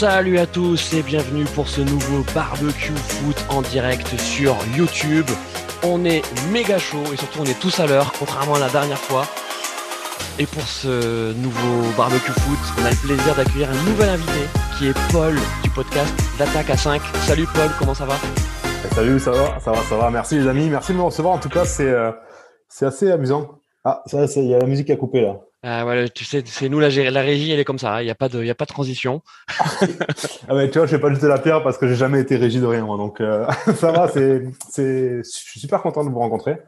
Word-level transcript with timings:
Salut 0.00 0.38
à 0.38 0.46
tous 0.46 0.94
et 0.94 1.02
bienvenue 1.02 1.44
pour 1.54 1.68
ce 1.68 1.82
nouveau 1.82 2.24
barbecue 2.34 2.96
foot 2.96 3.36
en 3.50 3.60
direct 3.60 4.08
sur 4.18 4.56
YouTube. 4.74 5.26
On 5.82 6.06
est 6.06 6.22
méga 6.50 6.78
chaud 6.78 7.04
et 7.12 7.18
surtout 7.18 7.40
on 7.42 7.44
est 7.44 7.60
tous 7.60 7.80
à 7.80 7.86
l'heure, 7.86 8.10
contrairement 8.18 8.54
à 8.54 8.60
la 8.60 8.70
dernière 8.70 8.96
fois. 8.96 9.24
Et 10.38 10.46
pour 10.46 10.62
ce 10.62 11.34
nouveau 11.34 11.92
barbecue 11.98 12.32
foot, 12.32 12.58
on 12.80 12.86
a 12.86 12.90
le 12.90 12.96
plaisir 12.96 13.34
d'accueillir 13.36 13.68
un 13.68 13.90
nouvel 13.90 14.08
invité 14.08 14.40
qui 14.78 14.86
est 14.88 14.96
Paul 15.12 15.34
du 15.62 15.68
podcast 15.68 16.14
L'attaque 16.38 16.70
à 16.70 16.78
5. 16.78 17.02
Salut 17.26 17.46
Paul, 17.54 17.68
comment 17.78 17.92
ça 17.92 18.06
va? 18.06 18.14
Salut, 18.94 19.20
ça 19.20 19.32
va, 19.32 19.60
ça 19.60 19.70
va, 19.70 19.82
ça 19.82 19.98
va. 19.98 20.10
Merci 20.10 20.38
les 20.38 20.48
amis, 20.48 20.70
merci 20.70 20.92
de 20.92 20.96
me 20.96 21.02
recevoir. 21.02 21.34
En 21.34 21.38
tout 21.38 21.50
cas, 21.50 21.66
c'est 21.66 21.90
euh, 21.90 22.10
c'est 22.70 22.86
assez 22.86 23.10
amusant. 23.10 23.60
Ah, 23.84 24.02
ça, 24.06 24.24
il 24.36 24.48
y 24.48 24.54
a 24.54 24.58
la 24.60 24.66
musique 24.66 24.86
qui 24.86 24.92
a 24.92 24.96
coupé 24.96 25.20
là. 25.20 25.40
Ah, 25.62 25.84
voilà, 25.84 26.08
tu 26.08 26.24
sais, 26.24 26.42
c'est 26.46 26.68
nous 26.70 26.80
la, 26.80 26.88
la 26.88 27.20
régie, 27.20 27.50
elle 27.50 27.60
est 27.60 27.64
comme 27.64 27.78
ça. 27.78 27.96
hein. 27.96 28.00
Il 28.00 28.04
n'y 28.06 28.10
a 28.10 28.14
pas 28.14 28.28
de, 28.30 28.40
il 28.40 28.46
y 28.46 28.50
a 28.50 28.54
pas 28.54 28.64
de 28.64 28.70
transition. 28.70 29.22
Ah 30.48 30.54
ouais, 30.54 30.70
tu 30.70 30.78
vois, 30.78 30.86
je 30.86 30.96
vais 30.96 31.00
pas 31.00 31.12
jeter 31.12 31.28
la 31.28 31.38
pierre 31.38 31.62
parce 31.62 31.78
que 31.78 31.86
j'ai 31.86 31.94
jamais 31.94 32.20
été 32.20 32.36
régie 32.36 32.60
de 32.60 32.66
rien, 32.66 32.84
moi. 32.84 32.96
Donc 32.96 33.20
euh, 33.20 33.46
ça 33.76 33.92
va, 33.92 34.08
c'est, 34.08 34.42
c'est, 34.70 35.18
je 35.18 35.22
suis 35.30 35.60
super 35.60 35.82
content 35.82 36.04
de 36.04 36.10
vous 36.10 36.18
rencontrer. 36.18 36.58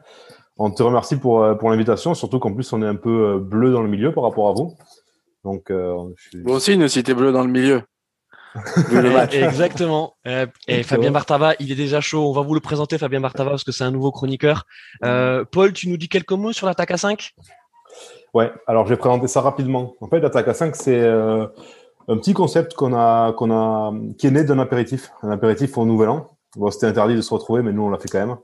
On 0.57 0.69
te 0.71 0.83
remercie 0.83 1.15
pour 1.17 1.43
euh, 1.43 1.55
pour 1.55 1.69
l'invitation, 1.71 2.13
surtout 2.13 2.39
qu'en 2.39 2.53
plus 2.53 2.71
on 2.73 2.81
est 2.81 2.87
un 2.87 2.95
peu 2.95 3.09
euh, 3.09 3.39
bleu 3.39 3.71
dans 3.71 3.81
le 3.81 3.89
milieu 3.89 4.13
par 4.13 4.23
rapport 4.23 4.47
à 4.49 4.53
vous. 4.53 4.75
Donc, 5.43 5.71
euh, 5.71 5.93
je 6.15 6.29
suis... 6.29 6.37
Moi 6.43 6.55
aussi, 6.55 6.77
nous 6.77 6.87
cités 6.87 7.13
bleu 7.13 7.31
dans 7.33 7.43
le 7.43 7.51
milieu. 7.51 7.81
Le 8.91 9.11
match. 9.11 9.33
Exactement. 9.33 10.15
Euh, 10.27 10.45
et 10.67 10.77
Donc, 10.77 10.85
Fabien 10.85 11.09
euh, 11.09 11.13
Bartava, 11.13 11.55
il 11.59 11.71
est 11.71 11.75
déjà 11.75 12.01
chaud. 12.01 12.29
On 12.29 12.33
va 12.33 12.41
vous 12.43 12.53
le 12.53 12.59
présenter, 12.59 12.97
Fabien 12.99 13.19
Bartava, 13.19 13.49
parce 13.49 13.63
que 13.63 13.71
c'est 13.71 13.83
un 13.83 13.89
nouveau 13.91 14.11
chroniqueur. 14.11 14.65
Euh, 15.03 15.43
Paul, 15.51 15.73
tu 15.73 15.89
nous 15.89 15.97
dis 15.97 16.07
quelques 16.07 16.31
mots 16.33 16.53
sur 16.53 16.67
l'attaque 16.67 16.91
à 16.91 16.97
5 16.97 17.31
Ouais, 18.33 18.51
alors 18.65 18.85
je 18.85 18.89
vais 18.89 18.97
présenter 18.97 19.27
ça 19.27 19.41
rapidement. 19.41 19.95
En 20.01 20.07
fait, 20.07 20.19
l'attaque 20.19 20.47
à 20.47 20.53
5, 20.55 20.75
c'est 20.75 20.99
euh, 20.99 21.45
un 22.07 22.17
petit 22.17 22.33
concept 22.33 22.73
qu'on 22.73 22.93
a, 22.93 23.31
qu'on 23.33 23.51
a, 23.51 23.93
qui 24.17 24.25
est 24.25 24.31
né 24.31 24.43
d'un 24.43 24.57
apéritif, 24.57 25.11
un 25.21 25.29
apéritif 25.29 25.77
au 25.77 25.85
Nouvel 25.85 26.09
An. 26.09 26.37
Bon, 26.55 26.71
c'était 26.71 26.87
interdit 26.87 27.15
de 27.15 27.21
se 27.21 27.33
retrouver, 27.33 27.61
mais 27.61 27.71
nous, 27.71 27.83
on 27.83 27.89
l'a 27.89 27.99
fait 27.99 28.09
quand 28.09 28.25
même. 28.25 28.37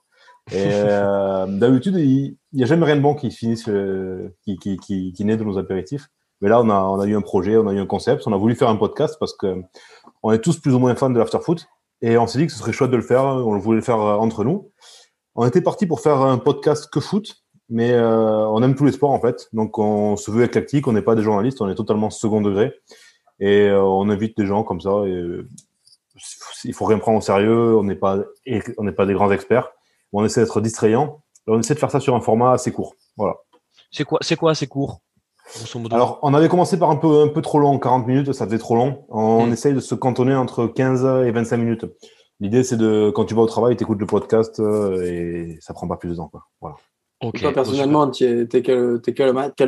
Et 0.52 0.68
euh, 0.74 1.48
d'habitude, 1.48 1.96
il 1.96 2.38
n'y 2.54 2.64
a 2.64 2.68
jamais 2.68 2.86
rien 2.86 2.98
de 2.98 3.02
bon 3.02 3.16
qui 3.16 3.32
finisse, 3.32 3.68
euh, 3.68 4.36
qui, 4.44 4.58
qui, 4.58 4.78
qui, 4.78 5.12
qui 5.12 5.26
naît 5.26 5.38
de 5.38 5.44
nos 5.44 5.58
apéritifs. 5.58 6.08
Mais 6.42 6.50
là, 6.50 6.62
on 6.62 6.70
a, 6.70 6.82
on 6.82 7.00
a 7.00 7.08
eu 7.08 7.18
un 7.18 7.22
projet, 7.22 7.58
on 7.58 7.68
a 7.68 7.74
eu 7.74 7.80
un 7.80 7.88
concept, 7.88 8.28
on 8.28 8.34
a 8.34 8.38
voulu 8.38 8.56
faire 8.56 8.70
un 8.70 8.76
podcast 8.76 9.18
parce 9.20 9.36
que 9.36 9.62
on 10.22 10.32
est 10.32 10.40
tous 10.40 10.60
plus 10.60 10.74
ou 10.74 10.80
moins 10.80 10.96
fans 10.96 11.10
de 11.10 11.18
l'afterfoot. 11.18 11.68
Et 12.02 12.18
on 12.18 12.28
s'est 12.28 12.40
dit 12.40 12.46
que 12.46 12.54
ce 12.54 12.60
serait 12.60 12.72
chouette 12.72 12.92
de 12.92 12.96
le 12.96 13.02
faire, 13.02 13.26
on 13.26 13.58
voulait 13.58 13.80
le 13.80 13.84
faire 13.84 13.98
entre 13.98 14.46
nous. 14.46 14.72
On 15.36 15.46
était 15.46 15.62
parti 15.62 15.86
pour 15.86 16.00
faire 16.00 16.22
un 16.22 16.38
podcast 16.38 16.90
que 16.92 17.00
foot, 17.00 17.44
mais 17.70 17.92
euh, 17.92 18.48
on 18.48 18.62
aime 18.64 18.76
tous 18.76 18.86
les 18.86 18.92
sports 18.92 19.12
en 19.12 19.20
fait. 19.20 19.50
Donc 19.54 19.78
on 19.78 20.16
se 20.18 20.32
veut 20.32 20.44
éclectique, 20.44 20.88
on 20.88 20.92
n'est 20.94 21.02
pas 21.02 21.16
des 21.16 21.22
journalistes, 21.22 21.62
on 21.62 21.70
est 21.70 21.76
totalement 21.76 22.10
second 22.10 22.42
degré. 22.42 22.74
Et 23.40 23.70
euh, 23.70 23.82
on 23.82 24.10
invite 24.10 24.36
des 24.38 24.46
gens 24.46 24.64
comme 24.64 24.82
ça. 24.82 24.90
Et, 25.06 25.12
euh, 25.12 25.48
il 26.66 26.74
faut 26.74 26.86
rien 26.86 27.00
prendre 27.00 27.20
au 27.20 27.22
sérieux, 27.22 27.78
on 27.78 27.84
n'est 27.84 27.96
pas, 27.96 28.18
on 28.78 28.84
n'est 28.84 28.92
pas 28.92 29.06
des 29.06 29.14
grands 29.14 29.32
experts. 29.32 29.70
On 30.12 30.26
essaie 30.26 30.42
d'être 30.42 30.60
distrayant. 30.60 31.22
Et 31.48 31.52
on 31.52 31.60
essaie 31.60 31.74
de 31.76 31.80
faire 31.80 31.92
ça 31.92 32.02
sur 32.02 32.16
un 32.16 32.20
format 32.22 32.52
assez 32.52 32.72
court. 32.74 32.96
Voilà. 33.16 33.36
C'est 33.92 34.04
quoi, 34.04 34.20
c'est 34.22 34.36
quoi, 34.36 34.54
c'est 34.54 34.68
court 34.68 35.00
Alors, 35.92 36.20
on 36.22 36.34
avait 36.34 36.50
commencé 36.50 36.78
par 36.78 36.90
un 36.92 36.98
peu, 36.98 37.22
un 37.22 37.30
peu 37.30 37.42
trop 37.42 37.60
long, 37.60 37.80
40 37.80 38.06
minutes, 38.08 38.34
ça 38.34 38.46
faisait 38.46 38.58
trop 38.58 38.76
long. 38.76 39.06
On 39.10 39.48
Mm. 39.48 39.54
essaye 39.54 39.74
de 39.74 39.80
se 39.80 39.96
cantonner 39.96 40.36
entre 40.36 40.68
15 40.68 41.06
et 41.26 41.32
25 41.32 41.58
minutes. 41.58 41.86
L'idée, 42.42 42.64
c'est 42.64 42.78
de, 42.78 43.10
quand 43.16 43.24
tu 43.26 43.34
vas 43.36 43.42
au 43.42 43.48
travail, 43.48 43.78
tu 43.78 43.84
écoutes 43.84 44.00
le 44.00 44.06
podcast 44.06 44.60
et 44.60 45.58
ça 45.62 45.74
prend 45.74 45.88
pas 45.88 45.98
plus 45.98 46.10
de 46.10 46.16
temps. 46.16 46.28
Quoi. 46.28 46.44
Voilà. 46.60 46.76
Toi, 47.22 47.52
personnellement, 47.54 48.10
t'es 48.10 48.46
t'es 48.48 48.62
quel, 48.62 48.78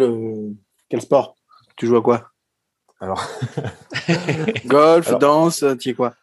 euh, 0.01 0.49
quel 0.89 1.01
sport? 1.01 1.35
Tu 1.75 1.85
joues 1.87 1.97
à 1.97 2.01
quoi? 2.01 2.29
Alors, 2.99 3.23
Golf, 4.65 5.07
Alors- 5.07 5.19
danse, 5.19 5.65
tu 5.79 5.89
es 5.89 5.93
quoi? 5.93 6.13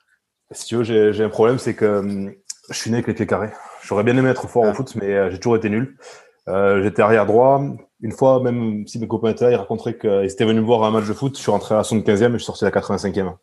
Si 0.50 0.64
tu 0.66 0.76
veux, 0.76 1.12
j'ai 1.12 1.24
un 1.24 1.28
problème, 1.28 1.58
c'est 1.58 1.74
que 1.74 1.98
hum, 1.98 2.32
je 2.70 2.74
suis 2.74 2.90
né 2.90 2.96
avec 2.98 3.06
les 3.08 3.14
pieds 3.14 3.26
carrés. 3.26 3.50
J'aurais 3.82 4.04
bien 4.04 4.16
aimé 4.16 4.30
être 4.30 4.48
fort 4.48 4.64
Ah. 4.66 4.70
au 4.70 4.74
foot, 4.74 4.94
mais 4.96 5.12
euh, 5.14 5.30
j'ai 5.30 5.38
toujours 5.38 5.56
été 5.56 5.68
nul. 5.68 5.96
Euh, 6.48 6.82
J'étais 6.82 7.02
arrière 7.02 7.26
droit. 7.26 7.60
Une 8.00 8.12
fois, 8.12 8.40
même 8.42 8.86
si 8.86 8.98
mes 8.98 9.06
copains 9.08 9.30
étaient 9.30 9.44
là, 9.44 9.50
ils 9.50 9.56
raconteraient 9.56 9.98
qu'ils 9.98 10.24
étaient 10.30 10.44
venus 10.46 10.62
me 10.62 10.66
voir 10.66 10.84
à 10.84 10.88
un 10.88 10.90
match 10.90 11.06
de 11.06 11.12
foot. 11.12 11.36
Je 11.36 11.42
suis 11.42 11.50
rentré 11.50 11.74
à 11.74 11.78
la 11.78 11.84
75e 11.84 12.28
et 12.30 12.32
je 12.32 12.36
suis 12.38 12.44
sorti 12.46 12.64
à 12.64 12.68
la 12.68 12.80
85e. 12.80 13.34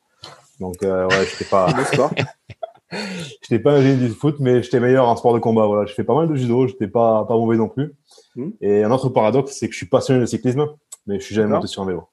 Donc, 0.59 0.81
euh, 0.83 1.07
ouais, 1.09 1.25
j'étais 1.29 1.45
pas, 1.45 1.67
j'étais 2.91 3.59
pas 3.59 3.73
un 3.73 3.81
génie 3.81 4.07
du 4.07 4.13
foot, 4.13 4.35
mais 4.39 4.61
j'étais 4.63 4.79
meilleur 4.79 5.07
en 5.07 5.15
sport 5.15 5.33
de 5.33 5.39
combat. 5.39 5.65
Voilà, 5.65 5.85
je 5.85 5.93
fais 5.93 6.03
pas 6.03 6.15
mal 6.15 6.27
de 6.27 6.35
judo, 6.35 6.67
j'étais 6.67 6.87
pas, 6.87 7.25
pas 7.25 7.35
mauvais 7.35 7.57
non 7.57 7.69
plus. 7.69 7.93
Hmm. 8.35 8.49
Et 8.61 8.83
un 8.83 8.91
autre 8.91 9.09
paradoxe, 9.09 9.53
c'est 9.59 9.67
que 9.67 9.73
je 9.73 9.77
suis 9.77 9.87
passionné 9.87 10.21
de 10.21 10.25
cyclisme, 10.25 10.67
mais 11.07 11.19
je 11.19 11.25
suis 11.25 11.35
jamais 11.35 11.49
monté 11.49 11.67
sur 11.67 11.81
un 11.83 11.85
vélo. 11.87 12.07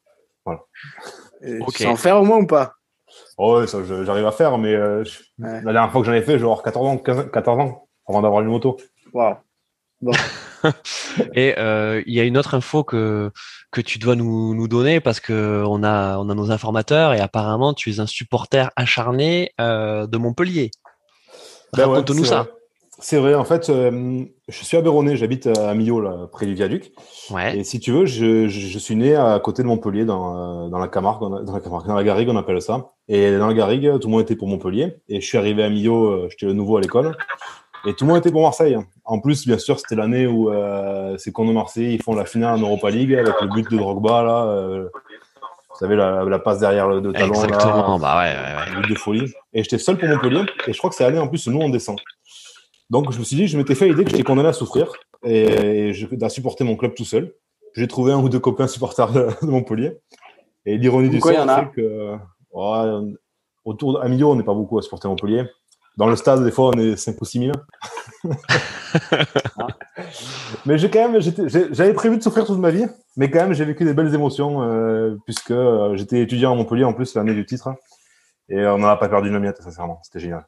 Et 1.45 1.59
Ok. 1.61 1.75
Tu 1.75 1.87
en 1.87 1.97
faire 1.97 2.21
au 2.21 2.25
moins 2.25 2.39
ou 2.39 2.47
pas? 2.47 2.75
Oh, 3.37 3.59
ouais, 3.59 3.67
ça, 3.67 3.79
j'arrive 4.05 4.27
à 4.27 4.33
faire, 4.33 4.57
mais 4.59 4.75
euh, 4.75 5.05
je- 5.05 5.19
Ouais. 5.39 5.61
la 5.63 5.73
dernière 5.73 5.91
fois 5.93 6.01
que 6.01 6.07
j'en 6.07 6.13
ai 6.15 6.23
fait, 6.23 6.39
j'ai 6.39 6.45
avoir 6.45 6.63
14 6.63 6.87
ans, 6.87 6.97
15 6.99 7.31
14 7.33 7.59
ans, 7.61 7.89
avant 8.09 8.23
d'avoir 8.23 8.41
une 8.43 8.49
moto. 8.49 8.77
Waouh. 9.13 9.35
Et 11.35 11.55
euh, 11.59 12.03
il 12.07 12.15
y 12.15 12.21
a 12.21 12.25
une 12.25 12.39
autre 12.39 12.55
info 12.55 12.85
que 12.85 13.31
que 13.71 13.81
tu 13.81 13.99
dois 13.99 14.17
nous, 14.17 14.55
nous 14.55 14.69
donner 14.69 15.01
parce 15.01 15.21
que 15.21 15.65
on 15.67 15.83
a 15.83 16.19
on 16.19 16.29
a 16.29 16.35
nos 16.35 16.51
informateurs 16.51 17.15
et 17.15 17.21
apparemment 17.21 17.75
tu 17.75 17.91
es 17.91 18.01
un 18.01 18.07
supporter 18.07 18.71
acharné 18.77 19.53
euh, 19.61 20.07
de 20.07 20.19
Montpellier. 20.19 20.71
Ben 21.77 21.89
Raconte-nous 21.89 22.25
ça. 22.25 22.49
C'est 22.99 23.17
vrai, 23.17 23.35
en 23.35 23.45
fait, 23.45 23.69
euh, 23.69 24.25
je 24.47 24.65
suis 24.65 24.77
à 24.77 24.81
Béronnet, 24.81 25.17
j'habite 25.17 25.49
à 25.49 25.75
Millau, 25.75 26.01
là, 26.01 26.29
près 26.31 26.47
du 26.47 26.55
viaduc. 26.55 26.93
Ouais. 27.31 27.59
Et 27.59 27.65
si 27.65 27.81
tu 27.81 27.91
veux, 27.91 28.07
je, 28.07 28.47
je, 28.47 28.61
je 28.61 28.79
suis 28.79 28.95
né 28.95 29.17
à 29.17 29.41
côté 29.41 29.63
de 29.63 29.67
Montpellier, 29.67 30.05
dans, 30.05 30.69
dans 30.69 30.79
la 30.79 30.87
Camargue, 30.87 31.45
dans 31.45 31.53
la 31.53 31.61
Camargue, 31.61 31.89
dans 31.89 31.97
la 31.97 32.05
Garrigue, 32.05 32.29
on 32.29 32.37
appelle 32.37 32.63
ça. 32.63 32.93
Et 33.09 33.37
dans 33.39 33.49
la 33.49 33.55
Garrigue, 33.55 33.99
tout 33.99 34.07
le 34.07 34.13
monde 34.13 34.21
était 34.21 34.37
pour 34.37 34.47
Montpellier. 34.47 34.99
Et 35.09 35.21
je 35.21 35.27
suis 35.27 35.37
arrivé 35.37 35.65
à 35.65 35.71
Millau, 35.71 36.29
j'étais 36.29 36.47
le 36.47 36.53
nouveau 36.53 36.77
à 36.77 36.81
l'école. 36.81 37.17
Et 37.87 37.95
tout 37.95 38.05
le 38.05 38.11
monde 38.11 38.19
était 38.19 38.31
pour 38.31 38.43
Marseille. 38.43 38.77
En 39.05 39.19
plus, 39.19 39.47
bien 39.47 39.59
sûr, 39.59 39.79
c'était 39.79 39.97
l'année 39.97 40.27
où 40.27 40.51
euh, 40.51 41.17
c'est 41.19 41.33
qu'on 41.33 41.47
de 41.47 41.53
Marseille, 41.53 41.95
ils 41.95 42.03
font 42.03 42.15
la 42.15 42.25
finale 42.25 42.55
en 42.55 42.59
Europa 42.61 42.91
League 42.91 43.13
avec 43.15 43.41
le 43.41 43.49
but 43.49 43.71
de 43.71 43.77
Drogba, 43.77 44.23
là. 44.23 44.47
euh, 44.47 44.89
vous 45.71 45.79
savez, 45.79 45.97
la, 45.97 46.25
la 46.25 46.39
passe 46.39 46.61
derrière 46.61 46.87
le 46.87 47.01
de 47.01 47.11
talon, 47.11 47.33
là. 47.33 47.45
Exactement. 47.45 47.99
Bah 47.99 48.19
ouais, 48.19 48.31
ouais, 48.31 48.77
ouais. 48.77 48.83
But 48.83 48.91
de 48.91 48.95
folie. 48.95 49.33
Et 49.53 49.63
j'étais 49.65 49.79
seul 49.79 49.99
pour 49.99 50.09
Montpellier. 50.09 50.45
Et 50.67 50.73
je 50.73 50.79
crois 50.79 50.91
que 50.91 50.97
c'est 50.97 51.03
l'année 51.03 51.19
en 51.19 51.29
plus 51.29 51.47
où 51.47 51.51
nous 51.51 51.61
on 51.61 51.71
descend. 51.71 51.99
Donc 52.91 53.11
je 53.11 53.19
me 53.19 53.25
suis 53.25 53.37
dit, 53.37 53.49
je 53.49 53.57
m'étais 53.57 53.75
fait 53.75 53.89
l'idée 53.89 54.05
que 54.05 54.11
j'étais 54.11 54.23
condamné 54.23 54.51
à 54.51 54.53
souffrir 54.53 54.93
et 55.25 55.93
je, 55.95 56.07
à 56.23 56.29
supporter 56.29 56.63
mon 56.63 56.77
club 56.77 56.95
tout 56.95 57.07
seul. 57.07 57.33
J'ai 57.75 57.89
trouvé 57.89 58.13
un 58.13 58.19
ou 58.19 58.29
deux 58.29 58.39
copains 58.39 58.67
supporters 58.67 59.11
de, 59.11 59.29
de 59.43 59.47
Montpellier. 59.47 59.97
Et 60.67 60.77
l'ironie 60.77 61.09
du 61.09 61.19
sort, 61.21 61.33
il 61.33 61.37
y 61.37 61.39
en 61.39 61.49
a 61.49 61.65
c'est 61.65 61.81
que 61.81 62.17
ouais, 62.53 63.15
autour 63.65 63.95
de, 63.95 63.99
à 64.05 64.09
Millau, 64.09 64.31
on 64.31 64.37
n'est 64.37 64.45
pas 64.45 64.55
beaucoup 64.55 64.79
à 64.79 64.83
supporter 64.83 65.09
Montpellier. 65.09 65.45
Dans 65.97 66.07
le 66.07 66.17
stade, 66.17 66.45
des 66.45 66.51
fois, 66.51 66.71
on 66.75 66.79
est 66.79 66.97
5 66.97 67.21
ou 67.21 67.25
6 67.25 67.39
000. 67.39 67.53
mais 70.67 70.79
j'ai 70.79 70.91
quand 70.91 71.11
même, 71.11 71.21
j'avais 71.21 71.93
prévu 71.93 72.17
de 72.17 72.23
souffrir 72.23 72.47
toute 72.47 72.59
ma 72.59 72.71
vie, 72.71 72.87
mais 73.17 73.31
quand 73.31 73.41
même, 73.41 73.53
j'ai 73.53 73.65
vécu 73.65 73.85
des 73.85 73.95
belles 73.95 74.15
émotions 74.15 74.63
euh, 74.63 75.17
puisque 75.25 75.51
euh, 75.51 75.97
j'étais 75.97 76.21
étudiant 76.21 76.53
à 76.53 76.55
Montpellier 76.55 76.85
en 76.85 76.95
plus 76.95 77.15
l'année 77.15 77.35
du 77.35 77.45
titre. 77.45 77.75
Et 78.49 78.65
on 78.67 78.79
n'en 78.79 78.89
a 78.89 78.97
pas 78.97 79.09
perdu 79.09 79.29
une 79.29 79.39
miette, 79.39 79.63
sincèrement. 79.63 80.01
C'était 80.03 80.21
génial. 80.21 80.47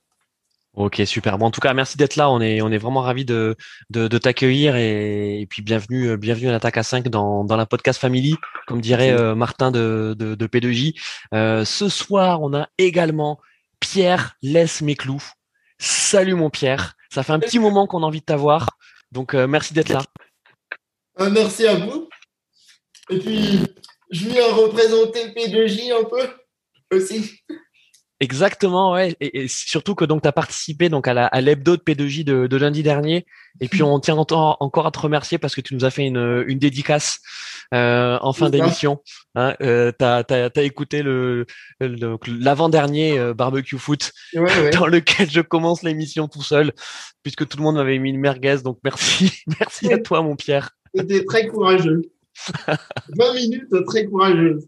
Ok, 0.77 1.01
super. 1.07 1.39
Bon, 1.39 1.47
en 1.47 1.51
tout 1.53 1.61
cas, 1.61 1.73
merci 1.73 1.97
d'être 1.97 2.17
là. 2.17 2.29
On 2.29 2.41
est, 2.41 2.61
on 2.61 2.73
est 2.73 2.79
vraiment 2.79 3.01
ravis 3.01 3.25
de, 3.25 3.55
de, 3.91 4.09
de 4.09 4.19
t'accueillir 4.19 4.75
et, 4.75 5.41
et 5.41 5.47
puis 5.47 5.63
bienvenue, 5.63 6.09
euh, 6.09 6.17
bienvenue 6.17 6.49
à 6.49 6.53
l'attaque 6.53 6.77
à 6.77 6.83
5 6.83 7.09
dans, 7.09 7.45
dans 7.45 7.57
la 7.57 7.65
podcast 7.65 8.01
Family, 8.01 8.35
comme 8.67 8.81
dirait 8.81 9.13
euh, 9.13 9.37
Martin 9.37 9.71
de, 9.71 10.17
de, 10.19 10.35
de 10.35 10.47
P2J. 10.49 10.99
Euh, 11.33 11.65
ce 11.65 11.89
soir, 11.89 12.43
on 12.43 12.53
a 12.55 12.67
également 12.77 13.39
Pierre 13.85 14.35
Laisse 14.41 14.81
mes 14.81 14.95
clous. 14.95 15.23
Salut 15.79 16.35
mon 16.35 16.49
Pierre. 16.49 16.95
Ça 17.13 17.23
fait 17.23 17.35
un 17.35 17.39
petit 17.39 17.59
moment 17.59 17.87
qu'on 17.87 18.03
a 18.03 18.07
envie 18.07 18.21
de 18.21 18.25
t'avoir. 18.25 18.79
Donc, 19.13 19.35
euh, 19.35 19.47
merci 19.47 19.75
d'être 19.75 19.91
là. 19.91 20.03
Euh, 21.21 21.29
merci 21.29 21.67
à 21.67 21.75
vous. 21.75 22.09
Et 23.11 23.19
puis, 23.19 23.61
je 24.11 24.29
viens 24.31 24.51
représenter 24.55 25.27
le 25.27 25.33
P2J 25.33 25.93
un 25.93 26.05
peu 26.05 26.97
aussi. 26.97 27.43
Exactement, 28.21 28.93
ouais. 28.93 29.17
Et, 29.21 29.43
et 29.43 29.49
surtout 29.49 29.95
que 29.97 30.05
donc 30.05 30.23
tu 30.23 30.29
as 30.29 30.33
participé 30.33 30.89
donc 30.89 31.09
à 31.09 31.15
la 31.15 31.27
à 31.27 31.41
l'hebdo 31.41 31.77
de 31.77 31.83
P2J 31.83 32.25
de, 32.25 32.47
de 32.47 32.57
lundi 32.57 32.83
dernier. 32.83 33.27
Et 33.61 33.69
puis 33.69 33.83
on 33.83 33.99
tient 33.99 34.17
encore, 34.17 34.87
à 34.87 34.91
te 34.91 34.99
remercier 34.99 35.39
parce 35.39 35.55
que 35.55 35.61
tu 35.61 35.75
nous 35.75 35.85
as 35.85 35.91
fait 35.91 36.07
une, 36.07 36.45
une 36.47 36.59
dédicace 36.59 37.21
euh, 37.73 38.19
en 38.21 38.33
fin 38.33 38.51
d'émission. 38.51 39.03
Hein, 39.35 39.55
euh, 39.63 39.91
t'as 39.97 40.23
t'as 40.23 40.49
t'as 40.49 40.63
écouté 40.63 41.03
le 41.03 41.47
l'avant-dernier 41.81 43.19
euh, 43.19 43.35
barbecue 43.35 43.79
foot 43.79 44.13
Ouais, 44.35 44.43
ouais. 44.43 44.71
dans 44.79 44.87
lequel 44.87 45.29
je 45.29 45.41
commence 45.41 45.83
l'émission 45.83 46.29
tout 46.29 46.43
seul 46.43 46.73
puisque 47.25 47.49
tout 47.49 47.59
le 47.59 47.65
monde 47.65 47.77
m'avait 47.77 47.99
mis 47.99 48.11
une 48.11 48.21
merguez. 48.21 48.59
Donc 48.65 48.79
merci, 48.85 49.33
merci 49.61 49.93
à 49.93 49.99
toi 49.99 50.23
mon 50.23 50.37
Pierre. 50.37 50.71
C'était 50.95 51.25
très 51.25 51.49
courageux. 51.49 52.03
20 52.69 53.35
minutes 53.35 53.85
très 53.87 54.07
courageuses. 54.07 54.67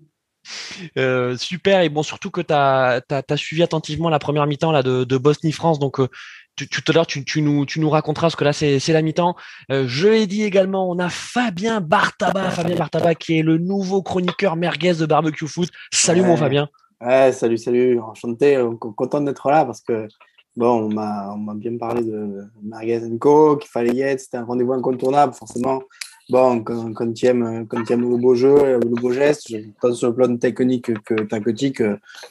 Euh, 0.98 1.36
super 1.36 1.80
et 1.80 1.88
bon 1.88 2.02
surtout 2.02 2.30
que 2.30 2.40
tu 2.40 2.52
as, 2.52 3.00
suivi 3.36 3.62
attentivement 3.62 4.08
la 4.08 4.18
première 4.18 4.46
mi-temps 4.46 4.72
là 4.72 4.82
de, 4.82 5.04
de 5.04 5.18
Bosnie-France 5.18 5.78
donc 5.78 6.00
euh, 6.00 6.08
tu- 6.56 6.68
tout 6.68 6.82
à 6.88 6.92
l'heure 6.92 7.06
tu, 7.06 7.24
tu 7.24 7.42
nous 7.42 7.66
tu 7.66 7.80
nous 7.80 7.90
raconteras 7.90 8.26
parce 8.26 8.36
que 8.36 8.44
là 8.44 8.52
c'est 8.52 8.78
la 8.88 9.02
mi-temps. 9.02 9.36
Euh, 9.70 9.84
je 9.86 10.08
l'ai 10.08 10.26
dit 10.26 10.42
également 10.42 10.88
on 10.90 10.98
a 10.98 11.08
Fabien 11.08 11.80
Bartaba 11.80 12.50
Fabien 12.50 12.76
Bartaba 12.76 13.14
qui 13.14 13.38
est 13.38 13.42
le 13.42 13.58
nouveau 13.58 14.02
chroniqueur 14.02 14.56
merguez 14.56 14.94
de 14.94 15.06
barbecue 15.06 15.46
foot. 15.46 15.68
Salut 15.92 16.22
Ouais. 16.22 16.26
mon 16.28 16.36
Fabien. 16.36 16.68
Ouais, 17.00 17.30
salut, 17.32 17.58
salut, 17.58 18.00
enchanté, 18.00 18.58
content 18.80 19.20
d'être 19.20 19.50
là 19.50 19.66
parce 19.66 19.82
que 19.82 20.08
bon, 20.56 20.88
on 20.88 20.88
m'a 20.88 21.54
bien 21.54 21.76
parlé 21.76 22.02
de 22.02 22.44
Merguez 22.62 23.02
Co, 23.20 23.56
qu'il 23.58 23.68
fallait 23.70 23.92
y 23.94 24.00
être, 24.00 24.20
c'était 24.20 24.38
un 24.38 24.44
rendez-vous 24.44 24.72
incontournable, 24.72 25.34
forcément. 25.34 25.82
Bon, 26.28 26.62
quand, 26.64 26.92
quand 26.92 27.12
tu 27.12 27.26
aimes, 27.26 27.66
quand 27.68 27.88
aimes 27.90 28.10
le 28.10 28.16
beau 28.16 28.34
jeu, 28.34 28.78
le 28.78 29.00
beau 29.00 29.12
geste, 29.12 29.54
tant 29.80 29.92
sur 29.92 30.08
le 30.08 30.14
plan 30.14 30.36
technique 30.36 30.92
que 31.04 31.14
tactique, 31.22 31.82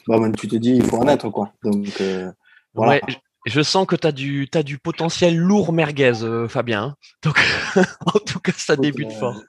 bon, 0.06 0.20
ben, 0.20 0.32
tu 0.32 0.48
te 0.48 0.56
dis, 0.56 0.76
il 0.76 0.84
faut 0.84 0.98
en 0.98 1.08
être, 1.08 1.30
quoi. 1.30 1.52
Donc, 1.62 1.88
euh, 2.00 2.30
voilà. 2.74 2.92
Ouais, 2.92 3.00
je 3.46 3.62
sens 3.62 3.86
que 3.86 3.94
tu 3.94 4.06
as 4.06 4.12
du, 4.12 4.48
as 4.54 4.64
du 4.64 4.78
potentiel 4.78 5.38
lourd 5.38 5.72
merguez, 5.72 6.24
euh, 6.24 6.48
Fabien. 6.48 6.82
Hein. 6.82 6.96
Donc, 7.22 7.40
en 8.06 8.18
tout 8.18 8.40
cas, 8.40 8.52
ça 8.56 8.74
débute 8.74 9.12
euh, 9.12 9.18
fort. 9.20 9.40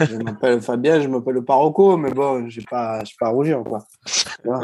je 0.00 0.16
m'appelle 0.16 0.60
Fabien, 0.60 1.00
je 1.00 1.06
m'appelle 1.06 1.40
Parocco, 1.42 1.96
mais 1.96 2.10
bon, 2.10 2.48
je 2.50 2.58
n'ai 2.58 2.66
pas, 2.68 3.02
pas 3.18 3.26
à 3.26 3.30
rougir. 3.30 3.62
Quoi. 3.64 3.86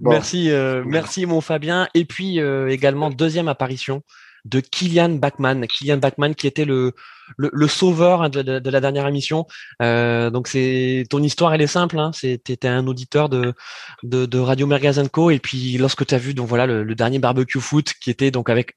Bon. 0.00 0.10
Merci, 0.10 0.50
euh, 0.50 0.82
merci 0.84 1.24
mon 1.24 1.40
Fabien. 1.40 1.86
Et 1.94 2.04
puis 2.04 2.38
également, 2.38 3.10
deuxième 3.10 3.46
apparition 3.46 4.02
de 4.44 4.60
Kylian 4.60 5.10
Bachmann. 5.10 5.66
Kylian 5.66 5.98
Bachmann 5.98 6.34
qui 6.34 6.46
était 6.46 6.64
le, 6.64 6.92
le, 7.36 7.50
le 7.52 7.68
sauveur 7.68 8.22
hein, 8.22 8.28
de, 8.28 8.42
de, 8.42 8.58
de, 8.58 8.70
la 8.70 8.80
dernière 8.80 9.06
émission. 9.06 9.46
Euh, 9.82 10.30
donc 10.30 10.48
c'est 10.48 11.04
ton 11.10 11.22
histoire, 11.22 11.54
elle 11.54 11.62
est 11.62 11.66
simple. 11.66 11.98
Hein, 11.98 12.10
C'était 12.12 12.68
un 12.68 12.86
auditeur 12.86 13.28
de, 13.28 13.54
de, 14.02 14.26
de 14.26 14.38
Radio 14.38 14.66
Mergazenco 14.66 15.30
et 15.30 15.38
puis 15.38 15.78
lorsque 15.78 16.06
tu 16.06 16.14
as 16.14 16.18
vu 16.18 16.34
donc 16.34 16.48
voilà 16.48 16.66
le, 16.66 16.82
le, 16.84 16.94
dernier 16.94 17.18
barbecue 17.18 17.60
foot 17.60 17.92
qui 18.00 18.10
était 18.10 18.30
donc 18.30 18.50
avec 18.50 18.76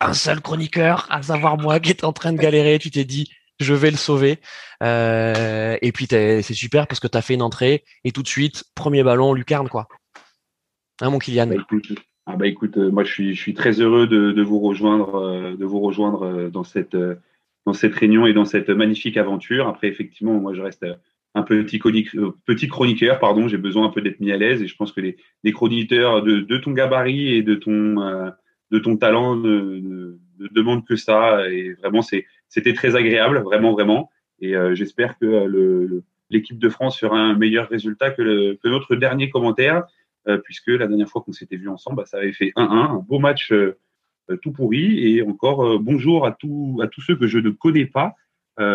un 0.00 0.14
seul 0.14 0.40
chroniqueur, 0.40 1.06
à 1.10 1.22
savoir 1.22 1.56
moi 1.56 1.80
qui 1.80 1.90
était 1.90 2.04
en 2.04 2.12
train 2.12 2.32
de 2.32 2.38
galérer, 2.38 2.78
tu 2.78 2.90
t'es 2.90 3.04
dit 3.04 3.30
je 3.58 3.74
vais 3.74 3.90
le 3.90 3.96
sauver. 3.96 4.40
Euh, 4.82 5.76
et 5.82 5.90
puis 5.90 6.06
c'est 6.08 6.42
super 6.42 6.86
parce 6.86 7.00
que 7.00 7.08
tu 7.08 7.18
as 7.18 7.22
fait 7.22 7.34
une 7.34 7.42
entrée 7.42 7.84
et 8.04 8.12
tout 8.12 8.22
de 8.22 8.28
suite 8.28 8.64
premier 8.74 9.02
ballon 9.02 9.32
lucarne 9.32 9.68
quoi. 9.68 9.88
Hein 11.00 11.10
mon 11.10 11.18
Kylian. 11.18 11.46
Bah, 11.46 11.54
ah 12.30 12.36
bah 12.36 12.46
écoute, 12.46 12.76
euh, 12.76 12.90
moi 12.90 13.04
je 13.04 13.10
suis, 13.10 13.34
je 13.34 13.40
suis 13.40 13.54
très 13.54 13.80
heureux 13.80 14.06
de, 14.06 14.32
de 14.32 14.42
vous 14.42 14.60
rejoindre, 14.60 15.14
euh, 15.14 15.56
de 15.56 15.64
vous 15.64 15.80
rejoindre 15.80 16.24
euh, 16.24 16.50
dans 16.50 16.62
cette, 16.62 16.94
dans 17.64 17.72
cette 17.72 17.94
réunion 17.94 18.26
et 18.26 18.34
dans 18.34 18.44
cette 18.44 18.68
magnifique 18.68 19.16
aventure. 19.16 19.66
Après, 19.66 19.88
effectivement, 19.88 20.34
moi 20.34 20.52
je 20.52 20.60
reste 20.60 20.84
un 21.34 21.42
petit, 21.42 21.78
petit 21.78 22.68
chroniqueur, 22.68 23.18
pardon, 23.18 23.48
j'ai 23.48 23.56
besoin 23.56 23.86
un 23.86 23.88
peu 23.88 24.02
d'être 24.02 24.20
mis 24.20 24.30
à 24.30 24.36
l'aise 24.36 24.62
et 24.62 24.66
je 24.66 24.76
pense 24.76 24.92
que 24.92 25.00
les, 25.00 25.16
les 25.42 25.52
chroniqueurs 25.52 26.22
de, 26.22 26.40
de, 26.40 26.58
ton 26.58 26.72
gabarit 26.72 27.34
et 27.34 27.42
de 27.42 27.54
ton, 27.54 27.96
de 28.70 28.78
ton 28.78 28.96
talent 28.98 29.34
ne, 29.36 29.80
ne, 29.80 30.48
demandent 30.50 30.86
que 30.86 30.96
ça. 30.96 31.48
Et 31.48 31.72
vraiment, 31.74 32.02
c'était 32.02 32.74
très 32.74 32.94
agréable, 32.94 33.38
vraiment, 33.38 33.72
vraiment. 33.72 34.10
Et 34.40 34.54
j'espère 34.72 35.18
que 35.18 36.02
l'équipe 36.30 36.58
de 36.58 36.68
France 36.68 36.98
fera 36.98 37.18
un 37.18 37.34
meilleur 37.34 37.68
résultat 37.68 38.10
que, 38.10 38.22
le, 38.22 38.58
que 38.62 38.68
notre 38.68 38.96
dernier 38.96 39.30
commentaire. 39.30 39.84
Euh, 40.28 40.38
puisque 40.38 40.68
la 40.68 40.86
dernière 40.86 41.08
fois 41.08 41.22
qu'on 41.22 41.32
s'était 41.32 41.56
vu 41.56 41.68
ensemble, 41.68 41.96
bah, 41.96 42.04
ça 42.04 42.18
avait 42.18 42.32
fait 42.32 42.52
1-1, 42.56 42.60
un 42.60 43.04
beau 43.08 43.18
match 43.18 43.50
euh, 43.50 43.78
euh, 44.30 44.36
tout 44.36 44.52
pourri. 44.52 45.08
Et 45.08 45.22
encore 45.22 45.80
bonjour 45.80 46.26
à, 46.26 46.32
tous 46.32 46.80
à 46.82 46.86
tous 46.86 47.00
ceux 47.00 47.16
que 47.16 47.26
je 47.26 47.38
ne 47.38 47.50
connais 47.50 47.86
pas 47.86 48.14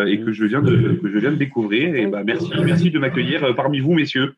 et 0.08 0.18
que 0.18 0.32
je 0.32 0.46
viens 0.46 0.62
de, 0.62 0.94
que 0.94 1.10
je 1.10 1.18
viens 1.18 1.32
de 1.32 1.36
découvrir. 1.36 1.94
Et 1.96 2.08
bah, 2.08 2.24
merci, 2.24 2.50
merci 2.64 2.90
de 2.90 3.00
m'accueillir 3.00 3.54
parmi 3.54 3.82
vous, 3.82 3.94
messieurs. 3.94 4.34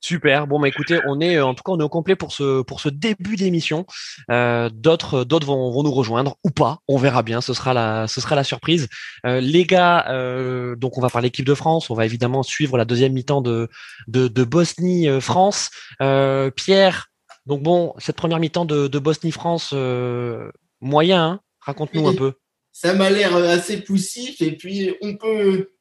Super. 0.00 0.46
Bon, 0.46 0.58
bah 0.58 0.68
écoutez, 0.68 0.98
on 1.06 1.20
est 1.20 1.38
en 1.40 1.54
tout 1.54 1.62
cas 1.62 1.72
on 1.72 1.80
est 1.80 1.82
au 1.82 1.88
complet 1.90 2.16
pour 2.16 2.32
ce 2.32 2.62
pour 2.62 2.80
ce 2.80 2.88
début 2.88 3.36
d'émission. 3.36 3.84
Euh, 4.30 4.70
d'autres 4.72 5.24
d'autres 5.24 5.46
vont, 5.46 5.70
vont 5.70 5.82
nous 5.82 5.92
rejoindre 5.92 6.36
ou 6.42 6.50
pas. 6.50 6.78
On 6.88 6.96
verra 6.96 7.22
bien. 7.22 7.42
Ce 7.42 7.52
sera 7.52 7.74
la 7.74 8.06
ce 8.08 8.20
sera 8.20 8.34
la 8.34 8.44
surprise. 8.44 8.88
Euh, 9.26 9.40
les 9.40 9.64
gars, 9.64 10.06
euh, 10.08 10.74
donc 10.74 10.96
on 10.96 11.02
va 11.02 11.10
parler 11.10 11.28
équipe 11.28 11.44
de 11.44 11.54
France. 11.54 11.90
On 11.90 11.94
va 11.94 12.06
évidemment 12.06 12.42
suivre 12.42 12.78
la 12.78 12.86
deuxième 12.86 13.12
mi-temps 13.12 13.42
de 13.42 13.68
de, 14.08 14.28
de 14.28 14.44
Bosnie 14.44 15.06
France. 15.20 15.70
Euh, 16.00 16.50
Pierre. 16.50 17.08
Donc 17.46 17.62
bon, 17.62 17.94
cette 17.98 18.16
première 18.16 18.38
mi-temps 18.38 18.64
de, 18.64 18.88
de 18.88 18.98
Bosnie 18.98 19.32
France 19.32 19.70
euh, 19.74 20.50
moyen. 20.80 21.24
Hein? 21.24 21.40
Raconte-nous 21.60 22.08
un 22.08 22.14
peu. 22.14 22.32
Ça 22.72 22.94
m'a 22.94 23.10
l'air 23.10 23.34
assez 23.36 23.82
poussif 23.82 24.40
et 24.40 24.52
puis 24.56 24.94
on 25.02 25.16
peut 25.16 25.72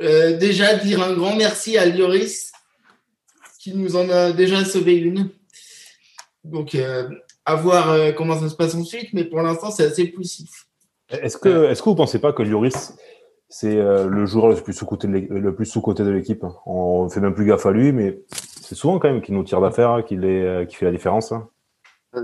euh, 0.00 0.36
déjà 0.38 0.74
dire 0.74 1.02
un 1.02 1.14
grand 1.14 1.36
merci 1.36 1.76
à 1.76 1.86
Lioris 1.86 2.49
qui 3.60 3.76
nous 3.76 3.94
en 3.94 4.08
a 4.08 4.32
déjà 4.32 4.64
sauvé 4.64 4.96
une. 4.96 5.28
Donc, 6.44 6.74
euh, 6.74 7.08
à 7.44 7.56
voir 7.56 7.90
euh, 7.90 8.12
comment 8.12 8.40
ça 8.40 8.48
se 8.48 8.56
passe 8.56 8.74
ensuite, 8.74 9.12
mais 9.12 9.24
pour 9.24 9.42
l'instant, 9.42 9.70
c'est 9.70 9.84
assez 9.84 10.06
poussif. 10.06 10.66
Est-ce 11.10 11.36
que, 11.36 11.66
est-ce 11.66 11.82
que 11.82 11.84
vous 11.84 11.94
ne 11.94 11.98
pensez 11.98 12.18
pas 12.18 12.32
que 12.32 12.42
Lloris, 12.42 12.96
c'est 13.50 13.76
euh, 13.76 14.08
le 14.08 14.24
joueur 14.24 14.48
le 14.48 14.56
plus 14.56 14.72
sous-côté 14.72 15.08
de, 15.08 16.10
l'équipe 16.10 16.44
On 16.64 17.08
fait 17.10 17.20
même 17.20 17.34
plus 17.34 17.44
gaffe 17.44 17.66
à 17.66 17.72
lui, 17.72 17.92
mais 17.92 18.22
c'est 18.62 18.74
souvent 18.74 18.98
quand 18.98 19.12
même 19.12 19.20
qu'il 19.20 19.34
nous 19.34 19.44
tire 19.44 19.60
d'affaire, 19.60 20.04
qu'il 20.06 20.20
qui 20.66 20.76
fait 20.76 20.86
la 20.86 20.92
différence. 20.92 21.32
Hein. 21.32 21.48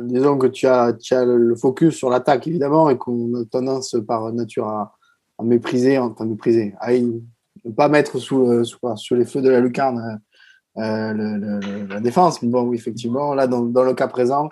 Disons 0.05 0.39
que 0.39 0.47
tu 0.47 0.67
as, 0.67 0.95
tu 0.95 1.15
as 1.15 1.27
le 1.27 1.55
focus 1.55 1.97
sur 1.97 2.09
l'attaque, 2.09 2.47
évidemment, 2.47 2.89
et 2.89 2.97
qu'on 2.97 3.35
a 3.35 3.45
tendance 3.45 3.95
par 4.09 4.33
nature 4.33 4.69
à, 4.69 4.97
à 5.39 5.43
mépriser, 5.43 5.99
enfin 5.99 6.25
mépriser, 6.25 6.75
à 6.81 6.93
ne 6.93 7.73
pas 7.77 7.89
mettre 7.89 8.19
sous, 8.19 8.65
sous, 8.65 8.79
sous, 8.97 9.15
les 9.15 9.27
feux 9.27 9.43
de 9.43 9.51
la 9.51 9.61
lucarne 9.61 10.21
euh, 10.79 11.87
la 11.89 12.01
défense. 12.01 12.43
Mais 12.43 12.49
bon, 12.49 12.63
oui, 12.63 12.77
effectivement, 12.77 13.35
là, 13.35 13.47
dans, 13.47 13.63
dans, 13.63 13.85
le 13.85 13.95
cas 13.95 14.09
présent, 14.09 14.49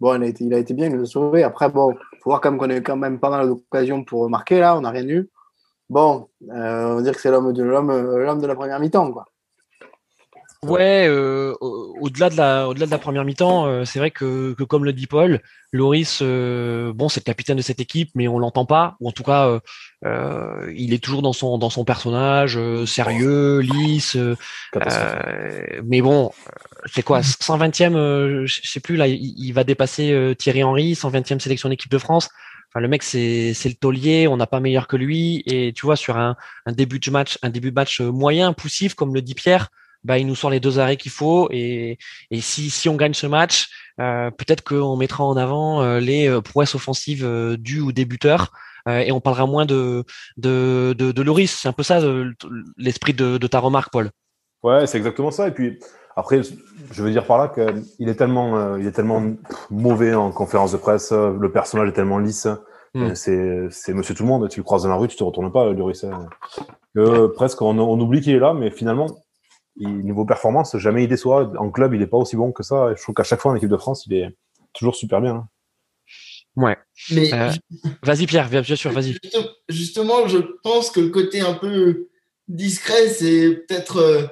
bon, 0.00 0.14
il 0.16 0.22
a 0.22 0.26
été, 0.26 0.44
il 0.44 0.54
a 0.54 0.58
été 0.58 0.74
bien, 0.74 0.88
il 0.88 1.00
a 1.00 1.04
sauvé. 1.04 1.42
Après, 1.42 1.68
bon, 1.68 1.94
faut 2.22 2.30
voir 2.30 2.40
comme 2.40 2.58
qu'on 2.58 2.70
a 2.70 2.76
eu 2.76 2.82
quand 2.82 2.96
même 2.96 3.18
pas 3.18 3.30
mal 3.30 3.48
d'occasions 3.48 4.04
pour 4.04 4.28
marquer, 4.30 4.60
là, 4.60 4.76
on 4.76 4.82
n'a 4.82 4.90
rien 4.90 5.08
eu. 5.08 5.30
Bon, 5.90 6.28
euh, 6.50 6.92
on 6.92 6.94
va 6.96 7.02
dire 7.02 7.14
que 7.14 7.20
c'est 7.20 7.30
l'homme 7.30 7.52
de 7.52 7.62
l'homme, 7.62 7.90
l'homme 7.90 8.40
de 8.40 8.46
la 8.46 8.54
première 8.54 8.80
mi-temps, 8.80 9.12
quoi. 9.12 9.26
Ouais, 10.64 11.06
euh, 11.08 11.54
au-delà 11.60 12.30
de 12.30 12.36
la, 12.36 12.68
au-delà 12.68 12.86
de 12.86 12.90
la 12.90 12.98
première 12.98 13.24
mi-temps, 13.24 13.66
euh, 13.66 13.84
c'est 13.84 13.98
vrai 13.98 14.10
que, 14.10 14.54
que, 14.54 14.62
comme 14.62 14.84
le 14.84 14.92
dit 14.92 15.06
Paul, 15.06 15.40
Loris, 15.72 16.20
euh, 16.22 16.92
bon, 16.94 17.08
c'est 17.08 17.20
le 17.20 17.24
capitaine 17.24 17.56
de 17.56 17.62
cette 17.62 17.80
équipe, 17.80 18.10
mais 18.14 18.28
on 18.28 18.38
l'entend 18.38 18.64
pas, 18.64 18.96
ou 19.00 19.08
en 19.08 19.12
tout 19.12 19.22
cas, 19.22 19.60
euh, 20.04 20.72
il 20.74 20.94
est 20.94 21.02
toujours 21.02 21.22
dans 21.22 21.32
son 21.32 21.58
dans 21.58 21.70
son 21.70 21.84
personnage, 21.84 22.58
sérieux, 22.86 23.60
lisse. 23.60 24.16
mais 25.84 26.00
bon, 26.00 26.30
c'est 26.86 27.02
quoi, 27.02 27.20
120e, 27.20 28.46
je 28.46 28.60
sais 28.62 28.80
plus 28.80 28.96
là, 28.96 29.06
il, 29.06 29.34
il 29.36 29.52
va 29.52 29.64
dépasser 29.64 30.34
Thierry 30.38 30.62
Henry, 30.64 30.92
120e 30.94 31.40
sélection 31.40 31.68
d'équipe 31.68 31.90
de 31.90 31.98
France. 31.98 32.30
Enfin, 32.70 32.80
le 32.80 32.88
mec, 32.88 33.02
c'est 33.02 33.54
c'est 33.54 33.68
le 33.68 33.76
taulier, 33.76 34.26
on 34.28 34.36
n'a 34.36 34.46
pas 34.46 34.60
meilleur 34.60 34.88
que 34.88 34.96
lui, 34.96 35.42
et 35.46 35.72
tu 35.72 35.86
vois, 35.86 35.96
sur 35.96 36.16
un, 36.16 36.36
un 36.66 36.72
début 36.72 36.98
de 36.98 37.10
match, 37.10 37.38
un 37.42 37.50
début 37.50 37.70
de 37.70 37.74
match 37.74 38.00
moyen, 38.00 38.52
poussif, 38.52 38.94
comme 38.94 39.14
le 39.14 39.22
dit 39.22 39.34
Pierre 39.34 39.70
bah, 40.04 40.18
il 40.18 40.26
nous 40.26 40.34
sort 40.34 40.50
les 40.50 40.60
deux 40.60 40.78
arrêts 40.78 40.96
qu'il 40.96 41.10
faut. 41.10 41.48
Et, 41.50 41.98
et 42.30 42.40
si, 42.40 42.70
si 42.70 42.88
on 42.88 42.96
gagne 42.96 43.14
ce 43.14 43.26
match, 43.26 43.68
euh, 44.00 44.30
peut-être 44.30 44.62
qu'on 44.62 44.96
mettra 44.96 45.24
en 45.24 45.36
avant 45.36 45.82
euh, 45.82 46.00
les 46.00 46.28
euh, 46.28 46.40
prouesses 46.40 46.74
offensives 46.74 47.24
euh, 47.24 47.56
du 47.56 47.80
ou 47.80 47.92
des 47.92 48.04
buteurs. 48.04 48.52
et 48.86 49.12
on 49.12 49.20
parlera 49.20 49.46
moins 49.46 49.64
de, 49.64 50.04
de, 50.36 50.94
de, 50.98 51.10
de 51.10 51.22
Loris. 51.22 51.58
C'est 51.60 51.68
un 51.68 51.72
peu 51.72 51.82
ça 51.82 52.00
l'esprit 52.76 53.14
de, 53.14 53.38
de 53.38 53.46
ta 53.46 53.58
remarque, 53.58 53.90
Paul. 53.90 54.10
Ouais, 54.62 54.86
c'est 54.86 54.98
exactement 54.98 55.30
ça. 55.30 55.48
Et 55.48 55.52
puis 55.52 55.78
après, 56.16 56.42
je 56.92 57.02
veux 57.02 57.10
dire 57.10 57.26
par 57.26 57.38
là 57.38 57.48
qu'il 57.48 58.08
est 58.08 58.14
tellement, 58.14 58.76
il 58.76 58.86
est 58.86 58.92
tellement 58.92 59.22
mauvais 59.70 60.14
en 60.14 60.30
conférence 60.32 60.72
de 60.72 60.76
presse. 60.76 61.12
Le 61.12 61.50
personnage 61.50 61.88
est 61.88 61.92
tellement 61.92 62.18
lisse. 62.18 62.46
Mm. 62.94 63.14
C'est 63.14 63.94
Monsieur 63.94 64.14
Tout 64.14 64.24
le 64.24 64.28
Monde. 64.28 64.48
Tu 64.50 64.60
le 64.60 64.64
croises 64.64 64.82
dans 64.82 64.90
la 64.90 64.96
rue, 64.96 65.08
tu 65.08 65.16
te 65.16 65.24
retournes 65.24 65.50
pas, 65.50 65.72
Loris. 65.72 66.04
Que 66.94 67.26
presque 67.28 67.62
on, 67.62 67.78
on 67.78 67.98
oublie 67.98 68.20
qu'il 68.20 68.34
est 68.34 68.38
là, 68.38 68.52
mais 68.52 68.70
finalement, 68.70 69.06
niveau 69.76 70.24
performance, 70.24 70.76
jamais 70.78 71.04
il 71.04 71.08
déçoit. 71.08 71.52
En 71.58 71.70
club, 71.70 71.94
il 71.94 72.00
n'est 72.00 72.06
pas 72.06 72.16
aussi 72.16 72.36
bon 72.36 72.52
que 72.52 72.62
ça. 72.62 72.94
Je 72.94 73.02
trouve 73.02 73.14
qu'à 73.14 73.24
chaque 73.24 73.40
fois 73.40 73.52
en 73.52 73.56
équipe 73.56 73.68
de 73.68 73.76
France, 73.76 74.06
il 74.06 74.14
est 74.14 74.36
toujours 74.72 74.94
super 74.94 75.20
bien. 75.20 75.34
Hein. 75.34 75.48
Ouais. 76.56 76.76
Mais 77.10 77.34
euh, 77.34 77.50
vas-y 78.02 78.26
Pierre, 78.26 78.48
bien 78.48 78.62
sûr, 78.62 78.92
vas-y. 78.92 79.18
Justement, 79.68 80.28
je 80.28 80.38
pense 80.62 80.90
que 80.90 81.00
le 81.00 81.08
côté 81.08 81.40
un 81.40 81.54
peu 81.54 82.08
discret, 82.46 83.08
c'est 83.08 83.64
peut-être 83.66 83.96
euh, 83.96 84.26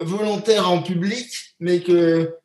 volontaire 0.00 0.70
en 0.70 0.82
public, 0.82 1.28
mais 1.60 1.80
que 1.80 2.36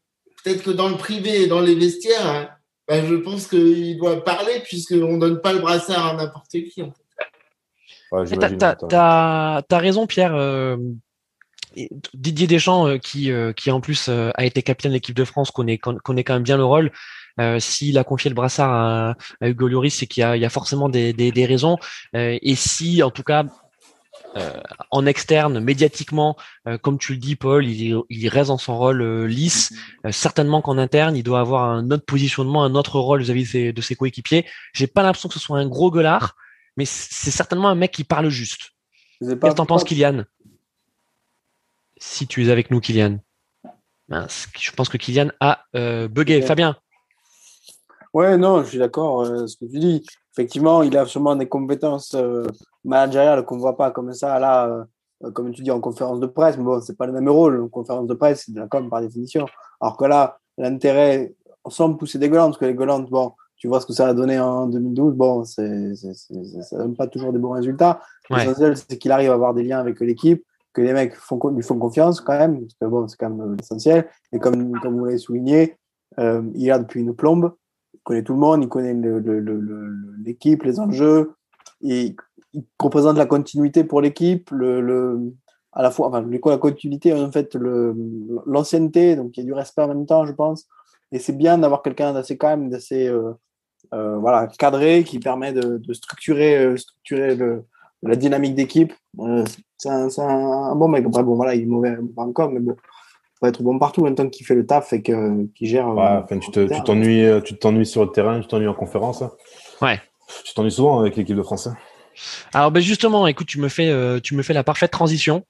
peut-être 0.44 0.64
que 0.64 0.72
dans 0.72 0.90
le 0.90 0.98
privé 0.98 1.44
et 1.44 1.48
dans 1.48 1.62
les 1.62 1.76
vestiaires, 1.76 2.28
hein, 2.28 2.50
bah, 2.88 3.04
je 3.04 3.16
pense 3.16 3.48
qu'il 3.48 3.98
doit 3.98 4.24
parler 4.24 4.62
puisqu'on 4.64 5.14
ne 5.14 5.20
donne 5.20 5.42
pas 5.42 5.54
le 5.54 5.60
brassard 5.60 6.08
à 6.08 6.14
n'importe 6.14 6.52
qui. 6.52 6.84
En 6.84 6.92
fait. 6.92 8.38
T'as 8.88 9.64
as, 9.70 9.78
raison, 9.78 10.06
Pierre. 10.06 10.36
Euh, 10.36 10.78
Didier 12.14 12.48
Deschamps, 12.48 12.88
euh, 12.88 12.98
qui, 12.98 13.32
euh, 13.32 13.54
qui 13.54 13.72
en 13.72 13.82
plus 13.82 14.08
euh, 14.10 14.32
a 14.36 14.46
été 14.46 14.62
capitaine 14.62 14.92
de 14.92 14.96
l'équipe 14.96 15.16
de 15.16 15.26
France, 15.26 15.52
connaît, 15.52 15.78
connaît 15.78 16.24
quand 16.24 16.34
même 16.34 16.44
bien 16.44 16.58
le 16.58 16.66
rôle. 16.66 16.92
S'il 17.60 17.98
a 17.98 18.06
confié 18.06 18.30
le 18.30 18.34
brassard 18.34 18.72
à, 18.72 19.16
Hugo 19.46 19.68
Lloris, 19.68 19.94
c'est 19.94 20.08
qu'il 20.08 20.24
y, 20.24 20.40
y 20.40 20.46
a, 20.46 20.50
forcément 20.50 20.88
des, 20.88 21.12
des, 21.12 21.34
des 21.34 21.46
raisons. 21.46 21.78
et 22.14 22.56
si, 22.56 23.04
en 23.04 23.12
tout 23.12 23.24
cas, 23.24 23.44
en 24.90 25.06
externe, 25.06 25.60
médiatiquement, 25.60 26.38
comme 26.82 26.98
tu 26.98 27.12
le 27.12 27.18
dis, 27.18 27.36
Paul, 27.36 27.66
il, 27.68 27.98
il 28.10 28.30
reste 28.30 28.48
dans 28.48 28.58
son 28.58 28.78
rôle 28.78 29.26
lisse. 29.26 29.74
certainement 30.12 30.62
qu'en 30.62 30.78
interne, 30.78 31.18
il 31.18 31.24
doit 31.24 31.42
avoir 31.42 31.70
un 31.70 31.92
autre 31.92 32.06
positionnement, 32.06 32.64
un 32.64 32.74
autre 32.74 33.02
rôle 33.02 33.22
vis-à-vis 33.22 33.44
de 33.44 33.50
ses, 33.50 33.74
de 33.74 33.82
ses 33.82 33.96
coéquipiers. 33.96 34.46
J'ai 34.72 34.88
pas 34.88 35.04
l'impression 35.04 35.28
que 35.28 35.36
ce 35.36 35.42
soit 35.42 35.60
un 35.60 35.68
gros 35.68 35.92
gueulard, 35.92 36.38
mais 36.78 36.86
c'est 36.86 37.32
certainement 37.32 37.68
un 37.68 37.76
mec 37.76 37.92
qui 37.92 38.06
parle 38.06 38.30
juste. 38.30 38.72
Qu'est-ce 39.20 39.36
que 39.36 39.56
t'en 39.56 39.66
penses, 39.66 39.84
Kylian? 39.84 40.24
Si 41.98 42.28
tu 42.28 42.46
es 42.46 42.50
avec 42.50 42.72
nous, 42.72 42.80
Kylian. 42.80 43.20
je 44.10 44.72
pense 44.72 44.90
que 44.90 44.98
Kylian 44.98 45.30
a 45.40 45.64
euh, 45.76 46.08
bugué. 46.08 46.42
Fabien 46.42 46.78
Ouais, 48.14 48.38
non, 48.38 48.64
je 48.64 48.70
suis 48.70 48.78
d'accord. 48.78 49.22
Euh, 49.22 49.46
ce 49.48 49.58
que 49.58 49.66
tu 49.66 49.80
dis, 49.80 50.06
effectivement, 50.34 50.84
il 50.84 50.96
a 50.98 51.06
sûrement 51.06 51.36
des 51.36 51.50
compétences 51.50 52.14
euh, 52.16 52.48
managériales 52.86 53.44
qu'on 53.44 53.56
ne 53.56 53.62
voit 53.62 53.76
pas 53.76 53.92
comme 53.92 54.14
ça, 54.14 54.40
là, 54.40 54.86
comme 55.34 55.52
tu 55.52 55.64
dis, 55.64 55.72
en 55.72 55.82
conférence 55.82 56.20
de 56.20 56.28
presse. 56.28 56.58
Mais 56.58 56.64
bon, 56.64 56.80
c'est 56.82 56.98
pas 56.98 57.08
le 57.08 57.14
même 57.14 57.30
rôle. 57.30 57.62
En 57.62 57.68
conférence 57.68 58.08
de 58.08 58.14
presse, 58.14 58.44
c'est 58.46 58.54
de 58.54 58.60
la 58.60 58.68
com 58.68 58.90
par 58.90 59.02
définition. 59.02 59.46
Alors 59.82 59.98
que 59.98 60.06
là, 60.06 60.40
l'intérêt, 60.58 61.34
on 61.66 61.70
semble 61.70 61.98
pousser 61.98 62.20
des 62.20 62.30
Golandes, 62.30 62.52
parce 62.52 62.60
que 62.60 62.66
les 62.66 62.74
Golandes, 62.74 63.10
bon, 63.10 63.34
tu 63.58 63.68
vois 63.68 63.82
ce 63.82 63.86
que 63.86 63.94
ça 63.94 64.08
a 64.08 64.14
donné 64.14 64.40
en 64.40 64.68
2012. 64.68 65.16
Bon, 65.16 65.44
c'est, 65.44 65.96
c'est, 65.96 66.14
ça 66.14 66.78
donne 66.78 66.96
pas 66.96 67.08
toujours 67.08 67.34
des 67.34 67.40
bons 67.40 67.52
résultats. 67.52 68.02
L'essentiel, 68.30 68.78
c'est 68.78 68.98
qu'il 68.98 69.12
arrive 69.12 69.32
à 69.32 69.34
avoir 69.34 69.54
des 69.54 69.64
liens 69.64 69.80
avec 69.80 70.00
l'équipe, 70.00 70.46
que 70.76 70.82
les 70.82 70.94
mecs 70.94 71.16
font, 71.16 71.40
lui 71.50 71.64
font 71.64 71.80
confiance 71.80 72.20
quand 72.20 72.38
même, 72.38 72.60
parce 72.60 72.74
que 72.74 72.86
bon, 72.86 73.08
c'est 73.08 73.18
quand 73.18 73.30
même 73.30 73.56
l'essentiel. 73.56 74.08
Et 74.34 74.40
comme, 74.40 74.78
comme 74.80 75.00
vous 75.00 75.06
l'avez 75.06 75.18
souligné, 75.18 75.78
euh, 76.20 76.44
il 76.54 76.70
a 76.70 76.78
depuis 76.78 77.00
une 77.00 77.16
plombe, 77.16 77.54
il 77.94 78.00
connaît 78.04 78.24
tout 78.24 78.34
le 78.34 78.40
monde, 78.40 78.62
il 78.62 78.70
connaît 78.70 78.94
l'équipe, 80.24 80.64
le, 80.64 80.70
les 80.70 80.80
enjeux, 80.80 81.34
et 81.82 82.16
il 82.54 82.64
représente 82.78 83.18
la 83.18 83.26
continuité 83.26 83.86
pour 83.86 84.02
l'équipe, 84.02 84.52
le, 84.52 85.34
à 85.72 85.82
la 85.82 85.92
fois, 85.92 86.08
enfin, 86.10 86.22
la 86.30 86.58
continuité, 86.58 87.14
en 87.14 87.32
fait, 87.32 87.56
l'ancienneté, 88.46 89.16
donc 89.16 89.38
il 89.38 89.40
y 89.40 89.44
a 89.44 89.46
du 89.46 89.54
respect 89.54 89.82
en 89.82 89.88
même 89.88 90.06
temps, 90.06 90.26
je 90.26 90.34
pense. 90.34 90.68
Et 91.14 91.20
c'est 91.20 91.38
bien 91.38 91.58
d'avoir 91.58 91.84
quelqu'un 91.84 92.12
d'assez 92.12 92.38
même, 92.42 92.70
d'assez 92.70 93.08
euh, 93.08 93.32
euh, 93.94 94.18
voilà, 94.18 94.48
cadré, 94.48 95.06
qui 95.06 95.20
permet 95.20 95.54
de, 95.54 95.82
structurer, 95.94 96.78
structurer 96.78 97.36
le, 97.36 97.64
la 98.08 98.16
dynamique 98.16 98.56
d'équipe. 98.56 98.94
c'est 99.78 99.90
un, 99.90 100.76
bon 100.76 100.88
mec. 100.88 101.04
bon, 101.06 101.36
voilà, 101.36 101.56
il 101.56 101.64
est 101.64 101.66
mauvais 101.66 101.96
encore, 102.18 102.52
mais 102.52 102.60
bon, 102.60 102.76
il 102.78 103.40
faut 103.40 103.48
être 103.48 103.64
bon 103.64 103.78
partout 103.80 104.02
en 104.02 104.06
même 104.06 104.16
temps 104.16 104.30
qu'il 104.30 104.46
fait 104.46 104.56
le 104.56 104.66
taf 104.66 104.94
et 104.94 105.02
qu'il 105.02 105.50
gère. 105.62 105.88
Ouais, 105.90 106.24
euh, 106.32 106.40
tu 106.40 106.82
t'ennuies 106.84 107.26
euh, 107.26 107.42
tu 107.42 107.58
t'ennuies 107.58 107.86
sur 107.86 108.06
le 108.06 108.12
terrain, 108.12 108.40
tu 108.40 108.48
t'ennuies 108.48 108.68
en 108.68 108.74
conférence. 108.74 109.24
Ouais. 109.82 110.02
Tu 110.44 110.54
t'ennuies 110.54 110.72
souvent 110.72 111.00
avec 111.00 111.16
l'équipe 111.16 111.36
de 111.36 111.44
France. 111.44 111.70
Alors, 112.54 112.72
ben 112.72 112.82
justement, 112.82 113.28
écoute, 113.28 113.48
tu 113.48 113.60
me 113.60 113.68
fais, 113.68 113.90
euh, 113.90 114.20
tu 114.22 114.36
me 114.36 114.44
fais 114.44 114.54
la 114.54 114.64
parfaite 114.64 114.92
transition. 114.92 115.44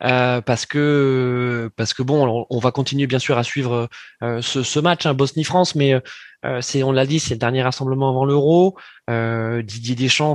parce 0.00 0.66
que 0.66 1.70
parce 1.76 1.94
que 1.94 2.02
bon, 2.02 2.46
on 2.50 2.58
va 2.58 2.72
continuer 2.72 3.06
bien 3.06 3.20
sûr 3.20 3.38
à 3.38 3.44
suivre 3.44 3.88
ce, 4.20 4.62
ce, 4.62 4.80
match 4.80 5.06
hein, 5.06 5.14
Bosnie-France, 5.14 5.76
mais 5.76 5.94
c'est 6.60 6.82
on 6.82 6.92
l'a 6.92 7.06
dit, 7.06 7.20
c'est 7.20 7.34
le 7.34 7.38
dernier 7.38 7.62
rassemblement 7.62 8.10
avant 8.10 8.24
l'Euro. 8.24 8.76
Didier 9.08 9.94
Deschamps 9.94 10.34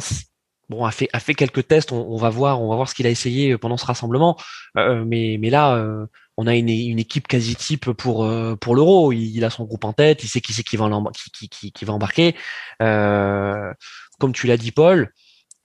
bon, 0.69 0.85
a 0.85 0.91
fait, 0.91 1.09
a 1.13 1.19
fait 1.19 1.33
quelques 1.33 1.67
tests. 1.67 1.91
On, 1.91 2.15
va 2.17 2.29
voir, 2.29 2.61
on 2.61 2.69
va 2.69 2.75
voir 2.75 2.87
ce 2.87 2.95
qu'il 2.95 3.07
a 3.07 3.09
essayé 3.09 3.57
pendant 3.57 3.77
ce 3.77 3.85
rassemblement. 3.85 4.37
Euh, 4.77 5.03
mais, 5.05 5.37
mais 5.39 5.49
là, 5.49 5.75
euh, 5.75 6.05
on 6.37 6.47
a 6.47 6.55
une, 6.55 6.69
une, 6.69 6.99
équipe 6.99 7.27
quasi 7.27 7.55
type 7.55 7.91
pour 7.91 8.23
euh, 8.23 8.55
pour 8.55 8.75
l'Euro. 8.75 9.11
Il, 9.11 9.43
a 9.43 9.49
son 9.49 9.65
groupe 9.65 9.83
en 9.85 9.93
tête. 9.93 10.23
Il 10.23 10.27
sait 10.27 10.41
qui 10.41 10.53
c'est 10.53 10.63
qui 10.63 10.77
va 10.77 10.85
embarquer. 10.85 12.35
comme 12.79 14.33
tu 14.33 14.47
l'as 14.47 14.57
dit, 14.57 14.71
Paul. 14.71 15.11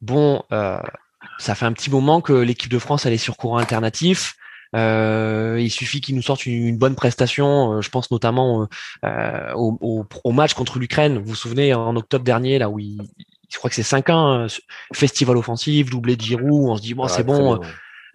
Bon, 0.01 0.43
ça 1.39 1.55
fait 1.55 1.67
un 1.67 1.73
petit 1.73 1.91
moment 1.91 2.21
que 2.21 2.33
l'équipe 2.33 2.71
de 2.71 2.79
France 2.79 3.07
elle 3.07 3.13
est 3.13 3.19
sur 3.19 3.37
courant 3.37 3.59
alternatif. 3.59 4.35
il 4.75 5.71
suffit 5.71 6.01
qu'il 6.01 6.15
nous 6.15 6.23
sorte 6.23 6.47
une, 6.47 6.77
bonne 6.77 6.95
prestation. 6.95 7.81
je 7.81 7.91
pense 7.91 8.11
notamment 8.11 8.67
au, 9.55 9.79
au, 9.81 10.07
au, 10.25 10.33
match 10.33 10.55
contre 10.55 10.79
l'Ukraine. 10.79 11.19
Vous 11.19 11.31
vous 11.31 11.35
souvenez 11.35 11.73
en 11.75 11.97
octobre 11.97 12.25
dernier, 12.25 12.59
là 12.59 12.69
où 12.69 12.79
il, 12.79 12.99
je 13.55 13.59
crois 13.59 13.71
que 13.71 13.77
c'est 13.77 13.83
5-1, 13.83 14.11
euh, 14.11 14.49
festival 14.93 15.37
offensif, 15.37 15.89
doublé 15.89 16.17
de 16.17 16.23
Giroud, 16.23 16.71
on 16.71 16.77
se 16.77 16.83
dit 16.83 16.93
bon 16.93 17.07
c'est 17.07 17.23
bon. 17.23 17.61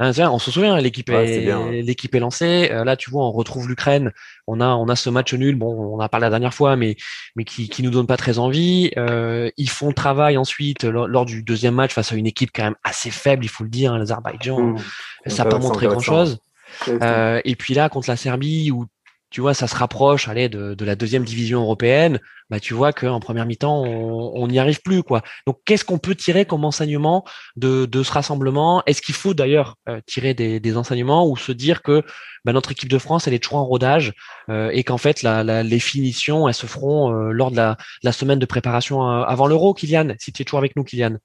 Hein, 0.01 0.11
on 0.29 0.39
se 0.39 0.51
souvient, 0.51 0.79
l'équipe 0.79 1.09
est, 1.09 1.81
l'équipe 1.81 2.13
est 2.15 2.19
lancée. 2.19 2.69
Euh, 2.71 2.85
là, 2.85 2.95
tu 2.95 3.09
vois, 3.09 3.25
on 3.25 3.31
retrouve 3.31 3.67
l'Ukraine. 3.67 4.13
On 4.47 4.61
a, 4.61 4.67
on 4.67 4.87
a 4.87 4.95
ce 4.95 5.09
match 5.09 5.33
nul. 5.33 5.55
Bon, 5.55 5.93
on 5.93 5.99
a 5.99 6.07
parlé 6.07 6.23
la 6.25 6.29
dernière 6.29 6.53
fois, 6.53 6.77
mais, 6.77 6.95
mais 7.35 7.43
qui, 7.43 7.67
qui 7.67 7.83
nous 7.83 7.89
donne 7.89 8.07
pas 8.07 8.15
très 8.15 8.39
envie. 8.39 8.91
Euh, 8.97 9.49
ils 9.57 9.69
font 9.69 9.91
travail 9.91 10.37
ensuite 10.37 10.85
lors, 10.85 11.25
du 11.25 11.43
deuxième 11.43 11.75
match 11.75 11.93
face 11.93 12.13
à 12.13 12.15
une 12.15 12.27
équipe 12.27 12.51
quand 12.55 12.63
même 12.63 12.77
assez 12.85 13.11
faible, 13.11 13.43
il 13.43 13.49
faut 13.49 13.65
le 13.65 13.69
dire. 13.69 13.93
Hein, 13.93 13.97
L'Azerbaïdjan, 13.97 14.61
mmh. 14.61 14.77
ça 15.27 15.43
n'a 15.43 15.49
pas 15.49 15.59
montré 15.59 15.87
grand 15.87 15.99
chose. 15.99 16.37
et 16.87 17.55
puis 17.57 17.73
là, 17.73 17.89
contre 17.89 18.09
la 18.09 18.15
Serbie, 18.15 18.71
où 18.71 18.85
tu 19.29 19.41
vois, 19.41 19.53
ça 19.53 19.67
se 19.67 19.75
rapproche, 19.75 20.27
allez, 20.27 20.49
de, 20.49 20.73
de 20.73 20.85
la 20.85 20.95
deuxième 20.95 21.23
division 21.23 21.61
européenne, 21.61 22.19
bah 22.49 22.59
tu 22.59 22.73
vois 22.73 22.93
qu'en 22.93 23.19
première 23.19 23.45
mi-temps, 23.45 23.83
on 23.83 24.47
n'y 24.47 24.57
arrive 24.59 24.81
plus, 24.81 25.03
quoi. 25.03 25.21
Donc, 25.45 25.59
qu'est-ce 25.65 25.85
qu'on 25.85 25.99
peut 25.99 26.15
tirer 26.15 26.45
comme 26.45 26.65
enseignement 26.65 27.23
de, 27.55 27.85
de 27.85 28.03
ce 28.03 28.11
rassemblement? 28.11 28.83
Est-ce 28.87 29.01
qu'il 29.01 29.13
faut 29.15 29.33
d'ailleurs 29.35 29.75
euh, 29.87 30.01
tirer 30.07 30.33
des, 30.33 30.59
des, 30.59 30.77
enseignements 30.77 31.27
ou 31.27 31.37
se 31.37 31.51
dire 31.51 31.83
que 31.83 32.03
bah, 32.45 32.53
notre 32.53 32.71
équipe 32.71 32.89
de 32.89 32.97
France, 32.97 33.27
elle 33.27 33.35
est 33.35 33.43
toujours 33.43 33.59
en 33.59 33.65
rodage 33.65 34.13
euh, 34.49 34.71
et 34.73 34.83
qu'en 34.83 34.97
fait, 34.97 35.21
la, 35.21 35.63
les 35.63 35.79
finitions, 35.79 36.47
elles 36.47 36.53
se 36.55 36.65
feront 36.65 37.13
euh, 37.13 37.31
lors 37.31 37.51
de 37.51 37.57
la, 37.57 37.77
la, 38.03 38.11
semaine 38.11 38.39
de 38.39 38.45
préparation 38.47 39.03
avant 39.03 39.45
l'Euro, 39.47 39.73
Kylian 39.73 40.15
Si 40.19 40.31
tu 40.33 40.41
es 40.41 40.45
toujours 40.45 40.59
avec 40.59 40.75
nous, 40.75 40.83
Kylian? 40.83 41.17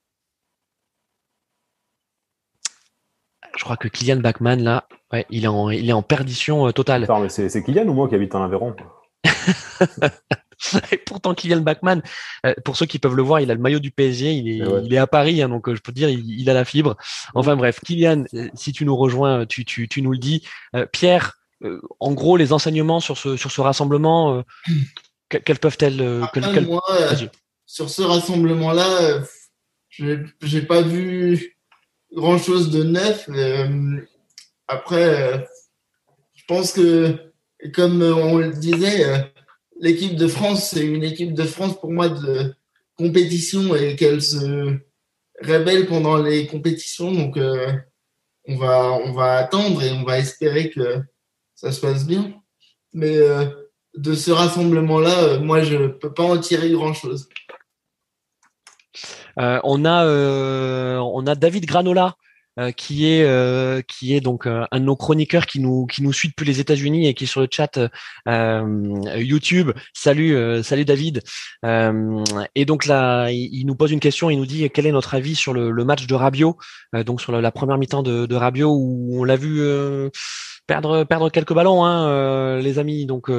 Je 3.57 3.63
crois 3.63 3.77
que 3.77 3.87
Kylian 3.87 4.17
Bachmann, 4.17 4.61
là, 4.61 4.87
ouais, 5.13 5.25
il, 5.29 5.45
est 5.45 5.47
en, 5.47 5.69
il 5.69 5.89
est 5.89 5.93
en 5.93 6.01
perdition 6.01 6.67
euh, 6.67 6.71
totale. 6.71 7.03
Attends, 7.03 7.21
mais 7.21 7.29
c'est, 7.29 7.63
Kylian 7.63 7.87
ou 7.87 7.93
moi 7.93 8.09
qui 8.09 8.15
habite 8.15 8.35
en 8.35 8.43
Aveyron 8.43 8.75
Et 10.91 10.97
pourtant, 10.97 11.33
Kylian 11.33 11.61
Bachmann, 11.61 12.01
euh, 12.45 12.53
pour 12.63 12.77
ceux 12.77 12.85
qui 12.85 12.99
peuvent 12.99 13.15
le 13.15 13.23
voir, 13.23 13.39
il 13.41 13.51
a 13.51 13.53
le 13.53 13.59
maillot 13.59 13.79
du 13.79 13.91
PSG, 13.91 14.33
il 14.33 14.49
est, 14.49 14.65
il 14.83 14.93
est 14.93 14.97
à 14.97 15.07
Paris, 15.07 15.41
hein, 15.41 15.49
donc 15.49 15.67
euh, 15.67 15.75
je 15.75 15.81
peux 15.81 15.91
te 15.91 15.97
dire, 15.97 16.09
il, 16.09 16.49
a 16.49 16.53
la 16.53 16.65
fibre. 16.65 16.95
Enfin 17.33 17.55
bref, 17.55 17.79
Kylian, 17.81 18.25
si 18.53 18.71
tu 18.71 18.85
nous 18.85 18.95
rejoins, 18.95 19.45
tu, 19.45 19.65
tu, 19.65 19.87
tu 19.87 20.01
nous 20.01 20.11
le 20.11 20.17
dis. 20.17 20.45
Pierre, 20.91 21.33
en 21.99 22.13
gros, 22.13 22.37
les 22.37 22.53
enseignements 22.53 22.99
sur 22.99 23.17
ce, 23.17 23.35
sur 23.35 23.51
ce 23.51 23.61
rassemblement, 23.61 24.43
quels 25.29 25.59
peuvent-elles 25.59 26.23
Sur 27.65 27.89
ce 27.89 28.01
rassemblement-là, 28.01 29.23
je 29.89 30.25
n'ai 30.41 30.61
pas 30.61 30.81
vu 30.81 31.54
grand 32.15 32.37
chose 32.37 32.71
de 32.71 32.83
neuf. 32.83 33.29
Euh, 33.29 33.99
après, 34.67 35.33
euh, 35.33 35.37
je 36.33 36.43
pense 36.47 36.71
que, 36.71 37.31
comme 37.73 38.01
on 38.01 38.37
le 38.37 38.51
disait, 38.51 39.05
euh, 39.05 39.17
l'équipe 39.79 40.15
de 40.15 40.27
France, 40.27 40.69
c'est 40.69 40.85
une 40.85 41.03
équipe 41.03 41.33
de 41.33 41.43
France 41.43 41.79
pour 41.79 41.91
moi 41.91 42.09
de 42.09 42.55
compétition 42.97 43.75
et 43.75 43.95
qu'elle 43.95 44.21
se 44.21 44.77
révèle 45.41 45.85
pendant 45.85 46.17
les 46.17 46.47
compétitions. 46.47 47.11
Donc, 47.11 47.37
on, 47.37 48.55
va, 48.55 48.93
on 48.93 49.11
va 49.11 49.33
attendre 49.33 49.83
et 49.83 49.91
on 49.91 50.03
va 50.03 50.17
espérer 50.17 50.69
que 50.69 51.01
ça 51.55 51.73
se 51.73 51.81
passe 51.81 52.07
bien. 52.07 52.33
Mais 52.93 53.19
de 53.97 54.13
ce 54.13 54.31
rassemblement-là, 54.31 55.39
moi, 55.39 55.61
je 55.61 55.75
ne 55.75 55.87
peux 55.87 56.13
pas 56.13 56.23
en 56.23 56.37
tirer 56.37 56.71
grand-chose. 56.71 57.27
Euh, 59.39 59.59
on 59.63 59.85
a 59.85 60.05
euh, 60.05 60.97
on 60.97 61.25
a 61.27 61.35
David 61.35 61.65
Granola. 61.65 62.15
Euh, 62.57 62.71
qui 62.71 63.05
est 63.05 63.85
qui 63.85 64.15
est 64.15 64.21
donc 64.21 64.47
un 64.47 64.65
de 64.71 64.85
nos 64.85 64.95
chroniqueurs 64.95 65.45
qui 65.45 65.59
nous 65.59 65.85
qui 65.87 66.01
nous 66.01 66.13
suit 66.13 66.29
depuis 66.29 66.45
les 66.45 66.61
États-Unis 66.61 67.05
et 67.05 67.13
qui 67.13 67.25
est 67.25 67.27
sur 67.27 67.41
le 67.41 67.49
chat 67.51 67.77
YouTube. 69.17 69.71
Salut 69.93 70.63
salut 70.63 70.85
David. 70.85 71.21
et 71.65 72.65
donc 72.65 72.85
là, 72.85 73.29
il, 73.29 73.65
nous 73.65 73.75
pose 73.75 73.91
une 73.91 73.99
question. 73.99 74.29
Il 74.29 74.37
nous 74.37 74.45
dit 74.45 74.69
quel 74.69 74.85
est 74.85 74.93
notre 74.93 75.15
avis 75.15 75.35
sur 75.35 75.53
le, 75.53 75.83
match 75.83 76.07
de 76.07 76.15
Rabiot, 76.15 76.55
donc 77.05 77.19
sur 77.19 77.33
la, 77.33 77.51
première 77.51 77.77
mi-temps 77.77 78.03
de, 78.03 78.25
de 78.25 78.35
Rabiot 78.35 78.71
où 78.71 79.19
on 79.19 79.25
l'a 79.25 79.35
vu 79.35 79.59
perdre 80.65 81.03
perdre 81.03 81.29
quelques 81.29 81.53
ballons, 81.53 81.83
hein, 81.83 82.61
les 82.61 82.79
amis. 82.79 83.05
Donc 83.05 83.29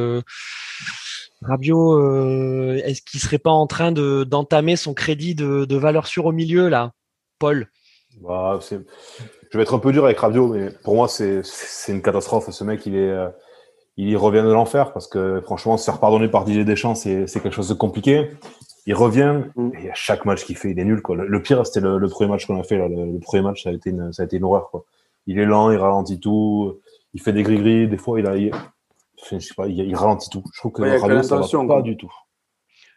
Rabio, 1.43 1.99
euh, 1.99 2.81
est-ce 2.85 3.02
qu'il 3.02 3.21
serait 3.21 3.38
pas 3.38 3.50
en 3.50 3.66
train 3.66 3.93
de 3.93 4.25
d'entamer 4.25 4.76
son 4.76 4.95
crédit 4.95 5.35
de, 5.35 5.76
valeur 5.76 6.07
sûre 6.07 6.26
au 6.26 6.33
milieu 6.33 6.69
là, 6.69 6.93
Paul? 7.38 7.69
Bah, 8.23 8.59
Je 8.71 9.57
vais 9.57 9.62
être 9.62 9.75
un 9.75 9.78
peu 9.78 9.93
dur 9.93 10.05
avec 10.05 10.19
Rabio, 10.19 10.49
mais 10.49 10.71
pour 10.83 10.95
moi 10.95 11.09
c'est 11.09 11.43
une 11.88 12.02
catastrophe. 12.02 12.50
Ce 12.50 12.64
mec, 12.64 12.87
il 12.87 12.97
est, 12.97 13.11
euh, 13.11 13.28
il 13.97 14.16
revient 14.16 14.43
de 14.43 14.52
l'enfer 14.52 14.93
parce 14.93 15.07
que 15.07 15.40
franchement, 15.43 15.76
se 15.76 15.85
faire 15.85 16.00
pardonner 16.00 16.28
par 16.28 16.45
Didier 16.45 16.64
Deschamps, 16.64 16.95
c'est 16.95 17.26
quelque 17.26 17.50
chose 17.50 17.69
de 17.69 17.75
compliqué. 17.75 18.31
Il 18.87 18.95
revient 18.95 19.43
mm. 19.57 19.71
et 19.83 19.90
à 19.90 19.95
chaque 19.95 20.25
match 20.25 20.45
qu'il 20.45 20.57
fait, 20.57 20.71
il 20.71 20.78
est 20.78 20.85
nul. 20.85 21.02
Quoi. 21.02 21.16
Le, 21.16 21.43
pire, 21.43 21.66
c'était 21.66 21.81
le, 21.81 22.09
premier 22.09 22.31
match 22.31 22.47
qu'on 22.47 22.59
a 22.59 22.62
fait. 22.62 22.76
Le, 22.76 23.19
premier 23.21 23.43
match, 23.43 23.64
ça 23.64 23.71
a 23.71 23.73
été 23.73 23.90
une, 23.90 24.12
ça 24.12 24.23
a 24.23 24.25
été 24.26 24.37
une 24.37 24.45
horreur. 24.45 24.71
Quoi. 24.71 24.85
Il 25.26 25.38
est 25.38 25.45
lent, 25.45 25.71
il 25.71 25.76
ralentit 25.76 26.21
tout, 26.21 26.81
il 27.14 27.21
fait 27.21 27.33
des 27.33 27.43
gris-gris. 27.43 27.88
Des 27.88 27.99
fois, 27.99 28.21
il 28.21 28.26
a, 28.26 28.37
je 29.30 29.38
sais 29.38 29.54
pas, 29.54 29.66
il, 29.66 29.95
ralentit 29.95 30.30
tout. 30.30 30.42
Je 30.52 30.61
trouve 30.61 30.73
que 30.73 30.83
ouais, 30.83 30.97
radio, 30.97 31.23
ça 31.23 31.37
va 31.37 31.66
pas 31.66 31.83
du 31.83 31.97
tout. 31.97 32.12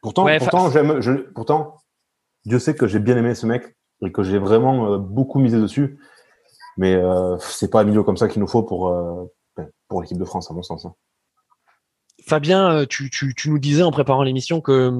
Pourtant, 0.01 0.27
pourtant, 0.39 0.71
j'aime, 0.71 1.01
je, 1.01 1.11
pourtant, 1.11 1.75
Dieu 2.45 2.59
sait 2.59 2.75
que 2.75 2.87
j'ai 2.87 2.99
bien 2.99 3.17
aimé 3.17 3.35
ce 3.35 3.45
mec 3.45 3.75
et 4.01 4.11
que 4.11 4.23
j'ai 4.23 4.39
vraiment 4.39 4.93
euh, 4.93 4.97
beaucoup 4.97 5.39
misé 5.39 5.59
dessus. 5.59 5.99
Mais 6.77 6.95
euh, 6.95 7.37
c'est 7.39 7.69
pas 7.69 7.81
un 7.81 7.83
milieu 7.83 8.03
comme 8.03 8.15
ça 8.15 8.29
qu'il 8.29 8.39
nous 8.39 8.47
faut 8.47 8.63
pour, 8.63 8.87
euh, 8.89 9.25
ben, 9.57 9.67
pour 9.89 10.01
l'équipe 10.01 10.17
de 10.17 10.25
France, 10.25 10.49
à 10.49 10.53
mon 10.53 10.63
sens. 10.63 10.85
Hein. 10.85 10.93
Fabien, 12.25 12.71
euh, 12.71 12.85
tu, 12.85 13.09
tu, 13.09 13.35
tu, 13.35 13.49
nous 13.49 13.59
disais 13.59 13.83
en 13.83 13.91
préparant 13.91 14.23
l'émission 14.23 14.61
que 14.61 14.91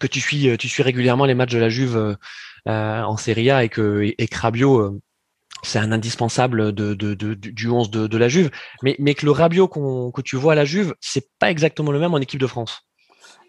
que 0.00 0.08
tu 0.08 0.20
suis 0.20 0.58
tu 0.58 0.68
suis 0.68 0.82
régulièrement 0.82 1.26
les 1.26 1.34
matchs 1.34 1.52
de 1.52 1.60
la 1.60 1.68
Juve 1.68 2.16
en 2.66 3.16
Serie 3.16 3.50
A 3.52 3.62
et 3.62 3.68
que 3.68 4.02
et, 4.18 4.26
c'est 5.62 5.78
un 5.78 5.92
indispensable 5.92 6.72
du 6.72 7.68
11 7.68 7.90
de, 7.90 8.16
la 8.16 8.28
Juve, 8.28 8.50
mais, 8.82 8.96
mais 8.98 9.14
que 9.14 9.24
le 9.24 9.32
Rabiot 9.32 9.68
que 9.68 10.20
tu 10.22 10.36
vois 10.36 10.52
à 10.52 10.56
la 10.56 10.64
Juve, 10.64 10.94
c'est 11.00 11.28
pas 11.38 11.50
exactement 11.50 11.92
le 11.92 11.98
même 11.98 12.14
en 12.14 12.18
équipe 12.18 12.40
de 12.40 12.46
France. 12.46 12.82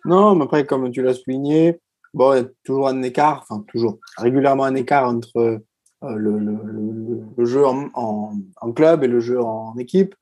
Non, 0.05 0.35
mais 0.35 0.45
après, 0.45 0.65
comme 0.65 0.89
tu 0.91 1.01
l'as 1.01 1.13
souligné, 1.13 1.79
bon, 2.13 2.33
il 2.33 2.37
y 2.37 2.41
a 2.41 2.47
toujours 2.63 2.87
un 2.87 3.01
écart, 3.03 3.45
enfin 3.47 3.63
toujours, 3.67 3.99
régulièrement 4.17 4.63
un 4.63 4.75
écart 4.75 5.07
entre 5.07 5.61
euh, 6.03 6.15
le, 6.15 7.45
jeu 7.45 7.65
en, 7.65 8.71
club 8.75 9.03
et 9.03 9.07
le 9.07 9.19
jeu 9.19 9.41
en 9.41 9.77
équipe. 9.77 10.15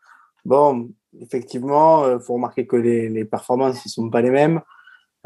Bon, 0.46 0.89
effectivement, 1.22 2.06
il 2.06 2.12
euh, 2.12 2.20
faut 2.20 2.34
remarquer 2.34 2.65
que 2.65 2.75
les, 2.75 3.10
les 3.10 3.25
performances 3.25 3.86
ne 3.86 3.89
sont 3.89 4.10
pas 4.10 4.22
les 4.22 4.32
mêmes. 4.32 4.62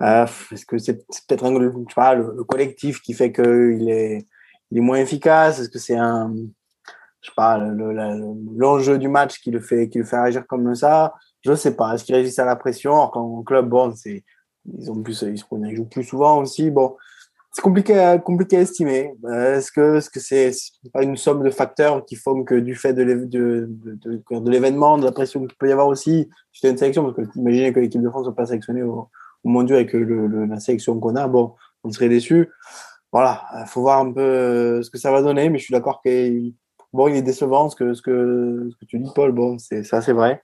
Euh, 0.01 0.25
Est-ce 0.51 0.65
que 0.65 0.77
c'est 0.77 1.05
peut-être 1.27 1.49
le, 1.51 2.43
collectif 2.43 3.01
qui 3.01 3.13
fait 3.13 3.31
qu'il 3.31 3.89
est, 3.89 4.25
il 4.71 4.77
est 4.77 4.81
moins 4.81 4.97
efficace 4.97 5.59
Est-ce 5.59 5.69
que 5.69 5.79
c'est 5.79 5.97
un, 5.97 6.33
je 7.21 7.29
sais 7.29 7.35
pas, 7.35 7.57
l'enjeu 7.57 8.97
du 8.97 9.07
match 9.07 9.39
qui 9.41 9.51
le 9.51 9.59
fait, 9.59 9.89
qui 9.89 9.97
le 9.97 10.05
fait 10.05 10.19
réagir 10.19 10.45
comme 10.47 10.73
ça? 10.75 11.13
Je 11.41 11.55
sais 11.55 11.75
pas. 11.75 11.93
Est-ce 11.93 12.03
qu'il 12.03 12.15
résiste 12.15 12.39
à 12.39 12.45
la 12.45 12.55
pression? 12.55 12.93
Alors 12.93 13.11
qu'en 13.11 13.43
club, 13.43 13.69
bon, 13.69 13.93
c'est, 13.95 14.23
ils 14.65 14.91
ont 14.91 15.01
plus, 15.01 15.21
ils 15.23 15.75
jouent 15.75 15.89
plus 15.89 16.03
souvent 16.03 16.39
aussi. 16.39 16.69
Bon, 16.69 16.95
c'est 17.51 17.61
compliqué, 17.61 17.97
à 17.97 18.21
estimer. 18.51 19.13
Euh, 19.25 19.57
est-ce 19.57 19.71
que 19.71 19.97
est-ce 19.97 20.09
que 20.09 20.19
c'est 20.19 20.51
pas 20.93 21.03
une 21.03 21.17
somme 21.17 21.43
de 21.43 21.49
facteurs 21.49 22.05
qui 22.05 22.15
font 22.15 22.43
que 22.43 22.55
du 22.55 22.75
fait 22.75 22.93
de, 22.93 23.03
l'événement, 24.45 24.97
de 24.97 25.05
la 25.05 25.11
pression 25.11 25.45
qu'il 25.45 25.57
peut 25.57 25.67
y 25.67 25.71
avoir 25.71 25.87
aussi, 25.87 26.29
c'était 26.53 26.69
une 26.69 26.77
sélection, 26.77 27.03
parce 27.03 27.15
que 27.15 27.39
imaginez 27.39 27.73
que 27.73 27.79
l'équipe 27.79 28.01
de 28.01 28.09
France 28.09 28.21
ne 28.21 28.25
soit 28.25 28.35
pas 28.35 28.45
sélectionnée 28.45 28.83
au, 28.83 29.09
au 29.43 29.49
Mondial 29.49 29.79
avec 29.79 29.93
la 29.93 30.59
sélection 30.59 30.99
qu'on 30.99 31.15
a, 31.15 31.27
bon, 31.27 31.55
on 31.83 31.91
serait 31.91 32.09
déçu. 32.09 32.49
Voilà, 33.11 33.43
il 33.59 33.67
faut 33.67 33.81
voir 33.81 33.99
un 33.99 34.11
peu 34.11 34.21
euh, 34.21 34.83
ce 34.83 34.89
que 34.89 34.97
ça 34.97 35.11
va 35.11 35.21
donner, 35.21 35.49
mais 35.49 35.57
je 35.57 35.63
suis 35.63 35.71
d'accord 35.71 36.01
qu'il 36.01 36.53
bon, 36.93 37.07
il 37.07 37.15
est 37.15 37.21
décevant 37.21 37.69
ce 37.69 37.75
que, 37.75 37.93
ce 37.93 38.01
que, 38.01 38.69
ce 38.71 38.75
que 38.75 38.85
tu 38.85 38.99
dis, 38.99 39.09
Paul. 39.15 39.31
Bon, 39.31 39.57
c'est 39.57 39.83
ça, 39.83 40.01
c'est 40.01 40.13
vrai. 40.13 40.43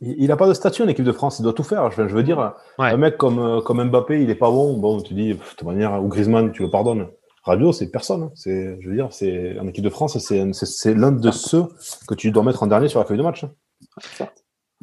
Il 0.00 0.28
n'a 0.28 0.36
pas 0.36 0.48
de 0.48 0.54
statut 0.54 0.82
en 0.82 0.88
équipe 0.88 1.04
de 1.04 1.12
France, 1.12 1.38
il 1.38 1.42
doit 1.42 1.52
tout 1.52 1.62
faire. 1.62 1.90
Je, 1.90 2.02
veux 2.02 2.22
dire, 2.22 2.54
un 2.78 2.96
mec 2.96 3.16
comme, 3.16 3.38
euh, 3.38 3.60
comme 3.60 3.82
Mbappé, 3.84 4.22
il 4.22 4.30
est 4.30 4.34
pas 4.34 4.50
bon. 4.50 4.78
Bon, 4.78 5.00
tu 5.00 5.14
dis, 5.14 5.34
de 5.34 5.34
toute 5.34 5.62
manière, 5.64 6.02
ou 6.02 6.08
Griezmann, 6.08 6.52
tu 6.52 6.62
le 6.62 6.70
pardonnes. 6.70 7.08
Radio, 7.42 7.72
c'est 7.72 7.90
personne. 7.90 8.22
Hein. 8.22 8.32
C'est, 8.34 8.78
je 8.80 8.88
veux 8.88 8.94
dire, 8.94 9.08
c'est 9.10 9.58
en 9.58 9.68
équipe 9.68 9.84
de 9.84 9.90
France, 9.90 10.16
c'est 10.18 10.94
l'un 10.94 11.12
de 11.12 11.30
ceux 11.30 11.64
que 12.08 12.14
tu 12.14 12.30
dois 12.30 12.42
mettre 12.42 12.62
en 12.62 12.66
dernier 12.66 12.88
sur 12.88 13.00
la 13.00 13.04
feuille 13.04 13.18
de 13.18 13.22
match. 13.22 13.44
Hein. 13.44 14.28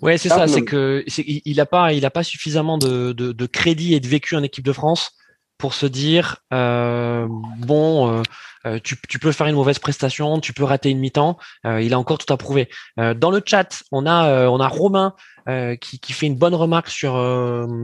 Ouais, 0.01 0.17
c'est 0.17 0.29
ça. 0.29 0.47
C'est 0.47 0.63
que 0.63 1.03
il 1.17 1.57
n'a 1.57 1.65
pas, 1.65 1.93
il 1.93 2.05
a 2.05 2.11
pas 2.11 2.23
suffisamment 2.23 2.77
de, 2.77 3.13
de, 3.13 3.31
de, 3.31 3.45
crédit 3.47 3.95
et 3.95 3.99
de 3.99 4.07
vécu 4.07 4.35
en 4.35 4.43
équipe 4.43 4.65
de 4.65 4.73
France 4.73 5.11
pour 5.61 5.75
se 5.75 5.85
dire 5.85 6.37
euh, 6.51 7.27
bon, 7.59 8.11
euh, 8.11 8.23
euh, 8.65 8.79
tu, 8.83 8.95
peux 9.19 9.31
faire 9.31 9.45
une 9.45 9.53
mauvaise 9.53 9.77
prestation, 9.77 10.39
tu 10.39 10.53
peux 10.53 10.63
rater 10.63 10.89
une 10.89 10.97
mi-temps. 10.97 11.37
il 11.63 11.93
a 11.93 11.99
encore 11.99 12.17
tout 12.17 12.33
à 12.33 12.37
prouver. 12.37 12.67
dans 12.97 13.29
le 13.29 13.41
chat, 13.45 13.83
on 13.91 14.07
a 14.07 14.49
on 14.49 14.59
a 14.59 14.67
Romain 14.67 15.13
qui, 15.79 15.99
qui 15.99 16.13
fait 16.13 16.25
une 16.25 16.35
bonne 16.35 16.55
remarque 16.55 16.89
sur 16.89 17.13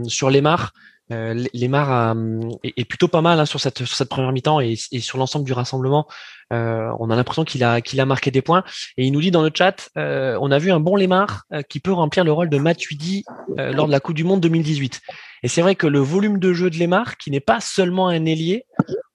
sur 0.07 0.31
Lemar. 0.31 0.73
Euh, 1.11 1.45
Lemar 1.53 2.15
est, 2.63 2.85
plutôt 2.85 3.07
pas 3.07 3.21
mal 3.21 3.39
hein, 3.39 3.45
sur 3.45 3.59
cette 3.59 4.09
première 4.09 4.31
mi-temps 4.31 4.59
et, 4.59 4.75
sur 4.75 5.17
l'ensemble 5.17 5.45
du 5.45 5.53
rassemblement. 5.53 6.07
Euh, 6.53 6.89
on 6.99 7.09
a 7.09 7.15
l'impression 7.15 7.43
qu'il 7.43 7.63
a 7.63 8.05
marqué 8.05 8.31
des 8.31 8.41
points 8.41 8.63
et 8.95 9.05
il 9.05 9.11
nous 9.11 9.21
dit 9.21 9.31
dans 9.31 9.43
le 9.43 9.51
chat, 9.53 9.89
euh, 9.97 10.37
on 10.41 10.49
a 10.51 10.59
vu 10.59 10.71
un 10.71 10.79
bon 10.79 10.95
Lemar 10.95 11.43
euh, 11.51 11.61
qui 11.61 11.79
peut 11.79 11.91
remplir 11.91 12.23
le 12.23 12.31
rôle 12.31 12.49
de 12.49 12.57
Matuidi 12.57 13.25
lors 13.57 13.87
de 13.87 13.91
la 13.91 13.99
Coupe 13.99 14.15
du 14.15 14.23
Monde 14.23 14.39
2018. 14.41 15.01
Et 15.43 15.47
c'est 15.47 15.61
vrai 15.61 15.75
que 15.75 15.87
le 15.87 15.99
volume 15.99 16.39
de 16.39 16.53
jeu 16.53 16.69
de 16.69 16.77
Lemar, 16.77 17.17
qui 17.17 17.31
n'est 17.31 17.39
pas 17.39 17.59
seulement 17.59 18.07
un 18.07 18.25
ailier, 18.25 18.65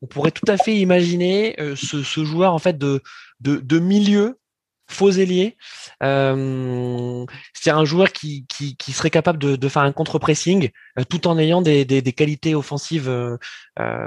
on 0.02 0.06
pourrait 0.06 0.30
tout 0.30 0.44
à 0.48 0.56
fait 0.56 0.76
imaginer 0.76 1.56
ce, 1.76 2.24
joueur 2.24 2.52
en 2.52 2.58
fait 2.58 2.76
de 2.76 3.78
milieu 3.78 4.38
faux 4.92 5.10
ailier. 5.10 5.56
Euh, 6.02 7.24
c'est 7.54 7.70
un 7.70 7.84
joueur 7.84 8.12
qui, 8.12 8.46
qui, 8.48 8.76
qui, 8.76 8.92
serait 8.92 9.10
capable 9.10 9.38
de, 9.38 9.56
de 9.56 9.68
faire 9.68 9.82
un 9.82 9.92
contre-pressing 9.92 10.70
euh, 10.98 11.04
tout 11.08 11.26
en 11.26 11.38
ayant 11.38 11.62
des, 11.62 11.84
des, 11.84 12.02
des 12.02 12.12
qualités 12.12 12.54
offensives 12.54 13.08
euh, 13.08 13.36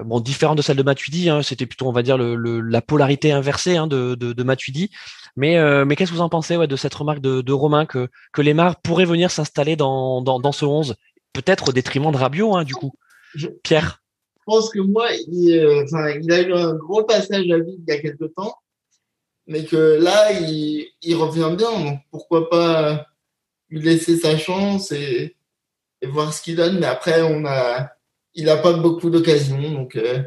bon 0.03 0.19
différentes 0.19 0.57
de 0.57 0.61
celles 0.61 0.77
de 0.77 0.83
Matuidi. 0.83 1.29
Hein, 1.29 1.41
C'était 1.41 1.65
plutôt, 1.65 1.87
on 1.87 1.91
va 1.91 2.03
dire, 2.03 2.17
le, 2.17 2.35
le, 2.35 2.61
la 2.61 2.81
polarité 2.81 3.31
inversée 3.31 3.77
hein, 3.77 3.87
de, 3.87 4.15
de, 4.15 4.33
de, 4.33 4.43
Matuidi. 4.43 4.91
Mais, 5.35 5.57
mais 5.85 5.95
qu'est-ce 5.95 6.11
que 6.11 6.15
vous 6.15 6.21
en 6.21 6.29
pensez 6.29 6.55
ouais, 6.55 6.67
de 6.67 6.75
cette 6.75 6.93
remarque 6.93 7.19
de, 7.19 7.41
de 7.41 7.53
Romain 7.53 7.85
que, 7.85 8.07
que 8.31 8.41
Lemar 8.41 8.79
pourrait 8.81 9.05
venir 9.05 9.31
s'installer 9.31 9.75
dans, 9.75 10.21
dans, 10.21 10.39
dans, 10.39 10.53
ce 10.53 10.63
11 10.63 10.95
Peut-être 11.33 11.69
au 11.69 11.71
détriment 11.73 12.11
de 12.11 12.17
Rabiot, 12.17 12.55
hein, 12.55 12.63
du 12.63 12.73
coup? 12.73 12.93
Pierre? 13.63 14.01
Je 14.37 14.43
pense 14.45 14.69
que 14.69 14.79
moi, 14.79 15.07
il, 15.27 15.83
enfin, 15.83 16.11
il 16.21 16.31
a 16.31 16.41
eu 16.41 16.53
un 16.53 16.75
gros 16.75 17.03
passage 17.03 17.49
à 17.49 17.59
vide 17.59 17.83
il 17.85 17.93
y 17.93 17.97
a 17.97 17.99
quelques 17.99 18.33
temps 18.35 18.55
mais 19.47 19.65
que 19.65 19.99
là, 20.01 20.31
il, 20.31 20.87
il, 21.01 21.15
revient 21.15 21.55
bien. 21.55 21.71
Donc 21.79 21.99
pourquoi 22.11 22.49
pas 22.49 23.07
lui 23.69 23.81
laisser 23.81 24.17
sa 24.17 24.37
chance 24.37 24.91
et, 24.91 25.35
et 26.01 26.07
voir 26.07 26.33
ce 26.33 26.41
qu'il 26.41 26.55
donne. 26.55 26.79
Mais 26.79 26.87
après, 26.87 27.21
on 27.21 27.45
a, 27.45 27.89
il 28.33 28.45
n'a 28.45 28.57
pas 28.57 28.73
beaucoup 28.73 29.09
d'occasions. 29.09 29.71
Donc 29.71 29.95
euh, 29.95 30.21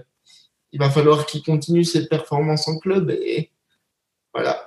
il 0.72 0.80
va 0.80 0.90
falloir 0.90 1.26
qu'il 1.26 1.42
continue 1.42 1.84
ses 1.84 2.08
performances 2.08 2.68
en 2.68 2.78
club. 2.78 3.10
Et 3.10 3.50
voilà. 4.34 4.64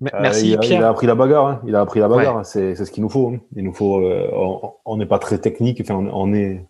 Merci, 0.00 0.50
il, 0.50 0.54
a, 0.56 0.58
Pierre. 0.58 0.80
il 0.80 0.84
a 0.84 0.88
appris 0.88 1.06
la 1.06 1.14
bagarre. 1.14 1.46
Hein. 1.46 1.62
Il 1.66 1.74
a 1.76 1.80
appris 1.80 2.00
la 2.00 2.08
bagarre. 2.08 2.44
C'est 2.44 2.74
ce 2.74 2.90
qu'il 2.90 3.02
nous 3.02 3.08
faut. 3.08 3.28
Hein. 3.28 3.40
Il 3.56 3.64
nous 3.64 3.72
faut. 3.72 4.00
Euh, 4.00 4.28
on 4.84 4.96
n'est 4.96 5.06
pas 5.06 5.18
très 5.18 5.38
technique. 5.38 5.80
Enfin, 5.80 5.94
on 5.94 6.34
est. 6.34 6.66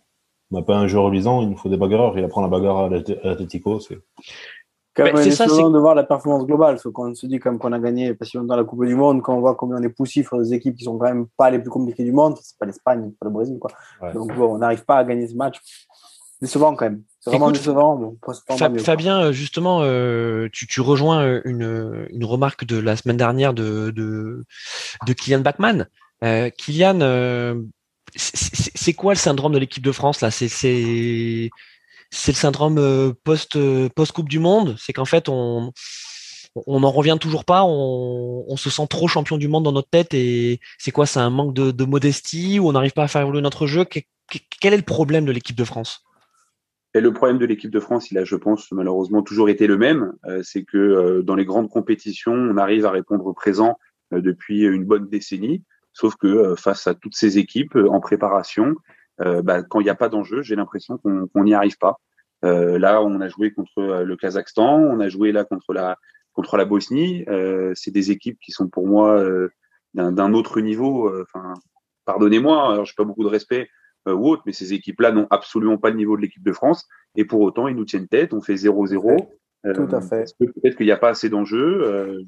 On 0.50 0.58
n'a 0.58 0.62
pas 0.62 0.76
un 0.76 0.86
jeu 0.86 0.98
relisant. 0.98 1.40
Il 1.42 1.48
nous 1.50 1.56
faut 1.56 1.68
des 1.68 1.76
bagarreurs. 1.76 2.16
Il 2.18 2.24
apprend 2.24 2.42
la 2.42 2.48
bagarre 2.48 2.84
à 2.84 2.88
l'Atletico. 2.88 3.80
C'est 4.96 5.16
c'est 5.16 5.30
ça, 5.32 5.48
c'est 5.48 5.62
de 5.62 5.78
voir 5.78 5.94
la 5.94 6.04
performance 6.04 6.46
globale. 6.46 6.76
Parce 6.76 6.92
qu'on 6.92 7.14
se 7.14 7.26
dit 7.26 7.40
comme 7.40 7.58
qu'on 7.58 7.72
a 7.72 7.78
gagné 7.78 8.14
pas 8.14 8.24
si 8.24 8.36
longtemps 8.36 8.56
la 8.56 8.64
Coupe 8.64 8.84
du 8.84 8.94
Monde, 8.94 9.22
quand 9.22 9.34
on 9.34 9.40
voit 9.40 9.54
combien 9.54 9.78
on 9.78 9.82
est 9.82 9.88
poussif 9.88 10.28
sur 10.28 10.38
des 10.38 10.54
équipes 10.54 10.76
qui 10.76 10.84
sont 10.84 10.96
quand 10.98 11.06
même 11.06 11.26
pas 11.36 11.50
les 11.50 11.58
plus 11.58 11.70
compliquées 11.70 12.04
du 12.04 12.12
monde, 12.12 12.36
c'est 12.40 12.56
pas 12.58 12.66
l'Espagne, 12.66 13.10
pas 13.18 13.26
le 13.26 13.32
Brésil, 13.32 13.58
quoi. 13.58 13.70
Donc 14.12 14.34
bon, 14.34 14.54
on 14.54 14.58
n'arrive 14.58 14.84
pas 14.84 14.98
à 14.98 15.04
gagner 15.04 15.26
ce 15.26 15.34
match. 15.34 15.60
Décevant 16.40 16.74
quand 16.74 16.86
même. 16.86 17.02
C'est 17.20 17.30
vraiment 17.30 17.50
décevant. 17.50 17.96
Bon, 17.96 18.18
Fabien, 18.78 19.22
euh, 19.22 19.32
justement, 19.32 19.80
euh, 19.82 20.48
tu, 20.52 20.66
tu, 20.66 20.80
rejoins 20.80 21.22
euh, 21.22 21.40
une, 21.44 22.06
une, 22.10 22.24
remarque 22.24 22.66
de 22.66 22.76
la 22.76 22.96
semaine 22.96 23.16
dernière 23.16 23.54
de, 23.54 23.90
de, 23.90 24.44
de 25.06 25.12
Kylian 25.12 25.40
Bachmann. 25.40 25.88
Euh, 26.22 26.50
Kylian, 26.50 27.00
euh, 27.00 27.54
c'est 28.16 28.92
quoi 28.92 29.14
le 29.14 29.18
syndrome 29.18 29.52
de 29.52 29.58
l'équipe 29.58 29.82
de 29.82 29.92
France 29.92 30.20
là? 30.20 30.30
C'est 30.30 31.50
c'est 32.14 32.32
le 32.32 32.36
syndrome 32.36 32.78
euh, 32.78 33.12
euh, 33.56 33.88
post 33.88 34.12
Coupe 34.12 34.28
du 34.28 34.38
Monde, 34.38 34.76
c'est 34.78 34.92
qu'en 34.92 35.04
fait 35.04 35.28
on 35.28 35.72
n'en 36.66 36.90
revient 36.90 37.18
toujours 37.20 37.44
pas, 37.44 37.64
on, 37.64 38.56
se 38.56 38.70
sent 38.70 38.86
trop 38.88 39.08
champion 39.08 39.36
du 39.36 39.48
monde 39.48 39.64
dans 39.64 39.72
notre 39.72 39.90
tête. 39.90 40.14
Et 40.14 40.60
c'est 40.78 40.92
quoi? 40.92 41.06
C'est 41.06 41.18
un 41.18 41.30
manque 41.30 41.52
de, 41.52 41.72
de, 41.72 41.84
modestie 41.84 42.60
ou 42.60 42.68
on 42.68 42.72
n'arrive 42.72 42.92
pas 42.92 43.02
à 43.02 43.08
faire 43.08 43.22
évoluer 43.22 43.40
notre 43.40 43.66
jeu? 43.66 43.84
Quel 43.84 44.72
est 44.72 44.76
le 44.76 44.84
problème 44.84 45.24
de 45.24 45.32
l'équipe 45.32 45.56
de 45.56 45.64
France? 45.64 46.04
Le 46.94 47.12
problème 47.12 47.38
de 47.38 47.46
l'équipe 47.46 47.72
de 47.72 47.80
France, 47.80 48.12
il 48.12 48.18
a, 48.18 48.24
je 48.24 48.36
pense, 48.36 48.70
malheureusement 48.70 49.22
toujours 49.22 49.48
été 49.48 49.66
le 49.66 49.76
même. 49.76 50.12
Euh, 50.26 50.40
c'est 50.44 50.62
que 50.62 51.22
dans 51.22 51.34
les 51.34 51.44
grandes 51.44 51.68
compétitions, 51.68 52.34
on 52.34 52.56
arrive 52.56 52.86
à 52.86 52.92
répondre 52.92 53.34
présent 53.34 53.76
depuis 54.12 54.62
une 54.62 54.84
bonne 54.84 55.08
décennie. 55.08 55.64
Sauf 55.92 56.14
que 56.14 56.54
face 56.56 56.86
à 56.86 56.94
toutes 56.94 57.16
ces 57.16 57.38
équipes 57.38 57.76
en 57.76 57.98
préparation, 57.98 58.76
bah, 59.18 59.62
quand 59.62 59.80
il 59.80 59.84
n'y 59.84 59.90
a 59.90 59.94
pas 59.94 60.08
d'enjeu, 60.08 60.42
j'ai 60.42 60.56
l'impression 60.56 60.98
qu'on 60.98 61.44
n'y 61.44 61.54
arrive 61.54 61.78
pas. 61.78 61.98
Euh, 62.44 62.78
là, 62.78 63.02
on 63.02 63.20
a 63.20 63.28
joué 63.28 63.52
contre 63.52 63.78
euh, 63.78 64.04
le 64.04 64.16
Kazakhstan, 64.16 64.78
on 64.78 65.00
a 65.00 65.08
joué 65.08 65.32
là 65.32 65.44
contre 65.44 65.72
la 65.72 65.96
contre 66.32 66.56
la 66.56 66.64
Bosnie. 66.64 67.24
c'est 67.74 67.92
des 67.92 68.10
équipes 68.10 68.38
qui 68.40 68.50
sont 68.50 68.68
pour 68.68 68.88
moi 68.88 69.24
d'un 69.94 70.34
autre 70.34 70.60
niveau. 70.60 71.08
Enfin, 71.22 71.54
pardonnez-moi, 72.06 72.72
alors 72.72 72.84
j'ai 72.84 72.94
pas 72.96 73.04
beaucoup 73.04 73.22
de 73.22 73.28
respect 73.28 73.68
ou 74.08 74.28
autre, 74.28 74.42
mais 74.44 74.52
ces 74.52 74.72
équipes-là 74.72 75.12
n'ont 75.12 75.28
absolument 75.30 75.78
pas 75.78 75.90
le 75.90 75.96
niveau 75.96 76.16
de 76.16 76.22
l'équipe 76.22 76.42
de 76.42 76.52
France. 76.52 76.88
Et 77.14 77.24
pour 77.24 77.40
autant, 77.40 77.68
ils 77.68 77.76
nous 77.76 77.84
tiennent 77.84 78.08
tête. 78.08 78.34
On 78.34 78.40
fait 78.40 78.56
0-0. 78.56 79.28
Tout 79.74 79.88
à 79.92 80.00
fait. 80.00 80.34
Peut-être 80.40 80.76
qu'il 80.76 80.86
n'y 80.86 80.92
a 80.92 80.96
pas 80.96 81.10
assez 81.10 81.28
d'enjeux. 81.28 82.18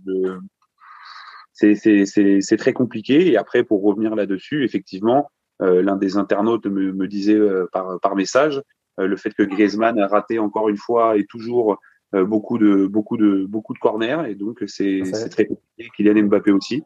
c'est 1.53 2.57
très 2.59 2.73
compliqué. 2.73 3.33
Et 3.33 3.37
après, 3.37 3.65
pour 3.65 3.83
revenir 3.83 4.15
là-dessus, 4.15 4.65
effectivement, 4.65 5.27
euh, 5.27 5.46
l'un 5.61 5.97
des 5.97 6.17
internautes 6.17 6.67
me, 6.67 6.93
me 6.93 7.09
disait 7.09 7.35
euh, 7.35 7.69
par, 7.73 7.99
par 8.01 8.17
message 8.17 8.63
euh, 9.01 9.07
le 9.07 9.17
fait 9.17 9.31
que 9.31 9.43
Griezmann 9.43 9.99
a 9.99 10.07
raté 10.07 10.39
encore 10.39 10.69
une 10.69 10.77
fois 10.77 11.17
et 11.17 11.25
toujours 11.25 11.79
beaucoup 12.13 12.57
de 12.57 12.87
beaucoup 12.87 13.17
de 13.19 13.45
beaucoup 13.47 13.75
de 13.75 13.79
corners 13.79 14.25
et 14.29 14.37
donc 14.37 14.63
c'est 14.69 15.03
très 15.31 15.45
compliqué. 15.45 15.91
Kylian 15.97 16.27
Mbappé 16.29 16.51
aussi. 16.53 16.83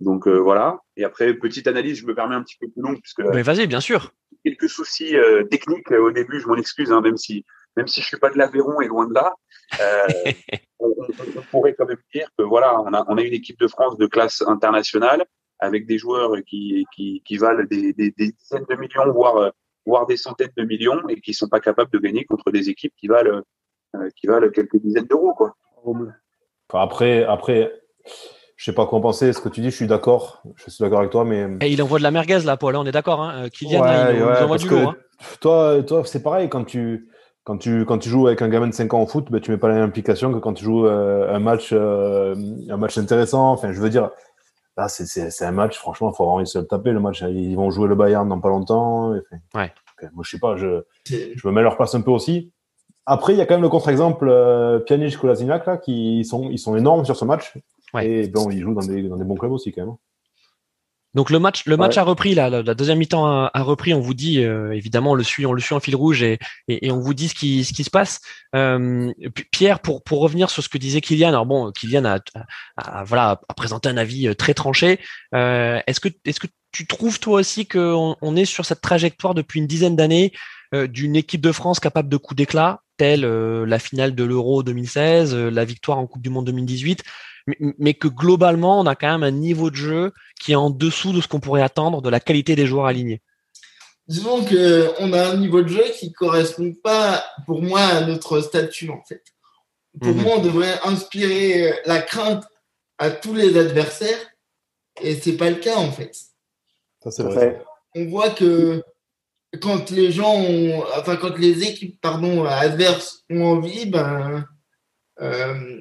Donc 0.00 0.26
voilà. 0.26 0.80
Et 0.96 1.04
après 1.04 1.32
petite 1.32 1.68
analyse, 1.68 2.00
je 2.00 2.06
me 2.06 2.14
permets 2.14 2.34
un 2.34 2.42
petit 2.42 2.56
peu 2.60 2.68
plus 2.68 2.82
long 2.82 2.94
puisque. 2.96 3.20
Mais 3.20 3.42
vas-y, 3.42 3.66
bien 3.66 3.80
sûr. 3.80 4.12
Quelques 4.44 4.68
soucis 4.68 5.14
techniques 5.48 5.90
au 5.92 6.10
début, 6.10 6.40
je 6.40 6.48
m'en 6.48 6.56
excuse, 6.56 6.92
hein, 6.92 7.00
même 7.00 7.16
si 7.16 7.46
même 7.76 7.88
si 7.88 8.00
je 8.00 8.06
suis 8.06 8.18
pas 8.18 8.30
de 8.30 8.38
l'Aveyron 8.38 8.80
et 8.80 8.86
loin 8.86 9.06
de 9.06 9.14
là. 9.14 9.32
Euh, 9.80 10.06
on, 10.78 10.94
on, 11.36 11.42
pourrait 11.50 11.74
quand 11.74 11.86
même 11.86 11.98
dire 12.12 12.28
que 12.36 12.44
voilà, 12.44 12.80
on 12.80 12.92
a 12.92 13.04
on 13.08 13.16
a 13.16 13.22
une 13.22 13.32
équipe 13.32 13.58
de 13.58 13.68
France 13.68 13.96
de 13.96 14.06
classe 14.06 14.42
internationale 14.46 15.24
avec 15.60 15.86
des 15.86 15.98
joueurs 15.98 16.32
qui, 16.46 16.84
qui, 16.94 17.22
qui 17.24 17.36
valent 17.36 17.64
des, 17.70 17.92
des, 17.92 18.10
des, 18.10 18.32
dizaines 18.32 18.66
de 18.68 18.76
millions, 18.76 19.12
voire, 19.12 19.52
voire 19.86 20.06
des 20.06 20.16
centaines 20.16 20.52
de 20.56 20.64
millions, 20.64 21.00
et 21.08 21.20
qui 21.20 21.34
sont 21.34 21.48
pas 21.48 21.60
capables 21.60 21.90
de 21.90 21.98
gagner 21.98 22.24
contre 22.24 22.50
des 22.50 22.68
équipes 22.68 22.94
qui 22.96 23.06
valent, 23.06 23.42
euh, 23.96 24.08
qui 24.16 24.26
valent 24.26 24.50
quelques 24.50 24.76
dizaines 24.76 25.06
d'euros. 25.06 25.34
Quoi. 25.34 25.54
après, 26.72 27.24
après, 27.24 27.72
je 28.56 28.64
sais 28.64 28.74
pas 28.74 28.86
quoi 28.86 28.98
en 28.98 29.02
penser. 29.02 29.32
Ce 29.32 29.40
que 29.40 29.48
tu 29.48 29.60
dis, 29.60 29.70
je 29.70 29.76
suis 29.76 29.86
d'accord. 29.86 30.42
Je 30.56 30.70
suis 30.70 30.82
d'accord 30.82 31.00
avec 31.00 31.10
toi, 31.10 31.24
mais. 31.24 31.46
Et 31.60 31.72
il 31.72 31.82
envoie 31.82 31.98
de 31.98 32.04
la 32.04 32.10
merguez 32.10 32.40
là, 32.40 32.56
Paul. 32.56 32.76
On 32.76 32.86
est 32.86 32.92
d'accord. 32.92 33.22
Hein 33.22 33.48
Kylian, 33.50 33.84
il, 34.10 34.22
envoie 34.22 34.58
du 34.58 34.68
lourd. 34.68 34.90
Hein. 34.90 34.96
toi, 35.40 35.82
toi, 35.82 36.02
c'est 36.04 36.22
pareil 36.22 36.48
quand 36.48 36.64
tu 36.64 37.08
quand 37.44 37.58
tu, 37.58 37.84
quand 37.84 37.98
tu 37.98 38.08
joues 38.08 38.26
avec 38.26 38.40
un 38.40 38.48
gamin 38.48 38.68
de 38.68 38.72
5 38.72 38.92
ans 38.94 39.02
au 39.02 39.06
foot, 39.06 39.30
ben, 39.30 39.38
tu 39.38 39.50
mets 39.50 39.58
pas 39.58 39.68
la 39.68 39.74
même 39.74 39.84
implication 39.84 40.32
que 40.32 40.38
quand 40.38 40.54
tu 40.54 40.64
joues 40.64 40.86
euh, 40.86 41.32
un, 41.32 41.38
match, 41.38 41.70
euh, 41.72 42.34
un 42.70 42.76
match 42.78 42.96
intéressant. 42.96 43.52
Enfin, 43.52 43.72
je 43.72 43.80
veux 43.80 43.90
dire, 43.90 44.10
là, 44.76 44.88
c'est 44.88 45.44
un 45.44 45.52
match, 45.52 45.78
franchement, 45.78 46.10
il 46.12 46.16
faut 46.16 46.24
avoir 46.24 46.36
envie 46.36 46.44
de 46.44 46.48
se 46.48 46.58
le 46.58 46.66
taper. 46.66 46.92
Le 46.92 47.00
match, 47.00 47.22
ils 47.22 47.56
vont 47.56 47.70
jouer 47.70 47.88
le 47.88 47.94
Bayern 47.94 48.28
dans 48.28 48.40
pas 48.40 48.48
longtemps. 48.48 49.10
ouais. 49.10 49.72
moi, 50.12 50.24
je 50.24 50.30
sais 50.30 50.38
pas, 50.38 50.56
je, 50.56 50.82
je 51.06 51.46
me 51.46 51.52
mets 51.52 51.60
à 51.60 51.64
leur 51.64 51.76
place 51.76 51.94
un 51.94 52.00
peu 52.00 52.10
aussi. 52.10 52.52
Après, 53.06 53.34
il 53.34 53.38
y 53.38 53.42
a 53.42 53.46
quand 53.46 53.54
même 53.54 53.62
le 53.62 53.68
contre-exemple 53.68 54.26
euh, 54.28 54.78
Pjanic, 54.80 55.16
Kolasinac, 55.18 55.66
là, 55.66 55.76
qui 55.76 56.24
sont, 56.24 56.48
ils 56.50 56.58
sont 56.58 56.74
énormes 56.74 57.04
sur 57.04 57.16
ce 57.16 57.24
match. 57.24 57.54
Et 58.02 58.28
bon, 58.28 58.50
ils 58.50 58.60
jouent 58.60 58.74
dans 58.74 58.80
des, 58.86 59.02
dans 59.02 59.16
des 59.16 59.24
bons 59.24 59.36
clubs 59.36 59.52
aussi, 59.52 59.72
quand 59.72 59.84
même. 59.86 59.94
Donc 61.14 61.30
le 61.30 61.38
match, 61.38 61.64
le 61.66 61.76
match 61.76 61.96
a 61.96 62.02
repris 62.02 62.34
là, 62.34 62.50
la 62.50 62.74
deuxième 62.74 62.98
mi-temps 62.98 63.26
a, 63.26 63.62
repris. 63.62 63.94
On 63.94 64.00
vous 64.00 64.14
dit 64.14 64.42
euh, 64.42 64.72
évidemment, 64.72 65.12
on 65.12 65.14
le 65.14 65.22
suit, 65.22 65.46
on 65.46 65.52
le 65.52 65.60
suit 65.60 65.74
en 65.74 65.80
fil 65.80 65.94
rouge 65.94 66.22
et, 66.22 66.38
et, 66.68 66.90
on 66.90 66.98
vous 66.98 67.14
dit 67.14 67.28
ce 67.28 67.34
qui, 67.34 67.64
ce 67.64 67.72
qui 67.72 67.84
se 67.84 67.90
passe. 67.90 68.20
Euh, 68.56 69.12
Pierre, 69.52 69.80
pour 69.80 70.02
pour 70.02 70.20
revenir 70.20 70.50
sur 70.50 70.62
ce 70.62 70.68
que 70.68 70.78
disait 70.78 71.00
Kylian. 71.00 71.28
Alors 71.28 71.46
bon, 71.46 71.70
Kylian 71.72 72.04
a, 72.04 72.18
a 72.76 73.04
voilà 73.04 73.40
a 73.48 73.54
présenté 73.54 73.88
un 73.88 73.96
avis 73.96 74.28
euh, 74.28 74.34
très 74.34 74.54
tranché. 74.54 74.98
Euh, 75.34 75.80
est-ce 75.86 76.00
que 76.00 76.08
est-ce 76.24 76.40
que 76.40 76.48
tu 76.72 76.86
trouves 76.86 77.20
toi 77.20 77.38
aussi 77.38 77.66
qu'on 77.66 78.16
on 78.20 78.36
est 78.36 78.44
sur 78.44 78.66
cette 78.66 78.80
trajectoire 78.80 79.34
depuis 79.34 79.60
une 79.60 79.68
dizaine 79.68 79.94
d'années 79.94 80.32
euh, 80.74 80.88
d'une 80.88 81.14
équipe 81.14 81.40
de 81.40 81.52
France 81.52 81.78
capable 81.78 82.08
de 82.08 82.16
coups 82.16 82.36
d'éclat, 82.36 82.80
telle 82.96 83.22
la 83.22 83.78
finale 83.78 84.14
de 84.14 84.24
l'Euro 84.24 84.62
2016, 84.62 85.34
la 85.34 85.64
victoire 85.64 85.98
en 85.98 86.06
Coupe 86.06 86.22
du 86.22 86.30
Monde 86.30 86.46
2018 86.46 87.02
mais, 87.78 87.94
que 87.94 88.08
globalement, 88.08 88.80
on 88.80 88.86
a 88.86 88.94
quand 88.94 89.12
même 89.12 89.22
un 89.22 89.30
niveau 89.30 89.70
de 89.70 89.76
jeu 89.76 90.12
qui 90.40 90.52
est 90.52 90.56
en 90.56 90.70
dessous 90.70 91.12
de 91.12 91.20
ce 91.20 91.28
qu'on 91.28 91.40
pourrait 91.40 91.62
attendre 91.62 92.00
de 92.00 92.08
la 92.08 92.20
qualité 92.20 92.56
des 92.56 92.66
joueurs 92.66 92.86
alignés. 92.86 93.20
Disons 94.06 94.44
qu'on 94.44 95.12
a 95.12 95.28
un 95.28 95.36
niveau 95.36 95.62
de 95.62 95.68
jeu 95.68 95.84
qui 95.98 96.08
ne 96.08 96.12
correspond 96.12 96.72
pas, 96.82 97.24
pour 97.46 97.62
moi, 97.62 97.80
à 97.80 98.00
notre 98.02 98.40
statut, 98.40 98.90
en 98.90 99.02
fait. 99.02 99.22
Pour 100.00 100.14
mhm. 100.14 100.22
moi, 100.22 100.34
on 100.38 100.42
devrait 100.42 100.78
inspirer 100.84 101.74
la 101.86 102.02
crainte 102.02 102.44
à 102.98 103.10
tous 103.10 103.34
les 103.34 103.56
adversaires, 103.58 104.18
et 105.00 105.14
c'est 105.16 105.36
pas 105.36 105.50
le 105.50 105.56
cas, 105.56 105.76
en 105.76 105.90
fait. 105.90 106.14
Ça, 107.02 107.10
c'est 107.10 107.22
vrai. 107.22 107.62
On 107.94 108.06
voit 108.06 108.30
que 108.30 108.82
quand 109.60 109.90
les 109.90 110.12
gens 110.12 110.42
enfin, 110.96 111.16
quand 111.16 111.36
les 111.38 111.62
équipes, 111.64 112.00
pardon, 112.00 112.44
adverses 112.44 113.24
ont 113.30 113.44
envie, 113.44 113.86
ben, 113.86 114.44
euh, 115.20 115.80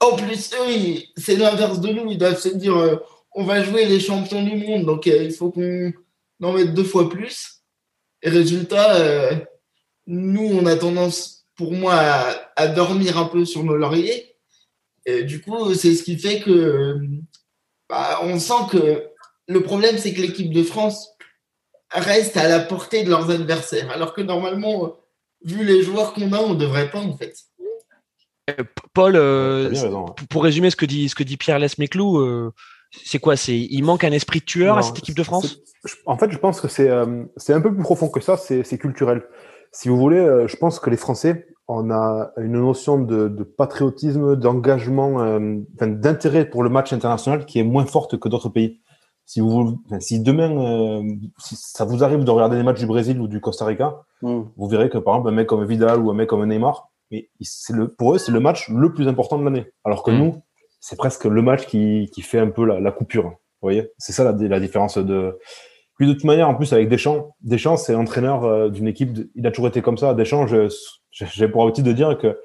en 0.00 0.16
plus, 0.16 0.50
eux, 0.54 1.02
c'est 1.16 1.36
l'inverse 1.36 1.80
de 1.80 1.88
nous. 1.88 2.10
Ils 2.10 2.18
doivent 2.18 2.40
se 2.40 2.48
dire 2.48 2.76
euh, 2.76 2.96
on 3.32 3.44
va 3.44 3.62
jouer 3.62 3.86
les 3.86 4.00
champions 4.00 4.42
du 4.42 4.56
monde, 4.56 4.86
donc 4.86 5.06
euh, 5.06 5.24
il 5.24 5.32
faut 5.32 5.50
qu'on 5.50 5.92
en 6.42 6.52
mette 6.52 6.74
deux 6.74 6.84
fois 6.84 7.08
plus. 7.08 7.62
Et 8.22 8.30
résultat, 8.30 9.46
nous, 10.06 10.42
on 10.42 10.66
a 10.66 10.76
tendance, 10.76 11.46
pour 11.54 11.72
moi, 11.72 11.94
à, 12.56 12.66
dormir 12.68 13.18
un 13.18 13.26
peu 13.26 13.44
sur 13.44 13.62
nos 13.62 13.76
lauriers. 13.76 14.34
Et 15.04 15.22
du 15.22 15.40
coup, 15.40 15.74
c'est 15.74 15.94
ce 15.94 16.02
qui 16.02 16.18
fait 16.18 16.40
que 16.40 16.98
bah, 17.88 18.18
on 18.22 18.38
sent 18.38 18.68
que 18.70 19.06
le 19.48 19.62
problème, 19.62 19.98
c'est 19.98 20.12
que 20.12 20.22
l'équipe 20.22 20.52
de 20.52 20.64
France 20.64 21.15
reste 21.90 22.36
à 22.36 22.48
la 22.48 22.60
portée 22.60 23.04
de 23.04 23.10
leurs 23.10 23.30
adversaires. 23.30 23.90
Alors 23.90 24.14
que 24.14 24.20
normalement, 24.20 24.96
vu 25.44 25.64
les 25.64 25.82
joueurs 25.82 26.12
qu'on 26.12 26.32
a, 26.32 26.38
on 26.40 26.54
ne 26.54 26.58
devrait 26.58 26.90
pas, 26.90 27.00
en 27.00 27.16
fait. 27.16 27.34
Paul, 28.92 29.16
euh, 29.16 29.72
pour 30.30 30.44
résumer 30.44 30.70
ce 30.70 30.76
que 30.76 30.86
dit, 30.86 31.08
ce 31.08 31.14
que 31.14 31.24
dit 31.24 31.36
Pierre 31.36 31.58
Lesmeclou, 31.58 32.18
euh, 32.18 32.52
c'est 33.04 33.18
quoi? 33.18 33.36
C'est 33.36 33.58
il 33.58 33.82
manque 33.82 34.04
un 34.04 34.12
esprit 34.12 34.40
tueur 34.40 34.78
à 34.78 34.82
cette 34.82 34.98
équipe 34.98 35.16
de 35.16 35.24
France? 35.24 35.58
En 36.06 36.16
fait, 36.16 36.30
je 36.30 36.38
pense 36.38 36.60
que 36.60 36.68
c'est 36.68 36.88
euh, 36.88 37.24
c'est 37.36 37.52
un 37.52 37.60
peu 37.60 37.74
plus 37.74 37.82
profond 37.82 38.08
que 38.08 38.20
ça. 38.20 38.36
C'est 38.36 38.78
culturel. 38.78 39.24
Si 39.72 39.88
vous 39.88 39.96
voulez, 39.96 40.44
je 40.46 40.56
pense 40.56 40.78
que 40.78 40.88
les 40.90 40.96
Français, 40.96 41.48
on 41.66 41.90
a 41.90 42.30
une 42.36 42.52
notion 42.52 42.98
de, 42.98 43.28
de 43.28 43.42
patriotisme, 43.42 44.36
d'engagement, 44.36 45.38
d'intérêt 45.72 46.48
pour 46.48 46.62
le 46.62 46.70
match 46.70 46.92
international 46.92 47.46
qui 47.46 47.58
est 47.58 47.64
moins 47.64 47.84
forte 47.84 48.16
que 48.16 48.28
d'autres 48.28 48.48
pays. 48.48 48.80
Si 49.26 49.40
vous, 49.40 49.82
si 49.98 50.20
demain, 50.20 51.02
si 51.38 51.56
ça 51.56 51.84
vous 51.84 52.04
arrive 52.04 52.22
de 52.22 52.30
regarder 52.30 52.56
les 52.56 52.62
matchs 52.62 52.78
du 52.78 52.86
Brésil 52.86 53.20
ou 53.20 53.26
du 53.26 53.40
Costa 53.40 53.64
Rica, 53.66 54.02
hmm. 54.22 54.42
vous 54.56 54.68
verrez 54.68 54.88
que 54.88 54.98
par 54.98 55.16
exemple 55.16 55.30
un 55.30 55.36
mec 55.36 55.48
comme 55.48 55.64
Vidal 55.64 56.00
ou 56.00 56.10
un 56.10 56.14
mec 56.14 56.28
comme 56.28 56.46
Neymar, 56.46 56.90
mais 57.10 57.28
le, 57.70 57.88
pour 57.88 58.14
eux, 58.14 58.18
c'est 58.18 58.32
le 58.32 58.40
match 58.40 58.68
le 58.68 58.92
plus 58.92 59.08
important 59.08 59.38
de 59.38 59.44
l'année. 59.44 59.66
Alors 59.84 60.02
que 60.02 60.10
mm. 60.10 60.18
nous, 60.18 60.42
c'est 60.80 60.96
presque 60.96 61.24
le 61.24 61.42
match 61.42 61.66
qui, 61.66 62.10
qui 62.12 62.22
fait 62.22 62.38
un 62.38 62.50
peu 62.50 62.64
la, 62.64 62.80
la 62.80 62.92
coupure. 62.92 63.24
Vous 63.24 63.68
voyez? 63.68 63.90
C'est 63.98 64.12
ça 64.12 64.24
la, 64.24 64.32
la, 64.32 64.60
différence 64.60 64.98
de. 64.98 65.38
Puis 65.98 66.06
de 66.06 66.12
toute 66.12 66.24
manière, 66.24 66.48
en 66.48 66.54
plus, 66.54 66.72
avec 66.72 66.88
Deschamps, 66.88 67.34
Deschamps, 67.40 67.76
c'est 67.76 67.92
l'entraîneur 67.92 68.44
euh, 68.44 68.68
d'une 68.68 68.86
équipe. 68.86 69.16
Il 69.34 69.46
a 69.46 69.50
toujours 69.50 69.68
été 69.68 69.82
comme 69.82 69.98
ça. 69.98 70.14
Deschamps, 70.14 70.46
j'ai 71.10 71.48
pour 71.48 71.62
habitude 71.62 71.84
de 71.84 71.92
dire 71.92 72.18
que 72.18 72.38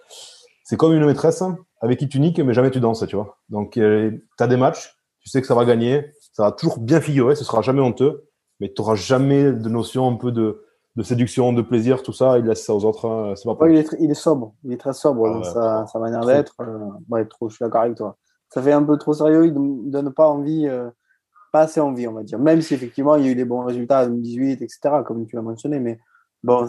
c'est 0.64 0.78
comme 0.78 0.94
une 0.94 1.06
maîtresse 1.06 1.44
avec 1.82 2.00
qui 2.00 2.08
tu 2.08 2.20
niques, 2.20 2.40
mais 2.40 2.54
jamais 2.54 2.72
tu 2.72 2.80
danses, 2.80 3.04
tu 3.08 3.16
vois. 3.16 3.38
Donc, 3.50 3.78
euh, 3.78 4.12
tu 4.38 4.44
as 4.44 4.48
des 4.48 4.58
matchs, 4.58 4.96
tu 5.20 5.30
sais 5.30 5.42
que 5.42 5.48
ça 5.48 5.56
va 5.56 5.66
gagner, 5.66 6.06
ça 6.32 6.44
va 6.44 6.52
toujours 6.52 6.80
bien 6.80 7.02
figurer, 7.02 7.36
ce 7.36 7.44
sera 7.44 7.62
jamais 7.62 7.82
honteux, 7.82 8.28
mais 8.60 8.72
tu 8.72 8.82
n'auras 8.82 8.96
jamais 8.96 9.52
de 9.52 9.70
notion 9.70 10.08
un 10.08 10.16
peu 10.16 10.32
de 10.32 10.66
de 10.96 11.04
séduction, 11.04 11.54
de 11.54 11.62
plaisir, 11.62 12.04
tout 12.04 12.12
ça, 12.12 12.38
il 12.38 12.46
laisse 12.46 12.66
ça 12.66 12.74
aux 12.74 12.84
autres. 12.84 13.08
Hein, 13.08 13.34
pas 13.56 13.70
il, 13.70 13.78
est 13.78 13.96
il, 14.00 14.12
est 14.12 14.16
sobre, 14.16 14.54
il 14.64 14.74
est 14.74 14.78
très 14.78 14.94
sobre 14.94 15.30
dans 15.30 15.44
sa, 15.44 15.86
sa, 15.88 16.00
manière 16.00 16.26
d'être. 16.26 16.56
Euh, 16.60 17.24
trop, 17.26 17.50
je 17.50 17.56
suis 17.56 17.64
d'accord 17.64 17.82
avec 17.82 17.96
toi. 17.96 18.18
Ça 18.50 18.62
fait 18.62 18.74
un 18.74 18.84
peu 18.84 18.98
trop 18.98 19.14
sérieux, 19.14 19.48
il 19.48 19.54
ne 19.54 19.90
donne 19.90 20.14
pas 20.14 20.28
envie, 20.28 20.68
euh, 20.68 20.90
pas 21.54 21.62
assez 21.62 21.80
envie, 21.80 22.08
on 22.08 22.14
va 22.14 22.24
dire. 22.24 22.40
Même 22.40 22.62
si 22.62 22.74
effectivement 22.74 23.16
il 23.16 23.26
y 23.26 23.30
a 23.30 23.32
eu 23.32 23.36
des 23.36 23.46
bons 23.46 23.64
résultats 23.64 24.04
en 24.04 24.08
2018, 24.08 24.62
etc., 24.62 24.80
comme 25.06 25.26
tu 25.26 25.38
l'as 25.38 25.42
mentionné, 25.42 25.80
mais 25.80 26.00
bon, 26.44 26.68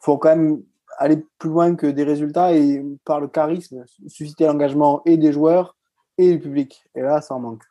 faut 0.00 0.18
quand 0.18 0.36
même 0.36 0.62
aller 0.98 1.24
plus 1.38 1.50
loin 1.50 1.76
que 1.76 1.86
des 1.86 2.02
résultats 2.02 2.52
et 2.52 2.84
par 3.04 3.20
le 3.20 3.28
charisme, 3.28 3.84
susciter 4.08 4.46
l'engagement 4.46 5.02
et 5.04 5.16
des 5.16 5.32
joueurs 5.32 5.76
et 6.18 6.32
du 6.32 6.40
public. 6.40 6.82
Et 6.96 7.02
là, 7.02 7.20
ça 7.20 7.34
en 7.34 7.40
manque. 7.40 7.62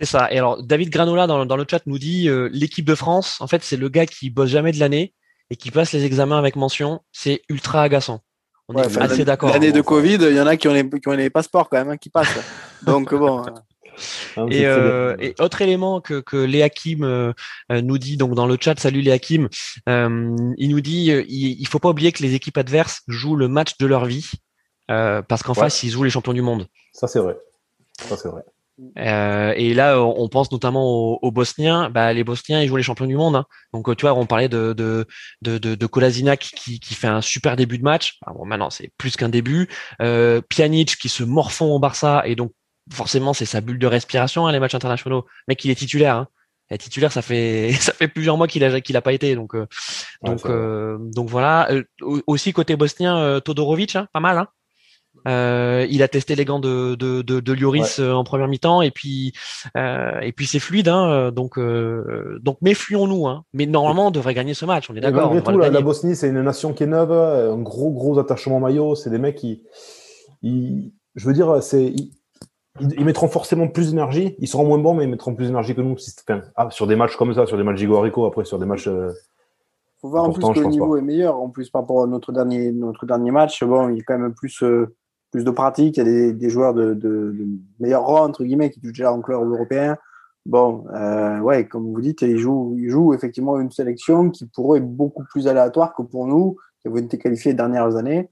C'est 0.00 0.06
ça. 0.06 0.32
Et 0.32 0.38
alors, 0.38 0.62
David 0.62 0.90
Granola 0.90 1.26
dans, 1.26 1.46
dans 1.46 1.56
le 1.56 1.64
chat 1.68 1.80
nous 1.86 1.98
dit 1.98 2.28
euh, 2.28 2.48
l'équipe 2.52 2.84
de 2.84 2.94
France, 2.94 3.40
en 3.40 3.46
fait, 3.46 3.62
c'est 3.62 3.76
le 3.76 3.88
gars 3.88 4.06
qui 4.06 4.30
bosse 4.30 4.50
jamais 4.50 4.72
de 4.72 4.80
l'année 4.80 5.14
et 5.50 5.56
qui 5.56 5.70
passe 5.70 5.92
les 5.92 6.04
examens 6.04 6.38
avec 6.38 6.56
mention. 6.56 7.00
C'est 7.12 7.42
ultra 7.48 7.82
agaçant. 7.82 8.20
On 8.68 8.82
est 8.82 8.98
assez 8.98 9.24
d'accord. 9.24 9.50
L'année 9.50 9.72
de 9.72 9.80
Covid, 9.80 10.18
il 10.20 10.34
y 10.34 10.40
en 10.40 10.46
a 10.46 10.56
qui 10.56 10.68
ont 10.68 10.72
les, 10.72 10.88
qui 10.88 11.08
ont 11.08 11.12
les 11.12 11.30
passeports 11.30 11.68
quand 11.68 11.76
même, 11.76 11.90
hein, 11.90 11.96
qui 11.96 12.10
passent. 12.10 12.38
Donc 12.82 13.14
bon. 13.14 13.40
Hein. 13.40 13.54
Ah, 14.36 14.46
et, 14.50 14.66
euh, 14.66 15.16
et, 15.20 15.34
autre 15.38 15.62
élément 15.62 16.00
que, 16.00 16.20
que 16.20 16.36
Léa 16.36 16.68
Kim 16.68 17.04
euh, 17.04 17.32
nous 17.70 17.98
dit 17.98 18.16
donc 18.16 18.34
dans 18.34 18.46
le 18.46 18.56
chat, 18.60 18.78
salut 18.78 19.00
Léa 19.00 19.18
Kim, 19.18 19.48
euh, 19.88 20.36
il 20.56 20.70
nous 20.70 20.80
dit 20.80 21.12
il, 21.28 21.60
il 21.60 21.68
faut 21.68 21.78
pas 21.78 21.90
oublier 21.90 22.12
que 22.12 22.22
les 22.22 22.34
équipes 22.34 22.58
adverses 22.58 23.02
jouent 23.06 23.36
le 23.36 23.48
match 23.48 23.78
de 23.78 23.86
leur 23.86 24.04
vie 24.04 24.30
parce 24.88 25.42
qu'en 25.42 25.54
face 25.54 25.82
ils 25.82 25.90
jouent 25.90 26.04
les 26.04 26.10
champions 26.10 26.32
du 26.32 26.42
monde. 26.42 26.66
Ça 26.92 27.06
c'est 27.06 27.20
vrai. 27.20 27.36
Ça 28.00 28.16
c'est 28.16 28.28
vrai. 28.28 28.42
Euh, 28.98 29.52
et 29.56 29.72
là, 29.72 30.00
on 30.00 30.28
pense 30.28 30.50
notamment 30.50 31.22
aux, 31.22 31.30
Bosniens. 31.30 31.90
Bah, 31.90 32.12
les 32.12 32.24
Bosniens, 32.24 32.60
ils 32.60 32.68
jouent 32.68 32.76
les 32.76 32.82
champions 32.82 33.06
du 33.06 33.16
monde. 33.16 33.36
Hein. 33.36 33.46
Donc, 33.72 33.94
tu 33.96 34.02
vois, 34.02 34.14
on 34.14 34.26
parlait 34.26 34.48
de 34.48 34.72
de 34.72 35.06
de, 35.42 35.58
de, 35.58 35.86
Kolasinac 35.86 36.40
qui, 36.40 36.80
qui 36.80 36.94
fait 36.94 37.06
un 37.06 37.20
super 37.20 37.56
début 37.56 37.78
de 37.78 37.84
match. 37.84 38.18
bon, 38.26 38.44
maintenant, 38.44 38.70
c'est 38.70 38.90
plus 38.98 39.16
qu'un 39.16 39.28
début. 39.28 39.68
Euh, 40.02 40.40
Pjanic 40.48 40.96
qui 40.96 41.08
se 41.08 41.22
morfond 41.22 41.74
au 41.74 41.78
Barça 41.78 42.22
et 42.26 42.34
donc 42.34 42.52
forcément, 42.92 43.32
c'est 43.32 43.46
sa 43.46 43.60
bulle 43.60 43.78
de 43.78 43.86
respiration 43.86 44.46
hein, 44.46 44.52
les 44.52 44.60
matchs 44.60 44.74
internationaux. 44.74 45.26
Mec, 45.48 45.64
il 45.64 45.70
est 45.70 45.76
titulaire. 45.76 46.16
Hein. 46.16 46.28
Et 46.70 46.78
titulaire, 46.78 47.12
ça 47.12 47.22
fait 47.22 47.72
ça 47.80 47.92
fait 47.92 48.08
plusieurs 48.08 48.36
mois 48.36 48.48
qu'il 48.48 48.64
a 48.64 48.80
qu'il 48.80 48.96
a 48.96 49.02
pas 49.02 49.12
été. 49.12 49.34
Donc 49.34 49.54
euh, 49.54 49.66
donc 50.22 50.44
euh, 50.46 50.98
donc 50.98 51.28
voilà. 51.28 51.70
Euh, 51.70 51.84
aussi 52.26 52.52
côté 52.52 52.76
bosnien, 52.76 53.40
Todorovic, 53.40 53.96
hein, 53.96 54.08
pas 54.12 54.20
mal. 54.20 54.38
Hein. 54.38 54.48
Euh, 55.26 55.86
il 55.90 56.02
a 56.02 56.08
testé 56.08 56.34
les 56.34 56.44
gants 56.44 56.60
de, 56.60 56.96
de, 56.96 57.22
de, 57.22 57.40
de 57.40 57.52
Lloris 57.54 57.98
euh, 57.98 58.12
en 58.12 58.24
première 58.24 58.46
mi-temps 58.46 58.82
et 58.82 58.90
puis 58.90 59.32
euh, 59.76 60.20
et 60.20 60.32
puis 60.32 60.46
c'est 60.46 60.58
fluide 60.58 60.88
hein, 60.88 61.32
donc 61.32 61.58
euh, 61.58 62.38
donc 62.42 62.58
méfions-nous 62.60 63.26
hein. 63.26 63.44
mais 63.54 63.64
normalement 63.64 64.08
on 64.08 64.10
devrait 64.10 64.34
gagner 64.34 64.52
ce 64.52 64.66
match 64.66 64.90
on 64.90 64.96
est 64.96 65.00
d'accord 65.00 65.32
la, 65.34 65.80
Bosnie 65.80 66.14
c'est 66.14 66.28
une 66.28 66.42
nation 66.42 66.74
qui 66.74 66.82
est 66.82 66.86
neuve 66.86 67.12
un 67.12 67.56
gros 67.58 67.90
gros 67.90 68.18
attachement 68.18 68.60
maillot 68.60 68.94
c'est 68.96 69.08
des 69.08 69.18
mecs 69.18 69.36
qui 69.36 69.62
je 70.42 71.26
veux 71.26 71.32
dire 71.32 71.62
c'est 71.62 71.94
ils, 72.80 73.04
mettront 73.04 73.28
forcément 73.28 73.68
plus 73.68 73.90
d'énergie 73.90 74.34
ils 74.40 74.48
seront 74.48 74.66
moins 74.66 74.78
bons 74.78 74.92
mais 74.92 75.04
ils 75.04 75.10
mettront 75.10 75.34
plus 75.34 75.46
d'énergie 75.46 75.74
que 75.74 75.80
nous 75.80 75.96
ah, 76.56 76.68
sur 76.70 76.86
des 76.86 76.96
matchs 76.96 77.16
comme 77.16 77.32
ça 77.32 77.46
sur 77.46 77.56
des 77.56 77.62
matchs 77.62 77.82
Rico 77.82 78.26
après 78.26 78.44
sur 78.44 78.58
des 78.58 78.66
matchs 78.66 78.90
faut 80.02 80.10
voir 80.10 80.24
en 80.24 80.32
plus 80.32 80.44
que 80.44 80.60
le 80.60 80.66
niveau 80.66 80.98
est 80.98 81.02
meilleur 81.02 81.40
en 81.40 81.48
plus 81.48 81.70
par 81.70 81.82
rapport 81.82 82.02
à 82.02 82.06
notre 82.06 82.30
dernier 82.30 82.72
notre 82.72 83.06
dernier 83.06 83.30
match 83.30 83.64
bon 83.64 83.88
il 83.88 83.96
y 83.96 84.00
a 84.00 84.04
quand 84.04 84.18
même 84.18 84.34
plus 84.34 84.62
plus 85.34 85.44
de 85.44 85.50
pratique. 85.50 85.96
Il 85.96 85.98
y 85.98 86.00
a 86.00 86.04
des, 86.04 86.32
des 86.32 86.48
joueurs 86.48 86.74
de, 86.74 86.94
de, 86.94 87.34
de, 87.36 87.46
meilleur 87.80 88.04
rang, 88.06 88.24
entre 88.24 88.44
guillemets, 88.44 88.70
qui 88.70 88.80
touchent 88.80 88.92
déjà 88.92 89.12
en 89.12 89.20
club 89.20 89.42
européen. 89.42 89.96
Bon, 90.46 90.84
euh, 90.94 91.40
ouais, 91.40 91.66
comme 91.66 91.92
vous 91.92 92.00
dites, 92.00 92.22
ils 92.22 92.38
jouent, 92.38 92.76
ils 92.78 92.88
jouent 92.88 93.14
effectivement 93.14 93.58
une 93.58 93.72
sélection 93.72 94.30
qui 94.30 94.46
pour 94.46 94.74
eux 94.74 94.76
est 94.76 94.80
beaucoup 94.80 95.24
plus 95.24 95.48
aléatoire 95.48 95.92
que 95.96 96.02
pour 96.02 96.28
nous, 96.28 96.56
qui 96.80 96.86
avons 96.86 96.98
été 96.98 97.18
qualifiés 97.18 97.50
les 97.50 97.56
dernières 97.56 97.96
années. 97.96 98.30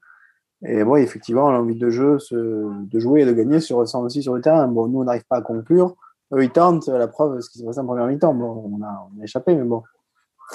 Et 0.64 0.84
bon, 0.84 0.94
effectivement, 0.94 1.50
l'envie 1.50 1.74
de 1.74 1.90
jeu, 1.90 2.18
de 2.30 2.98
jouer 3.00 3.22
et 3.22 3.26
de 3.26 3.32
gagner 3.32 3.58
se 3.58 3.74
ressent 3.74 4.00
aussi 4.04 4.22
sur 4.22 4.34
le 4.36 4.40
terrain. 4.40 4.68
Bon, 4.68 4.86
nous, 4.86 5.00
on 5.00 5.04
n'arrive 5.04 5.24
pas 5.28 5.38
à 5.38 5.42
conclure. 5.42 5.96
Eux, 6.32 6.44
ils 6.44 6.50
tentent. 6.50 6.86
La 6.86 7.08
preuve, 7.08 7.40
ce 7.40 7.50
qui 7.50 7.58
s'est 7.58 7.64
passé 7.64 7.80
en 7.80 7.84
première 7.84 8.06
mi-temps, 8.06 8.32
bon, 8.32 8.78
on 8.78 8.84
a, 8.84 9.08
on 9.16 9.20
a 9.20 9.24
échapé, 9.24 9.56
mais 9.56 9.64
bon. 9.64 9.82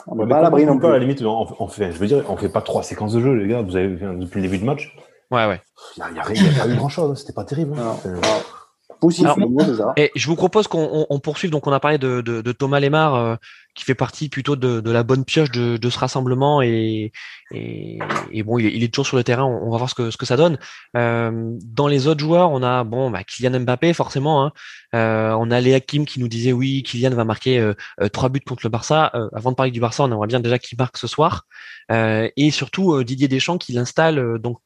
On 0.08 0.16
n'est 0.16 0.28
pas 0.28 0.38
à 0.38 0.44
l'abri 0.44 0.66
non 0.66 0.78
plus. 0.78 0.88
À 0.88 0.92
la 0.92 1.00
limite, 1.00 1.22
on, 1.24 1.68
fait, 1.68 1.92
je 1.92 2.00
veux 2.00 2.08
dire, 2.08 2.24
on 2.30 2.38
fait 2.38 2.48
pas 2.48 2.62
trois 2.62 2.84
séquences 2.84 3.14
de 3.14 3.20
jeu, 3.20 3.34
les 3.34 3.50
gars. 3.50 3.64
Vous 3.64 3.76
avez 3.76 3.90
depuis 3.90 4.38
le 4.38 4.48
début 4.48 4.60
du 4.60 4.66
match. 4.66 4.96
Ouais, 5.32 5.46
ouais. 5.46 5.62
Il 5.98 6.14
n'y 6.14 6.20
a, 6.20 6.24
a, 6.24 6.26
pas 6.26 6.68
eu 6.68 6.76
grand 6.76 6.90
chose. 6.90 7.12
Hein. 7.12 7.16
C'était 7.16 7.34
pas 7.34 7.44
terrible. 7.44 7.78
Hein. 7.78 7.96
Et 9.98 10.12
je 10.16 10.28
vous 10.28 10.36
propose 10.36 10.68
qu'on 10.68 11.20
poursuive. 11.22 11.52
Donc, 11.52 11.68
on 11.68 11.72
a 11.72 11.80
parlé 11.80 11.98
de, 11.98 12.52
Thomas 12.52 12.80
Lemar, 12.80 13.16
euh, 13.16 13.36
qui 13.76 13.84
fait 13.84 13.96
partie 13.96 14.30
plutôt 14.30 14.56
de, 14.56 14.90
la 14.90 15.04
bonne 15.04 15.24
pioche 15.24 15.52
de, 15.52 15.90
ce 15.90 16.00
rassemblement. 16.00 16.62
Et, 16.62 17.12
bon, 17.52 18.58
il 18.60 18.84
est, 18.84 18.94
toujours 18.94 19.08
sur 19.08 19.18
le 19.18 19.24
terrain. 19.24 19.44
On, 19.44 19.70
va 19.72 19.78
voir 19.78 19.90
ce 19.90 19.96
que, 19.96 20.12
ce 20.12 20.18
que 20.18 20.26
ça 20.26 20.38
donne. 20.38 20.58
Euh, 20.96 21.32
dans 21.64 21.88
les 21.88 22.08
autres 22.08 22.20
joueurs, 22.20 22.52
on 22.52 22.64
a 22.64 22.84
bon, 22.84 23.10
bah, 23.12 23.24
Kylian 23.24 23.60
Mbappé, 23.60 23.94
forcément. 23.94 24.46
Hein. 24.46 24.52
Euh, 24.96 25.32
on 25.40 25.52
a 25.52 25.60
Léa 25.60 25.80
Kim 25.80 26.06
qui 26.06 26.20
nous 26.20 26.28
disait 26.28 26.54
oui, 26.54 26.84
Kylian 26.84 27.12
va 27.12 27.24
marquer 27.24 27.74
trois 28.14 28.30
buts 28.30 28.42
contre 28.42 28.62
le 28.64 28.70
Barça. 28.70 29.12
avant 29.34 29.52
de 29.52 29.56
parler 29.56 29.72
du 29.72 29.80
Barça, 29.80 30.04
on 30.04 30.12
aimerait 30.12 30.28
bien 30.28 30.40
déjà 30.40 30.60
qu'il 30.60 30.78
marque 30.78 30.98
ce 30.98 31.08
soir. 31.08 31.46
et 31.90 32.52
surtout 32.52 33.04
Didier 33.04 33.28
Deschamps 33.28 33.58
qui 33.58 33.74
l'installe 33.74 34.40
donc 34.40 34.60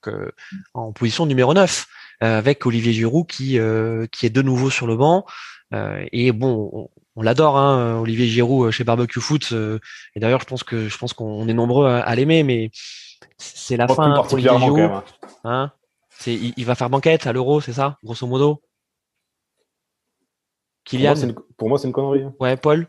en 0.74 0.92
position 0.92 1.26
numéro 1.26 1.54
9. 1.54 1.88
Euh, 2.24 2.38
avec 2.38 2.68
Olivier 2.68 2.94
Giroud 2.94 3.26
qui 3.26 3.58
euh, 3.58 4.06
qui 4.12 4.28
est 4.28 4.30
de 4.30 4.44
nouveau 4.44 4.70
sur 4.70 4.86
le 4.86 4.96
banc. 4.96 5.26
Euh, 5.74 6.06
et 6.12 6.32
bon, 6.32 6.90
on, 7.16 7.22
l'adore, 7.24 7.58
hein, 7.58 8.00
Olivier 8.00 8.28
Giroud 8.28 8.70
chez 8.70 8.84
Barbecue 8.84 9.20
Foot. 9.20 9.54
et 10.16 10.20
d'ailleurs, 10.20 10.42
je 10.42 10.46
pense 10.46 10.64
que 10.64 10.88
je 10.88 10.98
pense 11.00 11.14
qu'on 11.14 11.48
est 11.48 11.54
nombreux 11.54 11.88
à, 11.88 12.16
l'aimer, 12.16 12.44
mais 12.44 12.70
c'est 13.38 13.76
la 13.78 13.88
fin 13.88 14.14
pour 14.14 14.34
Olivier 14.34 14.52
Giroud. 14.60 14.80
Hein. 14.80 15.04
hein? 15.46 15.72
c'est, 16.10 16.36
il, 16.36 16.66
va 16.66 16.76
faire 16.76 16.92
banquette 16.92 17.26
à 17.26 17.34
l'Euro, 17.34 17.60
c'est 17.60 17.74
ça, 17.74 17.98
grosso 18.04 18.28
modo? 18.28 18.62
Kylian. 20.86 21.16
Pour 21.58 21.70
moi, 21.70 21.80
c'est 21.80 21.88
une, 21.88 21.94
connerie. 21.94 22.24
Hein. 22.24 22.34
Ouais, 22.40 22.58
Paul? 22.58 22.88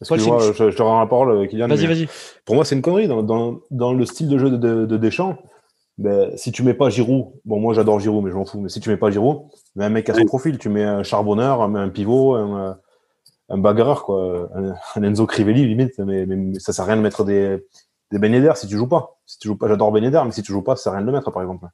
Excuse-moi, 0.00 0.52
je, 0.52 0.70
te 0.70 0.82
rends 0.82 1.00
la 1.00 1.06
parole, 1.06 1.48
Kylian. 1.48 1.66
Vas-y, 1.66 1.86
vas-y. 1.86 2.08
Pour 2.44 2.54
moi, 2.54 2.64
c'est 2.64 2.76
une 2.76 2.82
connerie. 2.82 3.08
Dans, 3.08 3.22
dans, 3.22 3.60
dans, 3.70 3.92
le 3.92 4.04
style 4.06 4.28
de 4.28 4.38
jeu 4.38 4.50
de, 4.50 4.86
de 4.86 4.96
Deschamps, 4.96 5.36
ben, 5.98 6.36
si 6.36 6.52
tu 6.52 6.62
mets 6.62 6.74
pas 6.74 6.90
Giroud, 6.90 7.32
bon, 7.44 7.58
moi 7.58 7.74
j'adore 7.74 7.98
Giroud, 7.98 8.24
mais 8.24 8.30
je 8.30 8.36
m'en 8.36 8.44
fous, 8.44 8.60
mais 8.60 8.68
si 8.68 8.80
tu 8.80 8.88
mets 8.88 8.96
pas 8.96 9.10
Giroud, 9.10 9.48
ben, 9.74 9.86
un 9.86 9.88
mec 9.90 10.08
à 10.08 10.14
son 10.14 10.24
profil, 10.24 10.56
tu 10.58 10.68
mets 10.68 10.84
un 10.84 11.02
charbonneur, 11.02 11.60
un, 11.62 11.88
pivot, 11.88 12.36
un, 12.36 12.78
un 13.48 13.58
bagarreur, 13.58 14.04
quoi, 14.04 14.48
un, 14.54 15.02
Enzo 15.02 15.26
Crivelli 15.26 15.66
limite, 15.66 15.98
mais, 15.98 16.24
mais, 16.24 16.58
ça 16.60 16.72
sert 16.72 16.84
à 16.84 16.88
rien 16.88 16.96
de 16.96 17.02
mettre 17.02 17.24
des, 17.24 17.64
des 18.12 18.18
d'air 18.18 18.56
si 18.56 18.68
tu 18.68 18.76
joues 18.76 18.88
pas. 18.88 19.18
Si 19.26 19.38
tu 19.38 19.48
joues 19.48 19.56
pas, 19.56 19.68
j'adore 19.68 19.92
d'air, 19.92 20.24
mais 20.24 20.30
si 20.30 20.42
tu 20.42 20.52
joues 20.52 20.62
pas, 20.62 20.76
ça 20.76 20.84
sert 20.84 20.92
à 20.92 20.96
rien 20.96 21.04
de 21.04 21.10
le 21.10 21.16
mettre, 21.16 21.30
par 21.32 21.42
exemple. 21.42 21.66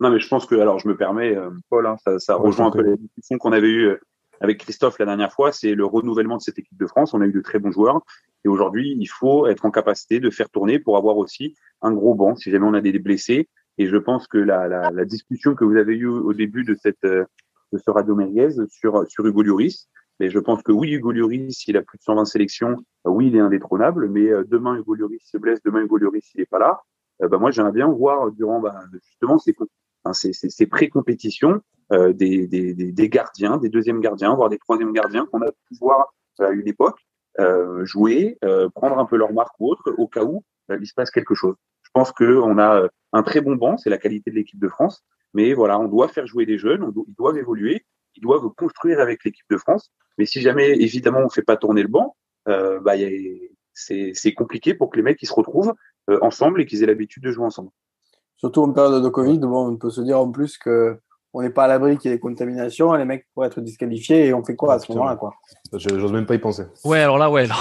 Non, 0.00 0.10
mais 0.10 0.20
je 0.20 0.28
pense 0.28 0.46
que, 0.46 0.54
alors 0.54 0.78
je 0.78 0.88
me 0.88 0.96
permets, 0.96 1.34
euh, 1.34 1.50
Paul, 1.68 1.86
hein, 1.86 1.96
ça, 2.04 2.18
ça 2.18 2.34
rejoint 2.34 2.66
un 2.66 2.70
peu 2.70 2.82
les 2.82 2.96
discussions 2.96 3.38
qu'on 3.38 3.52
avait 3.52 3.68
eues 3.68 3.88
euh, 3.88 4.00
avec 4.40 4.58
Christophe 4.58 4.98
la 4.98 5.06
dernière 5.06 5.32
fois, 5.32 5.52
c'est 5.52 5.74
le 5.74 5.84
renouvellement 5.84 6.38
de 6.38 6.42
cette 6.42 6.58
équipe 6.58 6.78
de 6.78 6.86
France. 6.86 7.12
On 7.12 7.20
a 7.20 7.26
eu 7.26 7.32
de 7.32 7.40
très 7.40 7.58
bons 7.58 7.70
joueurs. 7.70 8.00
Et 8.44 8.48
aujourd'hui, 8.48 8.96
il 8.98 9.06
faut 9.06 9.46
être 9.46 9.64
en 9.64 9.70
capacité 9.70 10.20
de 10.20 10.30
faire 10.30 10.50
tourner 10.50 10.78
pour 10.78 10.96
avoir 10.96 11.16
aussi 11.16 11.54
un 11.82 11.92
gros 11.92 12.14
banc 12.14 12.36
si 12.36 12.50
jamais 12.50 12.66
on 12.66 12.74
a 12.74 12.80
des 12.80 12.98
blessés. 12.98 13.48
Et 13.78 13.86
je 13.86 13.96
pense 13.96 14.26
que 14.26 14.38
la, 14.38 14.68
la, 14.68 14.90
la, 14.90 15.04
discussion 15.04 15.54
que 15.54 15.64
vous 15.64 15.76
avez 15.76 15.94
eue 15.94 16.06
au 16.06 16.32
début 16.34 16.64
de 16.64 16.74
cette 16.74 17.04
euh, 17.04 17.24
de 17.72 17.78
ce 17.78 17.90
Radio 17.90 18.14
Merguez 18.14 18.66
sur 18.68 19.04
sur 19.08 19.24
Hugo 19.24 19.42
Lloris, 19.42 19.88
mais 20.18 20.28
je 20.28 20.38
pense 20.38 20.62
que 20.62 20.72
oui, 20.72 20.92
Hugo 20.92 21.12
Lloris, 21.12 21.66
il 21.66 21.76
a 21.76 21.82
plus 21.82 21.98
de 21.98 22.02
120 22.02 22.24
sélections, 22.24 22.76
euh, 23.06 23.10
oui, 23.10 23.28
il 23.28 23.36
est 23.36 23.40
indétrônable, 23.40 24.08
mais 24.08 24.28
euh, 24.28 24.44
demain 24.46 24.76
Hugo 24.76 24.96
Lloris 24.96 25.22
se 25.24 25.38
blesse, 25.38 25.62
demain 25.62 25.80
Hugo 25.82 25.98
Lloris 25.98 26.30
il 26.34 26.42
est 26.42 26.50
pas 26.50 26.58
là. 26.58 26.80
bah 27.20 27.38
moi, 27.38 27.50
j'aimerais 27.52 27.72
bien 27.72 27.88
voir 27.88 28.30
durant 28.32 28.60
bah, 28.60 28.74
justement 28.92 29.38
ces, 29.38 29.54
ces, 30.12 30.32
ces, 30.32 30.50
ces 30.50 30.66
pré-compétitions 30.66 31.62
euh, 31.92 32.12
des, 32.12 32.46
des, 32.46 32.72
des, 32.72 33.08
gardiens, 33.08 33.56
des 33.56 33.68
deuxièmes 33.68 34.00
gardiens, 34.00 34.32
voire 34.36 34.48
des 34.48 34.58
troisièmes 34.58 34.92
gardiens 34.92 35.26
qu'on 35.26 35.42
a 35.42 35.50
pu 35.50 35.74
voir 35.80 36.14
à 36.38 36.50
une 36.50 36.68
époque. 36.68 37.00
euh, 37.00 37.09
jouer, 37.84 38.38
prendre 38.74 38.98
un 38.98 39.06
peu 39.06 39.16
leur 39.16 39.32
marque 39.32 39.54
ou 39.60 39.70
autre 39.70 39.94
au 39.98 40.06
cas 40.06 40.24
où 40.24 40.42
il 40.68 40.86
se 40.86 40.94
passe 40.94 41.10
quelque 41.10 41.34
chose. 41.34 41.54
Je 41.82 41.90
pense 41.92 42.12
qu'on 42.12 42.58
a 42.58 42.88
un 43.12 43.22
très 43.22 43.40
bon 43.40 43.56
banc, 43.56 43.76
c'est 43.76 43.90
la 43.90 43.98
qualité 43.98 44.30
de 44.30 44.36
l'équipe 44.36 44.60
de 44.60 44.68
France. 44.68 45.02
Mais 45.34 45.54
voilà, 45.54 45.78
on 45.78 45.88
doit 45.88 46.08
faire 46.08 46.26
jouer 46.26 46.46
des 46.46 46.58
jeunes, 46.58 46.82
on 46.82 46.92
ils 47.06 47.14
doivent 47.14 47.38
évoluer, 47.38 47.84
ils 48.16 48.20
doivent 48.20 48.48
construire 48.56 49.00
avec 49.00 49.24
l'équipe 49.24 49.46
de 49.50 49.56
France. 49.56 49.92
Mais 50.18 50.26
si 50.26 50.40
jamais, 50.40 50.70
évidemment, 50.70 51.20
on 51.20 51.28
fait 51.28 51.42
pas 51.42 51.56
tourner 51.56 51.82
le 51.82 51.88
banc, 51.88 52.16
euh, 52.48 52.80
bah, 52.80 52.94
c'est 53.72 54.34
compliqué 54.34 54.74
pour 54.74 54.90
que 54.90 54.96
les 54.96 55.02
mecs 55.02 55.22
ils 55.22 55.26
se 55.26 55.32
retrouvent 55.32 55.74
euh, 56.10 56.18
ensemble 56.22 56.60
et 56.60 56.66
qu'ils 56.66 56.82
aient 56.82 56.86
l'habitude 56.86 57.22
de 57.22 57.30
jouer 57.30 57.46
ensemble. 57.46 57.70
Surtout 58.36 58.62
en 58.62 58.72
période 58.72 59.02
de 59.02 59.08
Covid, 59.08 59.38
bon, 59.38 59.68
on 59.68 59.76
peut 59.76 59.90
se 59.90 60.00
dire 60.00 60.18
en 60.18 60.30
plus 60.30 60.58
que 60.58 60.98
on 61.32 61.42
n'est 61.42 61.50
pas 61.50 61.64
à 61.64 61.68
l'abri 61.68 61.96
qu'il 61.96 62.10
y 62.10 62.12
ait 62.12 62.16
des 62.16 62.20
contaminations, 62.20 62.92
les 62.94 63.04
mecs 63.04 63.26
pourraient 63.32 63.46
être 63.46 63.60
disqualifiés 63.60 64.26
et 64.26 64.34
on 64.34 64.42
fait 64.42 64.56
quoi 64.56 64.74
à 64.74 64.78
ce 64.80 64.90
moment-là 64.92 65.14
quoi? 65.14 65.34
J'ose 65.72 66.12
même 66.12 66.26
pas 66.26 66.34
y 66.34 66.38
penser. 66.38 66.64
Ouais, 66.84 67.00
alors 67.00 67.18
là, 67.18 67.30
ouais, 67.30 67.46
là, 67.48 67.56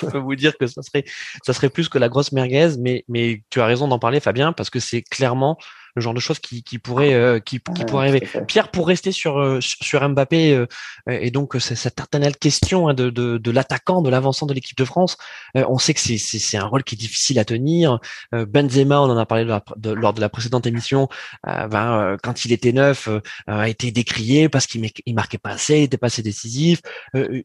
je 0.00 0.06
peux 0.06 0.18
vous 0.18 0.34
dire 0.34 0.56
que 0.56 0.66
ça 0.66 0.82
serait, 0.82 1.04
ça 1.44 1.52
serait 1.52 1.68
plus 1.68 1.88
que 1.88 1.98
la 1.98 2.08
grosse 2.08 2.32
merguez, 2.32 2.70
mais, 2.78 3.04
mais 3.08 3.42
tu 3.50 3.60
as 3.60 3.66
raison 3.66 3.88
d'en 3.88 3.98
parler, 3.98 4.20
Fabien, 4.20 4.52
parce 4.52 4.70
que 4.70 4.80
c'est 4.80 5.02
clairement 5.02 5.58
le 5.98 6.02
genre 6.02 6.14
de 6.14 6.20
choses 6.20 6.38
qui, 6.38 6.62
qui 6.62 6.78
pourrait 6.78 7.14
euh, 7.14 7.40
qui, 7.40 7.60
qui 7.60 7.84
pourrait 7.84 8.08
arriver. 8.08 8.28
Pierre, 8.46 8.70
pour 8.70 8.86
rester 8.86 9.12
sur 9.12 9.38
euh, 9.38 9.58
sur 9.60 10.08
Mbappé 10.08 10.54
euh, 10.54 10.66
et 11.08 11.30
donc 11.30 11.56
cette 11.58 12.00
éternelle 12.00 12.36
question 12.36 12.88
hein, 12.88 12.94
de, 12.94 13.10
de, 13.10 13.38
de 13.38 13.50
l'attaquant, 13.50 14.00
de 14.00 14.08
l'avançant 14.08 14.46
de 14.46 14.54
l'équipe 14.54 14.76
de 14.76 14.84
France, 14.84 15.16
on 15.54 15.78
sait 15.78 15.94
que 15.94 16.00
c'est 16.00 16.18
c'est 16.18 16.56
un 16.56 16.64
rôle 16.64 16.84
qui 16.84 16.94
est 16.94 16.98
difficile 16.98 17.38
à 17.38 17.44
tenir. 17.44 17.98
Benzema, 18.32 19.00
on 19.00 19.10
en 19.10 19.16
a 19.16 19.26
parlé 19.26 19.44
lors 19.44 20.12
de 20.12 20.20
la 20.20 20.28
précédente 20.28 20.66
émission, 20.66 21.08
ben, 21.44 22.16
quand 22.22 22.44
il 22.44 22.52
était 22.52 22.72
neuf, 22.72 23.08
a 23.46 23.68
été 23.68 23.90
décrié 23.90 24.48
parce 24.48 24.66
qu'il 24.66 24.88
il 25.06 25.14
marquait 25.14 25.38
pas 25.38 25.50
assez, 25.50 25.78
il 25.78 25.82
était 25.84 25.98
pas 25.98 26.06
assez 26.06 26.22
décisif. 26.22 26.80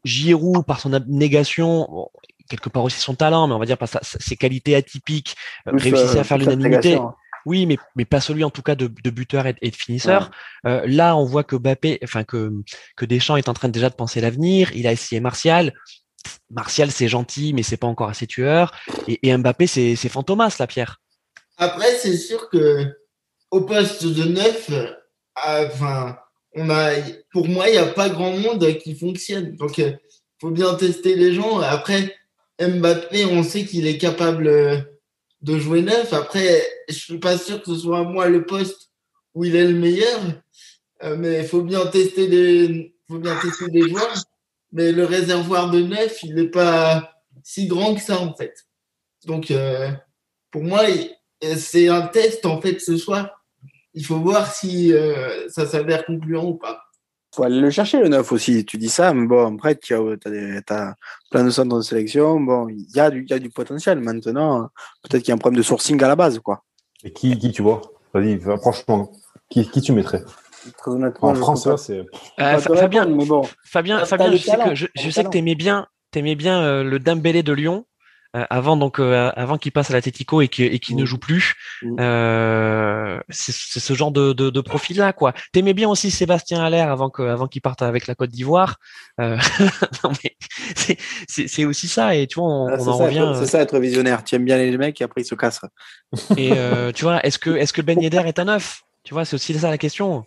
Giroud, 0.03 0.65
par 0.65 0.79
son 0.79 0.93
abnégation, 0.93 2.09
quelque 2.49 2.69
part 2.69 2.83
aussi 2.83 2.99
son 2.99 3.15
talent, 3.15 3.47
mais 3.47 3.53
on 3.53 3.59
va 3.59 3.65
dire 3.65 3.77
par 3.77 3.89
ses 4.01 4.35
qualités 4.35 4.75
atypiques, 4.75 5.35
réussissait 5.65 6.19
à 6.19 6.23
faire 6.23 6.37
l'unanimité. 6.37 6.95
Hein. 6.95 7.15
Oui, 7.45 7.65
mais, 7.65 7.77
mais 7.95 8.05
pas 8.05 8.21
celui 8.21 8.43
en 8.43 8.49
tout 8.49 8.61
cas 8.61 8.75
de, 8.75 8.87
de 8.87 9.09
buteur 9.09 9.45
et, 9.47 9.53
de 9.53 9.75
finisseur. 9.75 10.31
Euh, 10.65 10.83
là, 10.85 11.17
on 11.17 11.25
voit 11.25 11.43
que 11.43 11.57
Bappé, 11.57 11.99
enfin 12.03 12.23
que, 12.23 12.53
que 12.95 13.05
Deschamps 13.05 13.35
est 13.35 13.49
en 13.49 13.53
train 13.53 13.67
déjà 13.67 13.89
de 13.89 13.95
penser 13.95 14.21
l'avenir. 14.21 14.71
Il 14.73 14.87
a 14.87 14.93
essayé 14.93 15.19
Martial. 15.19 15.73
Martial, 16.49 16.89
c'est 16.89 17.09
gentil, 17.09 17.53
mais 17.53 17.63
c'est 17.63 17.75
pas 17.75 17.87
encore 17.87 18.07
assez 18.07 18.27
tueur. 18.27 18.71
Et, 19.09 19.27
et 19.27 19.37
Mbappé, 19.37 19.67
c'est 19.67 19.95
Fantomas, 20.09 20.55
la 20.57 20.67
Pierre. 20.67 21.01
Après, 21.57 21.91
c'est 21.97 22.17
sûr 22.17 22.49
que 22.49 22.97
au 23.51 23.61
poste 23.61 24.05
de 24.05 24.23
neuf, 24.23 24.69
euh, 24.71 24.87
enfin, 25.67 26.17
on 26.55 26.69
a, 26.69 26.91
pour 27.31 27.47
moi, 27.47 27.67
il 27.69 27.73
n'y 27.73 27.77
a 27.77 27.87
pas 27.87 28.09
grand 28.09 28.37
monde 28.37 28.65
qui 28.77 28.95
fonctionne. 28.95 29.55
Donc, 29.55 29.77
il 29.77 29.85
euh, 29.85 29.91
faut 30.39 30.51
bien 30.51 30.73
tester 30.75 31.15
les 31.15 31.33
gens. 31.33 31.59
Après, 31.59 32.15
Mbappé, 32.59 33.25
on 33.25 33.43
sait 33.43 33.65
qu'il 33.65 33.87
est 33.87 33.97
capable 33.97 34.45
de 35.41 35.59
jouer 35.59 35.81
neuf. 35.81 36.13
Après, 36.13 36.65
je 36.87 36.93
suis 36.93 37.19
pas 37.19 37.37
sûr 37.37 37.61
que 37.61 37.73
ce 37.73 37.79
soit 37.81 38.03
moi 38.03 38.29
le 38.29 38.45
poste 38.45 38.91
où 39.33 39.43
il 39.45 39.55
est 39.55 39.67
le 39.67 39.77
meilleur, 39.77 40.19
euh, 41.03 41.15
mais 41.17 41.39
il 41.39 41.47
faut 41.47 41.63
bien 41.63 41.85
tester 41.87 42.27
des, 42.27 42.95
faut 43.07 43.19
bien 43.19 43.35
tester 43.39 43.69
des 43.69 43.89
joueurs. 43.89 44.23
Mais 44.71 44.91
le 44.91 45.05
réservoir 45.05 45.69
de 45.69 45.81
neuf, 45.81 46.23
il 46.23 46.35
n'est 46.35 46.49
pas 46.49 47.11
si 47.43 47.67
grand 47.67 47.95
que 47.95 48.01
ça 48.01 48.19
en 48.19 48.33
fait. 48.33 48.53
Donc, 49.25 49.51
euh, 49.51 49.91
pour 50.51 50.63
moi, 50.63 50.83
c'est 51.57 51.89
un 51.89 52.07
test 52.07 52.45
en 52.45 52.61
fait 52.61 52.79
ce 52.79 52.97
soir. 52.97 53.42
Il 53.93 54.05
faut 54.05 54.19
voir 54.19 54.51
si 54.51 54.93
euh, 54.93 55.47
ça 55.49 55.65
s'avère 55.65 56.05
concluant 56.05 56.45
ou 56.45 56.55
pas 56.55 56.83
faut 57.33 57.43
aller 57.43 57.59
le 57.59 57.71
chercher 57.71 57.99
le 57.99 58.09
neuf 58.09 58.31
aussi. 58.31 58.63
Tu 58.63 58.77
dis 58.77 58.89
ça, 58.89 59.13
mais 59.13 59.25
bon, 59.25 59.55
après, 59.55 59.75
tu 59.75 59.95
as, 59.95 60.95
plein 61.31 61.43
de 61.43 61.49
centres 61.49 61.77
de 61.77 61.81
sélection. 61.81 62.39
Bon, 62.39 62.69
il 62.69 62.85
y, 62.95 62.99
a 62.99 63.09
du, 63.09 63.25
y 63.27 63.33
a 63.33 63.39
du 63.39 63.49
potentiel. 63.49 63.99
Maintenant, 63.99 64.69
peut-être 65.01 65.23
qu'il 65.23 65.29
y 65.29 65.31
a 65.31 65.35
un 65.35 65.39
problème 65.39 65.57
de 65.57 65.63
sourcing 65.63 66.01
à 66.03 66.07
la 66.07 66.15
base, 66.15 66.39
quoi. 66.39 66.63
Et 67.03 67.11
qui, 67.11 67.37
qui 67.37 67.51
tu 67.51 67.63
vois? 67.63 67.81
Vas-y, 68.13 68.39
franchement, 68.39 69.11
qui, 69.49 69.67
qui 69.67 69.81
tu 69.81 69.93
mettrais? 69.93 70.23
Très 70.77 70.91
honnêtement, 70.91 71.29
en 71.29 71.35
France, 71.35 71.67
c'est. 71.77 72.05
Euh, 72.39 72.59
Fabien, 72.59 73.05
mais 73.05 73.25
bon. 73.25 73.41
Fabien, 73.65 74.05
Fabien, 74.05 74.31
je 74.31 74.37
sais 74.37 74.57
que, 74.57 74.75
je, 74.75 74.85
je 74.95 75.09
sais 75.09 75.23
que 75.23 75.29
t'aimais 75.29 75.55
bien, 75.55 75.87
aimais 76.15 76.35
bien 76.35 76.61
euh, 76.61 76.83
le 76.83 76.99
Dembélé 76.99 77.41
de 77.43 77.51
Lyon. 77.51 77.85
Euh, 78.35 78.45
avant 78.49 78.77
donc 78.77 78.99
euh, 78.99 79.31
avant 79.35 79.59
qu'il 79.59 79.71
passe 79.71 79.91
à 79.91 79.93
l'Atletico 79.93 80.41
et 80.41 80.47
qu'il 80.47 80.73
et 80.73 80.81
ne 80.95 81.05
joue 81.05 81.19
plus. 81.19 81.53
Euh, 81.99 83.19
c'est 83.29 83.51
ce 83.79 83.93
genre 83.93 84.11
de, 84.11 84.33
de, 84.33 84.49
de 84.49 84.61
profil 84.61 84.97
là 84.97 85.13
quoi. 85.13 85.33
T'aimais 85.51 85.75
bien 85.75 85.87
aussi 85.87 86.09
Sébastien 86.09 86.63
Allaire 86.63 86.91
avant 86.91 87.11
que 87.11 87.21
avant 87.21 87.47
qu'il 87.47 87.61
parte 87.61 87.83
avec 87.83 88.07
la 88.07 88.15
Côte 88.15 88.31
d'Ivoire. 88.31 88.77
Euh, 89.21 89.37
c'est 91.27 91.65
aussi 91.65 91.87
ça 91.87 92.15
et 92.15 92.25
tu 92.25 92.39
vois 92.39 92.49
on, 92.49 92.67
ah, 92.69 92.77
on 92.79 92.87
en 92.87 92.97
revient. 92.97 93.33
C'est 93.37 93.45
ça 93.45 93.61
être 93.61 93.77
visionnaire. 93.77 94.23
Tu 94.23 94.33
aimes 94.33 94.45
bien 94.45 94.57
les 94.57 94.75
mecs 94.79 94.99
et 94.99 95.03
après 95.03 95.21
ils 95.21 95.25
se 95.25 95.35
cassent. 95.35 95.61
Et 96.35 96.53
tu 96.95 97.03
vois 97.03 97.23
est-ce 97.23 97.37
que 97.37 97.51
est-ce 97.51 97.71
que 97.71 97.83
Ben 97.83 98.01
Yedder 98.01 98.23
est 98.25 98.39
un 98.39 98.45
neuf 98.45 98.81
Tu 99.03 99.13
vois 99.13 99.25
c'est 99.25 99.35
aussi 99.35 99.53
ça 99.53 99.69
la 99.69 99.77
question. 99.77 100.25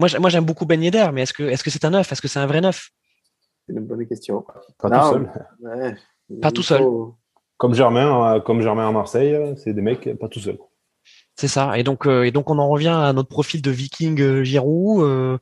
Moi 0.00 0.08
moi 0.18 0.30
j'aime 0.30 0.44
beaucoup 0.44 0.66
Ben 0.66 0.82
Yedder 0.82 1.10
mais 1.12 1.22
est-ce 1.22 1.32
que 1.32 1.44
est-ce 1.44 1.62
que 1.62 1.70
c'est 1.70 1.84
un 1.84 1.90
neuf 1.90 2.10
Est-ce 2.10 2.20
que 2.20 2.28
c'est 2.28 2.40
un 2.40 2.46
vrai 2.46 2.60
neuf 2.60 2.90
C'est 3.68 3.74
une 3.76 3.86
bonne 3.86 4.04
question. 4.04 4.44
Pas 4.80 4.90
tout 4.90 5.12
seul. 5.12 5.30
Ouais. 5.62 5.94
Pas 6.42 6.50
tout 6.50 6.62
seul 6.64 6.82
comme 7.60 7.74
Germain, 7.74 8.36
euh, 8.36 8.40
comme 8.40 8.62
Germain 8.62 8.88
à 8.88 8.90
Marseille, 8.90 9.36
c'est 9.62 9.74
des 9.74 9.82
mecs 9.82 10.08
pas 10.18 10.28
tout 10.28 10.40
seuls. 10.40 10.58
C'est 11.36 11.46
ça. 11.46 11.78
Et 11.78 11.82
donc, 11.82 12.06
et 12.06 12.30
donc, 12.30 12.48
on 12.48 12.58
en 12.58 12.68
revient 12.68 12.88
à 12.88 13.12
notre 13.12 13.28
profil 13.28 13.60
de 13.60 13.70
Viking 13.70 14.42
Giroud, 14.42 15.38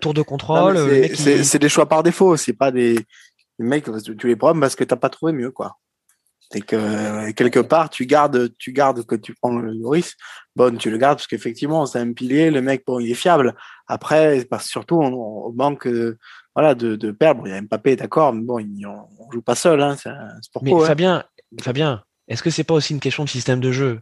tour 0.00 0.14
de 0.14 0.22
contrôle. 0.22 0.76
C'est 1.14 1.58
des 1.60 1.68
choix 1.68 1.86
par 1.86 2.02
défaut. 2.02 2.36
C'est 2.36 2.54
pas 2.54 2.72
des, 2.72 2.96
des 2.96 3.04
mecs, 3.64 3.84
tu 4.18 4.26
les 4.26 4.36
prends 4.36 4.58
parce 4.58 4.74
que 4.74 4.82
t'as 4.82 4.96
pas 4.96 5.08
trouvé 5.08 5.32
mieux, 5.32 5.52
quoi. 5.52 5.78
C'est 6.50 6.60
que 6.60 7.30
quelque 7.32 7.60
part, 7.60 7.88
tu 7.88 8.06
gardes, 8.06 8.50
tu 8.58 8.72
gardes 8.72 9.04
que 9.04 9.14
tu 9.14 9.34
prends 9.34 9.56
le 9.56 9.72
Loris. 9.72 10.14
Bon, 10.56 10.76
tu 10.76 10.90
le 10.90 10.98
gardes 10.98 11.18
parce 11.18 11.26
qu'effectivement, 11.26 11.86
c'est 11.86 12.00
un 12.00 12.12
pilier. 12.12 12.50
Le 12.50 12.62
mec, 12.62 12.84
bon, 12.86 12.98
il 12.98 13.10
est 13.10 13.14
fiable. 13.14 13.54
Après, 13.86 14.44
parce 14.44 14.66
surtout, 14.66 15.00
on, 15.00 15.52
manque 15.52 15.88
voilà, 16.54 16.74
de, 16.74 16.96
de 16.96 17.10
perdre. 17.10 17.42
il 17.46 17.50
y 17.50 17.56
a 17.56 17.60
Mbappé, 17.60 17.96
d'accord, 17.96 18.32
mais 18.32 18.42
bon, 18.42 18.60
on, 18.60 19.30
joue 19.32 19.42
pas 19.42 19.54
seul. 19.54 19.80
Hein, 19.80 19.96
c'est 19.96 20.10
un 20.10 20.40
sport 20.42 20.62
Mais 20.62 20.72
hein. 20.72 20.86
Fabien, 20.86 21.24
Fabien, 21.60 22.02
est-ce 22.28 22.42
que 22.42 22.50
c'est 22.50 22.64
pas 22.64 22.74
aussi 22.74 22.92
une 22.92 23.00
question 23.00 23.24
de 23.24 23.28
système 23.28 23.60
de 23.60 23.72
jeu? 23.72 24.00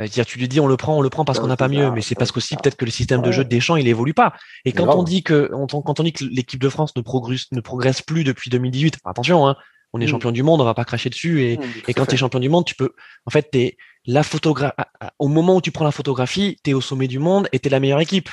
Dire 0.00 0.26
tu 0.26 0.40
lui 0.40 0.48
dis 0.48 0.58
on 0.58 0.66
le 0.66 0.76
prend, 0.76 0.96
on 0.98 1.02
le 1.02 1.08
prend 1.08 1.24
parce 1.24 1.38
qu'on 1.38 1.46
n'a 1.46 1.56
pas 1.56 1.68
mieux, 1.68 1.90
mais 1.92 2.02
c'est 2.02 2.16
parce 2.16 2.32
qu'aussi 2.32 2.56
peut-être 2.56 2.76
que 2.76 2.84
le 2.84 2.90
système 2.90 3.22
de 3.22 3.30
jeu 3.30 3.44
de 3.44 3.48
Deschamps 3.48 3.76
il 3.76 3.86
évolue 3.86 4.14
pas. 4.14 4.34
Et 4.64 4.72
quand 4.72 4.92
on 4.96 5.04
dit 5.04 5.22
que 5.22 5.48
quand 5.50 6.00
on 6.00 6.02
dit 6.02 6.12
que 6.12 6.24
l'équipe 6.24 6.60
de 6.60 6.68
France 6.68 6.96
ne 6.96 7.00
progresse 7.00 7.46
ne 7.52 7.60
progresse 7.60 8.02
plus 8.02 8.24
depuis 8.24 8.50
2018, 8.50 8.98
attention, 9.04 9.46
hein, 9.46 9.56
on 9.92 10.00
est 10.00 10.06
mm. 10.06 10.08
champion 10.08 10.32
du 10.32 10.42
monde, 10.42 10.60
on 10.60 10.64
va 10.64 10.74
pas 10.74 10.84
cracher 10.84 11.08
dessus. 11.10 11.44
Et, 11.44 11.58
mm, 11.58 11.62
et 11.86 11.94
quand 11.94 12.06
tu 12.06 12.14
es 12.14 12.18
champion 12.18 12.40
du 12.40 12.48
monde, 12.48 12.64
tu 12.64 12.74
peux, 12.74 12.90
en 13.24 13.30
fait, 13.30 13.50
t'es 13.52 13.76
la 14.04 14.24
photographie. 14.24 14.74
Au 15.20 15.28
moment 15.28 15.56
où 15.56 15.60
tu 15.60 15.70
prends 15.70 15.84
la 15.84 15.92
photographie, 15.92 16.58
tu 16.64 16.70
es 16.70 16.74
au 16.74 16.80
sommet 16.80 17.06
du 17.06 17.20
monde 17.20 17.48
et 17.52 17.60
tu 17.60 17.68
es 17.68 17.70
la 17.70 17.80
meilleure 17.80 18.00
équipe. 18.00 18.28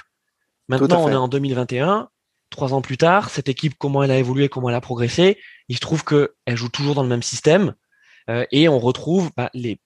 Maintenant, 0.68 1.04
on 1.04 1.10
est 1.10 1.16
en 1.16 1.28
2021. 1.28 2.10
Trois 2.50 2.74
ans 2.74 2.82
plus 2.82 2.98
tard, 2.98 3.30
cette 3.30 3.48
équipe, 3.48 3.76
comment 3.78 4.04
elle 4.04 4.12
a 4.12 4.18
évolué, 4.18 4.50
comment 4.50 4.70
elle 4.70 4.76
a 4.76 4.82
progressé, 4.82 5.38
il 5.70 5.76
se 5.76 5.80
trouve 5.80 6.04
que 6.04 6.34
elle 6.46 6.58
joue 6.58 6.68
toujours 6.68 6.96
dans 6.96 7.04
le 7.04 7.08
même 7.08 7.24
système 7.24 7.76
et 8.28 8.70
on 8.70 8.80
retrouve 8.80 9.32
bah, 9.36 9.50
les 9.54 9.80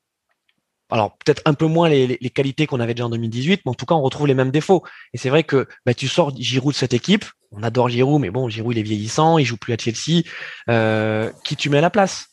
alors 0.90 1.18
peut-être 1.18 1.42
un 1.46 1.54
peu 1.54 1.66
moins 1.66 1.90
les, 1.90 2.18
qualités 2.30 2.68
qu'on 2.68 2.80
avait 2.80 2.94
déjà 2.94 3.06
en 3.06 3.10
2018, 3.10 3.62
mais 3.66 3.72
en 3.72 3.74
tout 3.74 3.86
cas 3.86 3.96
on 3.96 4.02
retrouve 4.02 4.28
les 4.28 4.34
mêmes 4.34 4.52
défauts. 4.52 4.84
Et 5.14 5.18
c'est 5.18 5.30
vrai 5.30 5.44
que 5.44 5.68
bah, 5.86 5.94
tu 5.94 6.08
sors 6.08 6.36
Giroud 6.36 6.74
de 6.74 6.78
cette 6.78 6.94
équipe, 6.94 7.26
on 7.52 7.64
adore 7.64 7.90
Giroud, 7.90 8.22
mais 8.22 8.30
bon 8.30 8.50
Giroud 8.50 8.76
il 8.76 8.80
est 8.80 8.84
vieillissant, 8.84 9.38
il 9.38 9.46
joue 9.46 9.58
plus 9.58 9.74
à 9.74 9.78
Chelsea. 9.78 10.24
Euh, 10.70 11.32
qui 11.44 11.56
tu 11.56 11.70
mets 11.70 11.80
à 11.80 11.82
la 11.82 11.90
place? 11.90 12.28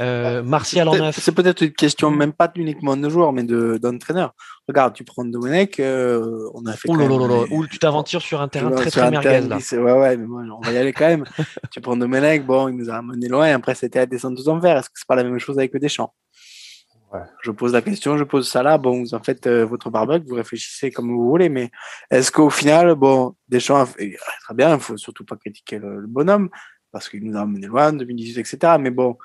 Euh, 0.00 0.42
Martial 0.42 0.88
en 0.88 0.96
neuf. 0.96 1.18
C'est 1.20 1.34
peut-être 1.34 1.62
une 1.62 1.72
question 1.72 2.10
même 2.10 2.32
pas 2.32 2.50
uniquement 2.56 2.96
de 2.96 3.08
joueur, 3.08 3.32
mais 3.32 3.44
d'entraîneur. 3.44 4.34
Regarde, 4.68 4.94
tu 4.94 5.04
prends 5.04 5.24
Domenech, 5.24 5.78
euh, 5.80 6.48
on 6.54 6.64
a 6.66 6.72
fait. 6.72 6.88
ou 6.88 7.66
tu 7.66 7.78
t'aventures 7.78 8.22
sur 8.22 8.40
un 8.40 8.48
terrain 8.48 8.70
très 8.70 8.90
très 8.90 9.10
merguez 9.10 9.40
là. 9.42 9.58
Ouais 9.72 9.92
ouais, 9.92 10.16
mais 10.16 10.26
bon, 10.26 10.48
on 10.50 10.60
va 10.60 10.72
y 10.72 10.78
aller 10.78 10.92
quand 10.92 11.06
même. 11.06 11.24
tu 11.70 11.80
prends 11.80 11.96
Domenech, 11.96 12.44
bon, 12.46 12.68
il 12.68 12.76
nous 12.76 12.90
a 12.90 12.96
amené 12.96 13.28
loin. 13.28 13.52
Après, 13.54 13.74
c'était 13.74 13.98
à 14.00 14.06
descendre 14.06 14.36
tous 14.36 14.48
en 14.48 14.58
vert. 14.58 14.78
Est-ce 14.78 14.88
que 14.88 14.94
c'est 14.96 15.08
pas 15.08 15.16
la 15.16 15.24
même 15.24 15.38
chose 15.38 15.58
avec 15.58 15.76
Deschamps? 15.76 16.12
Je 17.42 17.50
pose 17.50 17.72
la 17.72 17.82
question, 17.82 18.16
je 18.16 18.24
pose 18.24 18.48
ça 18.48 18.62
là. 18.62 18.78
Bon, 18.78 19.00
vous 19.00 19.14
en 19.14 19.22
faites 19.22 19.46
euh, 19.46 19.64
votre 19.64 19.90
barbecue, 19.90 20.26
vous 20.28 20.34
réfléchissez 20.34 20.90
comme 20.90 21.10
vous 21.10 21.28
voulez, 21.28 21.48
mais 21.48 21.70
est-ce 22.10 22.32
qu'au 22.32 22.50
final, 22.50 22.94
bon, 22.94 23.34
Deschamps, 23.48 23.86
fait, 23.86 24.16
très 24.42 24.54
bien, 24.54 24.74
il 24.74 24.80
faut 24.80 24.96
surtout 24.96 25.24
pas 25.24 25.36
critiquer 25.36 25.78
le, 25.78 26.06
bonhomme 26.06 26.50
parce 26.90 27.08
qu'il 27.08 27.24
nous 27.24 27.36
a 27.36 27.40
amené 27.40 27.66
loin, 27.66 27.92
2018, 27.92 28.38
etc. 28.38 28.74
Mais 28.78 28.90
bon, 28.90 29.16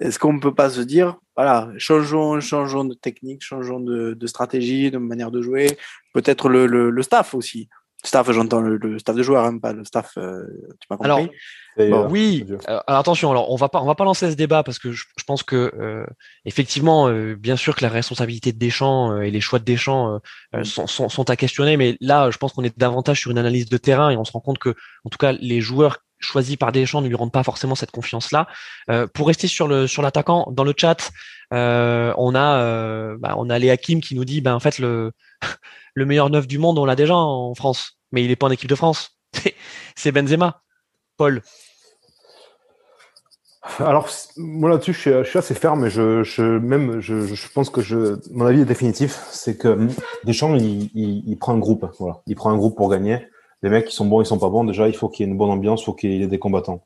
est-ce 0.00 0.18
qu'on 0.18 0.32
ne 0.32 0.40
peut 0.40 0.54
pas 0.54 0.70
se 0.70 0.80
dire, 0.80 1.16
voilà, 1.36 1.70
changeons, 1.78 2.40
changeons 2.40 2.84
de 2.84 2.94
technique, 2.94 3.42
changeons 3.42 3.80
de, 3.80 4.26
stratégie, 4.26 4.90
de 4.90 4.98
manière 4.98 5.30
de 5.30 5.40
jouer, 5.40 5.78
peut-être 6.12 6.48
le, 6.48 6.66
le, 6.66 7.02
staff 7.02 7.34
aussi. 7.34 7.68
Staff, 8.02 8.30
j'entends 8.32 8.60
le, 8.60 8.98
staff 8.98 9.16
de 9.16 9.22
joueurs, 9.22 9.44
hein, 9.44 9.58
pas 9.58 9.72
le 9.72 9.84
staff, 9.84 10.12
euh, 10.16 10.44
tu 10.80 10.86
m'as 10.90 10.96
compris. 10.96 11.30
Oui. 11.76 12.44
Euh, 12.50 12.80
alors 12.86 13.00
attention, 13.00 13.30
alors 13.30 13.50
on 13.50 13.56
va 13.56 13.68
pas, 13.68 13.80
on 13.80 13.86
va 13.86 13.94
pas 13.94 14.04
lancer 14.04 14.30
ce 14.30 14.36
débat 14.36 14.62
parce 14.62 14.78
que 14.78 14.92
je, 14.92 15.04
pense 15.26 15.42
que 15.42 15.72
euh, 15.78 16.06
effectivement, 16.44 17.10
bien 17.34 17.56
sûr 17.56 17.74
que 17.74 17.82
la 17.82 17.90
responsabilité 17.90 18.52
de 18.52 18.58
Deschamps 18.58 19.20
et 19.20 19.30
les 19.30 19.40
choix 19.40 19.58
de 19.58 19.64
Deschamps 19.64 20.20
mm. 20.52 20.64
sont, 20.64 20.86
sont, 20.86 21.08
sont, 21.08 21.30
à 21.30 21.36
questionner, 21.36 21.76
mais 21.76 21.96
là, 22.00 22.30
je 22.30 22.38
pense 22.38 22.52
qu'on 22.52 22.64
est 22.64 22.78
davantage 22.78 23.20
sur 23.20 23.30
une 23.30 23.38
analyse 23.38 23.68
de 23.68 23.76
terrain 23.76 24.10
et 24.10 24.16
on 24.16 24.24
se 24.24 24.32
rend 24.32 24.40
compte 24.40 24.58
que, 24.58 24.74
en 25.04 25.10
tout 25.10 25.18
cas, 25.18 25.32
les 25.32 25.60
joueurs 25.60 25.98
choisis 26.20 26.56
par 26.56 26.72
Deschamps 26.72 27.02
ne 27.02 27.08
lui 27.08 27.16
rendent 27.16 27.32
pas 27.32 27.42
forcément 27.42 27.74
cette 27.74 27.90
confiance-là. 27.90 28.46
pour 29.12 29.26
rester 29.26 29.46
sur 29.46 29.68
le 29.68 29.86
sur 29.86 30.02
l'attaquant, 30.02 30.48
dans 30.52 30.64
le 30.64 30.74
chat, 30.76 31.10
on 31.50 32.34
a 32.34 33.16
bah, 33.18 33.34
on 33.36 33.50
a 33.50 33.58
Léa 33.58 33.76
Kim 33.76 34.00
qui 34.00 34.14
nous 34.14 34.24
dit, 34.24 34.40
ben 34.40 34.54
en 34.54 34.60
fait 34.60 34.78
le 34.78 35.12
le 35.94 36.06
meilleur 36.06 36.30
neuf 36.30 36.46
du 36.46 36.58
monde, 36.58 36.78
on 36.78 36.84
l'a 36.84 36.96
déjà 36.96 37.16
en 37.16 37.54
France, 37.54 37.98
mais 38.12 38.22
il 38.22 38.28
n'est 38.28 38.36
pas 38.36 38.46
en 38.46 38.50
équipe 38.50 38.68
de 38.68 38.74
France. 38.74 39.18
C'est 39.96 40.12
Benzema. 40.12 40.62
Paul. 41.16 41.42
Alors, 43.78 44.08
moi 44.36 44.68
là-dessus, 44.68 44.92
je, 44.92 45.24
suis 45.24 45.38
assez 45.38 45.54
ferme, 45.54 45.82
mais 45.82 45.90
je, 45.90 46.58
même, 46.58 47.00
je, 47.00 47.48
pense 47.52 47.70
que 47.70 47.80
je, 47.80 48.16
mon 48.30 48.44
avis 48.44 48.60
est 48.60 48.66
définitif. 48.66 49.26
C'est 49.30 49.56
que 49.56 49.68
hum, 49.68 49.88
Deschamps, 50.24 50.54
il, 50.54 50.90
il, 50.94 51.36
prend 51.38 51.54
un 51.54 51.58
groupe. 51.58 51.86
Voilà. 51.98 52.20
Il 52.26 52.36
prend 52.36 52.50
un 52.50 52.56
groupe 52.56 52.76
pour 52.76 52.90
gagner. 52.90 53.26
Les 53.62 53.70
mecs 53.70 53.86
qui 53.86 53.94
sont 53.94 54.04
bons, 54.06 54.20
ils 54.20 54.26
sont 54.26 54.38
pas 54.38 54.50
bons. 54.50 54.64
Déjà, 54.64 54.88
il 54.88 54.94
faut 54.94 55.08
qu'il 55.08 55.24
y 55.24 55.28
ait 55.28 55.32
une 55.32 55.38
bonne 55.38 55.50
ambiance, 55.50 55.82
il 55.82 55.84
faut 55.86 55.94
qu'il 55.94 56.12
y 56.12 56.22
ait 56.22 56.26
des 56.26 56.38
combattants. 56.38 56.84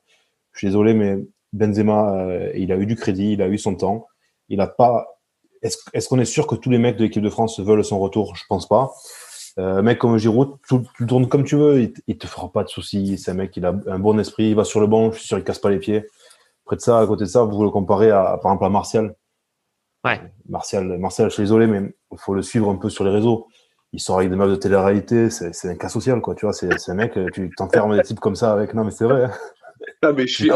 Je 0.53 0.59
suis 0.59 0.67
désolé, 0.67 0.93
mais 0.93 1.17
Benzema, 1.51 2.15
euh, 2.15 2.51
il 2.55 2.71
a 2.71 2.77
eu 2.77 2.85
du 2.85 2.95
crédit, 2.95 3.33
il 3.33 3.41
a 3.41 3.49
eu 3.49 3.57
son 3.57 3.75
temps. 3.75 4.07
Il 4.47 4.61
a 4.61 4.67
pas 4.67 5.19
est-ce 5.61 6.07
qu'on 6.07 6.19
est 6.19 6.25
sûr 6.25 6.47
que 6.47 6.55
tous 6.55 6.69
les 6.69 6.77
mecs 6.77 6.95
de 6.95 7.03
l'équipe 7.03 7.21
de 7.21 7.29
France 7.29 7.59
veulent 7.59 7.83
son 7.83 7.99
retour? 7.99 8.35
Je 8.35 8.43
pense 8.47 8.67
pas. 8.67 8.93
Euh, 9.57 9.81
mec 9.81 9.99
comme 9.99 10.17
Giroud, 10.17 10.55
tu, 10.67 11.05
tournes 11.05 11.27
comme 11.27 11.43
tu 11.43 11.57
veux, 11.57 11.81
il, 11.81 11.93
il 12.07 12.17
te 12.17 12.27
fera 12.27 12.49
pas 12.49 12.63
de 12.63 12.69
soucis. 12.69 13.17
C'est 13.17 13.31
un 13.31 13.33
mec, 13.33 13.55
il 13.57 13.65
a 13.65 13.75
un 13.87 13.99
bon 13.99 14.17
esprit, 14.19 14.49
il 14.49 14.55
va 14.55 14.63
sur 14.63 14.79
le 14.79 14.87
banc, 14.87 15.11
je 15.11 15.17
suis 15.17 15.27
sûr, 15.27 15.37
il 15.37 15.43
casse 15.43 15.59
pas 15.59 15.69
les 15.69 15.79
pieds. 15.79 16.05
Après 16.69 16.75
de 16.75 16.81
ça, 16.81 16.99
à 16.99 17.07
côté 17.07 17.23
de 17.23 17.29
ça, 17.29 17.41
vous 17.41 17.63
le 17.63 17.71
comparez 17.71 18.11
à, 18.11 18.37
par 18.43 18.51
exemple, 18.51 18.65
à 18.65 18.69
Martial. 18.69 19.15
Ouais. 20.05 20.21
Martial, 20.47 20.99
Martial, 20.99 21.27
je 21.29 21.33
suis 21.33 21.41
désolé, 21.41 21.65
mais 21.65 21.95
il 22.11 22.17
faut 22.19 22.35
le 22.35 22.43
suivre 22.43 22.69
un 22.69 22.75
peu 22.75 22.91
sur 22.91 23.03
les 23.03 23.09
réseaux. 23.09 23.47
Il 23.91 23.99
sort 23.99 24.19
avec 24.19 24.29
des 24.29 24.35
meufs 24.35 24.51
de 24.51 24.55
télé-réalité, 24.55 25.31
c'est 25.31 25.67
un 25.67 25.73
cas 25.73 25.89
social, 25.89 26.21
quoi. 26.21 26.35
Tu 26.35 26.45
vois, 26.45 26.53
c'est 26.53 26.69
un 26.89 26.93
mec, 26.93 27.17
tu 27.33 27.49
t'enfermes 27.57 27.97
des 27.97 28.03
types 28.03 28.19
comme 28.19 28.35
ça 28.35 28.53
avec. 28.53 28.75
Non, 28.75 28.83
mais 28.83 28.91
c'est 28.91 29.05
vrai. 29.05 29.29
Ah, 30.01 30.11
mais 30.11 30.27
je 30.27 30.33
suis 30.33 30.51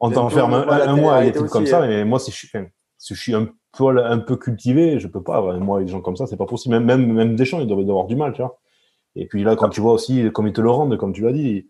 On 0.00 0.10
t'enferme 0.10 0.54
un, 0.54 0.96
mois 0.96 1.16
avec 1.16 1.34
des 1.34 1.40
types 1.40 1.50
comme 1.50 1.66
ça, 1.66 1.80
mais 1.80 2.04
moi, 2.04 2.18
si 2.18 2.30
je 2.30 2.36
suis, 2.36 2.48
si 2.96 3.14
je 3.14 3.20
suis 3.20 3.34
un 3.34 3.48
un 3.80 4.18
peu 4.18 4.36
cultivé, 4.36 4.98
je 4.98 5.06
peux 5.06 5.22
pas. 5.22 5.58
Moi, 5.58 5.80
des 5.80 5.88
gens 5.88 6.00
comme 6.00 6.16
ça, 6.16 6.26
c'est 6.26 6.36
pas 6.36 6.46
possible. 6.46 6.78
Même, 6.78 6.84
même, 6.84 7.12
même 7.12 7.36
Deschamps, 7.36 7.60
il 7.60 7.66
doit 7.66 7.78
avoir 7.78 8.06
du 8.06 8.16
mal, 8.16 8.32
tu 8.32 8.40
vois. 8.40 8.58
Et 9.16 9.26
puis 9.26 9.42
là, 9.44 9.56
quand 9.56 9.70
tu 9.70 9.80
vois 9.80 9.92
aussi 9.92 10.30
comme 10.32 10.46
ils 10.46 10.52
te 10.52 10.60
le 10.60 10.70
rendent, 10.70 10.96
comme 10.96 11.12
tu 11.12 11.22
l'as 11.22 11.32
dit, 11.32 11.66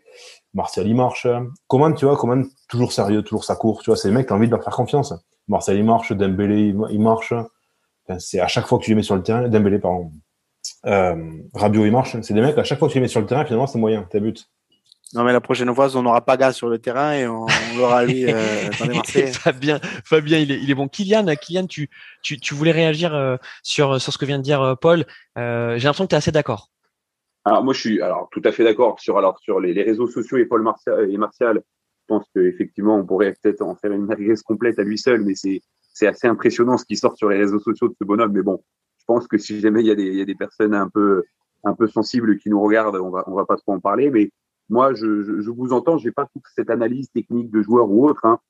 Martial, 0.54 0.87
il 0.87 0.94
marche. 0.94 1.26
Comment, 1.68 1.92
tu 1.92 2.04
vois, 2.06 2.16
comment 2.16 2.42
toujours 2.68 2.92
sérieux, 2.92 3.22
toujours 3.22 3.44
sa 3.44 3.56
court, 3.56 3.82
tu 3.82 3.90
vois, 3.90 3.96
c'est 3.96 4.09
les 4.09 4.14
mecs, 4.14 4.26
t'as 4.26 4.35
envie 4.35 4.46
de 4.46 4.52
leur 4.52 4.62
faire 4.64 4.74
confiance. 4.74 5.14
Martial, 5.48 5.76
il 5.76 5.85
marche, 5.85 6.12
Dembélé, 6.12 6.74
il, 6.90 7.00
marche. 7.00 7.32
c'est 8.18 8.40
à 8.40 8.48
chaque 8.48 8.66
fois 8.66 8.78
que 8.78 8.85
tu 8.85 8.90
les 8.90 8.96
mets 8.96 9.02
sur 9.02 9.16
le 9.16 9.22
terrain, 9.22 9.48
Dembélé, 9.48 9.78
pardon. 9.78 10.11
Euh, 10.87 11.14
Rabiot, 11.54 11.85
il 11.85 11.92
marche. 11.92 12.16
C'est 12.22 12.35
des 12.35 12.40
mecs, 12.40 12.59
à 12.59 12.64
chaque 12.64 12.78
fois 12.78 12.88
que 12.88 12.92
tu 12.92 12.98
les 12.98 13.02
mets 13.02 13.09
sur 13.09 13.20
le 13.20 13.26
terrain, 13.26 13.44
finalement, 13.44 13.66
c'est 13.66 13.78
moyen, 13.78 14.06
t'as 14.11 14.18
but. 14.18 14.48
Non, 15.14 15.22
mais 15.22 15.32
la 15.32 15.40
prochaine 15.40 15.72
fois, 15.72 15.94
on 15.96 16.02
n'aura 16.02 16.24
pas 16.24 16.37
gars 16.37 16.52
sur 16.52 16.68
le 16.68 16.78
terrain 16.78 17.12
et 17.12 17.28
on, 17.28 17.46
l'aura 17.76 18.04
lui 18.04 18.24
euh, 18.26 18.68
dans 18.80 18.87
les 19.14 19.26
Fabien, 19.28 19.78
Fabien 20.04 20.38
il, 20.38 20.50
est, 20.50 20.59
il 20.61 20.70
est 20.70 20.74
bon. 20.74 20.88
Kylian, 20.88 21.26
Kylian 21.37 21.66
tu, 21.66 21.88
tu, 22.22 22.40
tu 22.40 22.54
voulais 22.54 22.72
réagir 22.72 23.14
euh, 23.14 23.37
sur, 23.62 24.00
sur 24.00 24.12
ce 24.12 24.18
que 24.18 24.24
vient 24.24 24.38
de 24.38 24.42
dire 24.42 24.61
euh, 24.61 24.74
Paul. 24.74 25.06
Euh, 25.38 25.78
J'ai 25.78 25.85
l'impression 25.85 26.04
que 26.04 26.11
tu 26.11 26.14
es 26.16 26.18
assez 26.18 26.32
d'accord. 26.32 26.70
Alors, 27.46 27.62
moi, 27.62 27.72
je 27.74 27.80
suis 27.80 28.02
alors, 28.02 28.28
tout 28.32 28.42
à 28.44 28.50
fait 28.50 28.64
d'accord 28.64 28.98
sur, 28.98 29.16
alors, 29.18 29.38
sur 29.38 29.61
les, 29.61 29.72
les, 29.72 29.85
réseaux 29.85 30.09
sociaux 30.09 30.37
et 30.37 30.46
Paul 30.46 30.62
Martial, 30.62 31.09
et 31.09 31.16
Martial. 31.16 31.62
Je 32.00 32.04
pense 32.09 32.26
qu'effectivement, 32.35 32.96
on 32.96 33.06
pourrait 33.06 33.37
peut-être 33.40 33.62
en 33.62 33.76
faire 33.76 33.92
une 33.92 34.04
merguez 34.04 34.35
complète 34.44 34.80
à 34.80 34.82
lui 34.82 34.98
seul, 34.98 35.22
mais 35.22 35.37
c'est, 35.37 35.61
c'est 35.80 36.09
assez 36.09 36.26
impressionnant 36.26 36.76
ce 36.76 36.85
qui 36.85 36.96
sort 36.96 37.16
sur 37.16 37.28
les 37.28 37.38
réseaux 37.38 37.61
sociaux 37.61 37.87
de 37.87 37.94
ce 38.00 38.04
bonhomme. 38.04 38.33
Mais 38.33 38.42
bon, 38.42 38.60
je 38.98 39.04
pense 39.06 39.29
que 39.29 39.38
si 39.38 39.60
jamais 39.60 39.81
il 39.81 39.87
y 39.87 39.92
a 39.92 39.94
des, 39.94 40.06
il 40.06 40.16
y 40.16 40.21
a 40.21 40.25
des 40.25 40.35
personnes 40.35 40.75
un 40.75 40.88
peu, 40.88 41.23
un 41.62 41.73
peu 41.73 41.87
sensibles 41.87 42.37
qui 42.38 42.50
nous 42.50 42.60
regardent, 42.60 42.96
on 42.96 43.10
va, 43.10 43.23
on 43.29 43.35
va 43.37 43.44
pas 43.44 43.56
trop 43.56 43.75
en 43.75 43.81
parler. 43.81 44.10
Mais 44.10 44.33
moi, 44.68 44.92
je, 44.92 45.23
je, 45.23 45.50
vous 45.50 45.73
entends, 45.73 45.98
j'ai 45.98 46.10
pas 46.10 46.27
toute 46.33 46.42
cette 46.52 46.68
analyse 46.68 47.12
technique 47.12 47.52
de 47.52 47.62
joueurs 47.62 47.88
ou 47.88 48.08
autre. 48.08 48.25
Hein. 48.25 48.40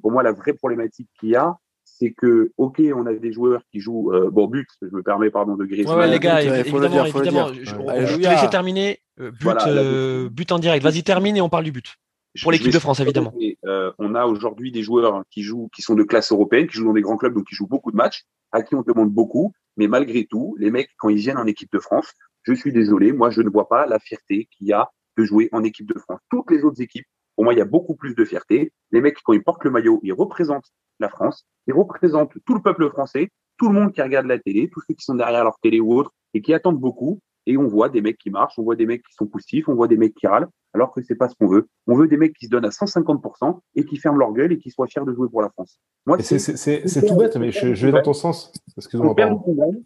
pour 0.00 0.12
moi, 0.12 0.22
la 0.22 0.32
vraie 0.32 0.54
problématique 0.54 1.10
qu'il 1.20 1.28
y 1.28 1.36
a, 1.36 1.58
c'est 2.00 2.12
que, 2.12 2.52
ok, 2.56 2.80
on 2.94 3.04
a 3.06 3.12
des 3.12 3.32
joueurs 3.32 3.62
qui 3.70 3.80
jouent, 3.80 4.12
euh, 4.12 4.30
bon, 4.30 4.46
but, 4.46 4.66
je 4.80 4.88
me 4.88 5.02
permets, 5.02 5.30
pardon, 5.30 5.56
de 5.56 5.66
Griezmann. 5.66 5.98
Ouais, 5.98 6.08
les 6.08 6.18
gars, 6.18 6.40
évidemment, 6.40 7.04
évidemment, 7.04 7.52
je, 7.52 8.16
te 8.16 8.28
laisser 8.28 8.48
terminer. 8.48 9.00
Euh, 9.20 9.30
but, 9.30 9.56
euh, 9.66 10.30
but 10.30 10.50
en 10.50 10.58
direct. 10.58 10.82
Vas-y, 10.82 11.02
termine 11.02 11.36
et 11.36 11.42
on 11.42 11.50
parle 11.50 11.64
du 11.64 11.72
but. 11.72 11.96
Pour 12.40 12.52
l'équipe 12.52 12.72
de 12.72 12.78
France, 12.78 13.00
évidemment. 13.00 13.34
Euh, 13.66 13.92
on 13.98 14.14
a 14.14 14.24
aujourd'hui 14.24 14.72
des 14.72 14.82
joueurs 14.82 15.24
qui 15.30 15.42
jouent, 15.42 15.68
qui 15.74 15.82
sont 15.82 15.94
de 15.94 16.04
classe 16.04 16.32
européenne, 16.32 16.68
qui 16.68 16.78
jouent 16.78 16.86
dans 16.86 16.94
des 16.94 17.02
grands 17.02 17.16
clubs, 17.16 17.34
donc 17.34 17.46
qui 17.46 17.54
jouent 17.54 17.66
beaucoup 17.66 17.90
de 17.90 17.96
matchs, 17.96 18.24
à 18.52 18.62
qui 18.62 18.74
on 18.74 18.82
demande 18.82 19.10
beaucoup. 19.10 19.52
Mais 19.76 19.86
malgré 19.86 20.24
tout, 20.24 20.56
les 20.58 20.70
mecs, 20.70 20.90
quand 20.96 21.10
ils 21.10 21.18
viennent 21.18 21.38
en 21.38 21.46
équipe 21.46 21.72
de 21.72 21.80
France, 21.80 22.14
je 22.44 22.54
suis 22.54 22.72
désolé, 22.72 23.12
moi, 23.12 23.30
je 23.30 23.42
ne 23.42 23.50
vois 23.50 23.68
pas 23.68 23.86
la 23.86 23.98
fierté 23.98 24.48
qu'il 24.56 24.68
y 24.68 24.72
a 24.72 24.88
de 25.18 25.24
jouer 25.24 25.50
en 25.52 25.64
équipe 25.64 25.86
de 25.92 25.98
France. 25.98 26.20
Toutes 26.30 26.50
les 26.50 26.62
autres 26.64 26.80
équipes, 26.80 27.06
pour 27.34 27.44
moi, 27.44 27.52
il 27.52 27.58
y 27.58 27.62
a 27.62 27.66
beaucoup 27.66 27.96
plus 27.96 28.14
de 28.14 28.24
fierté. 28.24 28.72
Les 28.90 29.00
mecs, 29.00 29.18
quand 29.22 29.32
ils 29.32 29.42
portent 29.42 29.64
le 29.64 29.70
maillot, 29.70 30.00
ils 30.02 30.12
représentent 30.12 30.72
la 31.00 31.08
France, 31.08 31.46
ils 31.66 31.74
représentent 31.74 32.32
tout 32.46 32.54
le 32.54 32.62
peuple 32.62 32.88
français, 32.90 33.30
tout 33.58 33.68
le 33.68 33.74
monde 33.74 33.92
qui 33.92 34.00
regarde 34.00 34.26
la 34.26 34.38
télé, 34.38 34.70
tous 34.72 34.80
ceux 34.86 34.94
qui 34.94 35.04
sont 35.04 35.14
derrière 35.14 35.44
leur 35.44 35.58
télé 35.62 35.80
ou 35.80 35.94
autre, 35.94 36.12
et 36.34 36.42
qui 36.42 36.54
attendent 36.54 36.80
beaucoup. 36.80 37.20
Et 37.46 37.56
on 37.56 37.66
voit 37.66 37.88
des 37.88 38.00
mecs 38.00 38.18
qui 38.18 38.30
marchent, 38.30 38.58
on 38.58 38.62
voit 38.62 38.76
des 38.76 38.86
mecs 38.86 39.02
qui 39.02 39.14
sont 39.14 39.26
poussifs, 39.26 39.68
on 39.68 39.74
voit 39.74 39.88
des 39.88 39.96
mecs 39.96 40.14
qui 40.14 40.26
râlent. 40.26 40.48
alors 40.72 40.92
que 40.92 41.02
c'est 41.02 41.14
pas 41.14 41.28
ce 41.28 41.34
qu'on 41.34 41.48
veut. 41.48 41.66
On 41.86 41.96
veut 41.96 42.06
des 42.06 42.16
mecs 42.16 42.34
qui 42.34 42.46
se 42.46 42.50
donnent 42.50 42.66
à 42.66 42.68
150% 42.68 43.58
et 43.74 43.84
qui 43.84 43.96
ferment 43.96 44.18
leur 44.18 44.32
gueule 44.32 44.52
et 44.52 44.58
qui 44.58 44.70
soient 44.70 44.86
fiers 44.86 45.04
de 45.04 45.12
jouer 45.12 45.28
pour 45.28 45.42
la 45.42 45.50
France. 45.50 45.80
Moi, 46.06 46.18
c'est 46.20 47.06
tout 47.06 47.16
bête, 47.16 47.36
mais 47.36 47.50
je, 47.50 47.86
vais 47.86 47.92
dans 47.92 48.02
ton 48.02 48.12
sens. 48.12 48.52
Excuse-moi. 48.76 49.14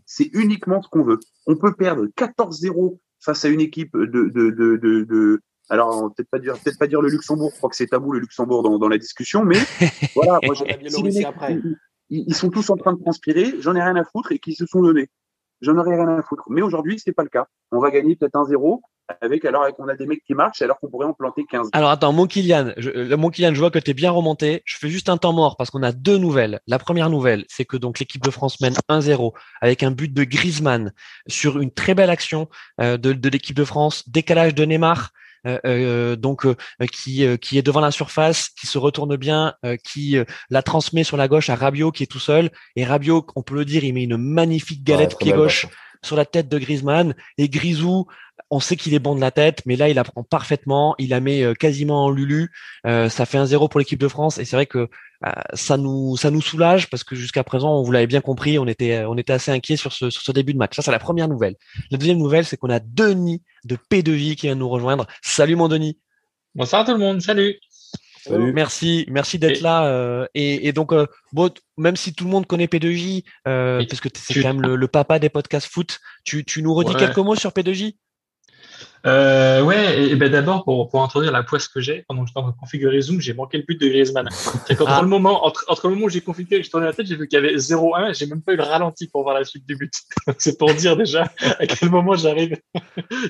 C'est 0.05 0.31
uniquement 0.35 0.83
ce 0.83 0.89
qu'on 0.89 1.05
veut. 1.05 1.21
On 1.47 1.57
peut 1.57 1.75
perdre 1.75 2.07
14-0 2.17 2.99
face 3.21 3.45
à 3.45 3.49
une 3.49 3.61
équipe 3.61 3.97
de, 3.97 4.05
de, 4.05 4.51
de, 4.51 4.77
de, 4.77 5.41
alors 5.69 6.12
peut-être 6.15 6.29
pas 6.31 6.39
dire 6.39 6.55
peut-être 6.55 6.79
pas 6.79 6.87
dire 6.87 7.01
le 7.01 7.09
Luxembourg. 7.09 7.51
Je 7.53 7.59
crois 7.59 7.71
que 7.71 7.77
c'est 7.77 7.87
tabou 7.87 8.12
le 8.12 8.21
Luxembourg 8.21 8.62
dans, 8.62 8.79
dans 8.79 8.89
la 8.89 8.99
discussion, 8.99 9.45
mais 9.45 9.59
voilà. 10.15 10.39
Moi, 10.45 10.55
ils, 12.11 12.27
ils, 12.29 12.35
sont 12.35 12.51
tous 12.51 12.69
en 12.71 12.77
train 12.77 12.93
de 12.93 13.01
transpirer. 13.01 13.55
J'en 13.61 13.75
ai 13.75 13.83
rien 13.83 13.97
à 13.97 14.05
foutre 14.05 14.33
et 14.33 14.39
qui 14.39 14.55
se 14.55 14.67
sont 14.67 14.83
donnés. 14.83 15.09
J'en 15.61 15.77
aurais 15.79 15.97
rien 15.97 16.19
à 16.19 16.23
foutre. 16.23 16.45
Mais 16.51 16.62
aujourd'hui, 16.62 16.99
c'est 16.99 17.12
pas 17.12 17.23
le 17.23 17.29
cas. 17.29 17.47
On 17.73 17.81
va 17.81 17.91
gagner 17.91 18.17
peut-être 18.17 18.37
un 18.37 18.45
0 18.45 18.83
avec 19.21 19.45
alors 19.45 19.67
qu'on 19.75 19.89
a 19.89 19.95
des 19.95 20.07
mecs 20.07 20.25
qui 20.25 20.35
marchent 20.35 20.62
alors 20.62 20.79
qu'on 20.79 20.89
pourrait 20.89 21.07
en 21.07 21.12
planter 21.12 21.45
15. 21.45 21.69
Alors 21.73 21.91
attends, 21.91 22.12
mon 22.12 22.27
Kylian, 22.27 22.73
je, 22.77 23.15
mon 23.15 23.31
Kylian, 23.31 23.55
je 23.55 23.61
vois 23.61 23.71
que 23.71 23.79
tu 23.79 23.91
es 23.91 23.95
bien 23.95 24.11
remonté. 24.11 24.62
Je 24.65 24.79
fais 24.79 24.89
juste 24.89 25.09
un 25.09 25.17
temps 25.17 25.33
mort 25.33 25.57
parce 25.57 25.71
qu'on 25.71 25.83
a 25.83 25.93
deux 25.93 26.19
nouvelles. 26.19 26.61
La 26.67 26.79
première 26.79 27.11
nouvelle, 27.11 27.45
c'est 27.49 27.65
que 27.65 27.77
donc 27.77 27.99
l'équipe 27.99 28.23
de 28.23 28.31
France 28.31 28.61
mène 28.61 28.75
1-0 28.89 29.33
avec 29.61 29.83
un 29.83 29.91
but 29.91 30.12
de 30.12 30.25
Griezmann 30.25 30.93
sur 31.27 31.61
une 31.61 31.71
très 31.71 31.95
belle 31.95 32.11
action 32.11 32.49
euh, 32.81 32.97
de, 32.97 33.12
de 33.12 33.29
l'équipe 33.29 33.57
de 33.57 33.65
France, 33.65 34.09
décalage 34.09 34.55
de 34.55 34.65
Neymar. 34.65 35.11
Euh, 35.47 35.59
euh, 35.66 36.16
donc 36.16 36.47
qui 36.92 37.24
qui 37.38 37.59
est 37.59 37.62
devant 37.62 37.80
la 37.80 37.90
surface, 37.90 38.49
qui 38.49 38.66
se 38.66 38.78
retourne 38.78 39.16
bien, 39.16 39.55
qui 39.84 40.16
la 40.51 40.62
transmet 40.62 41.05
sur 41.05 41.16
la 41.16 41.28
gauche 41.28 41.51
à 41.51 41.57
Rabiot 41.57 41.92
qui 41.92 42.03
est 42.03 42.07
tout 42.07 42.18
seul 42.18 42.51
et 42.76 42.84
Rabiot, 42.84 43.26
on 43.36 43.42
peut 43.42 43.55
le 43.55 43.64
dire, 43.64 43.84
il 43.84 43.92
met 43.92 44.05
une 44.05 44.16
magnifique 44.16 44.84
galette 44.84 45.18
pied 45.18 45.32
gauche 45.32 45.66
sur 46.03 46.16
la 46.16 46.24
tête 46.24 46.49
de 46.49 46.59
Griezmann 46.59 47.14
et 47.38 47.49
Grisou 47.49 48.07
on 48.51 48.61
sait 48.61 48.76
qu'il 48.76 48.95
est 48.95 48.99
bon 48.99 49.14
de 49.14 49.20
la 49.20 49.30
tête, 49.30 49.62
mais 49.66 49.76
là, 49.76 49.88
il 49.88 49.99
apprend 49.99 50.22
parfaitement. 50.22 50.95
Il 50.99 51.11
la 51.11 51.20
met 51.20 51.42
euh, 51.42 51.55
quasiment 51.55 52.05
en 52.05 52.11
lulu. 52.11 52.53
Euh, 52.86 53.09
ça 53.09 53.26
fait 53.26 53.38
un 53.38 53.47
zéro 53.47 53.68
pour 53.68 53.80
l'équipe 53.80 53.99
de 53.99 54.09
France, 54.09 54.38
et 54.38 54.45
c'est 54.45 54.57
vrai 54.57 54.66
que 54.66 54.78
euh, 54.78 54.88
ça 55.55 55.77
nous 55.77 56.17
ça 56.17 56.31
nous 56.31 56.43
soulage 56.43 56.91
parce 56.91 57.05
que 57.05 57.15
jusqu'à 57.15 57.45
présent, 57.45 57.83
vous 57.83 57.93
l'avez 57.93 58.07
bien 58.07 58.21
compris, 58.21 58.59
on 58.59 58.67
était 58.67 59.05
on 59.05 59.17
était 59.17 59.33
assez 59.33 59.51
inquiet 59.51 59.77
sur 59.77 59.93
ce 59.93 60.11
sur 60.11 60.23
ce 60.23 60.33
début 60.33 60.53
de 60.53 60.59
match. 60.59 60.77
Ça, 60.77 60.83
c'est 60.83 60.91
la 60.91 60.99
première 60.99 61.29
nouvelle. 61.29 61.57
La 61.91 61.99
deuxième 61.99 62.19
nouvelle, 62.19 62.45
c'est 62.45 62.57
qu'on 62.57 62.71
a 62.71 62.81
Denis 62.81 63.43
de 63.65 63.77
P2J 63.77 64.37
qui 64.37 64.47
vient 64.47 64.55
nous 64.55 64.69
rejoindre. 64.69 65.07
Salut 65.23 65.57
mon 65.57 65.69
Denis. 65.69 65.99
Bonsoir 66.55 66.85
tout 66.85 66.93
le 66.93 66.99
monde. 66.99 67.21
Salut. 67.21 67.59
Salut. 68.23 68.53
Merci, 68.53 69.05
merci 69.11 69.39
d'être 69.39 69.61
là. 69.61 70.27
et, 70.35 70.73
donc, 70.73 70.93
bon, 71.33 71.53
même 71.77 71.97
si 71.97 72.15
tout 72.15 72.25
le 72.25 72.31
monde 72.31 72.47
connaît 72.47 72.67
P2J, 72.67 73.25
parce 73.45 74.01
que 74.01 74.09
c'est 74.15 74.41
quand 74.41 74.55
même 74.55 74.62
le, 74.62 74.89
papa 74.89 75.19
des 75.19 75.29
podcasts 75.29 75.67
foot, 75.67 76.01
tu, 76.25 76.45
tu 76.45 76.62
nous 76.62 76.75
redis 76.75 76.95
quelques 76.95 77.19
mots 77.19 77.37
sur 77.37 77.51
P2J 77.51 77.97
euh, 79.07 79.62
ouais, 79.62 80.03
et, 80.09 80.16
ben 80.16 80.30
d'abord 80.30 80.64
pour, 80.64 80.89
pour 80.89 81.03
introduire 81.03 81.30
la 81.30 81.43
poisse 81.43 81.68
que 81.68 81.80
j'ai 81.80 82.05
pendant 82.09 82.22
que 82.22 82.28
j'étais 82.28 82.39
en 82.39 82.45
train 82.45 82.53
de 82.53 82.57
configurer 82.57 83.01
Zoom, 83.03 83.20
j'ai 83.20 83.35
manqué 83.35 83.59
le 83.59 83.64
but 83.64 83.78
de 83.78 83.87
Griezmann. 83.87 84.28
C'est 84.66 84.76
qu'entre 84.76 84.93
ah. 84.93 85.03
le 85.03 85.09
moment 85.09 85.45
entre, 85.45 85.64
entre 85.68 85.89
le 85.89 85.95
moment 85.95 86.07
où 86.07 86.09
j'ai 86.09 86.22
configuré 86.22 86.57
et 86.57 86.61
que 86.61 86.66
je 86.66 86.70
tournais 86.70 86.87
la 86.87 86.95
tête, 86.95 87.07
j'ai 87.07 87.16
vu 87.16 87.28
qu'il 87.28 87.39
y 87.39 87.43
avait 87.43 87.57
0-1, 87.57 88.18
j'ai 88.18 88.26
même 88.26 88.41
pas 88.41 88.55
eu 88.55 88.57
le 88.57 88.62
ralenti 88.62 89.09
pour 89.09 89.22
voir 89.22 89.35
la 89.35 89.45
suite 89.45 89.66
du 89.66 89.76
but. 89.76 89.93
c'est 90.39 90.59
pour 90.59 90.72
dire 90.72 90.97
déjà 90.97 91.30
à 91.59 91.66
quel 91.66 91.91
moment 91.91 92.14
j'arrive 92.14 92.57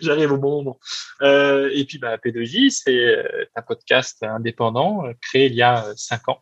j'arrive 0.00 0.32
au 0.32 0.38
bon 0.38 0.62
moment. 0.62 0.78
Euh, 1.22 1.70
et 1.72 1.84
puis 1.84 1.98
bah 1.98 2.18
P2J, 2.18 2.70
c'est 2.70 2.96
euh, 2.96 3.44
un 3.56 3.62
podcast 3.62 4.22
indépendant 4.22 5.06
euh, 5.06 5.12
créé 5.20 5.46
il 5.46 5.54
y 5.54 5.62
a 5.62 5.86
cinq 5.96 6.28
ans. 6.28 6.38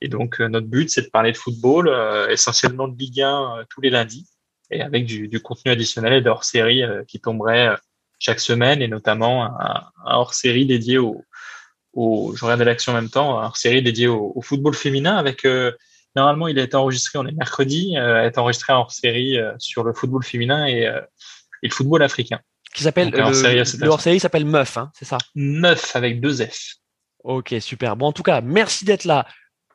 Et 0.00 0.08
donc 0.08 0.40
notre 0.40 0.66
but 0.66 0.88
c'est 0.88 1.02
de 1.02 1.10
parler 1.10 1.32
de 1.32 1.36
football, 1.36 1.90
essentiellement 2.30 2.88
de 2.88 2.96
Ligue 2.98 3.20
1 3.20 3.64
tous 3.68 3.82
les 3.82 3.90
lundis 3.90 4.26
et 4.70 4.82
avec 4.82 5.04
du, 5.06 5.28
du 5.28 5.40
contenu 5.40 5.70
additionnel 5.70 6.26
et 6.26 6.28
hors 6.28 6.44
série 6.44 6.82
qui 7.06 7.20
tomberait 7.20 7.76
chaque 8.18 8.40
semaine 8.40 8.82
et 8.82 8.88
notamment 8.88 9.44
un, 9.44 9.82
hors-série 10.04 10.66
dédié 10.66 10.98
au, 10.98 11.24
au 11.92 12.34
je 12.36 12.44
regarde 12.44 12.62
l'action 12.62 12.92
en 12.92 12.94
même 12.96 13.10
temps, 13.10 13.40
un 13.40 13.46
hors-série 13.46 13.82
dédié 13.82 14.08
au, 14.08 14.32
au, 14.34 14.42
football 14.42 14.74
féminin 14.74 15.16
avec 15.16 15.44
euh, 15.44 15.72
normalement 16.14 16.48
il 16.48 16.58
a 16.58 16.62
été 16.62 16.76
enregistré, 16.76 17.18
on 17.18 17.26
est 17.26 17.32
mercredi, 17.32 17.96
euh, 17.96 18.22
a 18.22 18.26
été 18.26 18.38
enregistré 18.38 18.72
en 18.72 18.80
hors-série 18.80 19.38
euh, 19.38 19.52
sur 19.58 19.84
le 19.84 19.92
football 19.92 20.24
féminin 20.24 20.66
et, 20.66 20.86
euh, 20.86 21.00
et 21.62 21.68
le 21.68 21.72
football 21.74 22.02
africain. 22.02 22.40
Qui 22.74 22.82
s'appelle 22.82 23.10
le, 23.10 23.16
le 23.16 23.88
hors-série 23.88 24.20
s'appelle 24.20 24.44
Meuf, 24.44 24.76
hein, 24.76 24.90
c'est 24.94 25.06
ça? 25.06 25.18
Meuf 25.34 25.96
avec 25.96 26.20
deux 26.20 26.44
F. 26.44 26.76
Ok, 27.24 27.54
super. 27.60 27.96
Bon, 27.96 28.06
en 28.06 28.12
tout 28.12 28.22
cas, 28.22 28.40
merci 28.40 28.84
d'être 28.84 29.04
là. 29.04 29.26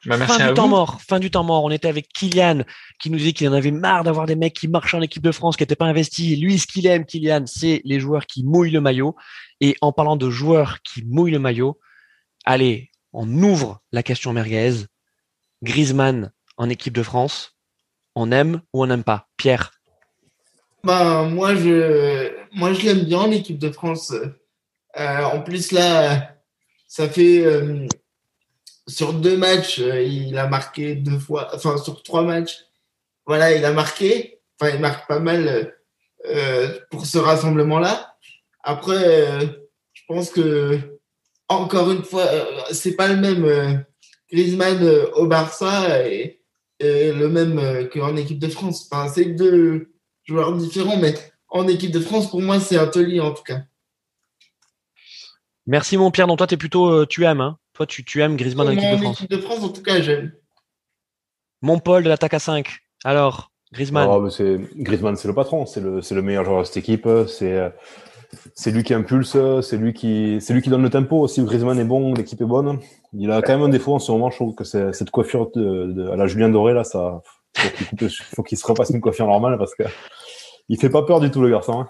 Bah, 0.06 0.18
fin 0.18 0.48
du 0.48 0.54
temps 0.54 0.68
mort, 0.68 1.00
fin 1.02 1.20
du 1.20 1.30
temps 1.30 1.44
mort. 1.44 1.64
On 1.64 1.70
était 1.70 1.88
avec 1.88 2.10
Kylian 2.10 2.64
qui 3.00 3.10
nous 3.12 3.20
dit 3.20 3.34
qu'il 3.34 3.48
en 3.50 3.54
avait 3.54 3.72
marre 3.72 4.04
d'avoir 4.04 4.26
des 4.26 4.36
mecs 4.36 4.54
qui 4.54 4.68
marchent 4.68 4.96
en 4.96 5.02
équipe 5.02 5.24
de 5.24 5.32
France, 5.32 5.58
qui 5.58 5.64
n'étaient 5.64 5.76
pas 5.76 5.86
investis. 5.86 6.40
Lui, 6.40 6.58
ce 6.58 6.66
qu'il 6.66 6.88
aime, 6.88 7.06
Kylian, 7.06 7.44
c'est 7.46 7.82
les 7.86 8.00
joueurs 8.00 8.26
qui 8.26 8.44
mouillent 8.44 8.72
le 8.72 8.82
maillot. 8.82 9.16
Et 9.60 9.76
en 9.82 9.92
parlant 9.92 10.16
de 10.16 10.30
joueurs 10.30 10.82
qui 10.82 11.04
mouillent 11.06 11.32
le 11.32 11.40
maillot, 11.40 11.80
allez, 12.46 12.90
on 13.14 13.28
ouvre 13.44 13.82
la 13.92 14.02
question 14.02 14.34
merguez. 14.34 14.86
Griezmann 15.62 16.32
en 16.58 16.70
équipe 16.70 16.94
de 16.94 17.04
France, 17.04 17.56
on 18.16 18.32
aime 18.32 18.62
ou 18.74 18.84
on 18.84 18.88
n'aime 18.88 19.04
pas? 19.04 19.28
Pierre 19.38 19.72
bah, 20.84 21.24
moi, 21.24 21.56
je, 21.56 22.32
moi, 22.54 22.74
je 22.74 22.86
l'aime 22.86 23.04
bien 23.04 23.20
en 23.20 23.32
équipe 23.32 23.60
de 23.60 23.70
France. 23.70 24.12
Euh, 24.98 25.24
en 25.24 25.42
plus, 25.42 25.72
là, 25.72 26.36
ça 26.88 27.08
fait 27.08 27.46
euh, 27.46 27.86
sur 28.92 29.14
deux 29.14 29.38
matchs, 29.38 29.80
euh, 29.80 30.02
il 30.02 30.38
a 30.38 30.48
marqué 30.48 30.96
deux 30.96 31.20
fois, 31.20 31.50
enfin 31.54 31.78
sur 31.78 32.04
trois 32.04 32.24
matchs, 32.24 32.66
voilà, 33.26 33.56
il 33.56 33.64
a 33.66 33.72
marqué. 33.72 34.40
Enfin, 34.60 34.76
il 34.76 34.82
marque 34.82 35.08
pas 35.08 35.20
mal 35.20 35.48
euh, 35.48 35.66
euh 36.30 36.80
pour 36.92 37.06
ce 37.06 37.18
rassemblement-là. 37.18 38.16
Après, 38.64 39.40
je 39.94 40.02
pense 40.08 40.30
que 40.30 41.00
encore 41.48 41.90
une 41.92 42.04
fois, 42.04 42.28
c'est 42.72 42.96
pas 42.96 43.08
le 43.08 43.16
même 43.16 43.86
Griezmann 44.32 44.88
au 45.16 45.26
Barça 45.26 46.08
et, 46.08 46.40
le 46.80 47.28
même 47.28 47.90
qu'en 47.90 48.16
équipe 48.16 48.38
de 48.38 48.50
France. 48.50 48.88
Enfin, 48.92 49.12
c'est 49.12 49.26
deux 49.26 49.92
joueurs 50.26 50.56
différents, 50.56 50.98
mais 50.98 51.16
en 51.50 51.68
équipe 51.68 51.92
de 51.92 52.00
France, 52.00 52.30
pour 52.30 52.42
moi, 52.42 52.60
c'est 52.60 52.78
un 52.78 52.86
en 52.86 53.32
tout 53.34 53.44
cas. 53.44 53.62
Merci 55.66 55.98
mon 55.98 56.12
Pierre. 56.12 56.28
Donc 56.28 56.38
toi, 56.38 56.48
es 56.52 56.58
plutôt, 56.58 57.06
tu 57.08 57.26
aimes, 57.26 57.42
hein? 57.42 57.58
Toi, 57.74 57.86
tu, 57.86 58.04
tu 58.04 58.22
aimes 58.22 58.36
Griezmann 58.36 58.68
dans 58.68 58.74
l'équipe 58.74 58.92
de 58.92 58.98
France 58.98 59.28
de 59.28 59.38
France, 59.38 59.64
en 59.64 59.70
tout 59.70 59.82
cas, 59.82 60.02
j'aime. 60.02 60.34
Mon 61.62 61.80
Paul 61.80 62.04
de 62.04 62.10
l'attaque 62.10 62.34
à 62.34 62.40
5. 62.40 62.68
Alors, 63.04 63.52
Griezmann 63.72 64.08
oh, 64.10 64.30
c'est, 64.30 64.60
Griezmann, 64.76 65.16
c'est 65.16 65.28
le 65.28 65.34
patron. 65.34 65.66
C'est 65.66 65.80
le, 65.80 66.02
c'est 66.02 66.16
le 66.16 66.22
meilleur 66.22 66.44
joueur 66.44 66.62
de 66.62 66.66
cette 66.66 66.78
équipe. 66.78 67.08
C'est, 67.28 67.72
c'est 68.54 68.72
lui 68.72 68.84
qui 68.84 68.94
impulse. 68.94 69.38
C'est 69.62 69.78
lui 69.78 69.94
qui, 69.94 70.40
c'est 70.42 70.54
lui 70.54 70.62
qui 70.62 70.70
donne 70.70 70.84
le 70.84 70.90
tempo. 70.90 71.28
Si 71.28 71.44
Griezmann 71.44 71.80
est 71.80 71.86
bon, 71.86 72.14
l'équipe 72.14 72.42
est 72.42 72.46
bonne. 72.46 72.80
Il 73.14 73.32
a 73.32 73.42
quand 73.42 73.54
même 73.54 73.64
un 73.64 73.70
défaut 73.70 73.94
en 73.94 74.00
ce 74.00 74.12
moment. 74.12 74.30
Je 74.30 74.36
trouve 74.36 74.56
que 74.56 74.64
c'est, 74.64 74.94
cette 74.94 75.12
coiffure 75.12 75.52
de, 75.56 76.10
à 76.12 76.16
la 76.16 76.28
Julien 76.28 76.50
Doré, 76.50 76.74
là, 76.74 76.84
ça, 76.84 77.22
faut 77.56 77.96
qu'il, 77.96 78.10
faut 78.10 78.44
qu'il 78.44 78.58
se 78.58 78.66
repasse 78.66 78.90
une 78.90 79.02
coiffure 79.02 79.28
normale 79.28 79.58
parce 79.58 79.76
que 79.76 79.84
il 80.70 80.80
fait 80.80 80.90
pas 80.90 81.04
peur 81.04 81.20
du 81.20 81.32
tout, 81.32 81.42
le 81.42 81.50
garçon. 81.50 81.82
Hein. 81.82 81.90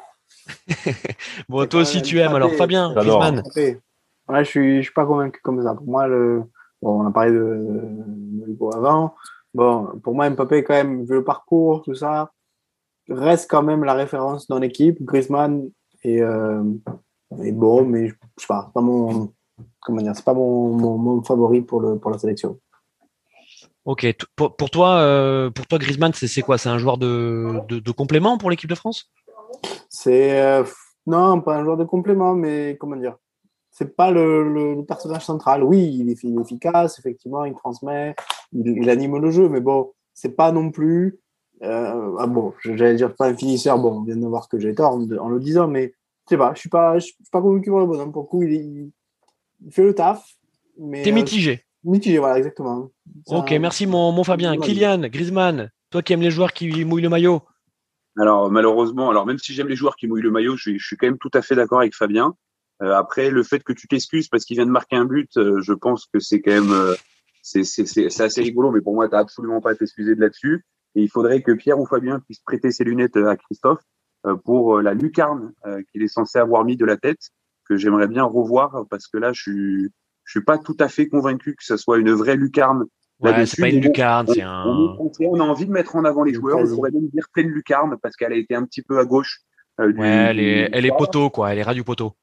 bon, 1.50 1.68
toi 1.68 1.82
aussi, 1.82 2.02
tu 2.02 2.20
aimes. 2.20 2.36
Alors, 2.36 2.52
Fabien, 2.54 2.94
Griezmann. 2.94 3.44
Ouais, 4.32 4.46
je 4.46 4.50
suis, 4.50 4.78
je 4.78 4.84
suis 4.84 4.94
pas 4.94 5.06
convaincu 5.06 5.42
comme 5.44 5.62
ça. 5.62 5.76
Pour 5.76 5.88
moi, 5.88 6.08
le, 6.08 6.44
bon, 6.82 7.02
on 7.02 7.06
a 7.06 7.12
parlé 7.12 7.32
de, 7.32 7.38
de, 7.38 8.76
avant. 8.78 9.14
Bon, 9.54 10.00
pour 10.02 10.16
moi, 10.16 10.30
Mbappé, 10.30 10.64
quand 10.64 10.74
même, 10.74 11.04
vu 11.04 11.16
le 11.16 11.24
parcours, 11.26 11.82
tout 11.82 11.96
ça, 11.96 12.32
reste 13.10 13.52
quand 13.52 13.62
même 13.62 13.84
la 13.84 13.94
référence 13.94 14.48
dans 14.48 14.58
l'équipe. 14.58 15.04
Griezmann 15.04 15.70
est, 16.04 16.22
euh, 16.22 16.64
est 17.44 17.52
bon, 17.52 17.84
mais 17.84 18.08
je 18.08 18.14
sais 18.38 18.48
pas, 18.48 18.72
pas 18.74 18.80
mon, 18.80 19.34
comment 19.82 20.02
dire, 20.02 20.16
c'est 20.16 20.24
pas 20.24 20.34
mon, 20.34 20.78
mon, 20.78 20.98
mon, 20.98 21.24
favori 21.24 21.62
pour, 21.62 21.82
le, 21.82 22.00
pour 22.00 22.10
la 22.10 22.18
sélection. 22.18 22.58
Ok, 23.84 24.08
pour, 24.38 24.56
pour 24.56 24.70
toi, 24.70 25.00
euh, 25.00 25.50
pour 25.50 25.68
toi, 25.68 25.78
Griezmann, 25.78 26.14
c'est 26.14 26.42
quoi? 26.42 26.58
C'est 26.58 26.70
un 26.70 26.78
joueur 26.78 26.98
de, 26.98 27.60
de, 27.68 27.80
de 27.80 27.92
complément 27.92 28.38
pour 28.38 28.50
l'équipe 28.50 28.70
de 28.70 28.76
France? 28.76 29.12
C'est 29.90 30.42
euh, 30.42 30.64
non, 31.06 31.42
pas 31.42 31.58
un 31.58 31.66
joueur 31.66 31.76
de 31.76 31.84
complément, 31.84 32.34
mais 32.34 32.78
comment 32.80 32.96
dire? 32.96 33.18
C'est 33.72 33.96
pas 33.96 34.12
le, 34.12 34.76
le, 34.76 34.84
personnage 34.84 35.26
central. 35.26 35.64
Oui, 35.64 35.98
il 36.00 36.10
est, 36.10 36.42
efficace, 36.42 37.00
effectivement, 37.00 37.46
il 37.46 37.54
transmet, 37.54 38.16
il, 38.52 38.90
anime 38.90 39.18
le 39.18 39.32
jeu, 39.32 39.48
mais 39.48 39.62
bon, 39.62 39.94
c'est 40.14 40.36
pas 40.36 40.52
non 40.52 40.72
plus. 40.72 41.20
Euh, 41.64 42.16
ah 42.20 42.28
bon, 42.28 42.54
j'allais 42.64 42.96
dire 42.96 43.16
pas 43.16 43.28
un 43.28 43.36
finisseur. 43.36 43.80
Bon, 43.80 44.00
on 44.00 44.04
vient 44.04 44.18
de 44.18 44.28
voir 44.28 44.50
que 44.50 44.60
j'ai 44.60 44.76
tort 44.76 44.94
en, 44.94 45.30
le 45.30 45.40
disant, 45.40 45.68
mais 45.68 45.94
je 46.26 46.36
sais 46.36 46.38
pas, 46.38 46.54
je 46.54 46.60
suis 46.60 46.70
pas, 46.70 47.00
je 47.00 47.06
suis 47.06 47.16
pas 47.32 47.42
convaincu 47.42 47.70
pour 47.70 47.80
le 47.80 47.86
bonhomme. 47.86 48.12
Pour 48.12 48.24
le 48.24 48.28
coup, 48.28 48.44
il, 48.44 48.92
il 49.66 49.72
fait 49.72 49.84
le 49.84 49.96
taf. 49.96 50.36
Mais 50.78 51.04
T'es 51.04 51.12
mitigé. 51.14 51.64
Euh, 51.86 51.90
mitigé, 51.92 52.18
voilà, 52.18 52.40
exactement. 52.40 52.90
Ok, 53.28 53.52
merci 53.52 53.88
mon, 53.88 54.12
mon 54.12 54.24
Fabien. 54.26 54.58
Kylian, 54.58 55.08
Griezmann, 55.08 55.72
toi 55.92 56.02
qui 56.02 56.12
aimes 56.12 56.22
les 56.22 56.32
joueurs 56.32 56.52
qui 56.52 56.84
mouillent 56.84 57.04
le 57.04 57.10
maillot. 57.10 57.42
Alors 58.20 58.52
malheureusement, 58.52 59.10
alors 59.10 59.26
même 59.26 59.38
si 59.38 59.54
j'aime 59.54 59.70
les 59.70 59.78
joueurs 59.78 59.96
qui 59.96 60.08
mouillent 60.08 60.22
le 60.22 60.32
maillot, 60.32 60.58
je, 60.58 60.72
je 60.78 60.86
suis 60.86 60.98
quand 60.98 61.08
même 61.08 61.18
tout 61.18 61.32
à 61.34 61.42
fait 61.42 61.56
d'accord 61.56 61.80
avec 61.80 61.96
Fabien. 61.96 62.36
Euh, 62.82 62.96
après, 62.96 63.30
le 63.30 63.44
fait 63.44 63.64
que 63.64 63.74
tu 63.74 63.88
t'excuses 63.88 64.28
parce 64.28 64.46
qu'il 64.46 64.58
vient 64.58 64.66
de 64.66 64.72
marquer 64.72 64.96
un 64.96 65.06
but, 65.06 65.30
euh, 65.38 65.62
je 65.62 65.74
pense 65.74 66.08
que 66.12 66.20
c'est 66.20 66.42
quand 66.42 66.52
même 66.52 66.72
euh, 66.72 66.96
c'est 67.44 67.64
c'est 67.64 68.22
assez 68.22 68.42
rigolo, 68.42 68.72
mais 68.72 68.82
pour 68.82 68.94
moi, 68.94 69.08
tu 69.08 69.16
absolument 69.16 69.62
pas 69.62 69.72
à 69.72 69.76
t'excuser 69.76 70.16
de 70.16 70.22
là-dessus. 70.22 70.66
Et 70.96 71.02
il 71.02 71.10
faudrait 71.10 71.42
que 71.42 71.52
Pierre 71.52 71.80
ou 71.80 71.86
Fabien 71.86 72.20
puissent 72.20 72.42
prêter 72.42 72.72
ses 72.72 72.84
lunettes 72.84 73.18
à 73.18 73.38
Christophe 73.38 73.82
pour 74.44 74.82
la 74.82 74.94
lucarne 74.94 75.54
qu'il 75.92 76.04
est 76.04 76.08
censé 76.10 76.38
avoir 76.38 76.66
mis 76.66 76.76
de 76.76 76.86
la 76.86 76.98
tête, 76.98 77.32
que 77.68 77.78
j'aimerais 77.78 78.08
bien 78.08 78.24
revoir 78.24 78.86
parce 78.90 79.08
que 79.08 79.18
là, 79.18 79.32
je 79.34 79.42
suis, 79.42 79.90
je 80.26 80.32
suis 80.32 80.44
pas 80.44 80.58
tout 80.58 80.76
à 80.80 80.90
fait 80.90 81.08
convaincu 81.08 81.56
que 81.56 81.64
ce 81.64 81.78
soit 81.78 81.98
une 81.98 82.12
vraie 82.12 82.36
lucarne. 82.36 82.86
Ouais, 83.22 83.46
c'est 83.46 83.62
pas 83.62 83.70
une 83.70 83.82
lucarne, 83.82 84.28
c'est 84.28 84.42
un. 84.42 84.66
On, 84.66 85.40
a 85.40 85.44
envie 85.44 85.66
de 85.66 85.72
mettre 85.72 85.96
en 85.96 86.04
avant 86.06 86.24
les 86.24 86.34
joueurs. 86.34 86.60
On 86.60 86.76
pourrait 86.76 86.92
même 86.92 87.08
dire 87.08 87.26
pleine 87.34 87.48
lucarne 87.48 87.98
parce 88.04 88.16
qu'elle 88.16 88.34
a 88.34 88.36
été 88.36 88.54
un 88.54 88.66
petit 88.66 88.82
peu 88.82 89.00
à 89.00 89.06
gauche. 89.06 89.40
Euh, 89.80 89.94
ouais, 89.94 90.08
elle 90.08 90.40
est, 90.40 90.70
elle 90.74 90.86
est 90.86 90.96
poteau, 90.96 91.30
quoi. 91.30 91.52
Elle 91.52 91.60
est 91.60 91.64
ras 91.64 91.74
du 91.74 91.84
poteau. 91.84 92.14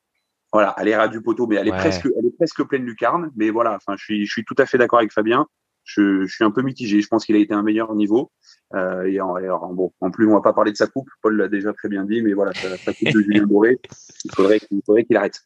Voilà, 0.52 0.74
elle 0.78 0.88
est 0.88 0.96
ras 0.96 1.08
du 1.08 1.20
poteau, 1.20 1.46
mais 1.46 1.56
elle 1.56 1.68
est 1.68 1.72
presque, 1.72 2.08
elle 2.18 2.26
est 2.26 2.36
presque 2.36 2.62
pleine 2.64 2.84
lucarne. 2.84 3.30
Mais 3.36 3.50
voilà, 3.50 3.74
enfin, 3.76 3.96
je 3.98 4.04
suis, 4.04 4.26
je 4.26 4.32
suis 4.32 4.44
tout 4.44 4.54
à 4.58 4.66
fait 4.66 4.78
d'accord 4.78 4.98
avec 4.98 5.12
Fabien. 5.12 5.46
Je, 5.84 6.26
je, 6.26 6.34
suis 6.34 6.44
un 6.44 6.50
peu 6.50 6.62
mitigé. 6.62 7.00
Je 7.00 7.08
pense 7.08 7.24
qu'il 7.24 7.36
a 7.36 7.38
été 7.38 7.54
un 7.54 7.62
meilleur 7.62 7.94
niveau. 7.94 8.30
Euh, 8.74 9.04
et, 9.04 9.20
en, 9.20 9.34
bon, 9.72 9.92
en 10.00 10.10
plus, 10.10 10.26
on 10.26 10.34
va 10.34 10.40
pas 10.40 10.52
parler 10.52 10.72
de 10.72 10.76
sa 10.76 10.86
coupe. 10.86 11.08
Paul 11.22 11.36
l'a 11.36 11.48
déjà 11.48 11.72
très 11.72 11.88
bien 11.88 12.04
dit, 12.04 12.22
mais 12.22 12.32
voilà, 12.32 12.52
sa, 12.52 12.76
sa 12.76 12.92
coupe 12.92 13.12
de 13.12 13.20
Julien 13.20 13.46
Doré, 13.46 13.78
il 14.24 14.34
faudrait, 14.34 14.60
qu'il 14.60 14.80
faudrait 14.84 15.04
qu'il 15.04 15.16
arrête. 15.16 15.40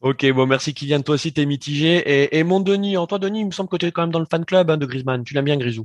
Ok, 0.00 0.30
bon, 0.32 0.46
merci 0.46 0.72
Kylian. 0.72 1.02
Toi 1.02 1.16
aussi, 1.16 1.32
t'es 1.32 1.46
mitigé. 1.46 1.96
Et, 1.96 2.38
et 2.38 2.44
mon 2.44 2.60
Denis, 2.60 2.96
en 2.96 3.06
toi, 3.06 3.18
Denis, 3.18 3.40
il 3.40 3.46
me 3.46 3.50
semble 3.50 3.68
que 3.68 3.76
tu 3.76 3.86
es 3.86 3.92
quand 3.92 4.02
même 4.02 4.12
dans 4.12 4.20
le 4.20 4.26
fan 4.30 4.44
club 4.44 4.70
hein, 4.70 4.76
de 4.76 4.86
Griezmann. 4.86 5.24
Tu 5.24 5.34
l'aimes 5.34 5.44
bien, 5.44 5.56
Grisou? 5.56 5.84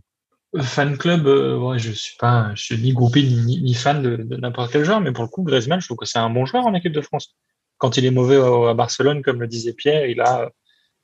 Fan 0.57 0.97
club, 0.97 1.27
euh, 1.27 1.57
ouais, 1.57 1.77
je 1.77 1.91
suis 1.91 2.17
pas, 2.17 2.51
je 2.55 2.63
suis 2.63 2.77
ni 2.77 2.91
groupé 2.91 3.21
ni, 3.21 3.61
ni 3.61 3.73
fan 3.75 4.01
de, 4.01 4.15
de 4.15 4.35
n'importe 4.35 4.71
quel 4.71 4.83
joueur, 4.83 4.99
mais 4.99 5.11
pour 5.11 5.23
le 5.23 5.29
coup, 5.29 5.43
Griezmann, 5.43 5.79
je 5.79 5.85
trouve 5.85 5.97
que 5.97 6.05
c'est 6.05 6.17
un 6.17 6.29
bon 6.29 6.45
joueur 6.45 6.65
en 6.65 6.73
équipe 6.73 6.91
de 6.91 7.01
France. 7.01 7.35
Quand 7.79 7.97
il 7.97 8.05
est 8.05 8.11
mauvais 8.11 8.37
à 8.37 8.73
Barcelone, 8.75 9.23
comme 9.23 9.41
le 9.41 9.47
disait 9.47 9.73
Pierre, 9.73 10.05
il 10.05 10.21
a, 10.21 10.51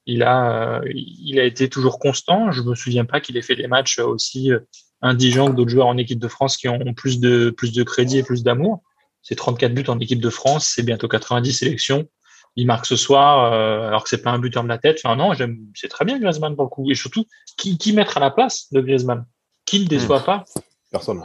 il 0.05 0.21
a, 0.21 0.81
il 0.85 1.39
a 1.39 1.43
été 1.43 1.67
toujours 1.69 1.97
constant. 1.97 2.51
Je 2.51 2.61
me 2.61 2.75
souviens 2.75 3.05
pas 3.05 3.19
qu'il 3.19 3.35
ait 3.37 3.41
fait 3.41 3.55
des 3.55 3.67
matchs 3.67 3.97
aussi 3.97 4.51
euh, 4.51 4.59
indigents 5.01 5.49
que 5.49 5.55
d'autres 5.55 5.71
joueurs 5.71 5.87
en 5.87 5.97
équipe 5.97 6.19
de 6.19 6.27
France 6.27 6.57
qui 6.57 6.69
ont 6.69 6.93
plus 6.93 7.19
de, 7.19 7.49
plus 7.49 7.73
de 7.73 7.81
crédit 7.81 8.19
et 8.19 8.23
plus 8.23 8.43
d'amour. 8.43 8.83
C'est 9.23 9.35
34 9.35 9.73
buts 9.73 9.85
en 9.87 9.99
équipe 9.99 10.21
de 10.21 10.29
France, 10.29 10.71
c'est 10.75 10.83
bientôt 10.83 11.07
90 11.07 11.51
sélections 11.51 12.07
il 12.55 12.67
marque 12.67 12.85
ce 12.85 12.95
soir, 12.95 13.51
euh, 13.51 13.87
alors 13.87 14.03
que 14.03 14.09
c'est 14.09 14.21
pas 14.21 14.31
un 14.31 14.39
buteur 14.39 14.63
de 14.63 14.69
la 14.69 14.77
tête. 14.77 14.99
Enfin 15.03 15.15
non, 15.15 15.33
j'aime, 15.33 15.59
c'est 15.73 15.89
très 15.89 16.05
bien 16.05 16.19
Griezmann 16.19 16.55
pour 16.55 16.65
le 16.65 16.69
coup. 16.69 16.89
Et 16.89 16.95
surtout, 16.95 17.25
qui, 17.57 17.77
qui 17.77 17.93
mettre 17.93 18.17
à 18.17 18.19
la 18.19 18.31
place 18.31 18.71
de 18.71 18.81
Griezmann? 18.81 19.25
Qui 19.65 19.81
ne 19.81 19.87
déçoit 19.87 20.21
hmm. 20.21 20.25
pas? 20.25 20.45
Personne. 20.91 21.23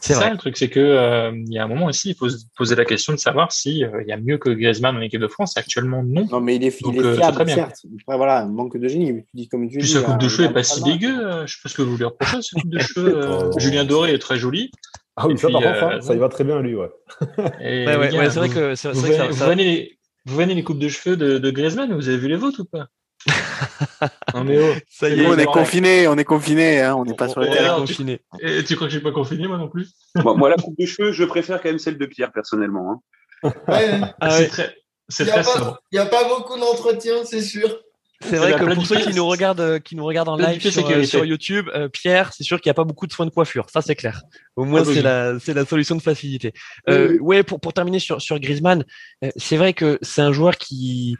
C'est 0.00 0.14
ça 0.14 0.30
le 0.30 0.36
truc, 0.36 0.56
c'est 0.56 0.68
que 0.68 0.80
euh, 0.80 1.32
il 1.34 1.52
y 1.52 1.58
a 1.58 1.64
un 1.64 1.68
moment 1.68 1.86
aussi, 1.86 2.10
il 2.10 2.14
faut 2.14 2.28
se 2.28 2.44
poser 2.56 2.76
la 2.76 2.84
question 2.84 3.12
de 3.12 3.18
savoir 3.18 3.50
si 3.50 3.84
euh, 3.84 4.02
il 4.02 4.08
y 4.08 4.12
a 4.12 4.16
mieux 4.16 4.38
que 4.38 4.50
Griezmann 4.50 4.96
en 4.96 5.00
équipe 5.00 5.20
de 5.20 5.28
France. 5.28 5.56
Actuellement, 5.56 6.02
non. 6.04 6.26
Non, 6.30 6.40
mais 6.40 6.56
il 6.56 6.64
est, 6.64 6.80
il 6.80 6.98
est 6.98 7.14
fiable, 7.16 7.48
certes. 7.48 7.86
Après, 8.02 8.16
voilà, 8.16 8.44
manque 8.46 8.76
de 8.76 8.88
génie. 8.88 9.24
Tu 9.24 9.30
dis 9.34 9.48
comme 9.48 9.68
tu 9.68 9.78
Puis 9.78 9.86
dis. 9.86 9.92
sa 9.92 10.02
coupe 10.02 10.18
de 10.18 10.28
cheveux 10.28 10.48
est 10.48 10.52
pas 10.52 10.62
si 10.62 10.82
dégueu. 10.82 11.46
Je 11.46 11.52
sais 11.52 11.60
pas 11.62 11.68
ce 11.68 11.74
que 11.74 11.82
vous 11.82 11.96
lui 11.96 12.04
reprochez. 12.04 12.42
Sa 12.42 12.60
coupe 12.60 12.70
de 12.70 12.78
cheveux, 12.80 13.50
Julien 13.58 13.84
Doré 13.84 14.12
est 14.12 14.18
très 14.18 14.36
joli. 14.36 14.70
Ah 15.16 15.26
oui, 15.26 15.38
ça, 15.38 15.48
par 15.48 15.62
contre, 15.62 16.02
ça 16.04 16.14
y 16.14 16.18
va 16.18 16.28
très 16.28 16.44
bien, 16.44 16.60
lui, 16.60 16.74
ouais. 16.74 16.90
ouais, 17.38 17.96
ouais, 17.96 18.30
c'est 18.30 18.38
vrai 18.38 18.50
que, 18.50 18.74
c'est, 18.74 18.92
vous, 18.92 19.00
vrai 19.00 19.10
que 19.10 19.16
ça, 19.16 19.26
vous, 19.28 19.50
venez 19.50 19.64
les, 19.64 19.98
vous 20.26 20.36
venez 20.36 20.54
les 20.54 20.62
coupes 20.62 20.78
de 20.78 20.88
cheveux 20.88 21.16
de, 21.16 21.38
de 21.38 21.50
Griezmann, 21.50 21.90
vous 21.94 22.08
avez 22.10 22.18
vu 22.18 22.28
les 22.28 22.36
vôtres 22.36 22.60
ou 22.60 22.64
pas? 22.66 22.88
Mais 24.44 24.58
oh, 24.58 24.74
ça 24.88 25.08
y 25.08 25.20
est, 25.20 25.26
on 25.26 25.36
est 25.36 25.46
confiné, 25.46 26.08
on 26.08 26.16
est 26.16 26.24
confiné, 26.24 26.80
hein, 26.80 26.94
on 26.96 27.04
n'est 27.04 27.14
pas 27.14 27.28
sur 27.28 27.40
le 27.40 27.48
terrain. 27.48 27.76
Confiné. 27.76 28.20
Et 28.40 28.64
tu 28.64 28.76
crois 28.76 28.86
que 28.86 28.92
je 28.92 28.98
suis 28.98 29.04
pas 29.04 29.12
confiné 29.12 29.46
moi 29.46 29.58
non 29.58 29.68
plus? 29.68 29.90
Bon, 30.16 30.36
Moi 30.36 30.48
la 30.48 30.56
coupe 30.56 30.78
de 30.78 30.86
cheveux, 30.86 31.12
je 31.12 31.24
préfère 31.24 31.62
quand 31.62 31.68
même 31.68 31.78
celle 31.78 31.98
de 31.98 32.06
Pierre 32.06 32.32
personnellement. 32.32 33.02
Hein. 33.44 33.52
Ouais, 33.68 34.00
ah, 34.20 34.30
c'est 34.30 34.48
très, 34.48 34.76
c'est 35.08 35.26
très 35.26 35.42
Il 35.92 35.94
n'y 35.94 35.98
a 35.98 36.06
pas 36.06 36.28
beaucoup 36.28 36.58
d'entretien, 36.58 37.24
c'est 37.24 37.42
sûr. 37.42 37.80
C'est 38.20 38.36
vrai 38.36 38.54
que 38.54 38.74
pour 38.74 38.86
ceux 38.86 39.00
qui 39.00 39.14
nous 39.14 39.26
regardent, 39.26 39.60
euh, 39.60 39.78
qui 39.78 39.94
nous 39.94 40.04
regardent 40.04 40.30
en 40.30 40.36
live 40.36 40.60
sur, 40.60 40.90
euh, 40.90 41.04
sur, 41.04 41.24
YouTube, 41.24 41.68
euh, 41.74 41.88
Pierre, 41.88 42.32
c'est 42.32 42.44
sûr 42.44 42.60
qu'il 42.60 42.70
n'y 42.70 42.72
a 42.72 42.74
pas 42.74 42.84
beaucoup 42.84 43.06
de 43.06 43.12
soins 43.12 43.26
de 43.26 43.30
coiffure. 43.30 43.66
Ça, 43.70 43.82
c'est 43.82 43.94
clair. 43.94 44.22
Au 44.56 44.64
moins, 44.64 44.82
ah, 44.82 44.84
c'est 44.86 45.02
la, 45.02 45.38
c'est 45.38 45.54
la 45.54 45.66
solution 45.66 45.96
de 45.96 46.02
facilité. 46.02 46.52
Euh, 46.88 47.18
ouais, 47.18 47.42
pour, 47.42 47.60
pour 47.60 47.72
terminer 47.74 47.98
sur, 47.98 48.22
sur 48.22 48.38
Griezmann, 48.40 48.84
c'est 49.36 49.56
vrai 49.56 49.74
que 49.74 49.98
c'est 50.02 50.22
un 50.22 50.32
joueur 50.32 50.56
qui, 50.56 51.16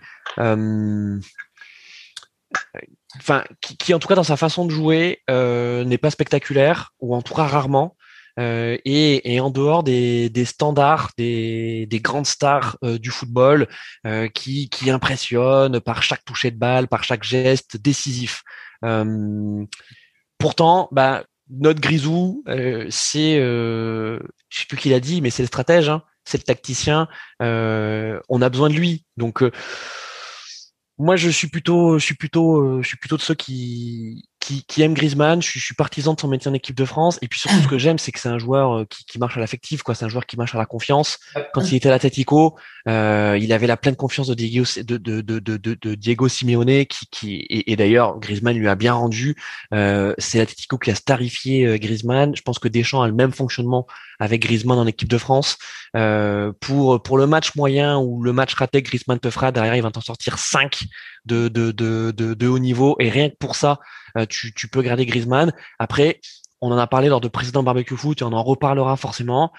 enfin, 3.18 3.44
qui, 3.60 3.94
en 3.94 3.98
tout 3.98 4.08
cas 4.08 4.14
dans 4.14 4.22
sa 4.22 4.36
façon 4.36 4.64
de 4.64 4.70
jouer, 4.70 5.22
n'est 5.28 5.98
pas 5.98 6.10
spectaculaire 6.10 6.92
ou 7.00 7.14
en 7.14 7.22
tout 7.22 7.34
cas 7.34 7.44
rarement. 7.44 7.96
Euh, 8.38 8.76
et, 8.84 9.34
et, 9.34 9.40
en 9.40 9.50
dehors 9.50 9.82
des, 9.82 10.28
des 10.28 10.44
standards, 10.44 11.10
des, 11.16 11.86
des, 11.86 12.00
grandes 12.00 12.26
stars 12.26 12.76
euh, 12.84 12.98
du 12.98 13.10
football 13.10 13.66
euh, 14.06 14.28
qui, 14.28 14.68
qui 14.68 14.90
impressionnent 14.90 15.80
par 15.80 16.02
chaque 16.02 16.24
toucher 16.24 16.50
de 16.50 16.58
balle, 16.58 16.86
par 16.88 17.02
chaque 17.02 17.22
geste 17.22 17.78
décisif. 17.78 18.42
pourtant, 20.38 20.88
bah, 20.92 21.24
notre 21.48 21.80
Grisou, 21.80 22.42
c'est, 22.90 23.36
je 23.38 24.18
sais 24.50 24.66
plus 24.68 24.76
qui 24.76 24.90
l'a 24.90 25.00
dit, 25.00 25.22
mais 25.22 25.30
c'est 25.30 25.42
le 25.42 25.46
stratège, 25.46 25.88
hein, 25.88 26.02
c'est 26.24 26.38
le 26.38 26.42
tacticien. 26.42 27.08
on 27.40 28.42
a 28.42 28.48
besoin 28.50 28.68
de 28.68 28.74
lui, 28.74 29.04
donc 29.16 29.42
moi 30.98 31.16
je 31.16 31.28
suis 31.28 31.48
plutôt 31.48 31.98
je 31.98 32.04
suis 32.04 32.14
plutôt 32.14 32.82
je 32.82 32.88
suis 32.88 32.96
plutôt 32.96 33.16
de 33.16 33.22
ceux 33.22 33.34
qui 33.34 34.28
qui, 34.46 34.64
qui 34.64 34.82
aime 34.82 34.94
Griezmann. 34.94 35.42
Je 35.42 35.48
suis, 35.48 35.60
je 35.60 35.64
suis, 35.64 35.74
partisan 35.74 36.14
de 36.14 36.20
son 36.20 36.28
métier 36.28 36.48
en 36.48 36.54
équipe 36.54 36.76
de 36.76 36.84
France. 36.84 37.18
Et 37.20 37.26
puis 37.26 37.40
surtout, 37.40 37.60
ce 37.60 37.66
que 37.66 37.78
j'aime, 37.78 37.98
c'est 37.98 38.12
que 38.12 38.20
c'est 38.20 38.28
un 38.28 38.38
joueur 38.38 38.72
euh, 38.72 38.84
qui, 38.84 39.04
qui 39.04 39.18
marche 39.18 39.36
à 39.36 39.40
l'affectif, 39.40 39.82
quoi. 39.82 39.94
C'est 39.94 40.04
un 40.04 40.08
joueur 40.08 40.24
qui 40.24 40.36
marche 40.36 40.54
à 40.54 40.58
la 40.58 40.66
confiance. 40.66 41.18
Quand 41.52 41.62
il 41.62 41.74
était 41.74 41.88
à 41.88 41.92
l'Atletico, 41.92 42.56
euh, 42.88 43.36
il 43.40 43.52
avait 43.52 43.66
la 43.66 43.76
pleine 43.76 43.96
confiance 43.96 44.28
de 44.28 44.34
Diego, 44.34 44.64
de, 44.76 44.96
de, 44.98 45.20
de, 45.20 45.38
de, 45.40 45.56
de 45.56 45.94
Diego 45.96 46.28
Simeone, 46.28 46.86
qui, 46.86 47.06
qui 47.10 47.34
et, 47.34 47.72
et 47.72 47.76
d'ailleurs 47.76 48.20
Griezmann 48.20 48.56
lui 48.56 48.68
a 48.68 48.76
bien 48.76 48.94
rendu. 48.94 49.34
Euh, 49.74 50.14
c'est 50.18 50.38
l'Atletico 50.38 50.78
qui 50.78 50.92
a 50.92 50.94
starifié 50.94 51.66
euh, 51.66 51.78
Griezmann. 51.78 52.36
Je 52.36 52.42
pense 52.42 52.60
que 52.60 52.68
Deschamps 52.68 53.02
a 53.02 53.08
le 53.08 53.14
même 53.14 53.32
fonctionnement 53.32 53.86
avec 54.20 54.42
Griezmann 54.42 54.78
en 54.78 54.86
équipe 54.86 55.08
de 55.08 55.18
France. 55.18 55.58
Euh, 55.96 56.52
pour 56.60 57.02
pour 57.02 57.18
le 57.18 57.26
match 57.26 57.56
moyen 57.56 57.98
ou 57.98 58.22
le 58.22 58.32
match 58.32 58.54
raté, 58.54 58.82
Griezmann 58.82 59.18
te 59.18 59.30
fera 59.30 59.50
derrière, 59.50 59.74
il 59.74 59.82
va 59.82 59.90
t'en 59.90 60.00
sortir 60.00 60.38
5 60.38 60.84
de, 61.24 61.48
de, 61.48 61.72
de, 61.72 62.12
de, 62.12 62.34
de 62.34 62.46
haut 62.46 62.58
niveau. 62.60 62.96
Et 63.00 63.10
rien 63.10 63.28
que 63.28 63.36
pour 63.36 63.56
ça, 63.56 63.80
tu, 64.28 64.54
tu 64.54 64.68
peux 64.68 64.82
garder 64.82 65.04
Griezmann. 65.04 65.52
Après, 65.78 66.20
on 66.60 66.72
en 66.72 66.78
a 66.78 66.86
parlé 66.86 67.08
lors 67.08 67.20
de 67.20 67.28
précédent 67.28 67.62
barbecue 67.62 67.96
foot 67.96 68.20
et 68.20 68.24
on 68.24 68.32
en 68.32 68.42
reparlera 68.42 68.96
forcément. 68.96 69.52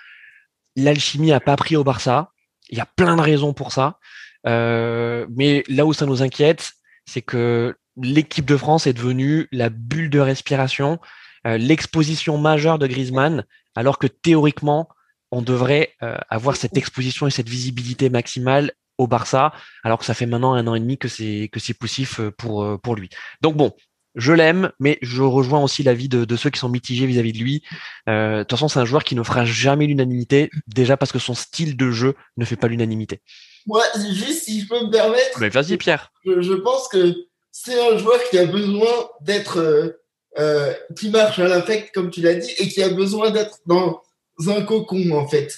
L'alchimie 0.76 1.32
a 1.32 1.40
pas 1.40 1.56
pris 1.56 1.76
au 1.76 1.84
Barça. 1.84 2.32
Il 2.70 2.78
y 2.78 2.82
a 2.82 2.86
plein 2.86 3.16
de 3.16 3.22
raisons 3.22 3.54
pour 3.54 3.72
ça. 3.72 4.00
Euh, 4.46 5.26
mais 5.30 5.64
là 5.68 5.86
où 5.86 5.94
ça 5.94 6.06
nous 6.06 6.22
inquiète, 6.22 6.72
c'est 7.06 7.22
que 7.22 7.76
l'équipe 7.98 8.46
de 8.46 8.58
France 8.58 8.88
est 8.88 8.94
devenue 8.94 9.48
la 9.52 9.70
bulle 9.70 10.10
de 10.10 10.20
respiration, 10.20 11.00
euh, 11.46 11.58
l'exposition 11.58 12.38
majeure 12.38 12.80
de 12.80 12.88
Griezmann, 12.88 13.46
alors 13.76 13.98
que 13.98 14.08
théoriquement, 14.08 14.90
on 15.32 15.42
devrait 15.42 15.94
euh, 16.04 16.18
avoir 16.30 16.56
cette 16.56 16.78
exposition 16.78 17.28
et 17.28 17.32
cette 17.32 17.50
visibilité 17.50 18.10
maximale 18.10 18.72
au 18.98 19.08
Barça, 19.08 19.54
alors 19.84 20.00
que 20.00 20.06
ça 20.06 20.14
fait 20.14 20.26
maintenant 20.26 20.54
un 20.54 20.66
an 20.68 20.76
et 20.76 20.80
demi 20.80 20.98
que 20.98 21.08
c'est 21.08 21.50
que 21.52 21.60
c'est 21.60 21.74
poussif 21.74 22.20
euh, 22.20 22.32
pour 22.32 22.64
euh, 22.64 22.78
pour 22.78 22.96
lui. 22.96 23.10
Donc 23.42 23.56
bon, 23.56 23.74
je 24.18 24.34
l'aime, 24.34 24.72
mais 24.80 24.98
je 25.02 25.22
rejoins 25.22 25.62
aussi 25.62 25.84
l'avis 25.84 26.10
de, 26.10 26.26
de 26.26 26.36
ceux 26.36 26.50
qui 26.50 26.60
sont 26.60 26.70
mitigés 26.70 27.06
vis-à-vis 27.06 27.34
de 27.34 27.38
lui. 27.38 27.64
Euh, 28.10 28.40
de 28.40 28.44
toute 28.44 28.52
façon, 28.52 28.68
c'est 28.68 28.80
un 28.80 28.86
joueur 28.86 29.04
qui 29.04 29.16
ne 29.16 29.24
fera 29.24 29.46
jamais 29.46 29.86
l'unanimité, 29.86 30.50
déjà 30.68 30.98
parce 30.98 31.12
que 31.12 31.20
son 31.20 31.36
style 31.36 31.78
de 31.78 31.92
jeu 31.92 32.16
ne 32.36 32.44
fait 32.44 32.56
pas 32.56 32.68
l'unanimité. 32.68 33.22
Moi, 33.68 33.84
juste 34.12 34.46
si 34.46 34.62
je 34.62 34.68
peux 34.68 34.84
me 34.84 34.90
permettre. 34.90 35.40
Mais 35.40 35.50
vas-y, 35.50 35.78
Pierre. 35.78 36.12
Je, 36.26 36.42
je, 36.42 36.54
pense 36.54 36.88
que 36.88 37.16
c'est 37.52 37.80
un 37.80 37.98
joueur 37.98 38.20
qui 38.30 38.40
a 38.40 38.46
besoin 38.46 39.10
d'être, 39.22 39.60
euh, 39.60 40.02
euh, 40.40 40.74
qui 40.98 41.10
marche 41.10 41.38
à 41.38 41.48
l'affect, 41.48 41.94
comme 41.94 42.10
tu 42.10 42.22
l'as 42.22 42.36
dit, 42.36 42.52
et 42.58 42.68
qui 42.68 42.82
a 42.82 42.90
besoin 42.90 43.30
d'être 43.30 43.60
dans 43.68 44.02
un 44.48 44.62
cocon, 44.64 45.12
en 45.12 45.28
fait. 45.28 45.54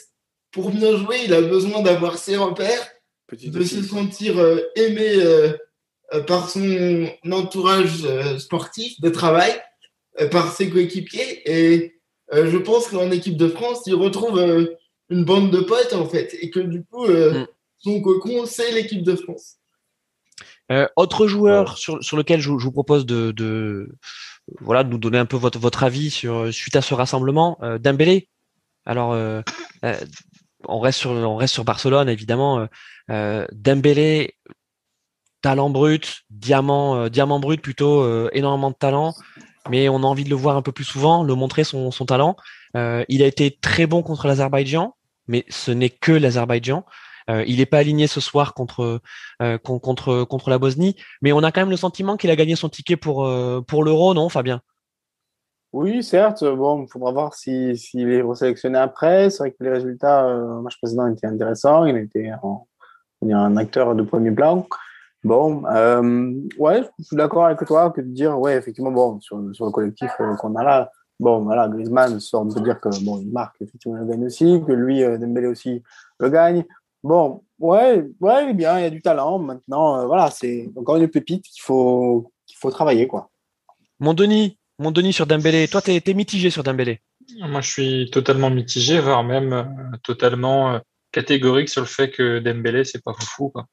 Pour 0.52 0.72
bien 0.72 0.98
jouer, 0.98 1.22
il 1.26 1.34
a 1.34 1.42
besoin 1.42 1.82
d'avoir 1.82 2.18
ses 2.18 2.36
repères 2.36 2.90
de 3.32 3.64
se 3.64 3.84
sentir 3.84 4.38
euh, 4.40 4.60
aimé 4.76 5.18
par 6.28 6.50
son 6.50 7.08
entourage 7.32 8.08
sportif 8.40 9.00
de 9.02 9.10
travail, 9.10 9.52
par 10.32 10.52
ses 10.52 10.70
coéquipiers. 10.70 11.42
Et 11.46 12.02
je 12.32 12.58
pense 12.58 12.88
qu'en 12.88 13.12
équipe 13.12 13.38
de 13.38 13.48
France, 13.48 13.84
il 13.86 13.96
retrouve 13.96 14.40
une 15.10 15.24
bande 15.24 15.52
de 15.52 15.60
potes, 15.60 15.94
en 15.94 16.08
fait, 16.08 16.36
et 16.42 16.50
que 16.50 16.60
du 16.60 16.84
coup, 16.84 17.08
mm. 17.08 17.48
son 17.78 18.02
cocon, 18.02 18.46
c'est 18.46 18.72
l'équipe 18.72 19.04
de 19.04 19.16
France. 19.16 19.60
Euh, 20.72 20.88
autre 20.96 21.26
joueur 21.26 21.78
sur, 21.78 22.04
sur 22.04 22.16
lequel 22.16 22.40
je, 22.40 22.52
je 22.58 22.64
vous 22.64 22.72
propose 22.72 23.06
de, 23.06 23.32
de, 23.32 23.90
voilà 24.62 24.84
de 24.84 24.90
nous 24.90 25.00
donner 25.00 25.18
un 25.18 25.26
peu 25.26 25.38
votre, 25.38 25.58
votre 25.58 25.84
avis 25.84 26.12
sur 26.12 26.54
suite 26.54 26.76
à 26.76 26.82
ce 26.82 26.94
rassemblement, 26.94 27.58
euh, 27.64 27.80
Dembélé. 27.80 28.30
Alors 28.86 29.14
euh, 29.14 29.42
on 30.68 30.80
reste 30.80 31.00
sur 31.00 31.12
on 31.12 31.36
reste 31.36 31.54
sur 31.54 31.64
Barcelone 31.64 32.08
évidemment. 32.08 32.68
Euh, 33.10 33.48
Dembélé, 33.52 34.36
talent 35.42 35.70
brut, 35.70 36.24
diamant, 36.30 36.96
euh, 36.96 37.10
diamant 37.10 37.40
brut 37.40 37.62
plutôt, 37.62 38.02
euh, 38.02 38.30
énormément 38.34 38.72
de 38.72 38.76
talent, 38.76 39.14
mais 39.70 39.90
on 39.90 39.98
a 39.98 40.06
envie 40.06 40.24
de 40.24 40.30
le 40.30 40.36
voir 40.36 40.58
un 40.58 40.62
peu 40.62 40.72
plus 40.72 40.84
souvent, 40.84 41.24
le 41.24 41.36
montrer 41.36 41.64
son, 41.64 41.92
talent. 42.06 42.36
Euh, 42.76 43.04
il 43.10 43.24
a 43.24 43.26
été 43.26 43.58
très 43.62 43.88
bon 43.88 44.04
contre 44.04 44.28
l'Azerbaïdjan, 44.28 44.96
mais 45.28 45.46
ce 45.50 45.72
n'est 45.72 45.90
que 45.90 46.12
l'Azerbaïdjan. 46.12 46.86
Il 47.46 47.58
n'est 47.58 47.68
pas 47.68 47.78
aligné 47.78 48.08
ce 48.08 48.20
soir 48.22 48.56
contre 48.56 49.02
contre 49.62 50.24
contre 50.24 50.50
la 50.50 50.58
Bosnie, 50.58 50.96
mais 51.22 51.32
on 51.32 51.44
a 51.44 51.52
quand 51.52 51.62
même 51.62 51.70
le 51.70 51.78
sentiment 51.78 52.18
qu'il 52.18 52.32
a 52.32 52.36
gagné 52.36 52.56
son 52.56 52.70
ticket 52.70 52.98
pour 52.98 53.32
pour 53.68 53.84
l'Euro, 53.84 54.16
non, 54.16 54.30
Fabien? 54.30 54.62
Oui, 55.72 56.02
certes. 56.02 56.44
Bon, 56.44 56.82
il 56.82 56.92
faudra 56.92 57.12
voir 57.12 57.36
s'il 57.36 57.78
si, 57.78 58.02
est 58.02 58.24
resélectionné 58.24 58.80
après. 58.80 59.30
C'est 59.30 59.44
vrai 59.44 59.52
que 59.52 59.64
les 59.64 59.70
résultats, 59.70 60.28
match 60.64 60.80
précédent, 60.80 61.06
étaient 61.06 61.28
intéressants. 61.28 61.86
Il 61.86 61.98
était 61.98 62.32
en, 62.42 62.66
un 63.22 63.58
acteur 63.58 63.94
de 63.94 64.02
premier 64.02 64.32
plan. 64.32 64.68
Bon, 65.24 65.66
euh, 65.66 66.34
ouais, 66.58 66.84
je 66.98 67.04
suis 67.04 67.16
d'accord 67.16 67.46
avec 67.46 67.66
toi 67.66 67.92
que 67.92 68.02
de 68.02 68.08
dire, 68.08 68.40
ouais, 68.40 68.56
effectivement, 68.56 68.92
bon, 68.92 69.20
sur, 69.20 69.38
sur 69.54 69.66
le 69.66 69.72
collectif 69.72 70.12
euh, 70.20 70.36
qu'on 70.36 70.56
a 70.56 70.64
là, 70.64 70.92
bon, 71.20 71.44
voilà, 71.44 71.68
Griezmann, 71.68 72.20
on 72.34 72.48
peut 72.48 72.62
dire 72.62 72.80
que 72.80 72.90
bon, 73.04 73.20
il 73.20 73.32
marque 73.32 73.62
effectivement 73.62 73.98
le 73.98 74.06
gagne 74.06 74.26
aussi, 74.26 74.62
que 74.66 74.72
lui, 74.72 75.04
euh, 75.04 75.18
Dembélé 75.18 75.48
aussi 75.48 75.84
le 76.20 76.30
gagne. 76.30 76.66
Bon, 77.04 77.44
ouais, 77.60 78.06
ouais, 78.20 78.54
bien, 78.54 78.78
il 78.78 78.82
y 78.82 78.86
a 78.86 78.90
du 78.90 79.02
talent. 79.02 79.40
Maintenant, 79.40 80.00
euh, 80.00 80.06
voilà, 80.06 80.30
c'est 80.32 80.70
encore 80.76 80.98
une 80.98 81.08
pépite 81.08 81.46
qu'il 81.46 81.62
faut, 81.62 82.32
qu'il 82.46 82.58
faut 82.58 82.72
travailler, 82.72 83.08
quoi. 83.08 83.30
Mon 84.00 84.14
Denis, 84.14 84.58
mon 84.80 84.92
Denis 84.92 85.14
sur 85.14 85.26
Dembélé. 85.26 85.68
Toi, 85.68 85.82
t'es 85.82 86.02
es 86.06 86.14
mitigé 86.14 86.50
sur 86.50 86.64
Dembélé. 86.64 87.02
Moi, 87.40 87.62
je 87.62 87.70
suis 87.70 88.10
totalement 88.12 88.50
mitigé, 88.50 89.00
voire 89.00 89.24
même 89.24 89.54
euh, 89.54 89.64
totalement 90.04 90.74
euh, 90.74 90.80
catégorique 91.12 91.70
sur 91.70 91.82
le 91.82 91.88
fait 91.88 92.10
que 92.10 92.40
Dembélé, 92.40 92.84
c'est 92.84 93.04
pas 93.04 93.14
fou, 93.20 93.50
quoi. 93.50 93.66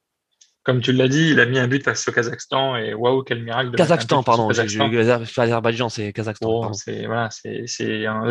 Comme 0.67 0.81
tu 0.81 0.91
l'as 0.91 1.07
dit, 1.07 1.29
il 1.31 1.39
a 1.39 1.47
mis 1.47 1.61
un 1.61 1.69
but 1.69 1.85
face 1.85 2.09
au 2.09 2.13
Kazakhstan 2.13 2.75
et 2.75 2.93
waouh, 2.93 3.23
quel 3.23 3.41
miracle. 3.41 3.71
De 3.71 3.77
Kazakhstan, 3.77 4.25
pardon. 4.25 4.49
Kazakhstan. 4.49 4.91
Azerbaïdjan, 5.37 5.89
c'est 5.89 6.13
Kazakhstan. 6.13 6.49
Bon, 6.49 6.73
c'est 6.73 7.07
voilà, 7.07 7.29
c'est 7.31 7.67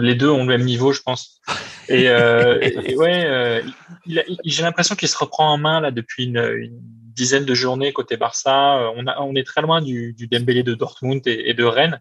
les 0.01 0.15
deux 0.15 0.29
ont 0.29 0.39
le 0.39 0.57
même 0.57 0.65
niveau, 0.65 0.91
je 0.91 1.01
pense. 1.01 1.39
Et, 1.87 2.09
euh, 2.09 2.57
et, 2.63 2.93
et 2.93 2.97
ouais, 2.97 3.25
euh, 3.27 3.61
j'ai 4.43 4.63
l'impression 4.63 4.95
qu'il 4.95 5.07
se 5.07 5.15
reprend 5.15 5.53
en 5.53 5.59
main 5.59 5.79
là 5.79 5.91
depuis 5.91 6.23
une, 6.23 6.39
une, 6.39 6.81
dizaine 7.13 7.45
de 7.45 7.53
journées 7.53 7.93
côté 7.93 8.17
Barça. 8.17 8.79
Euh, 8.79 8.91
on 8.95 9.05
a, 9.05 9.21
on 9.21 9.35
est 9.35 9.45
très 9.45 9.61
loin 9.61 9.83
du, 9.83 10.13
du 10.13 10.25
Dembélé 10.25 10.63
de 10.63 10.73
Dortmund 10.73 11.21
et, 11.27 11.43
et 11.49 11.53
de 11.53 11.63
Rennes. 11.63 11.99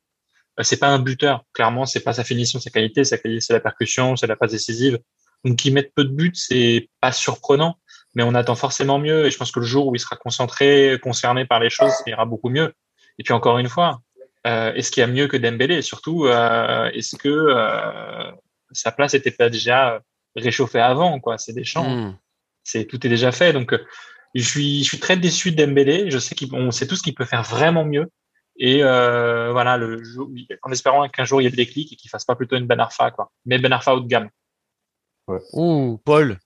Euh, 0.59 0.63
c'est 0.63 0.79
pas 0.79 0.89
un 0.89 0.99
buteur, 0.99 1.45
clairement, 1.53 1.85
c'est 1.85 2.01
pas 2.01 2.15
sa 2.15 2.25
finition, 2.25 2.59
sa 2.61 2.71
qualité, 2.71 3.05
sa 3.05 3.19
qualité, 3.19 3.41
c'est 3.41 3.53
la 3.53 3.61
percussion, 3.61 4.17
c'est 4.17 4.27
la 4.27 4.37
passe 4.37 4.53
décisive. 4.53 4.99
Donc 5.45 5.57
qu'il 5.59 5.75
mette 5.75 5.93
peu 5.95 6.05
de 6.05 6.13
buts, 6.13 6.33
c'est 6.35 6.89
pas 7.01 7.13
surprenant 7.13 7.77
mais 8.15 8.23
on 8.23 8.35
attend 8.35 8.55
forcément 8.55 8.99
mieux. 8.99 9.27
Et 9.27 9.31
je 9.31 9.39
pense 9.39 9.53
que 9.53 9.61
le 9.61 9.67
jour 9.67 9.89
où 9.89 9.95
il 9.95 9.99
sera 9.99 10.17
concentré, 10.17 10.99
concerné 11.03 11.45
par 11.45 11.61
les 11.61 11.71
choses, 11.71 11.91
ça 11.91 12.05
ira 12.07 12.25
beaucoup 12.25 12.49
mieux. 12.49 12.73
Et 13.19 13.23
puis 13.23 13.33
encore 13.33 13.59
une 13.59 13.69
fois, 13.69 14.01
euh, 14.47 14.73
est-ce 14.75 14.91
qu'il 14.91 15.01
y 15.01 15.05
a 15.05 15.07
mieux 15.07 15.27
que 15.27 15.37
Dembélé? 15.37 15.77
Et 15.77 15.83
surtout, 15.83 16.27
euh, 16.27 16.91
est-ce 16.93 17.17
que 17.17 17.29
euh, 17.29 18.31
sa 18.73 18.93
place 18.93 19.15
n'était 19.15 19.31
pas 19.31 19.49
déjà 19.49 20.01
réchauffée 20.37 20.81
avant 20.81 21.19
quoi? 21.21 21.39
C'est 21.39 21.53
des 21.53 21.65
champs. 21.65 21.89
Mm. 21.89 22.19
C'est 22.63 22.85
tout 22.87 23.05
est 23.07 23.11
déjà 23.11 23.33
fait. 23.33 23.53
Donc 23.53 23.75
je 24.35 24.43
suis, 24.43 24.83
je 24.83 24.89
suis 24.89 25.01
très 25.01 25.17
déçu 25.17 25.53
de 25.53 25.65
Dembélé. 25.65 26.11
Je 26.11 26.19
sais 26.19 26.35
qu'on 26.35 26.71
sait 26.71 26.87
tout 26.87 26.97
ce 26.97 27.03
qu'il 27.03 27.15
peut 27.15 27.25
faire 27.25 27.43
vraiment 27.43 27.85
mieux. 27.85 28.11
Et 28.57 28.83
voilà, 28.83 29.77
le 29.77 30.03
en 30.63 30.71
espérant 30.71 31.09
qu'un 31.09 31.25
jour 31.25 31.41
il 31.41 31.45
y 31.45 31.47
ait 31.47 31.51
des 31.51 31.57
déclic 31.57 31.93
et 31.93 31.97
qu'il 31.97 32.11
fasse 32.11 32.25
pas 32.25 32.37
plutôt 32.37 32.57
une 32.57 32.67
Ben 32.67 32.79
Arfa, 32.81 33.11
quoi. 33.11 33.31
Mais 33.47 33.59
Ben 33.59 33.73
Arfa 33.73 33.95
haut 33.95 34.01
de 34.01 34.09
gamme. 34.09 34.29
Ouais. 35.27 35.41
Ouh, 35.55 36.01
Paul, 36.05 36.39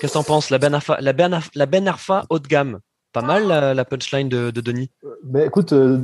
Qu'est-ce 0.00 0.14
que 0.14 0.18
t'en 0.18 0.24
penses 0.24 0.48
La 0.48 0.58
Ben 0.58 0.70
ben 0.70 1.40
la 1.54 1.66
ben 1.66 1.86
Arfa 1.86 2.24
haut 2.30 2.38
de 2.38 2.48
gamme? 2.48 2.80
Pas 3.12 3.20
mal 3.20 3.48
la, 3.48 3.84
punchline 3.84 4.30
de, 4.30 4.50
de, 4.50 4.60
Denis. 4.62 4.90
Ben, 5.24 5.46
écoute, 5.46 5.72
euh, 5.72 5.98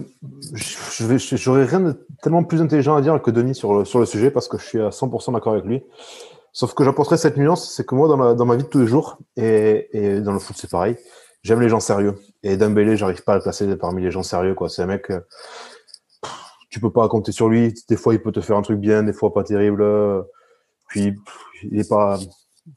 j'aurais 1.32 1.64
rien 1.64 1.80
de 1.80 2.06
tellement 2.20 2.44
plus 2.44 2.60
intelligent 2.60 2.94
à 2.94 3.00
dire 3.00 3.22
que 3.22 3.30
Denis 3.30 3.54
sur 3.54 3.72
le, 3.74 3.84
sujet 4.04 4.30
parce 4.30 4.48
que 4.48 4.58
je 4.58 4.64
suis 4.64 4.80
à 4.80 4.90
100% 4.90 5.32
d'accord 5.32 5.54
avec 5.54 5.64
lui. 5.64 5.82
Sauf 6.52 6.74
que 6.74 6.84
j'apporterai 6.84 7.16
cette 7.16 7.38
nuance, 7.38 7.72
c'est 7.74 7.86
que 7.86 7.94
moi, 7.94 8.08
dans, 8.08 8.44
ma 8.44 8.56
vie 8.56 8.64
de 8.64 8.68
tous 8.68 8.80
les 8.80 8.86
jours, 8.86 9.18
et, 9.36 10.20
dans 10.20 10.32
le 10.32 10.40
foot, 10.40 10.56
c'est 10.58 10.70
pareil, 10.70 10.96
j'aime 11.42 11.60
les 11.60 11.68
gens 11.68 11.80
sérieux. 11.80 12.18
Et 12.42 12.56
Dembélé, 12.56 12.96
j'arrive 12.96 13.22
pas 13.22 13.34
à 13.34 13.36
le 13.36 13.42
placer 13.42 13.76
parmi 13.76 14.02
les 14.02 14.10
gens 14.10 14.22
sérieux. 14.22 14.56
C'est 14.68 14.82
un 14.82 14.86
mec, 14.86 15.10
euh, 15.10 15.20
tu 16.68 16.80
peux 16.80 16.92
pas 16.92 17.08
compter 17.08 17.32
sur 17.32 17.48
lui. 17.48 17.72
Des 17.88 17.96
fois, 17.96 18.12
il 18.12 18.20
peut 18.20 18.32
te 18.32 18.40
faire 18.40 18.56
un 18.56 18.62
truc 18.62 18.78
bien, 18.78 19.04
des 19.04 19.14
fois 19.14 19.32
pas 19.32 19.44
terrible. 19.44 19.86
Puis, 20.88 21.14
il 21.70 21.78
est 21.78 21.88
pas 21.88 22.18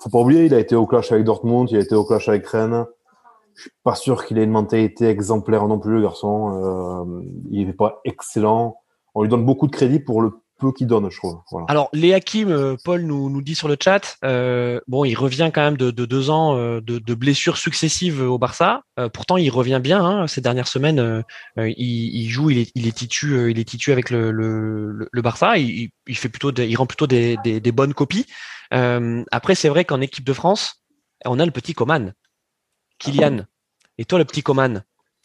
faut 0.02 0.10
pas 0.10 0.20
oublier, 0.20 0.46
il 0.46 0.54
a 0.54 0.60
été 0.60 0.76
au 0.76 0.86
clash 0.86 1.12
avec 1.12 1.24
Dortmund, 1.24 1.70
il 1.72 1.78
a 1.78 1.82
été 1.82 1.96
au 1.96 2.06
clash 2.06 2.30
avec 2.30 2.46
Rennes. 2.48 2.86
Je 3.56 3.64
suis 3.64 3.72
pas 3.84 3.96
sûr 3.96 4.26
qu'il 4.26 4.38
ait 4.38 4.44
une 4.44 4.52
mentalité 4.52 5.08
exemplaire 5.08 5.68
non 5.68 5.80
plus, 5.80 5.96
le 5.96 6.02
garçon. 6.04 6.54
Euh, 6.54 7.24
il 7.52 7.68
n'est 7.68 7.74
pas 7.74 8.00
excellent. 8.06 8.78
On 9.16 9.24
lui 9.24 9.30
donne 9.30 9.46
beaucoup 9.46 9.68
de 9.68 9.72
crédit 9.72 10.00
pour 10.00 10.22
le 10.22 10.32
peu 10.60 10.72
qu'il 10.72 10.88
donne, 10.88 11.10
je 11.10 11.18
trouve. 11.18 11.40
Voilà. 11.52 11.66
Alors, 11.70 11.90
Léakim, 11.94 12.50
euh, 12.50 12.76
Paul 12.84 13.02
nous, 13.02 13.30
nous 13.30 13.42
dit 13.42 13.56
sur 13.56 13.68
le 13.68 13.78
chat, 13.82 14.18
euh, 14.24 14.80
bon, 14.88 15.06
il 15.06 15.16
revient 15.16 15.50
quand 15.54 15.62
même 15.62 15.78
de, 15.78 15.90
de 15.90 16.06
deux 16.06 16.30
ans 16.30 16.56
euh, 16.56 16.82
de, 16.82 17.00
de, 17.00 17.14
blessures 17.16 17.58
successives 17.58 18.22
au 18.22 18.38
Barça. 18.38 18.84
Euh, 19.00 19.10
pourtant, 19.10 19.38
il 19.38 19.50
revient 19.50 19.80
bien. 19.82 20.04
Hein, 20.04 20.28
ces 20.28 20.42
dernières 20.42 20.68
semaines, 20.68 21.00
euh, 21.00 21.24
il, 21.58 22.16
il, 22.16 22.30
joue, 22.30 22.50
il 22.52 22.60
est, 22.60 22.72
il 22.76 22.88
est 22.88 22.92
titu, 22.92 23.50
il 23.50 23.58
est 23.58 23.64
titu 23.64 23.92
avec 23.92 24.10
le, 24.10 24.32
le, 24.32 25.10
le 25.12 25.22
Barça. 25.22 25.58
Il, 25.58 25.90
il, 26.08 26.18
fait 26.18 26.30
plutôt, 26.30 26.52
des, 26.52 26.68
il 26.68 26.76
rend 26.76 26.86
plutôt 26.86 27.08
des, 27.08 27.38
des, 27.44 27.60
des 27.60 27.72
bonnes 27.72 27.94
copies. 27.94 28.26
Après, 28.72 29.56
c'est 29.56 29.70
vrai 29.70 29.86
qu'en 29.86 30.02
équipe 30.02 30.26
de 30.26 30.34
France, 30.34 30.84
on 31.26 31.40
a 31.40 31.46
le 31.46 31.52
petit 31.52 31.74
Coman, 31.74 32.14
Kylian. 33.00 33.46
Et 33.98 34.06
toi, 34.06 34.20
le 34.20 34.26
petit 34.26 34.44
Coman 34.44 34.84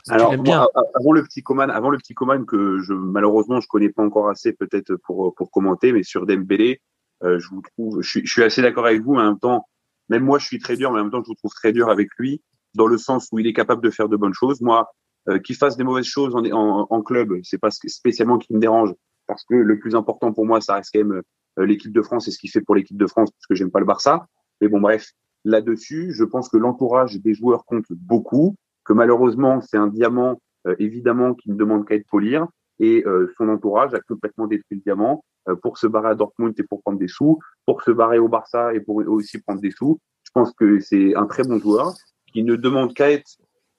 alors, 0.09 0.37
bien. 0.37 0.67
avant 0.95 1.13
le 1.13 1.23
petit 1.23 1.43
Coman, 1.43 1.71
avant 1.71 1.91
le 1.91 1.99
petit 1.99 2.15
Coman 2.15 2.45
que 2.45 2.79
je 2.81 2.93
malheureusement 2.93 3.61
je 3.61 3.69
connais 3.69 3.89
pas 3.89 4.03
encore 4.03 4.29
assez 4.29 4.53
peut-être 4.53 4.97
pour 4.97 5.35
pour 5.35 5.51
commenter, 5.51 5.93
mais 5.93 6.03
sur 6.03 6.27
Dembélé, 6.27 6.81
euh, 7.23 7.39
je 7.39 7.49
vous 7.49 7.63
trouve, 7.63 8.03
je 8.03 8.09
suis, 8.09 8.27
je 8.27 8.31
suis 8.31 8.43
assez 8.43 8.63
d'accord 8.63 8.87
avec 8.87 9.03
vous. 9.03 9.15
Mais 9.15 9.23
en 9.23 9.31
même 9.31 9.39
temps, 9.39 9.67
même 10.09 10.25
moi 10.25 10.39
je 10.39 10.47
suis 10.47 10.59
très 10.59 10.77
dur, 10.77 10.93
mais 10.93 11.01
en 11.01 11.05
même 11.05 11.11
temps 11.11 11.23
je 11.23 11.29
vous 11.29 11.35
trouve 11.35 11.53
très 11.55 11.73
dur 11.73 11.89
avec 11.89 12.09
lui 12.19 12.43
dans 12.75 12.87
le 12.87 12.99
sens 12.99 13.29
où 13.33 13.39
il 13.39 13.47
est 13.47 13.53
capable 13.53 13.83
de 13.83 13.91
faire 13.91 14.09
de 14.09 14.17
bonnes 14.17 14.35
choses. 14.35 14.61
Moi, 14.61 14.89
euh, 15.29 15.39
qu'il 15.39 15.57
fasse 15.57 15.77
des 15.77 15.85
mauvaises 15.85 16.07
choses 16.07 16.35
en, 16.35 16.45
en, 16.45 16.87
en 16.91 17.03
club, 17.03 17.33
c'est 17.43 17.59
pas 17.59 17.71
spécialement 17.71 18.39
qui 18.39 18.53
me 18.53 18.59
dérange 18.59 18.93
parce 19.27 19.45
que 19.45 19.55
le 19.55 19.79
plus 19.79 19.95
important 19.95 20.33
pour 20.33 20.45
moi, 20.45 20.61
ça 20.61 20.75
reste 20.75 20.91
quand 20.93 21.05
même 21.05 21.23
euh, 21.59 21.67
l'équipe 21.67 21.93
de 21.93 22.03
France 22.03 22.29
et 22.29 22.31
ce 22.31 22.39
qu'il 22.39 22.51
fait 22.51 22.61
pour 22.61 22.75
l'équipe 22.75 22.97
de 22.97 23.07
France 23.07 23.31
parce 23.31 23.47
que 23.47 23.55
j'aime 23.55 23.71
pas 23.71 23.81
le 23.81 23.87
Barça. 23.87 24.27
Mais 24.61 24.69
bon, 24.69 24.81
bref, 24.81 25.13
là-dessus, 25.45 26.13
je 26.13 26.25
pense 26.25 26.49
que 26.49 26.57
l'entourage 26.57 27.21
des 27.21 27.35
joueurs 27.35 27.65
compte 27.65 27.87
beaucoup, 27.91 28.57
que 28.85 28.93
malheureusement, 28.93 29.61
c'est 29.61 29.77
un 29.77 29.89
diamant, 29.89 30.41
euh, 30.67 30.75
évidemment, 30.79 31.35
qui 31.35 31.51
ne 31.51 31.57
demande 31.57 31.87
qu'à 31.87 31.95
être 31.95 32.07
polir. 32.07 32.47
Et 32.81 33.05
euh, 33.07 33.33
son 33.37 33.49
entourage 33.49 33.95
a 33.95 34.01
complètement 34.01 34.47
détruit 34.47 34.79
le 34.79 34.81
diamant 34.81 35.25
euh, 35.49 35.55
pour 35.55 35.79
se 35.79 35.87
barrer 35.87 36.09
à 36.09 36.15
Dortmund 36.15 36.55
et 36.59 36.65
pour 36.65 36.83
prendre 36.83 36.99
des 36.99 37.09
sous, 37.09 37.39
pour 37.67 37.83
se 37.83 37.91
barrer 37.91 38.19
au 38.19 38.29
Barça 38.29 38.75
et 38.75 38.81
pour 38.81 38.97
aussi 38.97 39.41
prendre 39.41 39.61
des 39.61 39.71
sous. 39.71 39.99
Je 40.25 40.31
pense 40.33 40.53
que 40.53 40.81
c'est 40.81 41.15
un 41.15 41.27
très 41.27 41.45
bon 41.45 41.59
joueur 41.59 41.93
qui 42.33 42.43
ne 42.43 42.57
demande 42.57 42.95
qu'à 42.95 43.13
être, 43.13 43.31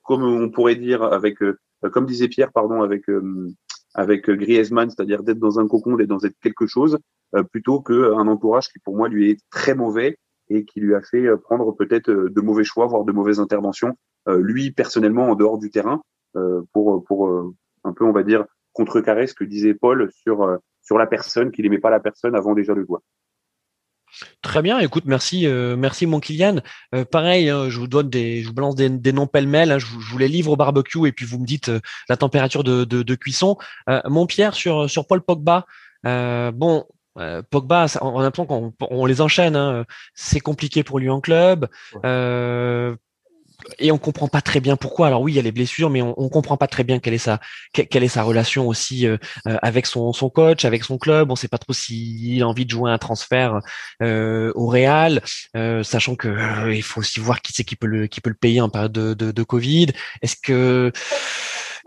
comme 0.03 0.24
on 0.24 0.49
pourrait 0.49 0.76
dire, 0.76 1.03
avec, 1.03 1.39
comme 1.91 2.06
disait 2.06 2.30
Pierre, 2.30 2.53
pardon, 2.53 2.82
avec 2.84 3.03
avec 3.95 4.30
Griezmann, 4.30 4.89
c'est-à-dire 4.89 5.24
d'être 5.24 5.39
dans 5.39 5.60
un 5.60 5.68
cocon, 5.68 5.95
d'être 5.95 6.10
dans 6.10 6.20
quelque 6.41 6.68
chose, 6.68 6.97
plutôt 7.51 7.82
qu'un 7.82 8.28
entourage 8.28 8.68
qui 8.70 8.80
pour 8.80 8.95
moi 8.95 9.10
lui 9.10 9.32
est 9.32 9.39
très 9.49 9.74
mauvais 9.76 10.18
et 10.50 10.66
qui 10.66 10.80
lui 10.80 10.96
a 10.96 11.02
fait 11.02 11.26
euh, 11.26 11.38
prendre 11.38 11.72
peut-être 11.72 12.10
euh, 12.10 12.30
de 12.30 12.41
mauvais 12.41 12.64
choix, 12.64 12.86
voire 12.88 13.04
de 13.04 13.12
mauvaises 13.12 13.39
interventions, 13.39 13.98
lui 14.28 14.72
personnellement 14.72 15.30
en 15.30 15.36
dehors 15.36 15.60
du 15.60 15.70
terrain, 15.70 16.02
pour 16.74 17.04
pour 17.04 17.30
un 17.84 17.93
peu 17.93 18.04
on 18.06 18.12
va 18.12 18.24
dire 18.24 18.46
contrecarrer 18.74 19.28
ce 19.28 19.36
que 19.36 19.43
disait 19.43 19.76
Paul 19.76 20.10
sur 20.12 20.58
sur 20.82 20.98
la 20.98 21.06
personne, 21.06 21.52
qu'il 21.52 21.64
n'aimait 21.64 21.78
pas 21.78 21.91
la 21.91 22.00
personne 22.00 22.36
avant 22.36 22.56
déjà 22.56 22.74
le 22.74 22.84
joueur. 22.84 23.02
Très 24.41 24.62
bien, 24.62 24.80
écoute, 24.80 25.04
merci, 25.06 25.46
euh, 25.48 25.76
merci 25.76 26.06
mon 26.06 26.20
Kylian. 26.20 26.62
Euh, 26.93 27.04
pareil, 27.04 27.50
hein, 27.50 27.70
je 27.70 27.80
vous 27.80 27.88
donne 27.88 28.10
des, 28.10 28.41
je 28.41 28.48
vous 28.48 28.54
balance 28.54 28.76
des, 28.76 29.14
noms 29.14 29.28
pêle-mêle. 29.28 29.72
Hein, 29.72 29.80
je, 29.80 29.86
vous, 29.86 30.18
les 30.18 30.28
livre 30.28 30.52
au 30.52 30.56
barbecue 30.56 31.08
et 31.08 31.12
puis 31.12 31.26
vous 31.26 31.39
me 31.39 31.46
dites 31.46 31.70
euh, 31.70 31.80
la 32.08 32.16
température 32.16 32.64
de, 32.64 32.86
de, 32.86 33.04
de 33.04 33.16
cuisson. 33.16 33.58
mon 34.06 34.26
Pierre 34.26 34.54
sur 34.54 34.89
sur 34.89 35.08
Paul 35.08 35.22
Pogba. 35.22 35.66
bon, 36.04 36.86
Pogba, 37.49 37.86
on 38.01 38.20
a 38.20 38.24
l'impression 38.24 38.45
qu'on 38.45 38.74
on 38.89 39.05
les 39.05 39.22
enchaîne. 39.22 39.55
Hein, 39.55 39.86
c'est 40.13 40.39
compliqué 40.39 40.84
pour 40.84 40.99
lui 40.99 41.09
en 41.09 41.22
club 41.22 41.68
et 43.80 43.91
on 43.91 43.97
comprend 43.97 44.28
pas 44.28 44.41
très 44.41 44.59
bien 44.59 44.76
pourquoi. 44.76 45.07
Alors 45.07 45.22
oui, 45.22 45.34
il 45.34 45.36
y 45.36 45.39
a 45.39 45.41
les 45.41 45.51
blessures, 45.51 45.89
mais 45.89 46.01
on, 46.01 46.13
on 46.20 46.30
comprend 46.30 46.57
pas 46.57 46.68
très 46.68 46.84
bien 46.84 46.99
quelle 46.99 47.13
est 47.13 47.18
sa 47.18 47.39
quelle 47.74 48.03
est 48.03 48.07
sa 48.09 48.24
relation 48.24 48.68
aussi 48.68 49.07
euh, 49.07 49.18
avec 49.61 49.86
son, 49.86 50.13
son 50.13 50.30
coach, 50.30 50.66
avec 50.66 50.84
son 50.84 50.97
club. 50.97 51.32
On 51.32 51.36
sait 51.36 51.47
pas 51.47 51.57
trop 51.57 51.74
s'il 51.74 52.41
a 52.41 52.47
envie 52.47 52.66
de 52.66 52.72
jouer 52.72 52.91
un 52.91 52.97
transfert 52.97 53.59
euh, 54.01 54.51
au 54.55 54.68
Real, 54.68 55.22
euh, 55.55 55.84
sachant 55.84 56.16
que 56.16 56.28
euh, 56.28 56.74
il 56.74 56.84
faut 56.84 56.99
aussi 56.99 57.20
voir 57.20 57.41
qui 57.41 57.53
c'est 57.53 57.63
qui 57.63 57.76
peut 57.76 57.88
le 57.88 58.07
qui 58.07 58.22
peut 58.22 58.30
le 58.30 58.36
payer 58.36 58.61
en 58.61 58.70
période 58.70 58.91
de, 58.91 59.13
de, 59.13 59.32
de 59.32 59.43
Covid. 59.43 59.88
Est-ce 60.22 60.36
que 60.36 60.91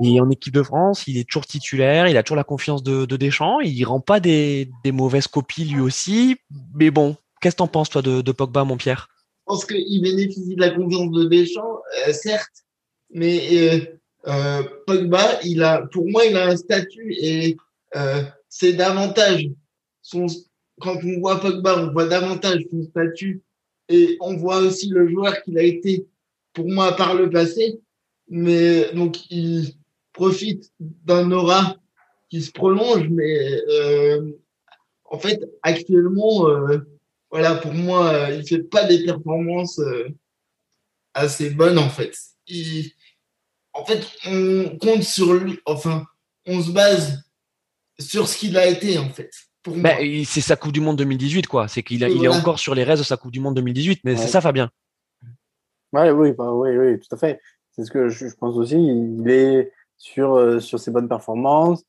est 0.01 0.20
en 0.20 0.30
équipe 0.30 0.55
de 0.55 0.62
France, 0.62 1.05
il 1.07 1.18
est 1.18 1.28
toujours 1.28 1.46
titulaire, 1.46 2.07
il 2.07 2.16
a 2.16 2.22
toujours 2.22 2.36
la 2.36 2.44
confiance 2.44 2.82
de, 2.82 3.05
de 3.05 3.16
Deschamps, 3.16 3.61
il 3.61 3.84
rend 3.84 4.01
pas 4.01 4.20
des, 4.20 4.70
des 4.84 4.92
mauvaises 4.92 5.26
copies 5.26 5.64
lui 5.64 5.80
aussi. 5.80 6.36
Mais 6.74 6.90
bon, 6.90 7.16
qu'est-ce 7.40 7.57
que 7.57 7.59
t'en 7.59 7.66
penses 7.66 7.90
toi 7.90 8.03
de, 8.03 8.20
de 8.20 8.32
Pogba, 8.32 8.64
mon 8.64 8.76
Pierre? 8.76 9.09
Pense 9.46 9.64
qu'il 9.64 10.03
bénéficie 10.03 10.55
de 10.55 10.61
la 10.61 10.70
confiance 10.70 11.11
de 11.11 11.24
Deschamps, 11.24 11.80
euh, 12.07 12.12
certes, 12.12 12.64
mais 13.11 13.49
euh, 13.53 13.80
euh, 14.28 14.62
Pogba, 14.86 15.40
il 15.42 15.62
a, 15.62 15.82
pour 15.90 16.09
moi, 16.09 16.24
il 16.26 16.36
a 16.36 16.49
un 16.49 16.57
statut 16.57 17.14
et 17.18 17.57
euh, 17.96 18.22
c'est 18.49 18.74
davantage 18.74 19.49
son, 20.03 20.26
quand 20.80 20.96
on 21.03 21.18
voit 21.20 21.40
Pogba, 21.40 21.78
on 21.78 21.92
voit 21.92 22.07
davantage 22.07 22.62
son 22.70 22.82
statut 22.84 23.42
et 23.88 24.16
on 24.20 24.36
voit 24.36 24.59
aussi 24.59 24.90
le 24.90 25.09
joueur 25.09 25.42
qu'il 25.42 25.59
a 25.59 25.62
été 25.62 26.07
pour 26.53 26.68
moi 26.68 26.92
par 26.92 27.14
le 27.14 27.30
passé. 27.30 27.80
Mais 28.30 28.92
donc 28.92 29.30
il 29.30 29.72
profite 30.18 30.72
d'un 30.80 31.30
aura 31.30 31.76
qui 32.28 32.42
se 32.42 32.52
prolonge, 32.52 33.08
mais 33.08 33.60
euh, 33.68 34.32
en 35.04 35.18
fait 35.18 35.40
actuellement 35.62 36.48
euh, 36.48 36.78
voilà, 37.30 37.56
pour 37.56 37.74
moi, 37.74 38.12
euh, 38.12 38.34
il 38.34 38.46
fait 38.46 38.62
pas 38.62 38.84
des 38.84 39.04
performances 39.04 39.78
euh, 39.80 40.08
assez 41.14 41.50
bonnes 41.50 41.78
en 41.78 41.90
fait. 41.90 42.16
en 43.74 43.84
fait, 43.84 44.06
on 44.26 44.78
compte 44.78 45.02
sur 45.02 45.34
lui, 45.34 45.58
enfin, 45.66 46.06
on 46.46 46.62
se 46.62 46.70
base 46.70 47.22
sur 47.98 48.28
ce 48.28 48.38
qu'il 48.38 48.56
a 48.56 48.66
été, 48.66 48.98
en 48.98 49.10
fait. 49.10 49.30
Ben, 49.66 50.24
c'est 50.24 50.40
sa 50.40 50.56
Coupe 50.56 50.72
du 50.72 50.80
Monde 50.80 50.96
2018, 50.96 51.46
quoi. 51.46 51.68
C'est 51.68 51.82
qu'il 51.82 52.00
il 52.00 52.24
est 52.24 52.28
encore 52.28 52.58
sur 52.58 52.74
les 52.74 52.84
restes 52.84 53.02
de 53.02 53.06
sa 53.06 53.18
Coupe 53.18 53.32
du 53.32 53.40
Monde 53.40 53.56
2018. 53.56 54.00
Mais 54.04 54.16
c'est 54.16 54.28
ça, 54.28 54.40
Fabien. 54.40 54.70
Ouais, 55.92 56.10
oui, 56.10 56.32
bah, 56.32 56.52
oui, 56.52 56.70
oui, 56.76 56.98
tout 56.98 57.14
à 57.14 57.18
fait. 57.18 57.40
C'est 57.72 57.84
ce 57.84 57.90
que 57.90 58.08
je, 58.08 58.26
pense 58.38 58.56
aussi. 58.56 58.76
Il 58.76 59.28
est 59.28 59.72
sur, 59.99 60.34
euh, 60.34 60.61
sur 60.61 60.78
ses 60.78 60.90
bonnes 60.90 61.09
performances. 61.09 61.84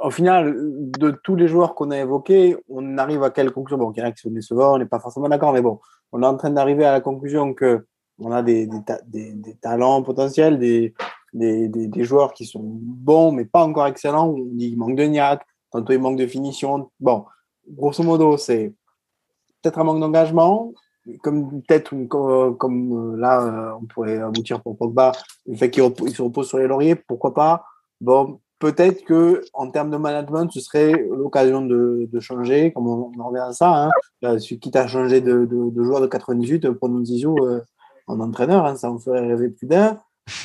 Au 0.00 0.10
final, 0.10 0.56
de 0.98 1.10
tous 1.22 1.36
les 1.36 1.46
joueurs 1.46 1.74
qu'on 1.74 1.90
a 1.90 1.98
évoqués, 1.98 2.56
on 2.68 2.98
arrive 2.98 3.22
à 3.22 3.30
quelle 3.30 3.52
conclusion? 3.52 3.78
Bon, 3.78 3.90
Guéret, 3.90 4.12
c'est 4.16 4.32
décevant, 4.32 4.74
on 4.74 4.78
n'est 4.78 4.86
pas 4.86 4.98
forcément 4.98 5.28
d'accord, 5.28 5.52
mais 5.52 5.62
bon, 5.62 5.78
on 6.12 6.22
est 6.22 6.26
en 6.26 6.36
train 6.36 6.50
d'arriver 6.50 6.84
à 6.84 6.92
la 6.92 7.00
conclusion 7.00 7.54
que 7.54 7.86
on 8.18 8.30
a 8.32 8.42
des, 8.42 8.68
des, 9.06 9.32
des, 9.32 9.54
talents 9.56 10.02
potentiels, 10.02 10.58
des, 10.58 10.94
des, 11.32 11.68
des, 11.68 12.04
joueurs 12.04 12.32
qui 12.32 12.46
sont 12.46 12.62
bons, 12.62 13.32
mais 13.32 13.44
pas 13.44 13.64
encore 13.64 13.86
excellents. 13.86 14.28
On 14.28 14.44
dit 14.52 14.70
qu'il 14.70 14.78
manque 14.78 14.96
de 14.96 15.04
niaque, 15.04 15.42
tantôt 15.70 15.92
il 15.92 15.98
manque 15.98 16.18
de 16.18 16.26
finition. 16.26 16.90
Bon, 17.00 17.24
grosso 17.68 18.02
modo, 18.04 18.36
c'est 18.36 18.72
peut-être 19.62 19.78
un 19.78 19.84
manque 19.84 20.00
d'engagement, 20.00 20.72
comme 21.22 21.62
peut-être 21.62 21.90
comme, 22.08 22.56
comme, 22.56 23.14
euh, 23.14 23.16
là, 23.16 23.42
euh, 23.42 23.78
on 23.80 23.86
pourrait 23.86 24.18
aboutir 24.18 24.62
pour 24.62 24.76
Pogba, 24.76 25.12
le 25.46 25.56
fait 25.56 25.70
qu'il 25.70 25.82
se 25.82 26.22
repose 26.22 26.48
sur 26.48 26.58
les 26.58 26.66
lauriers, 26.66 26.94
pourquoi 26.94 27.34
pas? 27.34 27.64
Bon, 28.00 28.40
peut-être 28.58 29.04
que 29.04 29.42
en 29.52 29.70
termes 29.70 29.90
de 29.90 29.96
management, 29.96 30.50
ce 30.50 30.60
serait 30.60 30.92
l'occasion 31.10 31.62
de, 31.62 32.08
de, 32.10 32.20
changer, 32.20 32.72
comme 32.72 32.86
on, 32.86 33.12
en 33.18 33.28
revient 33.28 33.40
à 33.40 33.52
ça. 33.52 33.90
Hein. 34.22 34.38
Quitte 34.38 34.76
à 34.76 34.86
changer 34.86 35.20
de, 35.20 35.44
de, 35.44 35.70
de 35.70 35.82
joueur 35.82 36.00
de 36.00 36.06
98 36.06 36.70
pour 36.70 36.88
nous 36.88 37.04
Zizou 37.04 37.36
euh, 37.42 37.60
en 38.06 38.20
entraîneur, 38.20 38.66
hein, 38.66 38.76
ça 38.76 38.90
me 38.90 38.98
ferait 38.98 39.26
rêver 39.26 39.48
plus 39.48 39.66
d'un. 39.66 39.98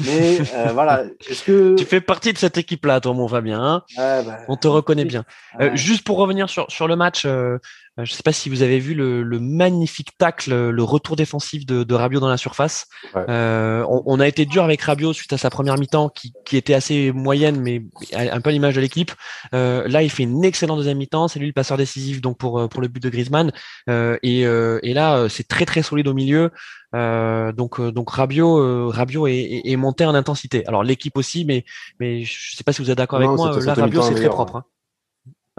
Mais 0.06 0.40
euh, 0.54 0.70
voilà, 0.74 1.06
est-ce 1.30 1.44
que 1.44 1.76
tu 1.76 1.86
fais 1.86 2.02
partie 2.02 2.34
de 2.34 2.38
cette 2.38 2.58
équipe-là, 2.58 3.00
toi, 3.00 3.14
mon 3.14 3.28
Fabien 3.28 3.62
hein? 3.62 3.84
Bah, 3.98 4.40
On 4.48 4.58
te 4.58 4.68
reconnaît 4.68 5.06
bien. 5.06 5.24
Euh, 5.60 5.72
juste 5.76 6.06
pour 6.06 6.18
revenir 6.18 6.50
sur 6.50 6.70
sur 6.70 6.88
le 6.88 6.96
match, 6.96 7.26
euh, 7.26 7.58
je 8.06 8.12
ne 8.12 8.16
sais 8.16 8.24
pas 8.24 8.32
si 8.32 8.50
vous 8.50 8.62
avez 8.62 8.80
vu 8.80 8.94
le, 8.94 9.24
le 9.24 9.40
magnifique 9.40 10.18
tacle, 10.18 10.70
le 10.70 10.84
retour 10.84 11.16
défensif 11.16 11.66
de, 11.66 11.84
de 11.84 11.96
Rabiot 11.96 12.20
dans 12.20 12.30
la 12.30 12.38
surface. 12.38 12.88
On, 13.16 14.04
on, 14.06 14.20
a 14.20 14.28
été 14.28 14.46
dur 14.46 14.64
avec 14.64 14.82
Rabiot 14.82 15.14
suite 15.14 15.34
à 15.34 15.38
sa 15.38 15.50
première 15.50 15.78
mi-temps, 15.78 16.10
qui, 16.10 16.34
qui 16.46 16.58
était 16.58 16.74
assez 16.74 17.12
moyenne, 17.12 17.60
mais 17.60 17.84
un 18.14 18.42
peu 18.42 18.50
l'image 18.52 18.76
de 18.76 18.82
l'équipe. 18.82 19.12
là, 19.52 20.02
il 20.02 20.10
fait 20.10 20.24
une 20.24 20.44
excellente 20.44 20.78
deuxième 20.78 20.98
mi-temps. 20.98 21.28
C'est 21.28 21.40
lui 21.40 21.48
le 21.48 21.54
passeur 21.54 21.78
décisif, 21.78 22.22
donc 22.22 22.38
pour 22.38 22.68
pour 22.70 22.82
le 22.82 22.88
but 22.88 23.02
de 23.02 23.10
Griezmann. 23.10 23.52
et, 23.88 24.42
et 24.42 24.94
là, 24.94 25.28
c'est 25.30 25.48
très 25.48 25.66
très 25.66 25.82
solide 25.82 26.08
au 26.08 26.14
milieu. 26.14 26.52
Euh, 26.96 27.52
donc 27.52 27.80
euh, 27.80 27.92
donc 27.92 28.10
Rabiot 28.10 28.58
euh, 28.58 28.88
Rabiot 28.88 29.28
est, 29.28 29.62
est, 29.64 29.76
monté 29.76 30.06
en 30.06 30.16
intensité. 30.16 30.66
Alors 30.66 30.84
l'équipe 30.84 31.16
aussi, 31.18 31.46
mais 31.46 31.64
mais 32.00 32.24
je 32.24 32.56
sais 32.56 32.64
pas 32.64 32.74
si 32.74 32.82
vous 32.82 32.90
êtes 32.90 32.98
d'accord 32.98 33.20
avec 33.20 33.30
moi. 33.30 33.60
Là 33.60 33.74
Rabiot 33.74 34.02
c'est 34.02 34.16
très 34.16 34.30
propre. 34.30 34.58
Hein. 34.58 34.66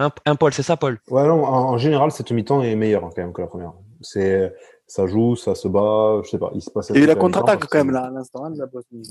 Un, 0.00 0.10
un, 0.24 0.34
Paul, 0.34 0.52
c'est 0.54 0.62
ça 0.62 0.78
Paul? 0.78 0.98
Ouais 1.10 1.26
non, 1.26 1.44
en, 1.44 1.76
général 1.76 2.10
cette 2.10 2.32
mi-temps 2.32 2.62
est 2.62 2.74
meilleure 2.74 3.04
hein, 3.04 3.10
quand 3.14 3.20
même 3.22 3.34
que 3.34 3.42
la 3.42 3.48
première. 3.48 3.74
C'est 4.00 4.50
ça 4.86 5.06
joue, 5.06 5.36
ça 5.36 5.54
se 5.54 5.68
bat, 5.68 6.22
je 6.24 6.30
sais 6.30 6.38
pas. 6.38 6.50
Il 6.54 6.62
se 6.62 6.70
passe. 6.70 6.90
Et 6.90 7.04
la 7.04 7.14
contre-attaque 7.14 7.66
quand 7.66 7.78
même 7.78 7.90
là 7.90 8.04
à 8.04 8.10
l'instant 8.10 8.44
hein, 8.44 8.50
de 8.50 8.58
la 8.58 8.66
Bosnie. 8.66 9.02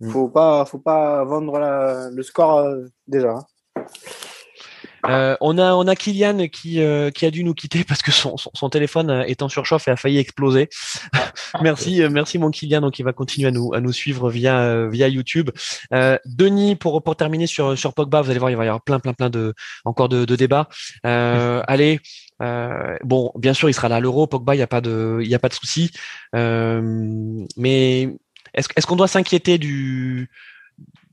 Mm. 0.00 0.10
Faut 0.10 0.28
pas 0.28 0.64
faut 0.64 0.78
pas 0.78 1.24
vendre 1.24 1.58
la, 1.58 2.08
le 2.10 2.22
score 2.22 2.64
déjà. 3.08 3.34
Euh, 5.08 5.36
on 5.40 5.58
a 5.58 5.74
on 5.74 5.86
a 5.86 5.96
Kylian 5.96 6.48
qui 6.48 6.80
euh, 6.80 7.10
qui 7.10 7.26
a 7.26 7.30
dû 7.30 7.44
nous 7.44 7.54
quitter 7.54 7.84
parce 7.84 8.02
que 8.02 8.10
son, 8.12 8.36
son, 8.36 8.70
téléphone 8.70 9.10
est 9.26 9.42
en 9.42 9.48
surchauffe 9.48 9.88
et 9.88 9.90
a 9.90 9.96
failli 9.96 10.18
exploser. 10.18 10.68
merci 11.62 12.02
euh, 12.02 12.08
merci 12.10 12.38
mon 12.38 12.50
Kylian 12.50 12.80
donc 12.80 12.98
il 12.98 13.02
va 13.02 13.12
continuer 13.12 13.48
à 13.48 13.50
nous 13.50 13.72
à 13.74 13.80
nous 13.80 13.92
suivre 13.92 14.30
via 14.30 14.86
via 14.88 15.08
YouTube. 15.08 15.50
Denis 16.24 16.76
pour 16.76 17.02
pour 17.02 17.16
terminer 17.16 17.46
sur 17.46 17.76
sur 17.76 17.94
Pogba 17.94 18.22
vous 18.22 18.30
allez 18.30 18.38
voir 18.38 18.50
il 18.50 18.56
va 18.56 18.64
y 18.64 18.68
avoir 18.68 18.82
plein 18.82 18.98
plein 18.98 19.12
plein 19.12 19.30
de 19.30 19.54
encore 19.84 20.08
de, 20.08 20.24
de 20.24 20.36
débats. 20.36 20.68
allez 21.02 22.00
bon 23.04 23.32
bien 23.36 23.54
sûr 23.54 23.68
il 23.68 23.74
sera 23.74 23.88
là 23.88 23.96
à 23.96 24.00
l'Euro 24.00 24.26
Pogba 24.26 24.54
il 24.54 24.58
y 24.58 24.62
a 24.62 24.66
pas 24.66 24.80
de 24.80 25.20
il 25.22 25.28
y 25.28 25.34
a 25.34 25.38
pas 25.38 25.48
de 25.48 25.54
souci 25.54 25.90
mais 26.32 28.08
est-ce 28.54 28.68
est-ce 28.76 28.86
qu'on 28.86 28.96
doit 28.96 29.08
s'inquiéter 29.08 29.58
du 29.58 30.30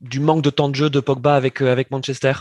du 0.00 0.18
manque 0.18 0.42
de 0.42 0.50
temps 0.50 0.68
de 0.68 0.74
jeu 0.74 0.90
de 0.90 1.00
Pogba 1.00 1.34
avec 1.34 1.60
avec 1.60 1.90
Manchester? 1.90 2.32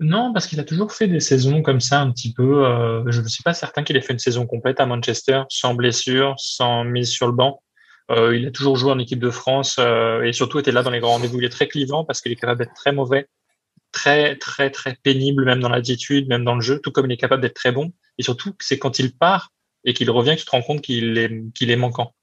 Non, 0.00 0.32
parce 0.32 0.46
qu'il 0.46 0.58
a 0.60 0.64
toujours 0.64 0.92
fait 0.92 1.08
des 1.08 1.20
saisons 1.20 1.60
comme 1.60 1.80
ça 1.80 2.00
un 2.00 2.10
petit 2.10 2.32
peu. 2.32 2.64
Euh, 2.66 3.04
je 3.10 3.20
ne 3.20 3.28
suis 3.28 3.42
pas 3.42 3.52
certain 3.52 3.84
qu'il 3.84 3.98
ait 3.98 4.00
fait 4.00 4.14
une 4.14 4.18
saison 4.18 4.46
complète 4.46 4.80
à 4.80 4.86
Manchester, 4.86 5.42
sans 5.50 5.74
blessure, 5.74 6.34
sans 6.38 6.84
mise 6.84 7.10
sur 7.10 7.26
le 7.26 7.34
banc. 7.34 7.62
Euh, 8.10 8.34
il 8.34 8.46
a 8.46 8.50
toujours 8.50 8.76
joué 8.76 8.90
en 8.90 8.98
équipe 8.98 9.20
de 9.20 9.30
France 9.30 9.76
euh, 9.78 10.22
et 10.22 10.32
surtout 10.32 10.58
était 10.58 10.72
là 10.72 10.82
dans 10.82 10.90
les 10.90 11.00
grands 11.00 11.12
rendez-vous. 11.12 11.38
Il 11.38 11.44
est 11.44 11.50
très 11.50 11.68
clivant 11.68 12.06
parce 12.06 12.22
qu'il 12.22 12.32
est 12.32 12.36
capable 12.36 12.60
d'être 12.60 12.72
très 12.74 12.92
mauvais, 12.92 13.28
très 13.92 14.36
très 14.36 14.70
très 14.70 14.96
pénible 15.02 15.44
même 15.44 15.60
dans 15.60 15.68
l'attitude, 15.68 16.28
même 16.28 16.44
dans 16.44 16.54
le 16.54 16.62
jeu, 16.62 16.80
tout 16.82 16.92
comme 16.92 17.04
il 17.04 17.12
est 17.12 17.18
capable 17.18 17.42
d'être 17.42 17.54
très 17.54 17.70
bon. 17.70 17.92
Et 18.16 18.22
surtout, 18.22 18.54
c'est 18.58 18.78
quand 18.78 18.98
il 18.98 19.14
part 19.14 19.52
et 19.84 19.92
qu'il 19.92 20.10
revient 20.10 20.34
que 20.34 20.40
tu 20.40 20.46
te 20.46 20.50
rends 20.50 20.62
compte 20.62 20.80
qu'il 20.80 21.18
est 21.18 21.30
qu'il 21.54 21.70
est 21.70 21.76
manquant. 21.76 22.14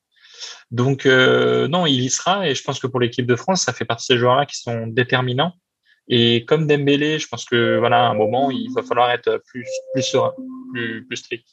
Donc 0.71 1.05
non, 1.05 1.85
il 1.85 2.01
y 2.01 2.09
sera 2.09 2.49
et 2.49 2.55
je 2.55 2.63
pense 2.63 2.79
que 2.79 2.87
pour 2.87 2.99
l'équipe 2.99 3.27
de 3.27 3.35
France, 3.35 3.61
ça 3.61 3.73
fait 3.73 3.85
partie 3.85 4.11
de 4.11 4.15
ces 4.15 4.19
joueurs-là 4.19 4.47
qui 4.47 4.57
sont 4.57 4.87
déterminants 4.87 5.53
et 6.07 6.45
comme 6.45 6.67
Dembélé, 6.67 7.19
je 7.19 7.27
pense 7.27 7.45
que 7.45 7.77
voilà, 7.79 8.07
à 8.07 8.09
un 8.09 8.13
moment, 8.13 8.49
il 8.49 8.71
va 8.73 8.83
falloir 8.83 9.11
être 9.11 9.41
plus 9.45 9.67
plus 9.93 10.03
serein, 10.03 10.33
plus, 10.73 11.05
plus 11.05 11.17
strict. 11.17 11.47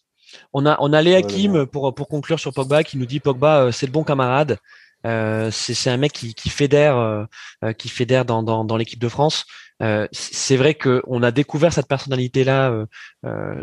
On 0.52 0.66
a 0.66 0.76
on 0.80 0.92
a 0.92 1.02
Léa 1.02 1.22
Kim 1.22 1.66
pour 1.66 1.94
pour 1.94 2.08
conclure 2.08 2.38
sur 2.38 2.52
Pogba 2.52 2.84
qui 2.84 2.96
nous 2.96 3.06
dit 3.06 3.20
Pogba 3.20 3.64
euh, 3.64 3.72
c'est 3.72 3.86
le 3.86 3.92
bon 3.92 4.04
camarade. 4.04 4.58
Euh, 5.06 5.50
c'est 5.52 5.90
un 5.90 5.98
mec 5.98 6.12
qui, 6.12 6.34
qui 6.34 6.48
fédère 6.48 6.96
euh, 6.96 7.24
euh, 7.62 7.72
qui 7.72 7.88
fédère 7.88 8.24
dans 8.24 8.42
dans, 8.42 8.64
dans 8.64 8.76
l'équipe 8.76 9.00
de 9.00 9.08
France. 9.08 9.44
Euh, 9.82 10.06
c'est 10.12 10.56
vrai 10.56 10.74
que 10.74 11.02
on 11.06 11.22
a 11.22 11.30
découvert 11.30 11.72
cette 11.72 11.88
personnalité 11.88 12.44
là 12.44 12.86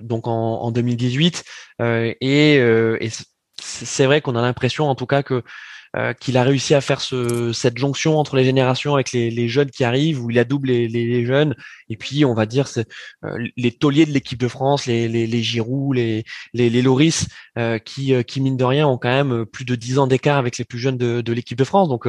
donc 0.01 0.27
en, 0.27 0.61
en 0.61 0.71
2018 0.71 1.43
et, 1.79 2.17
et 2.21 3.09
c'est 3.61 4.05
vrai 4.05 4.19
qu'on 4.19 4.35
a 4.35 4.41
l'impression 4.41 4.89
en 4.89 4.95
tout 4.95 5.05
cas 5.05 5.23
que 5.23 5.41
euh, 5.97 6.13
qu'il 6.13 6.37
a 6.37 6.43
réussi 6.43 6.73
à 6.73 6.79
faire 6.79 7.01
ce, 7.01 7.51
cette 7.51 7.77
jonction 7.77 8.17
entre 8.17 8.37
les 8.37 8.45
générations 8.45 8.93
avec 8.93 9.11
les, 9.11 9.29
les, 9.29 9.49
jeunes 9.49 9.69
qui 9.69 9.83
arrivent, 9.83 10.23
où 10.23 10.29
il 10.29 10.39
a 10.39 10.45
doublé 10.45 10.87
les, 10.87 11.05
les 11.05 11.25
jeunes, 11.25 11.53
et 11.89 11.97
puis 11.97 12.23
on 12.23 12.33
va 12.33 12.45
dire 12.45 12.67
c'est 12.67 12.87
euh, 13.25 13.37
les 13.57 13.71
tauliers 13.71 14.05
de 14.05 14.11
l'équipe 14.11 14.39
de 14.39 14.47
France, 14.47 14.85
les, 14.85 15.09
les, 15.09 15.27
les 15.27 15.43
Giroud, 15.43 15.95
les, 15.95 16.23
les, 16.53 16.81
Loris, 16.81 17.27
euh, 17.57 17.77
qui, 17.77 18.13
qui 18.23 18.39
mine 18.39 18.55
de 18.55 18.63
rien 18.63 18.87
ont 18.87 18.97
quand 18.97 19.09
même 19.09 19.45
plus 19.45 19.65
de 19.65 19.75
10 19.75 19.99
ans 19.99 20.07
d'écart 20.07 20.37
avec 20.37 20.57
les 20.57 20.65
plus 20.65 20.79
jeunes 20.79 20.97
de, 20.97 21.19
de 21.19 21.33
l'équipe 21.33 21.57
de 21.57 21.63
France. 21.63 21.89
Donc 21.89 22.07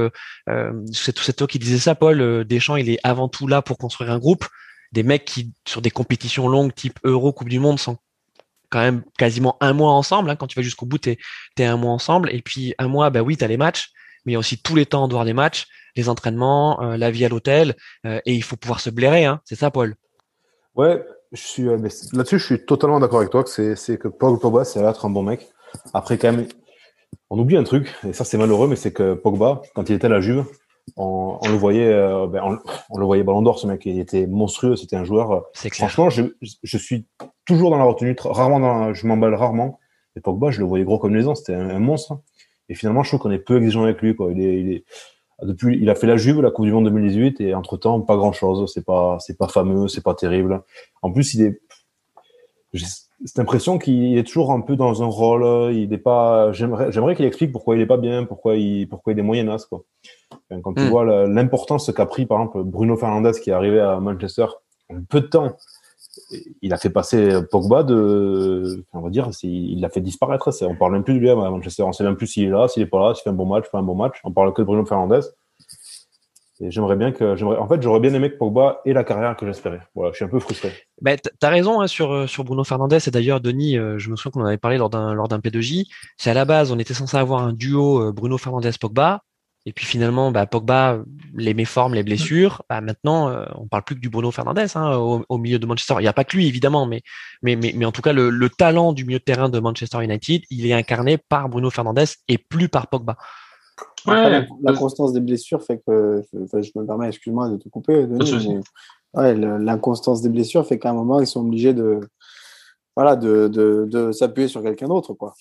c'est 0.93 1.37
toi 1.37 1.47
qui 1.47 1.59
disais 1.59 1.78
ça, 1.78 1.95
Paul. 1.95 2.45
Deschamps, 2.45 2.76
il 2.76 2.89
est 2.89 3.01
avant 3.03 3.28
tout 3.28 3.49
là 3.49 3.62
pour 3.62 3.78
construire 3.78 4.12
un 4.12 4.18
groupe 4.18 4.47
des 4.93 5.03
mecs 5.03 5.24
qui, 5.24 5.53
sur 5.66 5.83
des 5.83 5.91
compétitions 5.91 6.49
longues 6.49 6.74
type 6.74 6.99
Euro, 7.05 7.33
Coupe 7.33 7.49
du 7.49 7.59
Monde, 7.59 7.78
sont 7.78 7.99
quand 8.73 8.81
même 8.81 9.05
quasiment 9.18 9.57
un 9.61 9.75
mois 9.75 9.93
ensemble. 9.93 10.31
Hein. 10.31 10.37
Quand 10.37 10.47
tu 10.47 10.57
vas 10.59 10.62
jusqu'au 10.62 10.87
bout, 10.87 10.99
tu 10.99 11.11
es, 11.59 11.64
un 11.64 11.77
mois 11.77 11.93
ensemble. 11.93 12.31
Et 12.33 12.41
puis 12.41 12.75
un 12.79 12.89
mois, 12.89 13.11
bah 13.11 13.20
oui, 13.20 13.37
tu 13.37 13.45
as 13.45 13.49
les 13.49 13.59
matchs, 13.59 13.93
mais 14.25 14.33
il 14.33 14.35
y 14.35 14.37
a 14.37 14.39
aussi 14.39 14.61
tous 14.61 14.75
les 14.75 14.87
temps 14.87 15.07
de 15.07 15.12
voir 15.12 15.27
des 15.27 15.35
matchs, 15.35 15.66
les 15.95 16.09
entraînements, 16.09 16.83
euh, 16.83 16.97
la 16.97 17.11
vie 17.11 17.25
à 17.25 17.29
l'hôtel. 17.29 17.77
Euh, 18.07 18.20
et 18.25 18.35
il 18.35 18.43
faut 18.43 18.57
pouvoir 18.57 18.81
se 18.81 18.89
blairer. 18.89 19.27
Hein. 19.27 19.41
C'est 19.45 19.57
ça, 19.57 19.70
Paul? 19.70 19.95
Ouais, 20.75 21.05
je 21.33 21.41
suis 21.41 21.68
euh, 21.68 21.77
là-dessus, 22.12 22.39
je 22.39 22.45
suis 22.45 22.64
totalement 22.64 22.99
d'accord 22.99 23.18
avec 23.18 23.31
toi 23.31 23.45
que 23.45 23.75
c'est 23.75 23.99
que 23.99 24.09
Paul 24.09 24.39
Pogba, 24.39 24.64
c'est 24.64 24.81
être 24.81 25.05
un 25.05 25.11
bon 25.11 25.23
mec. 25.23 25.49
Après, 25.93 26.16
quand 26.16 26.33
même, 26.33 26.47
on 27.29 27.39
oublie 27.39 27.59
un 27.59 27.64
truc, 27.64 27.95
et 28.09 28.14
ça 28.14 28.25
c'est 28.25 28.39
malheureux, 28.39 28.68
mais 28.68 28.77
c'est 28.77 28.93
que 28.93 29.12
Pogba, 29.12 29.61
quand 29.75 29.91
il 29.91 29.97
était 29.97 30.07
à 30.07 30.11
la 30.11 30.23
Juve, 30.23 30.47
on, 30.97 31.39
le 31.45 31.57
voyait, 31.57 31.93
ben, 32.29 32.59
on, 32.91 32.99
le 32.99 33.05
voyait 33.05 33.23
Ballon 33.23 33.43
d'Or, 33.43 33.59
ce 33.59 33.66
mec, 33.66 33.83
il 33.85 34.01
était 34.01 34.27
monstrueux, 34.27 34.77
c'était 34.77 34.97
un 34.97 35.05
joueur. 35.05 35.45
Franchement, 35.55 36.11
je, 36.11 36.25
je, 36.41 36.79
suis 36.79 37.07
toujours 37.45 37.70
dans 37.70 37.78
la 37.78 37.84
retenue, 37.84 38.16
rarement 38.18 38.61
dans 38.61 38.95
je 38.95 39.07
m'emballe 39.07 39.34
rarement. 39.34 39.78
Et 40.16 40.20
Pogba, 40.20 40.51
je 40.51 40.61
le 40.61 40.66
voyais 40.66 40.84
gros 40.84 40.99
comme 40.99 41.14
les 41.14 41.26
ans, 41.26 41.34
c'était 41.34 41.55
un, 41.55 41.78
monstre. 41.78 42.20
Et 42.68 42.74
finalement, 42.74 43.03
je 43.03 43.11
trouve 43.11 43.20
qu'on 43.20 43.30
est 43.30 43.38
peu 43.38 43.57
exigeant 43.57 43.84
avec 43.84 44.03
lui. 44.03 44.14
Quoi. 44.14 44.30
Il, 44.32 44.40
est, 44.40 44.61
il, 44.61 44.72
est, 44.72 44.84
depuis, 45.43 45.78
il 45.80 45.88
a 45.88 45.95
fait 45.95 46.07
la 46.07 46.16
Juve, 46.16 46.40
la 46.40 46.51
Coupe 46.51 46.66
du 46.66 46.72
Monde 46.72 46.84
2018, 46.84 47.40
et 47.40 47.55
entre 47.55 47.76
temps, 47.76 48.01
pas 48.01 48.16
grand 48.16 48.32
chose. 48.32 48.70
C'est 48.72 48.84
pas, 48.84 49.18
c'est 49.20 49.38
pas 49.38 49.49
fameux, 49.49 49.88
c'est 49.88 50.03
pas 50.03 50.14
terrible. 50.14 50.62
En 51.01 51.11
plus, 51.11 51.34
il 51.34 51.43
est, 51.43 51.61
j'ai 52.72 52.86
cette 53.24 53.38
impression 53.38 53.78
qu'il 53.78 54.18
est 54.18 54.24
toujours 54.24 54.53
un 54.53 54.61
peu 54.61 54.76
dans 54.76 55.03
un 55.03 55.07
rôle. 55.07 55.72
Il 55.74 55.93
est 55.93 55.99
pas. 55.99 56.53
J'aimerais, 56.53 56.90
j'aimerais 56.90 57.14
qu'il 57.14 57.24
explique 57.24 57.53
pourquoi 57.53 57.76
il 57.76 57.82
est 57.82 57.86
pas 57.86 57.97
bien, 57.97 58.24
pourquoi 58.24 58.57
il, 58.57 58.88
pourquoi 58.88 59.12
il 59.12 59.18
est 59.18 59.22
moyenasse 59.22 59.66
quoi. 59.66 59.84
Quand 60.51 60.74
tu 60.74 60.82
hmm. 60.82 60.88
vois 60.88 61.26
l'importance 61.26 61.93
qu'a 61.93 62.07
pris 62.07 62.26
par 62.26 62.38
exemple 62.38 62.62
Bruno 62.64 62.97
Fernandez 62.97 63.32
qui 63.40 63.51
est 63.51 63.53
arrivé 63.53 63.80
à 63.80 64.01
Manchester 64.01 64.47
en 64.90 65.03
peu 65.09 65.20
de 65.20 65.26
temps 65.26 65.57
il 66.61 66.73
a 66.73 66.77
fait 66.77 66.91
passer 66.91 67.41
Pogba 67.51 67.83
de, 67.83 68.85
on 68.93 69.01
va 69.01 69.11
dire, 69.11 69.31
il 69.43 69.81
l'a 69.81 69.89
fait 69.89 70.01
disparaître. 70.01 70.51
On 70.63 70.77
parle 70.77 70.93
même 70.93 71.05
plus 71.05 71.15
de 71.15 71.19
lui 71.19 71.31
à 71.31 71.35
Manchester. 71.35 71.83
On 71.83 71.93
sait 71.93 72.05
même 72.05 72.17
plus 72.17 72.27
s'il 72.27 72.45
est 72.45 72.51
là, 72.51 72.69
s'il 72.69 72.83
est 72.83 72.87
pas 72.87 73.09
là, 73.09 73.15
s'il 73.15 73.23
fait 73.23 73.31
un 73.31 73.35
bon 73.35 73.47
match, 73.47 73.71
pas 73.71 73.79
un 73.79 73.83
bon 73.83 73.95
match. 73.95 74.21
On 74.25 74.33
parle 74.33 74.53
que 74.53 74.63
de 74.63 74.67
Bruno 74.67 74.85
Fernandez. 74.85 75.21
J'aimerais 76.69 76.97
bien 76.97 77.11
que, 77.11 77.35
j'aimerais, 77.35 77.57
en 77.57 77.67
fait, 77.67 77.83
j'aurais 77.83 77.99
bien 77.99 78.15
aimé 78.15 78.31
que 78.31 78.37
Pogba 78.37 78.83
ait 78.85 78.93
la 78.93 79.03
carrière 79.03 79.37
que 79.37 79.45
j'espérais. 79.47 79.81
Voilà, 79.95 80.13
je 80.13 80.17
suis 80.17 80.25
un 80.25 80.29
peu 80.29 80.39
frustré. 80.39 80.73
T- 81.05 81.17
t'as 81.41 81.49
raison 81.49 81.81
hein, 81.81 81.89
sur, 81.89 82.13
euh, 82.13 82.27
sur 82.29 82.45
Bruno 82.45 82.63
Fernandez. 82.63 82.99
Et 83.05 83.11
d'ailleurs, 83.11 83.41
Denis, 83.41 83.77
euh, 83.77 83.99
je 83.99 84.11
me 84.11 84.17
souviens 84.17 84.31
qu'on 84.31 84.43
en 84.43 84.47
avait 84.47 84.59
parlé 84.59 84.79
lors 84.79 84.91
d'un 84.91 85.13
lors 85.13 85.27
d'un 85.27 85.41
P2J. 85.41 85.89
C'est 86.19 86.31
à 86.31 86.35
la 86.35 86.45
base, 86.45 86.71
on 86.71 86.79
était 86.79 86.95
censé 86.95 87.17
avoir 87.17 87.43
un 87.43 87.53
duo 87.53 88.01
euh, 88.01 88.13
Bruno 88.13 88.39
Fernandez-Pogba. 88.39 89.23
Et 89.65 89.73
puis 89.73 89.87
finalement, 89.87 90.33
bah, 90.33 90.45
Pogba, 90.47 90.99
les 91.35 91.55
méformes, 91.55 91.95
les 91.95 92.03
blessures. 92.03 92.63
Bah, 92.69 92.81
maintenant, 92.81 93.29
euh, 93.29 93.45
on 93.55 93.69
parle 93.69 93.85
plus 93.85 93.95
que 93.95 94.01
du 94.01 94.11
Bruno 94.11 94.31
Fernandez 94.33 94.67
hein, 94.75 94.97
au, 94.97 95.25
au 95.29 95.39
milieu 95.39 95.59
de 95.61 95.67
Manchester. 95.67 95.95
Il 95.99 96.03
n'y 96.03 96.09
a 96.09 96.13
pas 96.13 96.25
que 96.25 96.37
lui, 96.37 96.49
évidemment, 96.49 96.85
mais, 96.85 97.03
mais, 97.43 97.55
mais, 97.55 97.73
mais 97.77 97.85
en 97.85 97.93
tout 97.93 98.03
cas, 98.03 98.13
le, 98.13 98.29
le 98.29 98.51
talent 98.51 98.93
du 98.93 99.05
milieu 99.05 99.21
de 99.21 99.25
terrain 99.25 99.49
de 99.49 99.61
Manchester 99.61 100.03
United, 100.03 100.43
il 100.51 100.67
est 100.67 100.73
incarné 100.73 101.17
par 101.17 101.49
Bruno 101.49 101.71
Fernandez 101.71 102.07
et 102.27 102.39
plus 102.39 102.69
par 102.69 102.89
Pogba. 102.89 103.17
Après, 104.05 104.31
la, 104.31 104.41
Ouais, 104.41 104.49
la 104.63 104.73
constance 104.75 105.13
des 105.13 105.21
blessures 105.21 105.63
fait 105.63 105.81
que. 105.87 106.23
enfin, 106.43 106.61
je 106.61 106.71
me 106.75 106.85
permets, 106.85 107.09
excuse-moi 107.09 107.49
de 107.49 107.57
te 107.57 107.69
couper, 107.69 108.07
Denis, 108.07 108.59
ouais, 109.15 109.35
l'inconstance 109.35 110.23
des 110.23 110.29
blessures 110.29 110.67
fait 110.67 110.79
qu'à 110.79 110.91
un 110.91 110.95
moment, 110.95 111.21
ils 111.21 111.27
sont 111.27 111.41
obligés 111.41 111.73
de. 111.73 112.01
Voilà, 112.97 113.17
de, 113.17 113.49
de, 113.49 113.87
de 113.89 114.13
s'appuyer 114.13 114.49
sur 114.49 114.63
quelqu'un 114.63 114.89
d'autre, 114.89 115.15
quoi. 115.15 115.35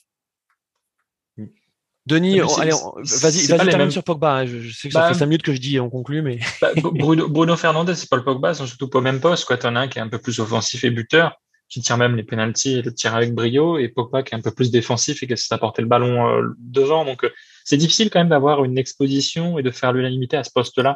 Denis, 2.08 2.39
allez, 2.60 2.72
vas-y, 2.95 3.41
les 3.41 3.47
termine 3.47 3.78
mêmes. 3.78 3.91
sur 3.91 4.04
Pogba. 4.04 4.38
hein. 4.39 4.45
Je, 4.45 4.60
je 4.60 4.76
sais 4.76 4.89
que 4.89 4.93
Bah, 4.93 5.02
ça 5.02 5.14
fait 5.14 5.20
5 5.20 5.26
minutes 5.28 5.43
que 5.43 5.54
je 5.54 5.60
dis 5.60 5.76
et 5.76 5.80
on 5.80 5.89
conclut, 5.89 6.22
mais 6.22 6.39
Bah, 6.62 6.72
Bruno, 6.76 7.28
Bruno 7.28 7.56
Fernandez 7.56 7.93
et 7.93 8.08
Paul 8.10 8.24
Pogba 8.24 8.54
sont 8.56 8.66
surtout 8.66 8.89
pas 8.89 8.99
au 8.99 9.02
même 9.02 9.20
poste. 9.22 9.45
Quoi. 9.45 9.58
T'en 9.58 9.76
as 9.76 9.82
un 9.82 9.88
qui 9.88 9.99
est 9.99 10.02
un 10.02 10.08
peu 10.10 10.18
plus 10.18 10.39
offensif 10.39 10.84
et 10.84 10.89
buteur, 10.89 11.36
qui 11.70 11.80
tire 11.82 11.97
même 11.97 12.16
les 12.16 12.24
pénalties 12.24 12.80
et 12.80 12.82
le 12.82 12.91
tire 12.93 13.14
avec 13.16 13.36
brio, 13.36 13.78
et 13.78 13.88
Pogba 13.88 14.24
qui 14.24 14.34
est 14.34 14.38
un 14.38 14.41
peu 14.41 14.52
plus 14.52 14.72
défensif 14.72 15.22
et 15.22 15.28
qui 15.28 15.34
essaie 15.34 15.47
d'apporter 15.52 15.84
le 15.84 15.88
ballon 15.88 16.28
euh, 16.28 16.41
devant. 16.58 17.06
Donc, 17.06 17.24
euh, 17.24 17.30
c'est 17.66 17.78
difficile 17.78 18.10
quand 18.10 18.20
même 18.20 18.30
d'avoir 18.30 18.64
une 18.66 18.80
exposition 18.80 19.60
et 19.60 19.64
de 19.64 19.70
faire 19.70 19.93
l'unanimité 19.93 20.38
à 20.38 20.43
ce 20.43 20.49
poste-là. 20.52 20.95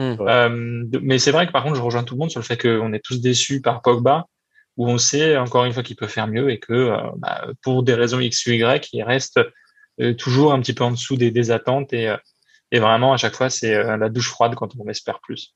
Hmm. 0.00 0.16
Euh, 0.20 0.84
mais 1.02 1.18
c'est 1.18 1.30
vrai 1.30 1.46
que 1.46 1.52
par 1.52 1.62
contre, 1.62 1.76
je 1.76 1.82
rejoins 1.82 2.02
tout 2.02 2.14
le 2.14 2.18
monde 2.18 2.30
sur 2.32 2.40
le 2.40 2.44
fait 2.44 2.56
qu'on 2.60 2.92
est 2.92 3.04
tous 3.04 3.20
déçus 3.20 3.60
par 3.60 3.80
Pogba, 3.80 4.26
où 4.76 4.88
on 4.88 4.98
sait 4.98 5.36
encore 5.36 5.66
une 5.66 5.72
fois 5.72 5.82
qu'il 5.84 5.96
peut 5.96 6.06
faire 6.08 6.26
mieux 6.26 6.50
et 6.50 6.58
que 6.58 6.72
euh, 6.72 6.96
bah, 7.18 7.46
pour 7.62 7.82
des 7.84 7.94
raisons 7.94 8.18
X 8.18 8.46
ou 8.46 8.50
Y, 8.52 8.88
il 8.92 9.02
reste 9.04 9.36
euh, 9.36 9.44
toujours 10.18 10.52
un 10.52 10.60
petit 10.60 10.72
peu 10.72 10.84
en 10.84 10.90
dessous 10.90 11.16
des, 11.16 11.30
des 11.30 11.50
attentes 11.50 11.92
et, 11.92 12.08
euh, 12.08 12.16
et 12.70 12.78
vraiment 12.78 13.12
à 13.12 13.16
chaque 13.16 13.34
fois 13.34 13.50
c'est 13.50 13.74
euh, 13.74 13.96
la 13.96 14.08
douche 14.08 14.28
froide 14.30 14.54
quand 14.54 14.70
on 14.78 14.88
espère 14.88 15.20
plus. 15.20 15.54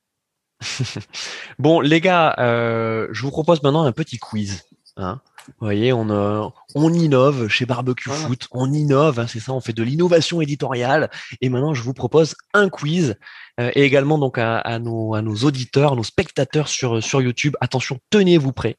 Bon, 1.59 1.81
les 1.81 2.01
gars, 2.01 2.35
euh, 2.39 3.09
je 3.13 3.23
vous 3.23 3.31
propose 3.31 3.63
maintenant 3.63 3.85
un 3.85 3.93
petit 3.93 4.19
quiz. 4.19 4.65
Hein. 4.97 5.21
Vous 5.47 5.67
voyez, 5.67 5.93
on, 5.93 6.09
euh, 6.11 6.49
on 6.75 6.93
innove 6.93 7.49
chez 7.49 7.67
Barbecue 7.67 8.09
Voilà. 8.09 8.27
Foot. 8.27 8.49
On 8.51 8.73
innove, 8.73 9.21
hein, 9.21 9.27
c'est 9.27 9.41
ça, 9.41 9.53
on 9.53 9.61
fait 9.61 9.73
de 9.73 9.83
l'innovation 9.83 10.41
éditoriale. 10.41 11.11
Et 11.41 11.49
maintenant, 11.49 11.75
je 11.75 11.83
vous 11.83 11.93
propose 11.95 12.35
un 12.55 12.69
quiz. 12.69 13.17
euh, 13.61 13.71
et 13.75 13.83
également 13.85 14.19
donc 14.19 14.39
à, 14.39 14.59
à 14.59 14.79
nos, 14.79 15.15
à 15.15 15.23
nos 15.23 15.37
auditeurs, 15.37 15.97
nos 15.97 16.03
spectateurs 16.05 16.69
sur, 16.69 17.03
sur 17.03 17.21
YouTube. 17.21 17.55
Attention, 17.61 17.99
tenez-vous 18.11 18.53
prêts. 18.53 18.77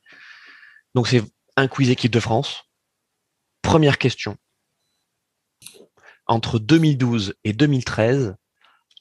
Donc, 0.96 1.08
c'est 1.08 1.24
un 1.56 1.68
quiz 1.68 1.90
équipe 1.90 2.12
de 2.12 2.20
France. 2.20 2.64
Première 3.62 3.98
question. 3.98 4.38
Entre 6.28 6.60
2012 6.60 7.36
et 7.44 7.54
2013, 7.54 8.36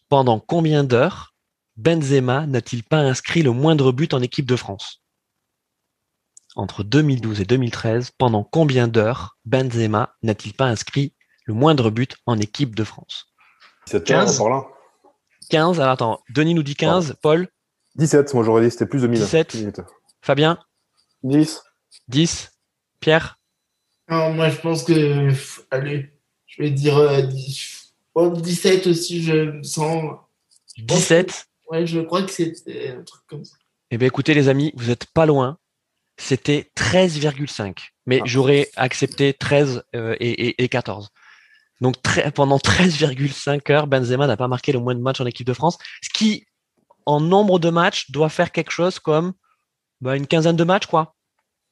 pendant 0.08 0.38
combien 0.38 0.84
d'heures 0.84 1.34
Benzema 1.76 2.46
n'a-t-il 2.46 2.84
pas 2.84 2.98
inscrit 3.00 3.42
le 3.42 3.50
moindre 3.50 3.92
but 3.92 4.14
en 4.14 4.22
équipe 4.22 4.46
de 4.46 4.56
France? 4.56 5.02
Entre 6.54 6.84
2012 6.84 7.40
et 7.40 7.44
2013, 7.44 8.12
pendant 8.16 8.44
combien 8.44 8.88
d'heures 8.88 9.36
Benzema 9.44 10.14
n'a-t-il 10.22 10.54
pas 10.54 10.66
inscrit 10.66 11.14
le 11.44 11.54
moindre 11.54 11.90
but 11.90 12.16
en 12.26 12.38
équipe 12.38 12.74
de 12.74 12.84
France? 12.84 13.26
17 13.86 14.04
15. 14.04 14.38
par 14.38 14.50
là. 14.50 14.64
15, 15.50 15.80
alors 15.80 15.92
attends, 15.92 16.20
Denis 16.30 16.54
nous 16.54 16.62
dit 16.62 16.74
15, 16.74 17.16
Paul, 17.22 17.48
17, 17.96 18.34
moi 18.34 18.44
j'aurais 18.44 18.62
dit 18.64 18.70
c'était 18.70 18.86
plus 18.86 19.02
de 19.02 19.06
1000 19.06 19.20
17. 19.20 19.54
minutes. 19.54 19.80
Fabien, 20.22 20.58
10. 21.22 21.62
10, 22.08 22.52
Pierre, 23.00 23.38
Non, 24.08 24.32
moi, 24.32 24.48
je 24.48 24.60
pense 24.60 24.84
que. 24.84 25.30
Allez, 25.70 26.12
je 26.56 26.62
vais 26.62 26.70
dire 26.70 26.96
euh, 26.96 27.22
10 27.22 27.94
oh, 28.14 28.30
17 28.30 28.86
aussi, 28.86 29.22
je 29.22 29.32
me 29.50 29.62
sens. 29.62 30.16
17. 30.78 31.46
Ouais, 31.70 31.86
je 31.86 32.00
crois 32.00 32.22
que 32.22 32.30
c'était 32.30 32.90
un 32.90 33.02
truc 33.02 33.22
comme 33.26 33.44
ça. 33.44 33.56
Eh 33.90 33.98
bien 33.98 34.06
écoutez 34.08 34.34
les 34.34 34.48
amis, 34.48 34.72
vous 34.76 34.90
êtes 34.90 35.06
pas 35.06 35.26
loin. 35.26 35.58
C'était 36.18 36.70
13,5. 36.76 37.76
Mais 38.06 38.20
Ah. 38.22 38.26
j'aurais 38.26 38.70
accepté 38.76 39.32
13 39.34 39.82
euh, 39.94 40.16
et, 40.20 40.48
et- 40.48 40.62
et 40.64 40.68
14. 40.68 41.10
Donc 41.80 42.00
très- 42.02 42.30
pendant 42.30 42.58
13,5 42.58 43.70
heures, 43.70 43.86
Benzema 43.86 44.26
n'a 44.26 44.36
pas 44.36 44.48
marqué 44.48 44.72
le 44.72 44.78
moins 44.78 44.94
de 44.94 45.00
matchs 45.00 45.20
en 45.20 45.26
équipe 45.26 45.46
de 45.46 45.52
France. 45.52 45.76
Ce 46.02 46.08
qui, 46.08 46.46
en 47.04 47.20
nombre 47.20 47.58
de 47.58 47.68
matchs, 47.70 48.10
doit 48.10 48.28
faire 48.30 48.50
quelque 48.52 48.70
chose 48.70 48.98
comme 48.98 49.34
bah, 50.00 50.16
une 50.16 50.26
quinzaine 50.26 50.56
de 50.56 50.64
matchs, 50.64 50.86
quoi. 50.86 51.15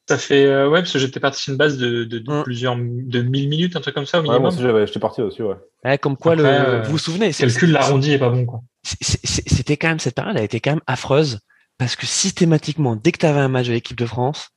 Ça 0.08 0.18
fait 0.18 0.44
euh, 0.46 0.68
ouais 0.68 0.80
parce 0.80 0.92
que 0.92 0.98
j'étais 0.98 1.18
parti 1.20 1.40
sur 1.40 1.52
une 1.52 1.56
base 1.58 1.78
de, 1.78 2.04
de, 2.04 2.18
de 2.18 2.30
Mm. 2.32 2.42
plusieurs 2.42 2.76
de 2.76 3.22
1000 3.22 3.48
minutes 3.48 3.74
un 3.76 3.80
truc 3.80 3.94
comme 3.94 4.04
ça 4.04 4.18
au 4.18 4.20
Ouais, 4.20 4.26
moi 4.26 4.34
minimum. 4.34 4.52
aussi 4.54 4.62
j'avais- 4.62 4.86
j'étais 4.86 5.00
parti 5.00 5.22
aussi, 5.22 5.42
ouais. 5.42 5.54
Ouais, 5.84 5.96
comme 5.98 6.16
quoi, 6.18 6.34
le, 6.36 6.44
Après, 6.44 6.60
euh, 6.68 6.82
vous 6.82 6.90
vous 6.92 6.98
souvenez, 6.98 7.32
c'est- 7.32 7.46
Calcul 7.46 7.72
l'arrondi 7.72 8.12
est 8.12 8.18
pas 8.18 8.28
bon 8.28 8.44
quoi. 8.44 8.60
c'était 8.84 9.76
quand 9.78 9.88
même 9.88 9.98
cette 9.98 10.14
période, 10.14 10.36
elle 10.36 10.42
a 10.42 10.44
été 10.44 10.60
quand 10.60 10.72
même 10.72 10.82
affreuse 10.86 11.40
parce 11.78 11.96
que 11.96 12.06
systématiquement, 12.06 12.96
dès 12.96 13.12
que 13.12 13.18
tu 13.18 13.26
avais 13.26 13.40
un 13.40 13.48
match 13.48 13.66
de 13.68 13.72
l'équipe 13.72 13.96
de 13.96 14.06
France, 14.06 14.50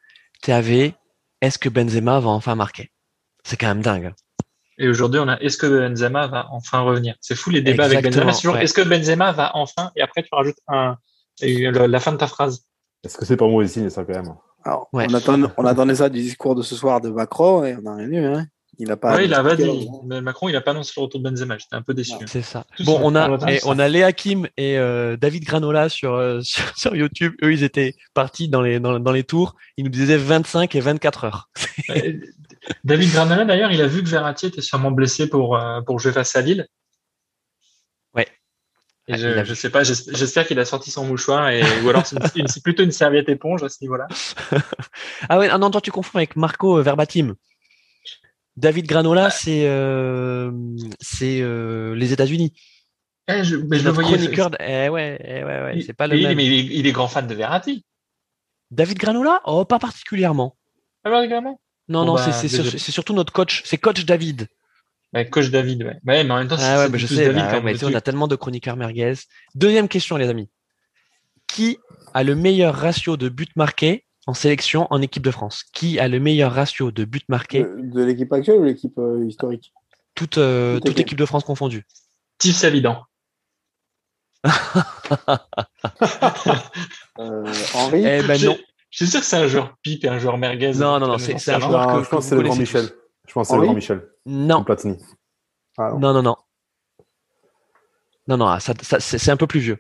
tu 0.44 0.52
avais 0.52 0.96
est-ce 1.42 1.58
que 1.58 1.70
Benzema 1.70 2.20
va 2.20 2.30
enfin 2.30 2.56
marquer? 2.56 2.92
C'est 3.46 3.56
quand 3.58 3.68
même 3.68 3.82
dingue. 3.82 4.14
Et 4.78 4.88
aujourd'hui 4.90 5.20
on 5.22 5.28
a 5.30 5.38
est-ce 5.40 5.58
que 5.58 5.66
Benzema 5.66 6.28
va 6.28 6.48
enfin 6.52 6.82
revenir? 6.82 7.16
C'est 7.22 7.36
fou 7.36 7.50
les 7.52 7.62
débats 7.62 7.86
avec 7.86 8.04
Benzema. 8.04 8.34
C'est 8.34 8.42
toujours 8.42 8.56
ouais. 8.56 8.64
est-ce 8.66 8.74
que 8.74 8.82
Benzema 8.82 9.32
va 9.32 9.52
enfin? 9.56 9.92
Et 9.96 10.02
après 10.02 10.24
tu 10.24 10.30
rajoutes 10.34 10.58
un 10.68 10.98
le- 11.42 11.86
la 11.88 12.00
fin 12.00 12.12
de 12.12 12.18
ta 12.18 12.28
phrase. 12.28 12.66
Est-ce 13.04 13.18
que 13.18 13.26
c'est 13.26 13.38
pas 13.38 13.48
mauvais 13.48 13.68
signe 13.68 13.90
ça 13.90 14.04
quand 14.04 14.14
même? 14.14 14.36
Alors, 14.64 14.90
Ouais. 14.94 15.08
on, 15.10 15.14
attend, 15.14 15.40
on 15.58 15.66
attendait 15.66 15.96
ça 15.96 16.10
du 16.10 16.20
discours 16.22 16.56
de 16.56 16.62
ce 16.62 16.76
soir 16.76 17.00
de 17.02 17.10
Macron 17.10 17.64
et 17.64 17.76
on 17.76 17.82
n'a 17.82 17.96
rien 17.96 18.08
eu. 18.10 18.26
Hein. 18.26 18.46
Il 18.80 18.92
a 18.92 18.98
pas. 18.98 19.16
ouais, 19.16 19.26
il 19.26 19.34
avait 19.34 19.54
expliqué, 19.54 19.76
dit. 19.80 19.88
hein. 19.92 20.00
Mais 20.06 20.22
Macron 20.22 20.50
il 20.50 20.56
a 20.56 20.62
pas 20.62 20.70
annoncé 20.70 20.94
le 20.98 21.02
retour 21.02 21.20
de 21.20 21.28
Benzema. 21.28 21.58
J'étais 21.58 21.76
un 21.76 21.82
peu 21.82 21.96
déçu. 21.96 22.14
C'est 22.28 22.44
ça. 22.44 22.64
Tout 22.78 22.84
bon, 22.84 22.98
ça, 22.98 23.02
on 23.06 23.16
a, 23.16 23.30
on 23.30 23.34
attend 23.34 23.48
et 23.48 23.58
ça. 23.58 23.68
on 23.70 23.80
a 23.80 23.88
Léa 23.88 24.12
Kim 24.14 24.48
et 24.56 24.78
euh, 24.78 25.18
David 25.18 25.46
Granola 25.46 25.90
sur, 25.90 26.14
euh, 26.14 26.42
sur, 26.44 26.78
sur 26.78 26.96
YouTube. 26.96 27.34
Eux, 27.44 27.52
ils 27.54 27.64
étaient 27.64 27.96
partis 28.14 28.50
dans 28.50 28.62
les, 28.62 28.80
dans, 28.80 29.00
dans 29.00 29.12
les 29.12 29.24
tours. 29.24 29.56
Ils 29.78 29.84
nous 29.86 29.90
disaient 29.90 30.18
25 30.18 30.76
et 30.76 30.80
24 30.80 31.24
heures. 31.24 31.50
Euh, 31.90 32.14
David 32.84 33.12
Granola, 33.14 33.46
d'ailleurs, 33.46 33.72
il 33.72 33.82
a 33.82 33.88
vu 33.88 34.04
que 34.04 34.10
Verratti 34.10 34.46
était 34.48 34.62
sûrement 34.62 34.92
blessé 34.92 35.28
pour, 35.28 35.56
euh, 35.58 35.82
pour 35.82 36.00
jouer 36.00 36.12
face 36.12 36.36
à 36.36 36.42
Lille. 36.42 36.68
Et 39.10 39.14
Ah, 39.14 39.18
je, 39.18 39.28
a 39.28 39.54
sais 39.56 39.70
pas, 39.70 39.84
j'es- 39.84 40.14
j'espère 40.14 40.46
qu'il 40.46 40.60
a 40.60 40.66
sorti 40.66 40.92
son 40.92 41.06
mouchoir 41.06 41.50
et, 41.50 41.62
ou 41.84 41.90
alors 41.90 42.06
c'est 42.06 42.62
plutôt 42.62 42.84
une 42.84 42.92
serviette 42.92 43.30
éponge 43.30 43.64
à 43.64 43.70
ce 43.70 43.78
niveau-là. 43.82 44.08
Ah 45.30 45.40
ouais, 45.40 45.56
non, 45.58 45.72
toi, 45.72 45.80
tu 45.82 45.92
confonds 45.92 46.18
avec 46.18 46.36
Marco 46.36 46.78
euh, 46.78 46.82
Verbatim. 46.82 47.36
David 48.58 48.86
Granola, 48.88 49.30
c'est 49.30 49.68
euh, 49.68 50.52
c'est 51.00 51.40
euh, 51.42 51.94
les 51.96 52.12
États-Unis. 52.14 52.54
Eh, 53.30 53.44
je, 53.44 53.56
mais 53.58 53.78
je 53.78 53.86
le 53.86 53.92
voyais. 53.92 54.18
chroniqueur. 54.18 54.50
Eh 54.60 54.90
ouais, 54.90 55.20
eh 55.24 55.44
ouais, 55.44 55.62
ouais, 55.64 55.74
il- 55.78 55.84
c'est 55.84 55.94
pas 55.94 56.08
le 56.08 56.18
il-. 56.18 56.36
Mais 56.36 56.46
il, 56.46 56.54
est- 56.54 56.78
il 56.80 56.88
est 56.88 56.92
grand 56.92 57.08
fan 57.08 57.28
de 57.28 57.36
Verratti. 57.36 57.84
David 58.72 58.98
Granola? 58.98 59.42
Oh, 59.46 59.64
pas 59.66 59.80
particulièrement. 59.80 60.58
Ouais, 61.06 61.26
également. 61.26 61.60
Non, 61.88 62.02
Bon, 62.02 62.06
non, 62.08 62.14
bah, 62.16 62.32
c'est 62.34 62.92
surtout 62.92 63.14
notre 63.14 63.32
coach. 63.32 63.62
C'est 63.66 63.78
coach 63.78 64.04
David. 64.06 64.48
Coach 65.32 65.50
David, 65.50 65.84
ouais. 65.84 65.98
Ouais, 66.06 66.24
mais 66.24 66.32
en 66.32 66.38
même 66.38 66.48
temps, 66.48 66.58
Ah 66.60 66.80
ouais, 66.80 66.90
bah, 66.90 66.98
je 66.98 67.08
sais. 67.08 67.26
David 67.26 67.42
bah, 67.50 67.62
mais 67.64 67.84
on 67.84 67.94
a 67.94 68.02
tellement 68.02 68.28
de 68.28 68.36
chroniqueurs 68.36 68.76
merguez. 68.78 69.14
Deuxième 69.56 69.88
question, 69.88 70.18
les 70.18 70.28
amis. 70.30 70.50
Qui 71.48 71.78
a 72.14 72.24
le 72.24 72.36
meilleur 72.36 72.76
ratio 72.76 73.16
de 73.18 73.30
buts 73.30 73.48
marqués 73.56 74.06
en 74.28 74.34
sélection 74.34 74.86
en 74.92 75.02
équipe 75.02 75.24
de 75.24 75.32
France? 75.32 75.64
Qui 75.74 75.98
a 76.00 76.08
le 76.08 76.20
meilleur 76.20 76.52
ratio 76.54 76.92
de 76.92 77.06
buts 77.06 77.22
marqués, 77.30 77.64
De, 77.64 77.78
de 77.82 78.04
l'équipe 78.04 78.32
actuelle 78.34 78.60
ou 78.60 78.64
l'équipe 78.66 78.98
euh, 79.00 79.26
historique? 79.26 79.74
Toute, 80.14 80.38
euh, 80.38 80.76
Toute 80.76 80.86
toute 80.88 81.00
équipe. 81.00 81.18
de 81.18 81.26
France 81.26 81.44
confondue 81.46 81.86
Savidan. 82.40 83.04
euh, 87.20 87.54
Henri? 87.74 88.04
Eh 88.06 88.22
ben 88.24 88.36
Je- 88.36 88.48
non. 88.48 88.58
Je 88.90 88.98
suis 89.04 89.08
sûr 89.08 89.20
que 89.20 89.26
c'est 89.26 89.36
un 89.38 89.48
joueur 89.48 89.76
pipe 89.82 90.04
et 90.06 90.08
un 90.08 90.18
joueur 90.20 90.38
merguez. 90.38 90.74
Non, 90.74 91.00
non, 91.00 91.08
non, 91.08 91.14
Euh, 91.16 91.18
c'est- 91.18 91.52
un 91.52 91.60
joueur 91.60 91.88
que- 91.88 92.04
je 92.04 92.10
pense 92.10 92.24
que 92.26 92.30
c'est 92.30 92.36
le 92.36 92.44
grand 92.44 92.56
Michel. 92.56 92.90
Je 93.28 93.34
pense 93.34 93.48
que 93.48 93.52
c'est 93.52 93.54
le 93.56 93.60
Henri 93.60 93.68
grand 93.68 93.76
Michel. 93.76 94.10
Non, 94.26 94.64
Platini. 94.64 94.98
Ah, 95.78 95.92
non. 95.92 96.00
non, 96.00 96.14
non, 96.14 96.22
non. 96.24 96.38
Non, 98.28 98.38
non, 98.38 98.60
ça, 98.60 98.74
ça- 98.82 99.00
c'est 99.00 99.18
c'est 99.18 99.32
un 99.32 99.38
peu 99.38 99.48
plus 99.48 99.60
vieux. 99.60 99.78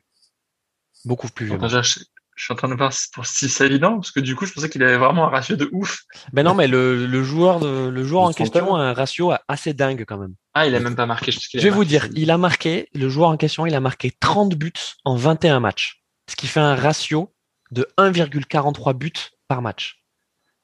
Beaucoup 1.06 1.28
plus 1.28 1.46
vieux. 1.48 1.56
Attends, 1.56 1.68
je, 1.82 1.82
suis 1.82 2.54
en 2.54 2.56
train 2.56 2.70
de 2.70 2.76
voir 2.76 2.92
pour 3.14 3.26
Steve 3.26 3.50
Savidan, 3.50 3.96
parce 3.96 4.12
que 4.12 4.20
du 4.20 4.36
coup, 4.36 4.46
je 4.46 4.54
pensais 4.54 4.70
qu'il 4.70 4.84
avait 4.84 4.98
vraiment 4.98 5.26
un 5.28 5.30
ratio 5.30 5.56
de 5.56 5.70
ouf. 5.74 6.04
Ben 6.34 6.44
non, 6.44 6.54
mais 6.54 6.68
le, 6.68 7.06
le 7.08 7.24
joueur, 7.24 7.60
de- 7.60 7.90
le 7.90 8.04
joueur 8.04 8.24
Une 8.24 8.30
en 8.30 8.34
question 8.34 8.76
a 8.76 8.82
un 8.82 8.94
ratio 8.94 9.34
assez 9.48 9.74
dingue 9.74 10.06
quand 10.08 10.18
même. 10.18 10.36
Ah, 10.54 10.68
il 10.68 10.76
a 10.76 10.80
même 10.80 10.96
pas 10.96 11.06
marqué. 11.06 11.32
Je, 11.32 11.40
Je 11.54 11.60
vais 11.60 11.70
vous 11.70 11.86
dire, 11.86 12.08
il 12.16 12.30
a 12.32 12.38
marqué, 12.38 12.90
le 12.94 13.10
joueur 13.10 13.30
en 13.30 13.38
question, 13.38 13.66
il 13.66 13.74
a 13.76 13.80
marqué 13.80 14.12
30 14.12 14.56
buts 14.56 14.72
en 15.04 15.16
21 15.16 15.60
matchs. 15.60 16.04
Ce 16.30 16.36
qui 16.36 16.48
fait 16.48 16.60
un 16.60 16.76
ratio 16.76 17.34
de 17.72 17.88
1,43 17.98 18.94
buts 18.94 19.12
par 19.48 19.62
match. 19.62 20.04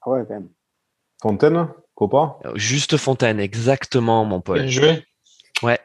Ah 0.02 0.12
ouais, 0.12 0.24
quand 0.28 0.34
même. 0.36 0.50
Fontaine 1.22 1.68
Copa 2.08 2.38
Euh, 2.46 2.52
Juste 2.56 2.98
Fontaine, 2.98 3.40
exactement, 3.40 4.26
mon 4.26 4.42
Paul. 4.42 4.60
Bien 4.60 4.68
joué. 4.70 5.04
Ouais, 5.62 5.80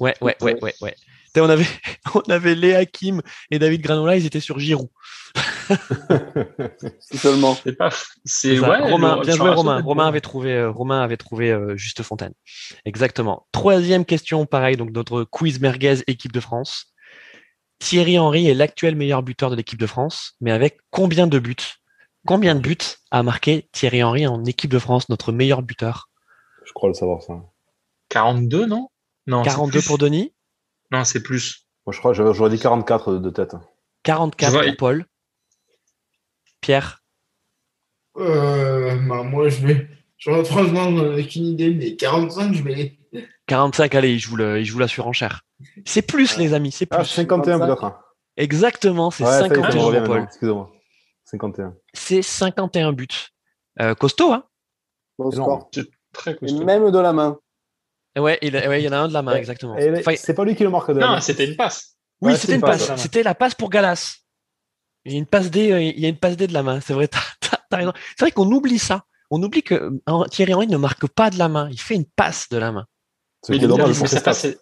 ouais, 0.00 0.14
ouais, 0.20 0.36
ouais, 0.40 0.74
ouais. 0.80 0.94
On 1.38 1.48
avait, 1.50 1.66
on 2.14 2.20
avait 2.30 2.54
Léa 2.54 2.86
Kim 2.86 3.20
et 3.50 3.58
David 3.58 3.82
Granola, 3.82 4.16
ils 4.16 4.24
étaient 4.26 4.40
sur 4.40 4.58
Giroud. 4.58 4.88
Si 7.00 7.18
seulement. 7.18 7.54
C'est 7.62 7.76
pas. 7.76 7.90
C'est 8.24 8.56
C'est 8.56 8.58
ouais. 8.60 8.90
Romain, 8.90 9.16
le- 9.16 9.22
bien 9.22 9.34
joué 9.36 9.50
Romain. 9.50 9.72
semaine, 9.76 9.84
Romain 9.86 10.06
avait 10.06 10.20
trouvé, 10.20 10.52
euh, 10.52 10.70
Romain 10.70 11.02
avait 11.02 11.16
trouvé 11.16 11.50
euh, 11.50 11.76
Juste 11.76 12.02
Fontaine. 12.02 12.32
Exactement. 12.84 13.46
Troisième 13.52 14.04
question, 14.04 14.46
pareil, 14.46 14.76
donc 14.76 14.90
notre 14.92 15.24
quiz 15.24 15.60
merguez 15.60 15.96
équipe 16.06 16.32
de 16.32 16.40
France. 16.40 16.92
Thierry 17.78 18.18
Henry 18.18 18.48
est 18.48 18.54
l'actuel 18.54 18.94
meilleur 18.96 19.22
buteur 19.22 19.50
de 19.50 19.56
l'équipe 19.56 19.78
de 19.78 19.86
France, 19.86 20.34
mais 20.40 20.52
avec 20.52 20.78
combien 20.90 21.26
de 21.26 21.38
buts? 21.38 21.56
Combien 22.26 22.54
de 22.54 22.60
buts 22.60 22.76
a 23.10 23.22
marqué 23.22 23.68
Thierry 23.72 24.02
Henry 24.02 24.26
en 24.26 24.44
équipe 24.44 24.70
de 24.70 24.78
France, 24.78 25.08
notre 25.08 25.32
meilleur 25.32 25.62
buteur? 25.62 26.08
Je 26.64 26.72
crois 26.72 26.88
le 26.88 26.94
savoir, 26.94 27.22
ça. 27.22 27.34
42, 28.10 28.66
non? 28.66 28.88
Non. 29.26 29.42
c'est 29.44 29.50
42 29.50 29.78
plus. 29.78 29.86
pour 29.86 29.98
Denis, 29.98 30.32
Non, 30.90 31.04
c'est 31.04 31.22
plus. 31.22 31.66
Moi, 31.86 31.92
je 31.92 31.98
crois 31.98 32.12
que 32.14 32.32
j'aurais 32.32 32.50
dit 32.50 32.58
44 32.58 33.14
de, 33.14 33.18
de 33.18 33.30
tête. 33.30 33.54
44 34.02 34.48
Je 34.50 34.52
vois, 34.56 34.62
pour 34.62 34.70
il- 34.72 34.76
Paul. 34.76 35.06
Pierre, 36.60 37.02
Euh, 38.18 38.96
bah, 39.08 39.22
moi, 39.22 39.48
je 39.48 39.66
vais. 39.66 39.88
J'aurais 40.18 40.44
franchement 40.44 40.88
euh, 40.90 41.20
aucune 41.20 41.44
idée, 41.46 41.74
mais 41.74 41.96
45, 41.96 42.54
je 42.54 42.62
vais. 42.62 42.98
45, 43.46 43.94
allez, 43.94 44.14
il 44.14 44.18
joue, 44.18 44.36
le, 44.36 44.58
il 44.60 44.64
joue 44.64 44.78
la 44.78 44.88
surenchère. 44.88 45.42
C'est 45.84 46.02
plus, 46.02 46.36
les 46.38 46.54
amis, 46.54 46.72
c'est 46.72 46.86
plus. 46.86 46.98
Ah, 46.98 47.04
51 47.04 47.58
25. 47.58 47.66
peut-être. 47.80 48.00
Exactement, 48.38 49.10
c'est 49.10 49.24
Ouais, 49.24 49.30
ça 49.30 49.42
y 49.42 49.44
est, 49.46 49.48
ça 49.48 49.54
me 49.54 49.62
51 49.62 49.82
revient 49.84 49.98
pour 49.98 50.06
Paul. 50.14 50.22
Excusez-moi. 50.24 50.72
51. 51.26 51.74
C'est 51.92 52.22
51 52.22 52.92
buts. 52.92 53.06
Euh, 53.80 53.94
costaud, 53.94 54.32
hein? 54.32 54.44
Bon 55.18 55.30
Énorme. 55.30 55.60
score. 55.72 55.84
Très 56.12 56.32
Et 56.32 56.36
costaud. 56.36 56.64
même 56.64 56.90
de 56.90 56.98
la 56.98 57.12
main. 57.12 57.38
Ouais, 58.18 58.38
il, 58.40 58.56
ouais, 58.56 58.80
il 58.80 58.84
y 58.84 58.88
en 58.88 58.92
a 58.92 58.98
un 58.98 59.08
de 59.08 59.12
la 59.12 59.20
main, 59.22 59.34
exactement. 59.34 59.76
Enfin, 59.98 60.14
c'est 60.16 60.32
pas 60.34 60.44
lui 60.44 60.56
qui 60.56 60.62
le 60.62 60.70
marque 60.70 60.90
de 60.90 60.98
la 60.98 61.06
Non, 61.06 61.12
main. 61.14 61.20
c'était 61.20 61.46
une 61.46 61.56
passe. 61.56 61.96
oui, 62.22 62.32
ouais, 62.32 62.38
c'était 62.38 62.54
une 62.54 62.62
passe. 62.62 62.90
C'était 62.96 63.22
la 63.22 63.34
passe 63.34 63.54
pour 63.54 63.68
Galas. 63.68 64.16
Il 65.04 65.12
y 65.12 65.16
a 65.16 65.18
une 65.18 65.26
passe 65.26 65.50
D, 65.50 65.70
euh, 65.72 65.82
il 65.82 66.00
y 66.00 66.06
a 66.06 66.08
une 66.08 66.16
passe 66.18 66.36
D 66.36 66.46
de 66.46 66.52
la 66.54 66.62
main. 66.62 66.80
C'est 66.80 66.94
vrai, 66.94 67.08
t'as, 67.70 67.76
raison. 67.76 67.92
C'est 68.16 68.20
vrai 68.20 68.30
qu'on 68.32 68.50
oublie 68.50 68.78
ça. 68.78 69.04
On 69.30 69.42
oublie 69.42 69.62
que 69.62 69.74
euh, 70.08 70.24
Thierry 70.30 70.54
Henry 70.54 70.66
ne 70.68 70.76
marque 70.78 71.06
pas 71.08 71.30
de 71.30 71.38
la 71.38 71.48
main. 71.48 71.68
Il 71.70 71.80
fait 71.80 71.94
une 71.96 72.06
passe 72.06 72.48
de 72.48 72.56
la 72.58 72.72
main. 72.72 72.86
Est 73.50 73.58
dommage 73.58 73.92
sa 73.92 74.20
passe, 74.22 74.44
est- 74.46 74.58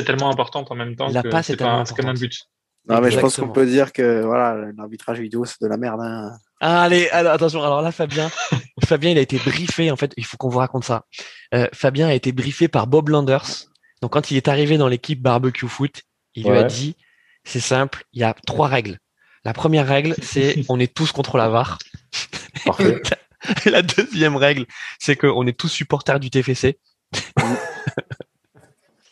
est 0.00 0.04
tellement 0.04 0.30
importante 0.30 0.70
en 0.70 0.74
même 0.74 0.96
temps 0.96 1.08
La 1.08 1.22
que 1.22 1.28
passe 1.28 1.50
est 1.50 1.52
c'est 1.52 1.56
tellement 1.58 1.74
pas- 1.74 1.78
un 1.78 1.82
importante. 1.82 2.16
but. 2.18 2.48
Non, 2.88 3.00
mais 3.00 3.10
je 3.10 3.20
pense 3.20 3.36
qu'on 3.36 3.48
peut 3.50 3.66
dire 3.66 3.92
que 3.92 4.22
voilà, 4.22 4.70
l'arbitrage 4.76 5.20
vidéo, 5.20 5.44
c'est 5.44 5.60
de 5.60 5.66
la 5.66 5.76
merde. 5.76 6.00
hein. 6.02 6.32
Ah, 6.60 6.82
allez, 6.82 7.08
alors, 7.10 7.32
attention. 7.32 7.62
Alors 7.62 7.82
là, 7.82 7.92
Fabien, 7.92 8.30
Fabien, 8.84 9.10
il 9.10 9.18
a 9.18 9.20
été 9.20 9.38
briefé. 9.38 9.90
En 9.90 9.96
fait, 9.96 10.12
il 10.16 10.24
faut 10.24 10.36
qu'on 10.36 10.48
vous 10.48 10.58
raconte 10.58 10.84
ça. 10.84 11.04
Euh, 11.54 11.68
Fabien 11.72 12.08
a 12.08 12.14
été 12.14 12.32
briefé 12.32 12.66
par 12.68 12.86
Bob 12.86 13.10
Landers. 13.10 13.44
Donc, 14.02 14.12
quand 14.12 14.30
il 14.30 14.36
est 14.36 14.48
arrivé 14.48 14.78
dans 14.78 14.88
l'équipe 14.88 15.20
barbecue 15.20 15.68
foot, 15.68 16.02
il 16.34 16.48
lui 16.48 16.56
a 16.56 16.64
dit, 16.64 16.96
c'est 17.44 17.60
simple, 17.60 18.04
il 18.12 18.20
y 18.20 18.24
a 18.24 18.34
trois 18.46 18.68
règles. 18.68 18.98
La 19.44 19.52
première 19.52 19.86
règle, 19.86 20.14
c'est 20.22 20.64
on 20.68 20.80
est 20.80 20.92
tous 20.92 21.12
contre 21.12 21.36
la 21.36 21.48
VAR. 21.48 21.78
Parfait. 22.64 23.00
La 23.66 23.82
deuxième 23.82 24.34
règle, 24.34 24.66
c'est 24.98 25.14
qu'on 25.14 25.46
est 25.46 25.56
tous 25.56 25.68
supporters 25.68 26.18
du 26.18 26.28
TFC. 26.28 26.80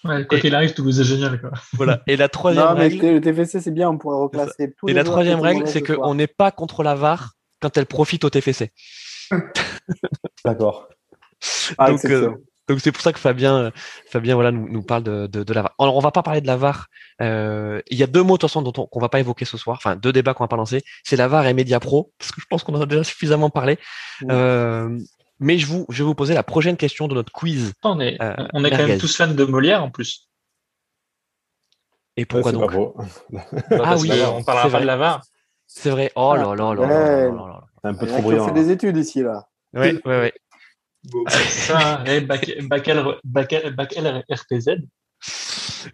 Ouais, 0.06 0.26
quoi 0.26 0.38
qu'il 0.38 0.54
arrive, 0.54 0.74
Toulouse 0.74 1.00
est 1.00 1.04
génial. 1.04 1.40
Quoi. 1.40 1.50
Voilà. 1.74 2.02
Et 2.06 2.16
la 2.16 2.28
troisième 2.28 2.64
Non, 2.64 2.74
mais 2.74 2.88
règle, 2.88 3.06
le 3.14 3.20
TFC, 3.20 3.60
c'est 3.60 3.70
bien, 3.70 3.90
on 3.90 3.98
pourrait 3.98 4.18
reclasser 4.18 4.74
tous 4.78 4.88
et 4.88 4.92
les 4.92 4.94
la 4.94 5.04
troisième 5.04 5.40
règle, 5.40 5.66
c'est 5.66 5.82
qu'on 5.82 6.14
n'est 6.14 6.26
pas 6.26 6.50
contre 6.50 6.82
la 6.82 6.94
VAR 6.94 7.32
quand 7.60 7.76
elle 7.76 7.86
profite 7.86 8.24
au 8.24 8.30
TFC. 8.30 8.72
D'accord. 10.44 10.88
Ah, 11.78 11.90
donc, 11.90 12.04
euh, 12.06 12.30
donc 12.68 12.80
c'est 12.80 12.92
pour 12.92 13.02
ça 13.02 13.12
que 13.12 13.18
Fabien, 13.18 13.56
euh, 13.56 13.70
Fabien, 14.10 14.34
voilà, 14.34 14.50
nous, 14.50 14.68
nous 14.68 14.82
parle 14.82 15.04
de, 15.04 15.26
de, 15.26 15.44
de 15.44 15.52
la 15.52 15.62
VAR. 15.62 15.74
Alors, 15.78 15.96
on 15.96 16.00
va 16.00 16.10
pas 16.10 16.22
parler 16.22 16.40
de 16.40 16.46
la 16.46 16.56
VAR. 16.56 16.88
Euh, 17.22 17.80
il 17.88 17.98
y 17.98 18.02
a 18.02 18.06
deux 18.06 18.22
mots 18.22 18.34
de 18.34 18.40
toute 18.40 18.50
façon 18.50 18.62
dont 18.62 18.72
on 18.76 18.86
qu'on 18.86 19.00
va 19.00 19.08
pas 19.08 19.20
évoquer 19.20 19.44
ce 19.44 19.56
soir. 19.56 19.76
Enfin, 19.78 19.96
deux 19.96 20.12
débats 20.12 20.34
qu'on 20.34 20.44
va 20.44 20.48
pas 20.48 20.56
lancer. 20.56 20.82
C'est 21.04 21.16
la 21.16 21.28
VAR 21.28 21.46
et 21.46 21.54
Media 21.54 21.78
Pro, 21.80 22.12
parce 22.18 22.32
que 22.32 22.40
je 22.40 22.46
pense 22.48 22.64
qu'on 22.64 22.74
en 22.74 22.80
a 22.80 22.86
déjà 22.86 23.04
suffisamment 23.04 23.50
parlé. 23.50 23.78
Euh, 24.30 24.98
mais 25.38 25.58
je, 25.58 25.66
vous, 25.66 25.86
je 25.90 26.02
vais 26.02 26.06
vous 26.06 26.14
poser 26.14 26.34
la 26.34 26.42
prochaine 26.42 26.76
question 26.76 27.08
de 27.08 27.14
notre 27.14 27.32
quiz. 27.32 27.72
On 27.82 28.00
est, 28.00 28.20
euh, 28.22 28.34
on 28.52 28.62
quand 28.62 28.86
même 28.86 28.98
tous 28.98 29.16
fans 29.16 29.28
de 29.28 29.44
Molière 29.44 29.82
en 29.82 29.90
plus. 29.90 30.28
Et 32.16 32.24
pourquoi 32.24 32.52
donc 32.52 32.70
Ah 33.70 33.96
oui, 33.98 34.10
on 34.32 34.42
parlera 34.42 34.70
pas 34.70 34.80
de 34.80 34.86
l'avare. 34.86 35.22
C'est 35.66 35.90
vrai. 35.90 36.10
Oh 36.16 36.34
là 36.34 36.54
là 36.54 36.74
là 36.74 36.86
là 36.86 37.64
Un 37.82 37.94
peu 37.94 38.06
trop 38.06 38.22
brillant. 38.22 38.46
C'est 38.46 38.54
des 38.54 38.70
études 38.70 38.96
ici 38.96 39.22
là. 39.22 39.48
Oui, 39.74 40.00
oui, 40.06 40.14
oui. 40.22 40.30
Ça. 41.38 42.02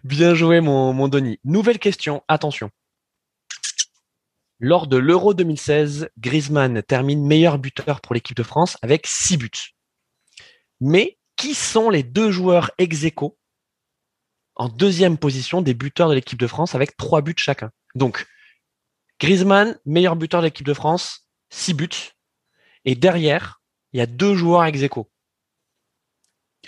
Bien 0.03 0.33
joué, 0.33 0.61
mon, 0.61 0.93
mon 0.93 1.07
Denis. 1.07 1.39
Nouvelle 1.43 1.79
question, 1.79 2.23
attention. 2.27 2.69
Lors 4.59 4.87
de 4.87 4.97
l'Euro 4.97 5.33
2016, 5.33 6.09
Griezmann 6.17 6.81
termine 6.83 7.25
meilleur 7.25 7.59
buteur 7.59 8.01
pour 8.01 8.13
l'équipe 8.13 8.37
de 8.37 8.43
France 8.43 8.77
avec 8.81 9.07
6 9.07 9.37
buts. 9.37 9.49
Mais 10.79 11.17
qui 11.35 11.53
sont 11.53 11.89
les 11.89 12.03
deux 12.03 12.31
joueurs 12.31 12.71
ex 12.77 13.03
aequo 13.03 13.37
en 14.55 14.69
deuxième 14.69 15.17
position 15.17 15.61
des 15.61 15.73
buteurs 15.73 16.09
de 16.09 16.13
l'équipe 16.13 16.39
de 16.39 16.47
France 16.47 16.75
avec 16.75 16.95
3 16.95 17.21
buts 17.21 17.33
chacun? 17.37 17.71
Donc, 17.95 18.25
Griezmann, 19.19 19.77
meilleur 19.85 20.15
buteur 20.15 20.41
de 20.41 20.47
l'équipe 20.47 20.65
de 20.65 20.73
France, 20.73 21.27
6 21.49 21.73
buts. 21.73 21.89
Et 22.85 22.95
derrière, 22.95 23.61
il 23.91 23.99
y 23.99 24.01
a 24.01 24.05
deux 24.05 24.35
joueurs 24.35 24.63
ex 24.65 24.81
aequo 24.81 25.09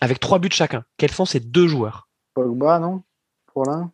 avec 0.01 0.19
3 0.19 0.39
buts 0.39 0.49
chacun. 0.51 0.83
Quels 0.97 1.11
sont 1.11 1.25
ces 1.25 1.39
deux 1.39 1.67
joueurs? 1.67 2.09
Pogba, 2.33 2.79
non? 2.79 3.03
Pour 3.47 3.65
l'un? 3.65 3.91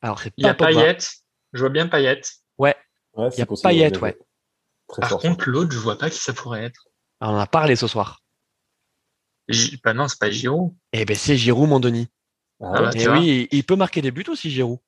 Alors, 0.00 0.20
c'est 0.20 0.32
Il 0.36 0.44
y 0.44 0.48
a 0.48 0.54
pas 0.54 0.66
Pogba. 0.66 0.80
Payet. 0.80 0.98
Je 1.52 1.60
vois 1.60 1.70
bien 1.70 1.88
Payet. 1.88 2.20
Ouais, 3.14 3.28
Il 3.34 3.38
y 3.38 3.42
a. 3.42 3.46
Payet, 3.46 3.98
ouais. 3.98 4.18
Très 4.88 5.00
Par 5.00 5.10
fort. 5.10 5.20
contre, 5.20 5.48
l'autre, 5.48 5.72
je 5.72 5.78
vois 5.78 5.96
pas 5.98 6.10
qui 6.10 6.18
ça 6.18 6.32
pourrait 6.32 6.64
être. 6.64 6.88
Alors, 7.20 7.34
on 7.34 7.36
en 7.38 7.40
a 7.40 7.46
parlé 7.46 7.76
ce 7.76 7.86
soir. 7.86 8.20
J- 9.48 9.80
bah 9.82 9.92
non, 9.94 10.08
c'est 10.08 10.18
pas 10.18 10.30
Giroud. 10.30 10.74
Eh 10.92 11.04
ben, 11.04 11.16
c'est 11.16 11.36
Giroud, 11.36 11.68
mon 11.68 11.80
Denis. 11.80 12.08
Ah 12.60 12.72
Ah 12.74 12.82
bah, 12.82 12.90
Et 12.94 13.06
vois. 13.06 13.18
oui, 13.18 13.48
il 13.50 13.64
peut 13.64 13.76
marquer 13.76 14.02
des 14.02 14.10
buts 14.10 14.24
aussi, 14.28 14.50
Giroud. 14.50 14.78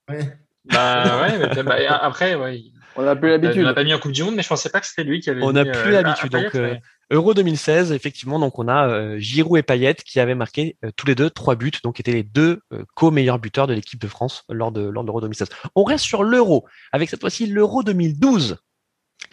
Bah 0.66 1.22
ouais, 1.22 1.38
mais 1.38 1.62
bah, 1.62 1.76
après, 2.00 2.34
ouais. 2.34 2.62
On 2.96 3.02
n'a 3.02 3.16
plus 3.16 3.28
On 3.28 3.32
l'habitude. 3.32 3.62
l'a 3.62 3.74
pas 3.74 3.84
mis 3.84 3.92
en 3.92 3.98
Coupe 3.98 4.12
du 4.12 4.22
Monde, 4.22 4.36
mais 4.36 4.42
je 4.42 4.48
pensais 4.48 4.70
pas 4.70 4.80
que 4.80 4.86
c'était 4.86 5.04
lui 5.04 5.20
qui 5.20 5.30
avait. 5.30 5.42
On 5.42 5.52
n'a 5.52 5.64
plus 5.64 5.94
euh, 5.94 6.02
l'habitude, 6.02 6.30
Payet, 6.30 6.44
donc, 6.44 6.54
euh. 6.54 6.76
Euro 7.10 7.34
2016, 7.34 7.92
effectivement, 7.92 8.38
donc 8.38 8.58
on 8.58 8.68
a 8.68 8.88
euh, 8.88 9.18
Giroud 9.18 9.58
et 9.58 9.62
Payet 9.62 9.94
qui 9.94 10.20
avaient 10.20 10.34
marqué 10.34 10.76
euh, 10.84 10.90
tous 10.96 11.06
les 11.06 11.14
deux 11.14 11.28
trois 11.28 11.54
buts, 11.54 11.72
donc 11.82 12.00
étaient 12.00 12.12
les 12.12 12.22
deux 12.22 12.62
euh, 12.72 12.84
co-meilleurs 12.94 13.38
buteurs 13.38 13.66
de 13.66 13.74
l'équipe 13.74 14.00
de 14.00 14.08
France 14.08 14.44
lors 14.48 14.72
de 14.72 14.80
lors 14.80 15.02
de 15.02 15.08
l'Euro 15.08 15.20
2016. 15.20 15.48
On 15.74 15.84
reste 15.84 16.04
sur 16.04 16.24
l'Euro, 16.24 16.66
avec 16.92 17.10
cette 17.10 17.20
fois-ci 17.20 17.46
l'Euro 17.46 17.82
2012. 17.82 18.58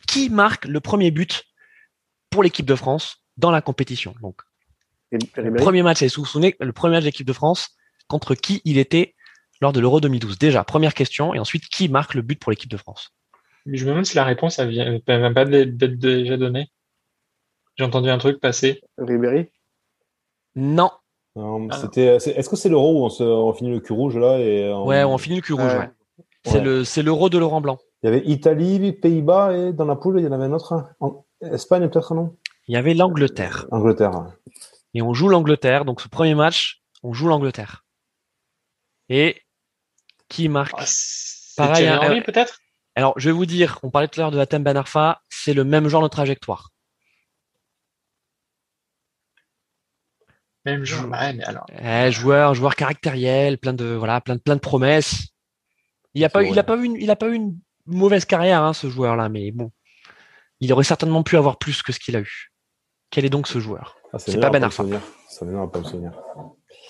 Qui 0.07 0.29
marque 0.29 0.65
le 0.65 0.79
premier 0.79 1.11
but 1.11 1.43
pour 2.29 2.43
l'équipe 2.43 2.65
de 2.65 2.75
France 2.75 3.23
dans 3.38 3.51
la 3.51 3.61
compétition 3.61 4.13
Donc, 4.21 4.41
le 5.11 5.53
premier 5.55 5.84
match, 5.84 6.01
et 6.01 6.07
vous 6.07 6.23
vous 6.23 6.25
souvenez, 6.25 6.55
le 6.59 6.73
premier 6.73 6.95
match 6.95 7.03
de 7.03 7.07
l'équipe 7.07 7.27
de 7.27 7.34
France, 7.34 7.69
contre 8.07 8.36
qui 8.36 8.61
il 8.65 8.77
était 8.77 9.15
lors 9.62 9.72
de 9.74 9.80
l'Euro 9.80 10.01
2012 10.01 10.38
Déjà, 10.38 10.64
première 10.64 10.93
question, 10.93 11.34
et 11.34 11.39
ensuite, 11.39 11.66
qui 11.68 11.88
marque 11.89 12.14
le 12.16 12.22
but 12.22 12.39
pour 12.39 12.51
l'équipe 12.51 12.70
de 12.70 12.78
France? 12.78 13.12
Je 13.68 13.86
me 13.86 13.91
demande 13.91 14.05
si 14.05 14.16
la 14.16 14.24
réponse, 14.24 14.57
elle 14.59 14.70
vient, 14.70 14.99
pas 15.05 15.45
d'être 15.45 15.78
déjà 15.78 16.36
donnée. 16.38 16.68
J'ai 17.78 17.84
entendu 17.86 18.09
un 18.09 18.18
truc 18.18 18.39
passer. 18.39 18.82
Ribéry? 18.97 19.49
Non. 20.55 20.89
Non, 21.36 21.68
Ah. 21.70 21.78
c'était- 21.80 22.16
Est-ce 22.18 22.49
que 22.49 22.55
c'est 22.57 22.68
l'euro 22.70 22.99
où 23.01 23.05
on, 23.05 23.09
se, 23.09 23.24
on 23.24 23.53
finit 23.53 23.70
le 23.72 23.80
cul 23.80 23.93
rouge 23.93 24.18
là 24.18 24.38
et 24.39 24.72
on- 24.74 24.86
Ouais, 24.86 25.03
on 25.03 25.18
finit 25.18 25.38
le 25.38 25.41
cul 25.41 25.53
rouge, 25.53 25.72
Ouais. 25.74 25.78
ouais. 25.80 25.89
C'est 26.43 26.55
Ouais. 26.55 26.62
le, 26.64 26.84
c'est 26.84 27.03
l'Euro 27.03 27.30
de 27.30 27.38
Laurent 27.38 27.62
Blanc. 27.62 27.78
Il 28.03 28.07
y 28.07 28.09
avait 28.09 28.24
Italie, 28.26 28.91
Pays-Bas 28.93 29.55
et 29.55 29.74
dans 29.74 29.86
la 29.86 29.95
poule, 29.95 30.20
il 30.20 30.26
y 30.26 30.28
en 30.28 30.32
avait 30.32 30.45
un 30.45 30.53
autre. 30.53 30.89
En- 30.99 31.24
Espagne 31.41 31.88
peut-être, 31.88 32.14
non? 32.16 32.36
Il 32.68 32.74
y 32.74 32.78
avait 32.78 32.93
l'Angleterre. 32.95 33.68
Angleterre. 33.72 34.12
Et 34.93 35.01
on 35.01 35.14
joue 35.14 35.30
l'Angleterre. 35.30 35.86
Donc, 35.86 36.01
ce 36.01 36.07
premier 36.09 36.36
match, 36.36 36.82
on 37.03 37.14
joue 37.14 37.28
l'Angleterre. 37.28 37.86
Et 39.09 39.38
qui 40.32 40.49
marque 40.49 40.73
Ah, 40.77 40.84
c'est 40.86 41.55
Pareil, 41.57 41.88
hein, 41.88 41.99
Henry, 42.01 42.19
euh, 42.19 42.23
peut-être? 42.23 42.59
Alors, 42.95 43.13
je 43.17 43.29
vais 43.29 43.34
vous 43.36 43.45
dire, 43.45 43.79
on 43.84 43.91
parlait 43.91 44.07
tout 44.07 44.19
à 44.19 44.23
l'heure 44.23 44.32
de 44.32 44.39
Atem 44.39 44.63
Ben 44.63 44.75
Arfa, 44.75 45.21
c'est 45.29 45.53
le 45.53 45.63
même 45.63 45.88
genre 45.88 46.01
de 46.01 46.07
trajectoire. 46.07 46.69
Même 50.65 50.86
jour. 50.86 51.09
Ouais, 51.09 51.34
mais 51.34 51.43
alors. 51.43 51.65
Eh, 51.82 52.11
joueur, 52.11 52.53
joueur 52.53 52.75
caractériel, 52.75 53.57
plein 53.57 53.73
de, 53.73 53.86
voilà, 53.86 54.21
plein 54.21 54.36
de, 54.36 54.41
plein 54.41 54.55
de 54.55 54.61
promesses. 54.61 55.27
Il 56.13 56.23
a 56.23 56.29
pas, 56.29 56.43
il 56.43 56.57
a 56.57 56.63
pas 56.63 56.75
eu 56.77 56.84
une, 56.84 56.95
il 56.95 57.09
a 57.09 57.15
pas 57.15 57.27
eu 57.27 57.34
une 57.34 57.57
mauvaise 57.86 58.25
carrière, 58.25 58.61
hein, 58.61 58.73
ce 58.73 58.89
joueur-là, 58.89 59.29
mais 59.29 59.51
bon. 59.51 59.71
Il 60.59 60.71
aurait 60.71 60.84
certainement 60.84 61.23
pu 61.23 61.38
avoir 61.38 61.57
plus 61.57 61.82
que 61.82 61.91
ce 61.91 61.99
qu'il 61.99 62.15
a 62.15 62.19
eu. 62.19 62.51
Quel 63.09 63.25
est 63.25 63.29
donc 63.29 63.47
ce 63.47 63.59
joueur? 63.59 63.97
Ah, 64.13 64.19
C'est 64.19 64.39
pas 64.39 64.49
Ben 64.49 64.63
Arfa. 64.63 64.84
Ça 65.27 65.45
m'énerve 65.45 65.71
pas 65.71 65.79
me 65.79 65.84
souvenir. 65.84 66.11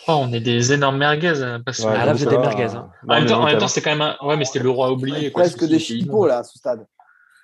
Oh, 0.07 0.13
on 0.21 0.33
est 0.33 0.39
des 0.39 0.73
énormes 0.73 0.97
merguez. 0.97 1.41
hein, 1.43 1.61
parce 1.65 1.79
que- 1.79 1.83
Ouais, 1.83 1.93
Ah, 1.97 2.05
là, 2.05 2.13
vous 2.13 2.23
êtes 2.23 2.29
des 2.29 2.37
merguez, 2.37 2.63
hein. 2.75 2.89
non, 3.07 3.13
en 3.15 3.19
même 3.19 3.25
temps, 3.29 3.41
en 3.41 3.45
même 3.45 3.53
non, 3.55 3.59
temps, 3.61 3.67
c'était 3.67 3.89
quand 3.89 3.95
même 3.95 4.01
un... 4.21 4.25
Ouais, 4.25 4.35
mais 4.37 4.45
c'était 4.45 4.59
l'euro 4.59 4.83
à 4.83 4.91
oublier. 4.91 5.31
quoi. 5.31 5.43
Presque 5.43 5.59
C'est- 5.59 5.67
des 5.67 5.79
c'est- 5.79 5.85
chipots, 5.99 6.25
là, 6.27 6.39
à 6.39 6.43
ce 6.43 6.57
stade. 6.57 6.85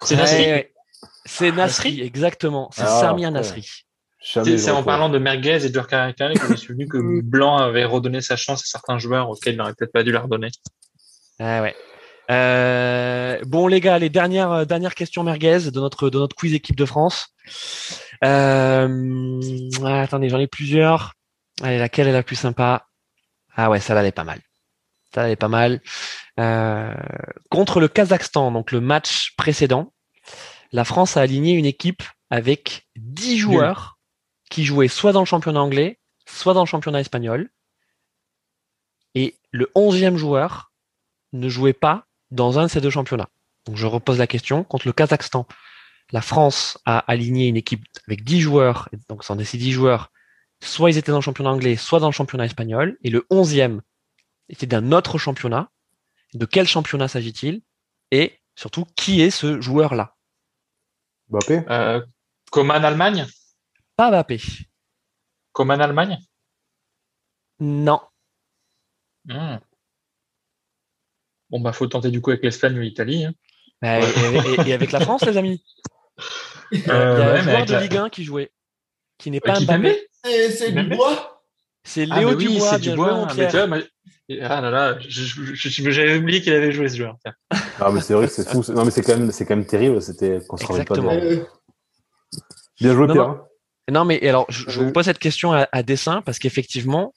C'est 0.03 0.15
Nasri. 0.15 0.41
Ouais. 0.45 0.73
C'est 1.25 1.51
Nasri, 1.51 2.01
exactement. 2.01 2.69
C'est 2.73 2.81
Ah, 2.83 2.99
Samir. 3.01 3.31
Nasri. 3.31 3.67
C'est 4.19 4.71
en 4.71 4.83
parlant 4.83 5.09
de 5.09 5.19
merguez 5.19 5.65
et 5.65 5.69
de 5.69 5.79
carré 5.79 6.13
que 6.13 6.41
je 6.47 6.51
me 6.51 6.55
suis 6.57 6.67
souvenu 6.67 6.87
que 6.87 7.21
Blanc 7.21 7.57
avait 7.57 7.85
redonné 7.85 8.19
sa 8.21 8.35
chance 8.35 8.61
à 8.61 8.65
certains 8.65 8.97
joueurs 8.97 9.29
auxquels 9.29 9.53
il 9.53 9.57
n'aurait 9.57 9.73
peut-être 9.77 9.91
pas 9.93 10.03
dû 10.03 10.11
la 10.11 10.21
redonner. 10.21 10.49
Ah 11.39 11.61
ouais. 11.61 11.75
Euh, 12.29 13.39
bon 13.45 13.67
les 13.67 13.79
gars, 13.79 13.99
les 13.99 14.09
dernières 14.09 14.51
euh, 14.51 14.65
dernières 14.65 14.95
questions 14.95 15.23
merguez 15.23 15.71
de 15.71 15.79
notre 15.79 16.09
de 16.09 16.17
notre 16.19 16.35
quiz 16.35 16.53
équipe 16.53 16.75
de 16.75 16.83
France. 16.83 17.27
Euh, 18.23 19.69
attendez, 19.85 20.27
j'en 20.27 20.39
ai 20.39 20.47
plusieurs. 20.47 21.13
Allez, 21.61 21.79
laquelle 21.79 22.07
est 22.07 22.13
la 22.13 22.23
plus 22.23 22.35
sympa? 22.35 22.87
Ah 23.55 23.69
ouais, 23.69 23.79
ça 23.79 24.01
est 24.05 24.11
pas 24.11 24.23
mal. 24.23 24.41
Ça 25.13 25.29
est 25.29 25.35
pas 25.35 25.47
mal. 25.47 25.81
Euh, 26.39 26.93
contre 27.49 27.79
le 27.79 27.87
Kazakhstan, 27.87 28.51
donc 28.51 28.71
le 28.71 28.81
match 28.81 29.33
précédent, 29.35 29.93
la 30.71 30.83
France 30.83 31.17
a 31.17 31.21
aligné 31.21 31.53
une 31.53 31.65
équipe 31.65 32.03
avec 32.29 32.87
10 32.97 33.37
joueurs 33.37 33.97
qui 34.49 34.65
jouaient 34.65 34.87
soit 34.87 35.13
dans 35.13 35.21
le 35.21 35.25
championnat 35.25 35.61
anglais, 35.61 35.99
soit 36.27 36.53
dans 36.53 36.61
le 36.61 36.67
championnat 36.67 36.99
espagnol. 36.99 37.49
Et 39.15 39.35
le 39.51 39.71
onzième 39.73 40.17
joueur 40.17 40.71
ne 41.33 41.49
jouait 41.49 41.73
pas 41.73 42.05
dans 42.29 42.59
un 42.59 42.63
de 42.63 42.67
ces 42.67 42.81
deux 42.81 42.89
championnats. 42.89 43.29
Donc 43.65 43.77
je 43.77 43.87
repose 43.87 44.19
la 44.19 44.27
question. 44.27 44.63
Contre 44.63 44.87
le 44.87 44.93
Kazakhstan, 44.93 45.47
la 46.11 46.21
France 46.21 46.77
a 46.85 46.99
aligné 46.99 47.47
une 47.47 47.57
équipe 47.57 47.83
avec 48.07 48.23
10 48.23 48.41
joueurs, 48.41 48.89
donc 49.09 49.23
sans 49.23 49.43
ces 49.43 49.57
10 49.57 49.71
joueurs, 49.71 50.11
soit 50.61 50.89
ils 50.89 50.97
étaient 50.97 51.11
dans 51.11 51.19
le 51.19 51.23
championnat 51.23 51.51
anglais, 51.51 51.75
soit 51.75 51.99
dans 51.99 52.07
le 52.07 52.13
championnat 52.13 52.45
espagnol, 52.45 52.97
et 53.03 53.09
le 53.09 53.25
11e 53.31 53.81
était 54.49 54.67
d'un 54.67 54.91
autre 54.91 55.17
championnat. 55.17 55.71
De 56.33 56.45
quel 56.45 56.67
championnat 56.67 57.07
s'agit-il? 57.07 57.61
Et 58.11 58.39
surtout, 58.55 58.85
qui 58.95 59.21
est 59.21 59.29
ce 59.29 59.61
joueur-là? 59.61 60.15
Mbappé 61.29 61.63
euh, 61.69 62.01
Coman 62.51 62.83
Allemagne? 62.83 63.27
Pas 63.95 64.09
Mbappé. 64.09 64.39
Coman 65.51 65.81
Allemagne? 65.81 66.19
Non. 67.59 68.01
Hmm. 69.25 69.57
Bon, 71.49 71.59
bah, 71.59 71.73
faut 71.73 71.87
tenter 71.87 72.11
du 72.11 72.21
coup 72.21 72.31
avec 72.31 72.43
l'Espagne 72.43 72.77
ou 72.77 72.81
l'Italie. 72.81 73.25
Hein. 73.25 73.33
Bah, 73.81 73.99
et, 73.99 74.73
avec 74.73 74.91
la 74.91 74.99
France, 74.99 75.23
les 75.23 75.37
amis 75.37 75.63
Il 76.71 76.85
y 76.85 76.89
a 76.89 76.93
euh, 76.93 77.37
un 77.37 77.41
joueur 77.41 77.65
de 77.65 77.75
Ligue 77.75 77.97
1 77.97 78.09
qui 78.09 78.23
jouait, 78.23 78.51
qui 79.17 79.31
n'est 79.31 79.39
pas 79.39 79.59
Mbappé. 79.59 80.06
C'est 80.25 80.71
Dubois 80.71 81.43
C'est 81.83 82.07
ah, 82.09 82.19
Léo 82.19 82.35
Dubois, 82.35 82.71
c'est 82.71 82.79
Dubois. 82.79 83.27
ah 83.29 84.61
là 84.61 84.69
là, 84.69 84.97
j'avais 84.99 86.17
oublié 86.17 86.41
qu'il 86.41 86.53
avait 86.53 86.71
joué 86.71 86.89
ce 86.89 86.97
joueur. 86.97 87.17
Ah, 87.79 87.91
mais 87.91 88.01
c'est 88.01 88.13
vrai, 88.13 88.27
c'est 88.27 88.47
fou. 88.47 88.63
Non, 88.73 88.85
mais 88.85 88.91
c'est 88.91 89.01
quand 89.01 89.17
même, 89.17 89.31
c'est 89.31 89.45
quand 89.45 89.55
même 89.55 89.65
terrible. 89.65 90.01
C'était 90.01 90.39
qu'on 90.47 90.57
se 90.57 90.65
rappelle 90.65 90.85
pas. 90.85 90.95
De... 90.95 91.45
Bien 92.79 92.93
joué, 92.93 93.07
Pierre. 93.07 93.43
Non. 93.89 94.05
mais 94.05 94.27
alors, 94.27 94.45
je, 94.49 94.79
vous 94.81 94.91
pose 94.91 95.05
cette 95.05 95.19
question 95.19 95.53
à, 95.53 95.83
dessin 95.83 96.21
parce 96.21 96.39
qu'effectivement, 96.39 97.13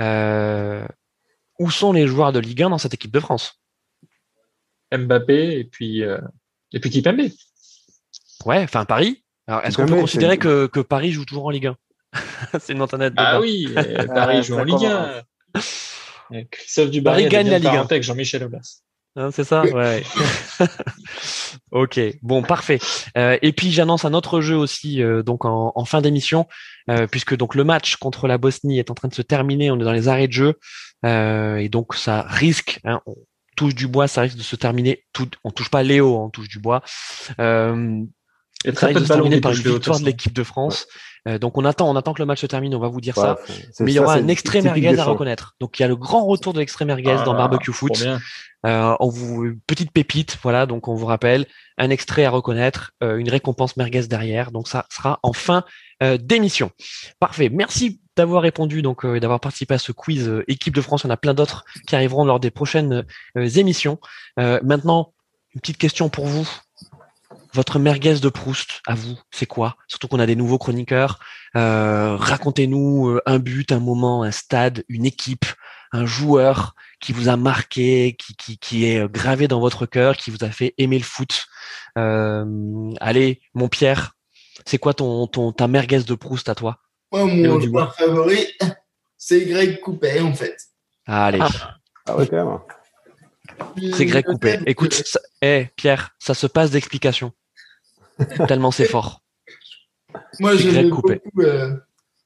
euh, 0.00 0.86
où 1.58 1.70
sont 1.70 1.92
les 1.92 2.06
joueurs 2.06 2.32
de 2.32 2.38
Ligue 2.38 2.62
1 2.62 2.70
dans 2.70 2.78
cette 2.78 2.94
équipe 2.94 3.12
de 3.12 3.20
France? 3.20 3.60
Mbappé 4.92 5.58
et 5.58 5.64
puis 5.64 6.04
euh, 6.04 6.20
et 6.72 6.80
puis 6.80 6.90
Kipembe. 6.90 7.22
Ouais, 8.44 8.62
enfin 8.62 8.84
Paris. 8.84 9.24
Alors 9.46 9.64
est-ce 9.64 9.76
qu'on 9.76 9.86
peut 9.86 9.96
considérer 9.96 10.38
que, 10.38 10.66
que, 10.66 10.80
Paris 10.80 11.12
joue 11.12 11.24
toujours 11.24 11.46
en 11.46 11.50
Ligue 11.50 11.66
1 11.66 11.76
C'est 12.60 12.72
une 12.72 12.82
internet. 12.82 13.14
Ah 13.16 13.40
oui, 13.40 13.68
Paris 14.14 14.42
joue 14.42 14.58
en 14.58 14.64
Ligue 14.64 14.84
1. 14.84 15.22
Christophe 16.50 16.90
Dubarry 16.90 17.24
Paris 17.24 17.30
gagne 17.30 17.50
la 17.50 17.58
Ligue 17.58 17.68
1 17.68 17.82
avec 17.82 18.02
Jean-Michel 18.02 18.44
Aulas. 18.44 18.82
Hein, 19.16 19.30
c'est 19.32 19.44
ça 19.44 19.62
Ouais. 19.62 20.02
ok, 21.70 21.98
bon, 22.22 22.42
parfait. 22.42 22.78
Euh, 23.16 23.38
et 23.40 23.52
puis 23.52 23.72
j'annonce 23.72 24.04
un 24.04 24.12
autre 24.12 24.42
jeu 24.42 24.56
aussi, 24.56 25.02
euh, 25.02 25.22
donc 25.22 25.46
en, 25.46 25.72
en 25.74 25.84
fin 25.86 26.02
d'émission, 26.02 26.46
euh, 26.90 27.06
puisque 27.06 27.34
donc 27.34 27.54
le 27.54 27.64
match 27.64 27.96
contre 27.96 28.28
la 28.28 28.36
Bosnie 28.36 28.78
est 28.78 28.90
en 28.90 28.94
train 28.94 29.08
de 29.08 29.14
se 29.14 29.22
terminer. 29.22 29.70
On 29.70 29.80
est 29.80 29.84
dans 29.84 29.92
les 29.92 30.08
arrêts 30.08 30.28
de 30.28 30.32
jeu, 30.34 30.54
euh, 31.06 31.56
et 31.56 31.70
donc 31.70 31.94
ça 31.94 32.26
risque. 32.28 32.78
Hein, 32.84 33.00
touche 33.56 33.74
du 33.74 33.86
bois, 33.86 34.06
ça 34.06 34.20
risque 34.20 34.36
de 34.36 34.42
se 34.42 34.54
terminer. 34.54 35.04
Tout, 35.14 35.30
on 35.42 35.50
touche 35.50 35.70
pas 35.70 35.82
Léo, 35.82 36.18
on 36.18 36.28
touche 36.28 36.48
du 36.48 36.58
bois. 36.58 36.82
Euh, 38.66 38.72
ça 38.74 38.86
risque 38.88 39.00
de 39.02 39.38
par 39.38 39.52
une 39.52 39.58
victoire 39.58 40.00
de 40.00 40.04
l'équipe 40.04 40.32
de 40.32 40.42
France. 40.42 40.86
Euh, 41.28 41.38
donc 41.38 41.58
on 41.58 41.64
attend, 41.64 41.90
on 41.90 41.96
attend 41.96 42.14
que 42.14 42.22
le 42.22 42.26
match 42.26 42.40
se 42.40 42.46
termine, 42.46 42.74
on 42.74 42.78
va 42.78 42.88
vous 42.88 43.00
dire 43.00 43.14
ça. 43.14 43.38
Mais 43.80 43.92
il 43.92 43.94
y 43.94 43.98
aura 43.98 44.14
un 44.14 44.28
extrait 44.28 44.62
merguez 44.62 44.98
à 44.98 45.04
reconnaître. 45.04 45.54
Donc 45.60 45.78
il 45.78 45.82
y 45.82 45.84
a 45.84 45.88
le 45.88 45.96
grand 45.96 46.24
retour 46.24 46.52
de 46.52 46.60
l'extrait 46.60 46.84
merguez 46.84 47.16
dans 47.24 47.34
ah, 47.34 47.38
Barbecue 47.38 47.72
Foot. 47.72 48.04
Euh, 48.66 48.96
on 49.00 49.08
vous 49.08 49.52
petite 49.66 49.92
pépite, 49.92 50.38
voilà. 50.42 50.66
Donc 50.66 50.88
on 50.88 50.94
vous 50.94 51.06
rappelle 51.06 51.46
un 51.78 51.90
extrait 51.90 52.24
à 52.24 52.30
reconnaître, 52.30 52.92
euh, 53.02 53.16
une 53.16 53.28
récompense 53.28 53.76
merguez 53.76 54.06
derrière. 54.08 54.50
Donc 54.50 54.68
ça 54.68 54.86
sera 54.90 55.20
en 55.22 55.32
fin 55.32 55.64
euh, 56.02 56.18
d'émission. 56.18 56.70
Parfait. 57.20 57.48
Merci 57.48 58.00
d'avoir 58.16 58.42
répondu 58.42 58.82
donc 58.82 59.04
et 59.04 59.20
d'avoir 59.20 59.40
participé 59.40 59.74
à 59.74 59.78
ce 59.78 59.92
quiz 59.92 60.42
équipe 60.48 60.74
de 60.74 60.80
France. 60.80 61.02
Il 61.04 61.06
y 61.06 61.10
en 61.10 61.12
a 61.12 61.16
plein 61.18 61.34
d'autres 61.34 61.64
qui 61.86 61.94
arriveront 61.94 62.24
lors 62.24 62.40
des 62.40 62.50
prochaines 62.50 63.04
émissions. 63.36 63.98
maintenant, 64.38 65.12
une 65.54 65.60
petite 65.60 65.76
question 65.76 66.08
pour 66.08 66.26
vous. 66.26 66.48
Votre 67.56 67.78
merguez 67.78 68.20
de 68.20 68.28
Proust, 68.28 68.82
à 68.86 68.94
vous, 68.94 69.18
c'est 69.30 69.46
quoi? 69.46 69.78
Surtout 69.88 70.08
qu'on 70.08 70.20
a 70.20 70.26
des 70.26 70.36
nouveaux 70.36 70.58
chroniqueurs. 70.58 71.18
Euh, 71.56 72.14
racontez-nous 72.14 73.08
euh, 73.08 73.22
un 73.24 73.38
but, 73.38 73.72
un 73.72 73.80
moment, 73.80 74.22
un 74.24 74.30
stade, 74.30 74.84
une 74.90 75.06
équipe, 75.06 75.46
un 75.90 76.04
joueur 76.04 76.74
qui 77.00 77.14
vous 77.14 77.30
a 77.30 77.38
marqué, 77.38 78.14
qui, 78.18 78.58
qui, 78.58 78.84
est 78.84 78.98
euh, 78.98 79.08
gravé 79.08 79.48
dans 79.48 79.58
votre 79.58 79.86
cœur, 79.86 80.18
qui 80.18 80.30
vous 80.30 80.44
a 80.44 80.50
fait 80.50 80.74
aimer 80.76 80.98
le 80.98 81.04
foot. 81.04 81.46
allez, 81.94 83.40
mon 83.54 83.68
Pierre, 83.70 84.12
c'est 84.66 84.76
quoi 84.76 84.92
ton, 84.92 85.26
ton 85.26 85.52
ta 85.52 85.66
merguez 85.66 86.00
de 86.00 86.14
Proust 86.14 86.50
à 86.50 86.54
toi? 86.54 86.80
Moi, 87.10 87.24
mon 87.24 87.58
joueur 87.58 87.94
favori, 87.94 88.48
c'est 89.16 89.46
Greg 89.46 89.80
Coupet, 89.80 90.20
en 90.20 90.34
fait. 90.34 90.58
Allez. 91.06 91.38
Ah, 91.40 91.78
ah 92.04 92.16
ouais, 92.18 92.26
quand 92.26 92.36
même. 92.36 93.94
C'est 93.94 94.04
Greg 94.04 94.26
Coupet. 94.26 94.60
Écoute, 94.66 95.02
eh, 95.40 95.68
Pierre, 95.74 96.10
ça 96.18 96.34
se 96.34 96.46
passe 96.46 96.70
d'explication. 96.70 97.32
Tellement 98.48 98.70
c'est 98.70 98.86
fort. 98.86 99.22
Moi, 100.40 100.56
j'aime 100.56 100.90
beaucoup 100.90 101.10
euh, 101.38 101.76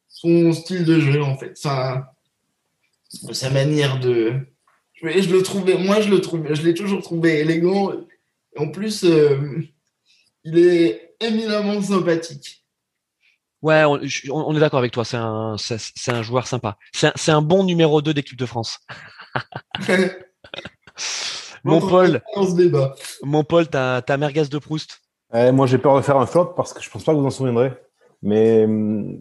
son 0.08 0.52
style 0.52 0.84
de 0.84 1.00
jeu, 1.00 1.22
en 1.22 1.36
fait. 1.36 1.54
Enfin, 1.58 2.06
sa 3.32 3.50
manière 3.50 3.98
de. 4.00 4.34
Je, 4.94 5.30
le 5.30 5.42
trouvais, 5.42 5.78
moi, 5.78 6.00
je 6.00 6.10
le 6.10 6.20
trouvais, 6.20 6.54
je 6.54 6.62
l'ai 6.62 6.74
toujours 6.74 7.02
trouvé 7.02 7.40
élégant. 7.40 7.92
En 8.56 8.68
plus, 8.68 9.04
euh, 9.04 9.62
il 10.44 10.58
est 10.58 11.14
éminemment 11.20 11.80
sympathique. 11.80 12.64
Ouais, 13.62 13.84
on, 13.84 13.98
est 14.00 14.60
d'accord 14.60 14.78
avec 14.78 14.92
toi. 14.92 15.04
C'est 15.04 15.18
un, 15.18 15.56
c'est, 15.58 16.10
un 16.10 16.22
joueur 16.22 16.46
sympa. 16.46 16.78
C'est 16.92 17.30
un, 17.30 17.42
bon 17.42 17.64
numéro 17.64 18.00
2 18.00 18.14
d'équipe 18.14 18.38
de 18.38 18.46
France. 18.46 18.78
mon 21.64 21.80
Paul, 21.80 22.22
mon 23.22 23.44
Paul, 23.44 23.68
ta, 23.68 24.02
ta 24.02 24.16
merguez 24.16 24.46
de 24.46 24.58
Proust. 24.58 25.02
Eh, 25.34 25.52
moi, 25.52 25.66
j'ai 25.66 25.78
peur 25.78 25.96
de 25.96 26.02
faire 26.02 26.16
un 26.16 26.26
flop 26.26 26.54
parce 26.56 26.72
que 26.72 26.82
je 26.82 26.90
pense 26.90 27.04
pas 27.04 27.12
que 27.12 27.18
vous 27.18 27.26
en 27.26 27.30
souviendrez. 27.30 27.72
Mais 28.22 28.64
hum, 28.64 29.18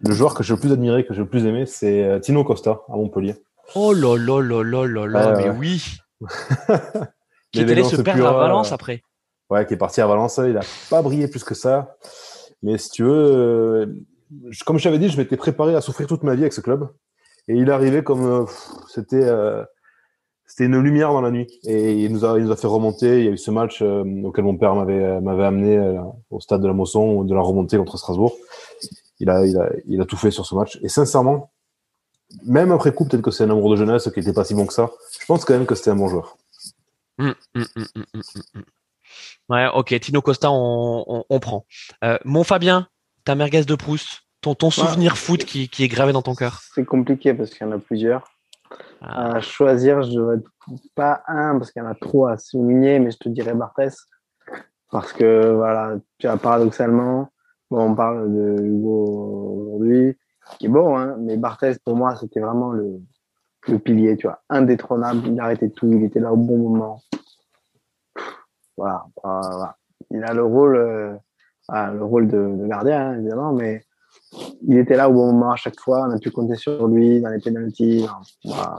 le 0.00 0.12
joueur 0.12 0.34
que 0.34 0.42
j'ai 0.42 0.54
le 0.54 0.60
plus 0.60 0.72
admiré, 0.72 1.04
que 1.04 1.14
j'ai 1.14 1.20
le 1.20 1.28
plus 1.28 1.46
aimé, 1.46 1.66
c'est 1.66 2.04
euh, 2.04 2.18
Tino 2.18 2.44
Costa 2.44 2.80
à 2.88 2.96
Montpellier. 2.96 3.36
Oh 3.74 3.92
là 3.92 4.16
là 4.16 4.40
là 4.40 4.62
là 4.62 4.86
là 4.86 5.06
là, 5.06 5.36
mais 5.36 5.50
oui 5.50 5.98
Qui 7.52 7.60
est 7.60 7.70
allé 7.70 7.84
se 7.84 8.00
perdre 8.00 8.26
à 8.26 8.32
Valence 8.32 8.72
après. 8.72 9.02
Ouais, 9.50 9.64
qui 9.64 9.74
est 9.74 9.78
parti 9.78 10.00
à 10.00 10.06
Valence. 10.06 10.38
Il 10.44 10.52
n'a 10.52 10.60
pas 10.90 11.00
brillé 11.00 11.28
plus 11.28 11.44
que 11.44 11.54
ça. 11.54 11.96
Mais 12.62 12.76
si 12.76 12.90
tu 12.90 13.04
veux, 13.04 13.10
euh, 13.10 13.86
comme 14.66 14.78
je 14.78 14.84
t'avais 14.84 14.98
dit, 14.98 15.08
je 15.08 15.16
m'étais 15.16 15.36
préparé 15.36 15.74
à 15.74 15.80
souffrir 15.80 16.06
toute 16.06 16.22
ma 16.22 16.34
vie 16.34 16.42
avec 16.42 16.52
ce 16.52 16.60
club. 16.60 16.88
Et 17.46 17.54
il 17.54 17.70
arrivé 17.70 18.04
comme 18.04 18.26
euh, 18.26 19.64
c'était 20.48 20.64
une 20.64 20.80
lumière 20.80 21.12
dans 21.12 21.20
la 21.20 21.30
nuit. 21.30 21.46
Et 21.64 21.92
il 21.92 22.12
nous 22.12 22.24
a, 22.24 22.38
il 22.38 22.44
nous 22.46 22.50
a 22.50 22.56
fait 22.56 22.66
remonter. 22.66 23.18
Il 23.18 23.24
y 23.26 23.28
a 23.28 23.30
eu 23.30 23.36
ce 23.38 23.50
match 23.50 23.82
euh, 23.82 24.02
auquel 24.24 24.44
mon 24.44 24.56
père 24.56 24.74
m'avait, 24.74 25.04
euh, 25.04 25.20
m'avait 25.20 25.44
amené 25.44 25.76
euh, 25.76 26.00
au 26.30 26.40
stade 26.40 26.62
de 26.62 26.66
la 26.66 26.72
Mosson, 26.72 27.22
de 27.24 27.34
la 27.34 27.42
remontée 27.42 27.76
contre 27.76 27.98
Strasbourg. 27.98 28.34
Il 29.20 29.28
a, 29.28 29.44
il 29.44 29.56
a, 29.58 29.68
il 29.86 30.00
a 30.00 30.06
tout 30.06 30.16
fait 30.16 30.30
sur 30.30 30.46
ce 30.46 30.54
match. 30.54 30.78
Et 30.82 30.88
sincèrement, 30.88 31.52
même 32.46 32.72
après 32.72 32.94
coup, 32.94 33.04
peut-être 33.06 33.22
que 33.22 33.30
c'est 33.30 33.44
un 33.44 33.50
amour 33.50 33.70
de 33.70 33.76
jeunesse 33.76 34.10
qui 34.10 34.20
n'était 34.20 34.32
pas 34.32 34.44
si 34.44 34.54
bon 34.54 34.66
que 34.66 34.72
ça. 34.72 34.90
Je 35.20 35.26
pense 35.26 35.44
quand 35.44 35.52
même 35.52 35.66
que 35.66 35.74
c'était 35.74 35.90
un 35.90 35.96
bon 35.96 36.08
joueur. 36.08 36.38
Hum, 37.18 37.34
hum, 37.54 37.66
hum, 37.76 38.64
ouais, 39.50 39.66
ok. 39.74 40.00
Tino 40.00 40.22
Costa, 40.22 40.48
on, 40.50 41.24
on, 41.28 41.40
prend. 41.40 41.66
mon 42.24 42.42
Fabien, 42.42 42.88
ta 43.24 43.34
merguez 43.34 43.64
de 43.64 43.74
Proust, 43.74 44.22
ton, 44.40 44.54
ton 44.54 44.70
souvenir 44.70 45.18
foot 45.18 45.44
qui, 45.44 45.68
qui 45.68 45.84
est 45.84 45.88
gravé 45.88 46.12
dans 46.12 46.22
ton 46.22 46.34
cœur. 46.34 46.62
C'est 46.74 46.86
compliqué 46.86 47.34
parce 47.34 47.50
qu'il 47.50 47.66
y 47.66 47.68
en 47.68 47.72
a 47.72 47.78
plusieurs. 47.78 48.37
À 49.00 49.36
ah. 49.36 49.40
choisir, 49.40 50.02
je 50.02 50.18
ne 50.18 50.40
pas 50.94 51.22
un 51.28 51.58
parce 51.58 51.70
qu'il 51.70 51.82
y 51.82 51.84
en 51.84 51.88
a 51.88 51.94
trop 51.94 52.26
à 52.26 52.36
souligner, 52.36 52.98
mais 52.98 53.10
je 53.10 53.18
te 53.18 53.28
dirais 53.28 53.54
Barthès. 53.54 53.96
Parce 54.90 55.12
que, 55.12 55.52
voilà, 55.52 55.96
tu 56.18 56.26
as 56.26 56.36
paradoxalement, 56.36 57.28
bon, 57.70 57.90
on 57.90 57.94
parle 57.94 58.32
de 58.32 58.62
Hugo 58.62 59.66
aujourd'hui, 59.66 60.16
qui 60.58 60.66
est 60.66 60.70
bon, 60.70 60.96
hein, 60.96 61.16
mais 61.20 61.36
Barthès, 61.36 61.78
pour 61.78 61.94
moi, 61.94 62.16
c'était 62.16 62.40
vraiment 62.40 62.72
le, 62.72 63.00
le 63.68 63.78
pilier, 63.78 64.16
tu 64.16 64.26
vois, 64.26 64.40
indétrônable. 64.48 65.26
Il 65.26 65.38
arrêtait 65.40 65.70
tout, 65.70 65.92
il 65.92 66.04
était 66.04 66.20
là 66.20 66.32
au 66.32 66.36
bon 66.36 66.56
moment. 66.58 67.02
Voilà, 68.76 69.04
voilà. 69.22 69.76
Il 70.10 70.24
a 70.24 70.32
le 70.32 70.44
rôle, 70.44 70.76
euh, 70.76 71.16
le 71.70 72.04
rôle 72.04 72.28
de, 72.28 72.66
gardien, 72.66 73.10
hein, 73.10 73.18
évidemment, 73.18 73.52
mais 73.52 73.82
il 74.66 74.78
était 74.78 74.96
là 74.96 75.08
au 75.08 75.12
bon 75.12 75.32
moment 75.32 75.52
à 75.52 75.56
chaque 75.56 75.80
fois. 75.80 76.06
On 76.08 76.14
a 76.14 76.18
pu 76.18 76.30
compter 76.30 76.56
sur 76.56 76.86
lui 76.86 77.20
dans 77.20 77.30
les 77.30 77.40
pénalties. 77.40 78.06
Voilà. 78.44 78.78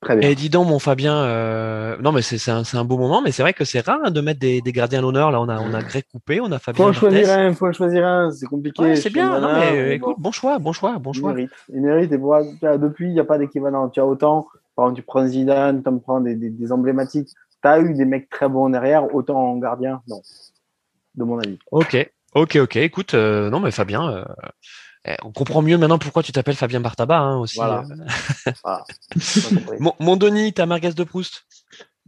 Très 0.00 0.16
bien. 0.16 0.28
Et 0.28 0.34
dis 0.34 0.50
donc, 0.50 0.68
mon 0.68 0.80
Fabien, 0.80 1.14
euh... 1.14 1.96
non, 2.02 2.10
mais 2.10 2.22
c'est 2.22 2.50
un, 2.50 2.62
un 2.72 2.84
beau 2.84 2.98
moment, 2.98 3.22
mais 3.22 3.30
c'est 3.30 3.42
vrai 3.42 3.52
que 3.52 3.64
c'est 3.64 3.86
rare 3.86 4.00
hein, 4.02 4.10
de 4.10 4.20
mettre 4.20 4.40
des, 4.40 4.60
des 4.60 4.72
gardiens 4.72 4.98
à 4.98 5.02
l'honneur. 5.02 5.30
Là, 5.30 5.40
on 5.40 5.48
a, 5.48 5.60
on 5.60 5.72
a 5.72 5.82
Greg 5.82 6.04
Coupé, 6.10 6.40
on 6.40 6.50
a 6.50 6.58
Fabien. 6.58 6.84
Faut 6.84 6.90
en 6.90 6.92
choisir 6.92 7.30
un, 7.30 7.54
faut 7.54 7.68
en 7.68 7.72
choisir 7.72 8.04
un. 8.04 8.30
C'est 8.32 8.46
compliqué. 8.46 8.82
Ouais, 8.82 8.96
c'est 8.96 9.10
bien. 9.10 9.38
Non, 9.40 9.52
mais, 9.52 9.72
mais 9.72 9.94
écoute, 9.94 10.16
bon. 10.16 10.22
bon 10.22 10.32
choix, 10.32 10.58
bon 10.58 10.72
choix, 10.72 10.98
bon 10.98 11.12
choix. 11.12 11.30
Il 11.30 11.36
mérite. 11.36 11.50
Il 11.72 11.80
mérite. 11.82 12.12
Et 12.12 12.16
voilà, 12.16 12.78
depuis, 12.78 13.08
il 13.08 13.12
n'y 13.14 13.20
a 13.20 13.24
pas 13.24 13.38
d'équivalent. 13.38 13.88
Tu 13.90 14.00
as 14.00 14.06
autant, 14.06 14.48
par 14.74 14.86
exemple, 14.86 15.00
tu 15.00 15.06
prends 15.06 15.26
Zidane, 15.26 15.84
tu 15.84 16.00
prends 16.00 16.20
des, 16.20 16.34
des, 16.34 16.50
des 16.50 16.72
emblématiques. 16.72 17.28
Tu 17.28 17.68
as 17.68 17.78
eu 17.78 17.94
des 17.94 18.04
mecs 18.04 18.28
très 18.28 18.48
bons 18.48 18.70
derrière, 18.70 19.14
autant 19.14 19.38
en 19.38 19.56
gardien, 19.58 20.02
non. 20.08 20.20
De 21.14 21.22
mon 21.22 21.38
avis. 21.38 21.58
Ok, 21.70 22.10
ok, 22.34 22.56
ok. 22.56 22.76
Écoute, 22.76 23.14
euh, 23.14 23.50
non, 23.50 23.60
mais 23.60 23.70
Fabien, 23.70 24.24
euh, 25.06 25.14
on 25.22 25.32
comprend 25.32 25.62
mieux 25.62 25.78
maintenant 25.78 25.98
pourquoi 25.98 26.22
tu 26.22 26.32
t'appelles 26.32 26.56
Fabien 26.56 26.80
Bartaba 26.80 27.18
hein, 27.18 27.38
aussi. 27.38 27.56
Voilà. 27.56 27.84
voilà. 28.62 28.84
mon, 29.80 29.94
mon 29.98 30.16
Denis, 30.16 30.52
ta 30.52 30.66
merguez 30.66 30.92
de 30.92 31.04
Proust? 31.04 31.44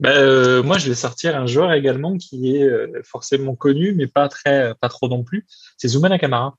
Euh, 0.05 0.63
moi, 0.63 0.79
je 0.79 0.89
vais 0.89 0.95
sortir 0.95 1.37
un 1.37 1.47
joueur 1.47 1.73
également 1.73 2.17
qui 2.17 2.57
est 2.57 2.65
euh, 2.65 3.01
forcément 3.05 3.55
connu, 3.55 3.95
mais 3.95 4.07
pas 4.07 4.29
très, 4.29 4.75
pas 4.81 4.89
trop 4.89 5.09
non 5.09 5.23
plus. 5.23 5.47
C'est 5.77 5.89
Zoumana 5.89 6.19
Kamara. 6.19 6.57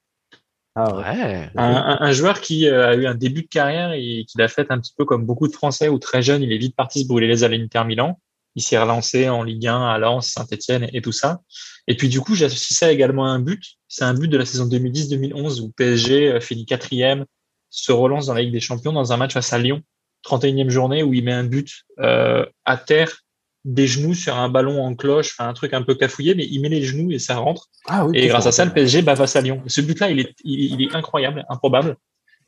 Ah 0.77 0.95
ouais. 0.97 1.49
Un, 1.55 1.73
un, 1.73 1.97
un, 2.01 2.11
joueur 2.11 2.41
qui 2.41 2.67
euh, 2.67 2.89
a 2.89 2.95
eu 2.95 3.05
un 3.05 3.15
début 3.15 3.43
de 3.43 3.47
carrière 3.47 3.93
et 3.93 4.25
qui 4.27 4.37
l'a 4.37 4.49
fait 4.49 4.71
un 4.71 4.79
petit 4.79 4.93
peu 4.97 5.05
comme 5.05 5.25
beaucoup 5.25 5.47
de 5.47 5.53
Français 5.53 5.87
ou 5.87 5.99
très 5.99 6.21
jeune. 6.21 6.43
Il 6.43 6.51
est 6.51 6.57
vite 6.57 6.75
parti 6.75 7.03
se 7.03 7.07
brûler 7.07 7.27
les 7.27 7.45
ailes 7.45 7.53
à 7.53 7.57
l'Inter 7.57 7.83
Milan. 7.85 8.19
Il 8.55 8.61
s'est 8.61 8.77
relancé 8.77 9.27
en 9.29 9.43
Ligue 9.43 9.67
1 9.67 9.89
à 9.89 9.97
Lens, 9.97 10.29
Saint-Etienne 10.29 10.89
et 10.93 11.01
tout 11.01 11.11
ça. 11.11 11.41
Et 11.87 11.95
puis 11.95 12.09
du 12.09 12.21
coup, 12.21 12.35
j'associe 12.35 12.77
ça 12.77 12.91
également 12.91 13.25
à 13.25 13.29
un 13.29 13.39
but. 13.39 13.61
C'est 13.87 14.05
un 14.05 14.13
but 14.13 14.27
de 14.27 14.37
la 14.37 14.45
saison 14.45 14.67
2010-2011 14.67 15.61
où 15.61 15.71
PSG 15.71 16.39
finit 16.41 16.65
quatrième, 16.65 17.25
se 17.69 17.91
relance 17.91 18.27
dans 18.27 18.33
la 18.33 18.41
Ligue 18.41 18.53
des 18.53 18.59
Champions 18.59 18.93
dans 18.93 19.11
un 19.11 19.17
match 19.17 19.33
face 19.33 19.51
à 19.53 19.57
Lyon, 19.57 19.81
31e 20.25 20.69
journée 20.69 21.03
où 21.03 21.13
il 21.13 21.23
met 21.23 21.33
un 21.33 21.43
but 21.43 21.83
euh, 21.99 22.45
à 22.63 22.77
terre, 22.77 23.21
des 23.65 23.87
genoux 23.87 24.13
sur 24.13 24.35
un 24.35 24.47
ballon 24.47 24.83
en 24.83 24.95
cloche, 24.95 25.35
enfin 25.37 25.49
un 25.49 25.53
truc 25.53 25.73
un 25.73 25.81
peu 25.81 25.95
cafouillé, 25.95 26.35
mais 26.35 26.45
il 26.45 26.61
met 26.61 26.69
les 26.69 26.83
genoux 26.83 27.11
et 27.11 27.19
ça 27.19 27.37
rentre. 27.37 27.67
Ah 27.87 28.05
oui, 28.05 28.17
et 28.17 28.27
grâce 28.27 28.45
à 28.45 28.51
ça, 28.51 28.63
le 28.63 28.71
PSG 28.71 29.01
bat 29.01 29.15
face 29.15 29.35
à 29.35 29.41
Lyon. 29.41 29.61
Ce 29.67 29.81
but-là, 29.81 30.11
il 30.11 30.19
est, 30.19 30.35
il, 30.43 30.73
il, 30.73 30.81
est 30.83 30.95
incroyable, 30.95 31.45
improbable. 31.49 31.97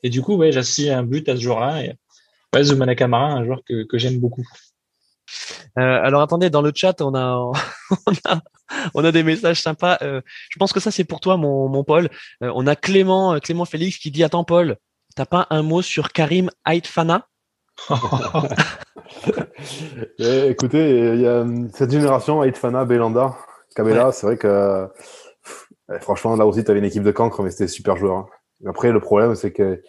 Et 0.04 0.10
du 0.10 0.22
coup, 0.22 0.36
ouais, 0.36 0.52
j'associe 0.52 0.96
un 0.96 1.04
but 1.04 1.28
à 1.28 1.36
ce 1.36 1.42
jour-là. 1.42 1.84
Et 1.84 1.94
ouais, 2.54 2.64
Zoumana 2.64 2.96
Kamara, 2.96 3.34
un 3.34 3.46
joueur 3.46 3.62
que, 3.68 3.84
que 3.84 3.98
j'aime 3.98 4.20
beaucoup. 4.20 4.46
Euh, 5.78 6.00
alors 6.04 6.22
attendez, 6.22 6.50
dans 6.50 6.62
le 6.62 6.72
chat, 6.74 7.02
on 7.02 7.14
a, 7.14 7.36
on 8.08 8.14
a, 8.26 8.42
on 8.94 9.04
a 9.04 9.12
des 9.12 9.24
messages 9.24 9.62
sympas. 9.62 9.98
Euh, 10.02 10.22
je 10.50 10.58
pense 10.58 10.74
que 10.74 10.80
ça 10.80 10.92
c'est 10.92 11.04
pour 11.04 11.20
toi, 11.20 11.38
mon, 11.38 11.70
mon 11.70 11.84
Paul. 11.84 12.10
Euh, 12.44 12.52
on 12.56 12.66
a 12.68 12.76
Clément, 12.76 13.40
Clément 13.40 13.66
Félix 13.66 13.98
qui 13.98 14.12
dit 14.12 14.24
attends 14.24 14.44
Paul, 14.44 14.78
t'as 15.16 15.26
pas 15.26 15.48
un 15.50 15.62
mot 15.62 15.82
sur 15.82 16.12
Karim 16.12 16.50
Aitfana? 16.66 17.28
Eh, 20.20 20.48
Écoutez, 20.50 21.14
il 21.14 21.22
y 21.22 21.28
a 21.28 21.46
cette 21.74 21.92
génération 21.92 22.44
Aitfana, 22.44 22.84
Belanda, 22.84 23.38
Kabela, 23.74 24.08
ouais. 24.08 24.12
c'est 24.12 24.28
vrai 24.28 24.38
que 24.38 24.88
pff, 25.44 26.02
franchement 26.02 26.36
là 26.36 26.46
aussi 26.46 26.64
tu 26.64 26.72
avais 26.72 26.80
une 26.80 26.86
équipe 26.86 27.04
de 27.04 27.12
cancre, 27.12 27.42
mais 27.42 27.52
c'était 27.52 27.68
super 27.68 27.96
joueur. 27.96 28.18
Hein. 28.18 28.28
Après 28.66 28.92
le 28.92 29.00
problème 29.00 29.36
c'est 29.36 29.52
que 29.52 29.82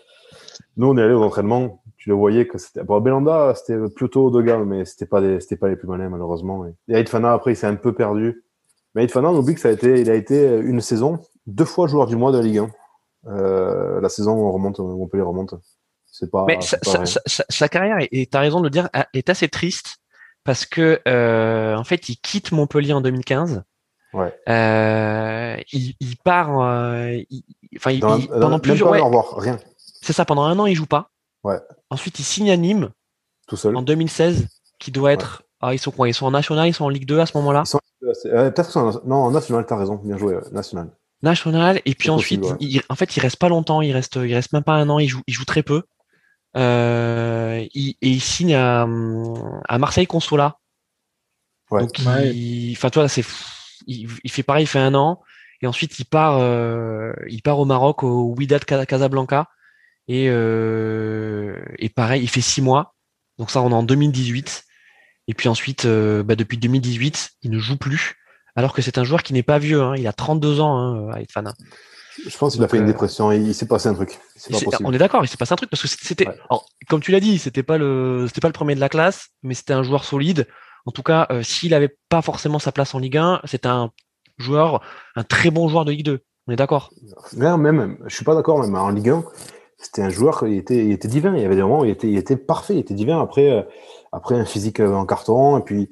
nous 0.76 0.88
on 0.88 0.96
est 0.96 1.02
allé 1.02 1.14
aux 1.14 1.22
entraînements 1.24 1.82
tu 2.08 2.12
le 2.12 2.16
voyais 2.16 2.46
que 2.46 2.56
c'était 2.56 2.82
bon 2.82 3.00
Belanda 3.00 3.54
c'était 3.54 3.76
plutôt 3.94 4.26
haut 4.26 4.30
de 4.30 4.40
gamme 4.40 4.64
mais 4.64 4.86
c'était 4.86 5.04
pas 5.04 5.20
des 5.20 5.40
c'était 5.40 5.56
pas 5.56 5.68
les 5.68 5.76
plus 5.76 5.86
malins 5.86 6.08
malheureusement. 6.08 6.64
Et 6.88 6.94
Aitfana 6.94 7.34
après 7.34 7.52
il 7.52 7.56
s'est 7.56 7.66
un 7.66 7.74
peu 7.74 7.94
perdu. 7.94 8.44
Mais 8.94 9.04
Aitfana 9.04 9.28
on 9.28 9.36
oublie 9.36 9.54
que 9.54 9.60
ça 9.60 9.68
a 9.68 9.72
été 9.72 10.00
il 10.00 10.10
a 10.10 10.14
été 10.14 10.58
une 10.58 10.80
saison 10.80 11.20
deux 11.46 11.66
fois 11.66 11.86
joueur 11.86 12.06
du 12.06 12.16
mois 12.16 12.32
de 12.32 12.38
la 12.38 12.42
Ligue 12.42 12.58
1 12.58 12.70
euh, 13.26 14.00
la 14.00 14.08
saison 14.08 14.32
où 14.32 14.46
on 14.46 14.52
remonte 14.52 14.78
Montpellier 14.78 15.22
remonte. 15.22 15.54
C'est 16.06 16.30
pas 16.30 16.46
mais 16.46 16.58
sa, 16.62 16.78
pas 16.78 17.04
sa, 17.04 17.20
sa, 17.26 17.44
sa, 17.46 17.68
carrière 17.68 17.98
et 18.00 18.26
tu 18.26 18.36
as 18.36 18.40
raison 18.40 18.60
de 18.60 18.64
le 18.64 18.70
dire 18.70 18.88
est 19.12 19.28
assez 19.28 19.48
triste 19.48 19.98
parce 20.44 20.64
que 20.64 21.00
euh, 21.06 21.76
en 21.76 21.84
fait 21.84 22.08
il 22.08 22.16
quitte 22.16 22.52
Montpellier 22.52 22.94
en 22.94 23.02
2015 23.02 23.64
Ouais. 24.14 24.34
Euh, 24.48 25.56
il, 25.72 25.94
il, 26.00 26.16
part, 26.16 26.62
euh, 26.62 27.18
il, 27.28 27.42
enfin, 27.76 27.90
il, 27.90 27.96
il, 27.96 28.28
pendant 28.28 28.58
plusieurs 28.58 28.90
ouais, 28.90 29.00
revoir, 29.00 29.36
rien. 29.36 29.58
C'est 29.76 30.14
ça, 30.14 30.24
pendant 30.24 30.44
un 30.44 30.58
an, 30.58 30.64
il 30.64 30.74
joue 30.74 30.86
pas. 30.86 31.10
Ouais. 31.44 31.58
Ensuite, 31.90 32.18
il 32.18 32.24
signe 32.24 32.50
à 32.50 32.56
Nîmes. 32.56 32.90
Tout 33.46 33.56
seul. 33.56 33.76
En 33.76 33.82
2016, 33.82 34.48
qui 34.78 34.90
doit 34.90 35.12
être. 35.12 35.38
Ouais. 35.40 35.44
Ah, 35.60 35.74
ils 35.74 35.78
sont 35.78 35.90
quoi? 35.90 36.08
Ils 36.08 36.14
sont 36.14 36.26
en 36.26 36.30
national, 36.30 36.68
ils 36.68 36.74
sont 36.74 36.84
en 36.84 36.88
Ligue 36.88 37.06
2 37.06 37.18
à 37.18 37.26
ce 37.26 37.36
moment-là? 37.38 37.64
Euh, 38.26 38.50
Peut-être 38.50 38.66
qu'ils 38.66 38.72
sont 38.72 38.80
en... 38.80 39.00
Non, 39.06 39.16
en 39.16 39.30
national, 39.30 39.66
t'as 39.66 39.76
raison, 39.76 39.96
bien 39.96 40.16
joué, 40.16 40.38
national. 40.52 40.90
National, 41.22 41.82
et 41.84 41.94
puis 41.96 42.10
ensuite, 42.10 42.42
possible, 42.42 42.60
ouais. 42.60 42.68
il, 42.68 42.82
en 42.88 42.94
fait, 42.94 43.16
il 43.16 43.20
reste 43.20 43.36
pas 43.36 43.48
longtemps, 43.48 43.82
il 43.82 43.92
reste, 43.92 44.16
il 44.16 44.34
reste 44.34 44.52
même 44.52 44.62
pas 44.62 44.74
un 44.74 44.88
an, 44.88 45.00
il 45.00 45.08
joue, 45.08 45.22
il 45.26 45.34
joue 45.34 45.44
très 45.44 45.64
peu. 45.64 45.82
Euh, 46.56 47.66
il, 47.74 47.96
et 48.00 48.08
il 48.08 48.20
signe 48.20 48.54
à, 48.54 48.82
à 48.82 49.78
Marseille 49.78 50.06
Consola. 50.06 50.58
Ouais. 51.72 51.80
Donc, 51.80 51.98
il, 51.98 52.72
enfin, 52.76 52.90
toi, 52.90 53.08
c'est 53.08 53.24
il, 53.88 54.08
il, 54.22 54.30
fait 54.30 54.44
pareil, 54.44 54.64
il 54.64 54.68
fait 54.68 54.78
un 54.78 54.94
an, 54.94 55.20
et 55.60 55.66
ensuite 55.66 55.98
il 55.98 56.04
part, 56.04 56.38
euh, 56.38 57.12
il 57.28 57.42
part 57.42 57.58
au 57.58 57.64
Maroc 57.64 58.02
au 58.02 58.34
Wydad 58.36 58.64
Casablanca, 58.64 59.48
et, 60.08 60.28
euh, 60.30 61.58
et 61.78 61.90
pareil, 61.90 62.22
il 62.22 62.28
fait 62.28 62.40
six 62.40 62.62
mois. 62.62 62.94
Donc 63.38 63.50
ça, 63.50 63.62
on 63.62 63.70
est 63.70 63.74
en 63.74 63.82
2018. 63.82 64.64
Et 65.28 65.34
puis 65.34 65.48
ensuite, 65.48 65.84
euh, 65.84 66.22
bah, 66.22 66.34
depuis 66.34 66.56
2018, 66.56 67.30
il 67.42 67.50
ne 67.50 67.58
joue 67.58 67.76
plus, 67.76 68.16
alors 68.56 68.72
que 68.72 68.80
c'est 68.80 68.96
un 68.96 69.04
joueur 69.04 69.22
qui 69.22 69.34
n'est 69.34 69.42
pas 69.42 69.58
vieux. 69.58 69.82
Hein, 69.82 69.94
il 69.96 70.06
a 70.06 70.12
32 70.12 70.60
ans, 70.60 70.78
hein, 70.78 71.14
Aitfana. 71.16 71.54
Je 72.26 72.36
pense 72.36 72.54
qu'il 72.54 72.64
a 72.64 72.68
fait 72.68 72.78
une 72.78 72.86
dépression. 72.86 73.30
Il 73.30 73.54
s'est 73.54 73.66
passé 73.66 73.88
un 73.88 73.94
truc. 73.94 74.18
Est 74.50 74.82
on 74.82 74.92
est 74.92 74.98
d'accord, 74.98 75.24
il 75.24 75.28
s'est 75.28 75.36
passé 75.36 75.52
un 75.52 75.56
truc 75.56 75.70
parce 75.70 75.82
que 75.82 75.88
c'était, 75.88 76.26
ouais. 76.26 76.34
comme 76.88 77.00
tu 77.00 77.12
l'as 77.12 77.20
dit, 77.20 77.38
c'était 77.38 77.62
pas 77.62 77.78
le, 77.78 78.24
c'était 78.26 78.40
pas 78.40 78.48
le 78.48 78.52
premier 78.52 78.74
de 78.74 78.80
la 78.80 78.88
classe, 78.88 79.28
mais 79.42 79.54
c'était 79.54 79.74
un 79.74 79.82
joueur 79.82 80.04
solide. 80.04 80.48
En 80.86 80.90
tout 80.90 81.02
cas, 81.02 81.26
euh, 81.30 81.42
s'il 81.42 81.70
n'avait 81.70 81.96
pas 82.08 82.22
forcément 82.22 82.58
sa 82.58 82.72
place 82.72 82.94
en 82.94 82.98
Ligue 82.98 83.18
1, 83.18 83.42
c'est 83.44 83.66
un 83.66 83.92
joueur, 84.38 84.80
un 85.14 85.22
très 85.22 85.50
bon 85.50 85.68
joueur 85.68 85.84
de 85.84 85.92
Ligue 85.92 86.04
2. 86.04 86.20
On 86.46 86.52
est 86.52 86.56
d'accord? 86.56 86.90
Même, 87.36 87.98
je 88.06 88.14
suis 88.14 88.24
pas 88.24 88.34
d'accord, 88.34 88.58
même 88.58 88.74
en 88.74 88.88
Ligue 88.88 89.10
1, 89.10 89.24
c'était 89.78 90.02
un 90.02 90.08
joueur, 90.08 90.44
il 90.46 90.58
était, 90.58 90.96
divin. 91.08 91.34
Il 91.36 91.42
y 91.42 91.44
avait 91.44 91.54
des 91.54 91.62
moments 91.62 91.80
où 91.80 91.84
il 91.84 91.90
était, 91.90 92.36
parfait, 92.36 92.74
il 92.74 92.80
était 92.80 92.94
divin. 92.94 93.20
Après, 93.20 93.50
euh, 93.50 93.62
après 94.12 94.34
un 94.34 94.44
physique 94.44 94.80
en 94.80 95.06
carton, 95.06 95.58
et 95.58 95.62
puis, 95.62 95.88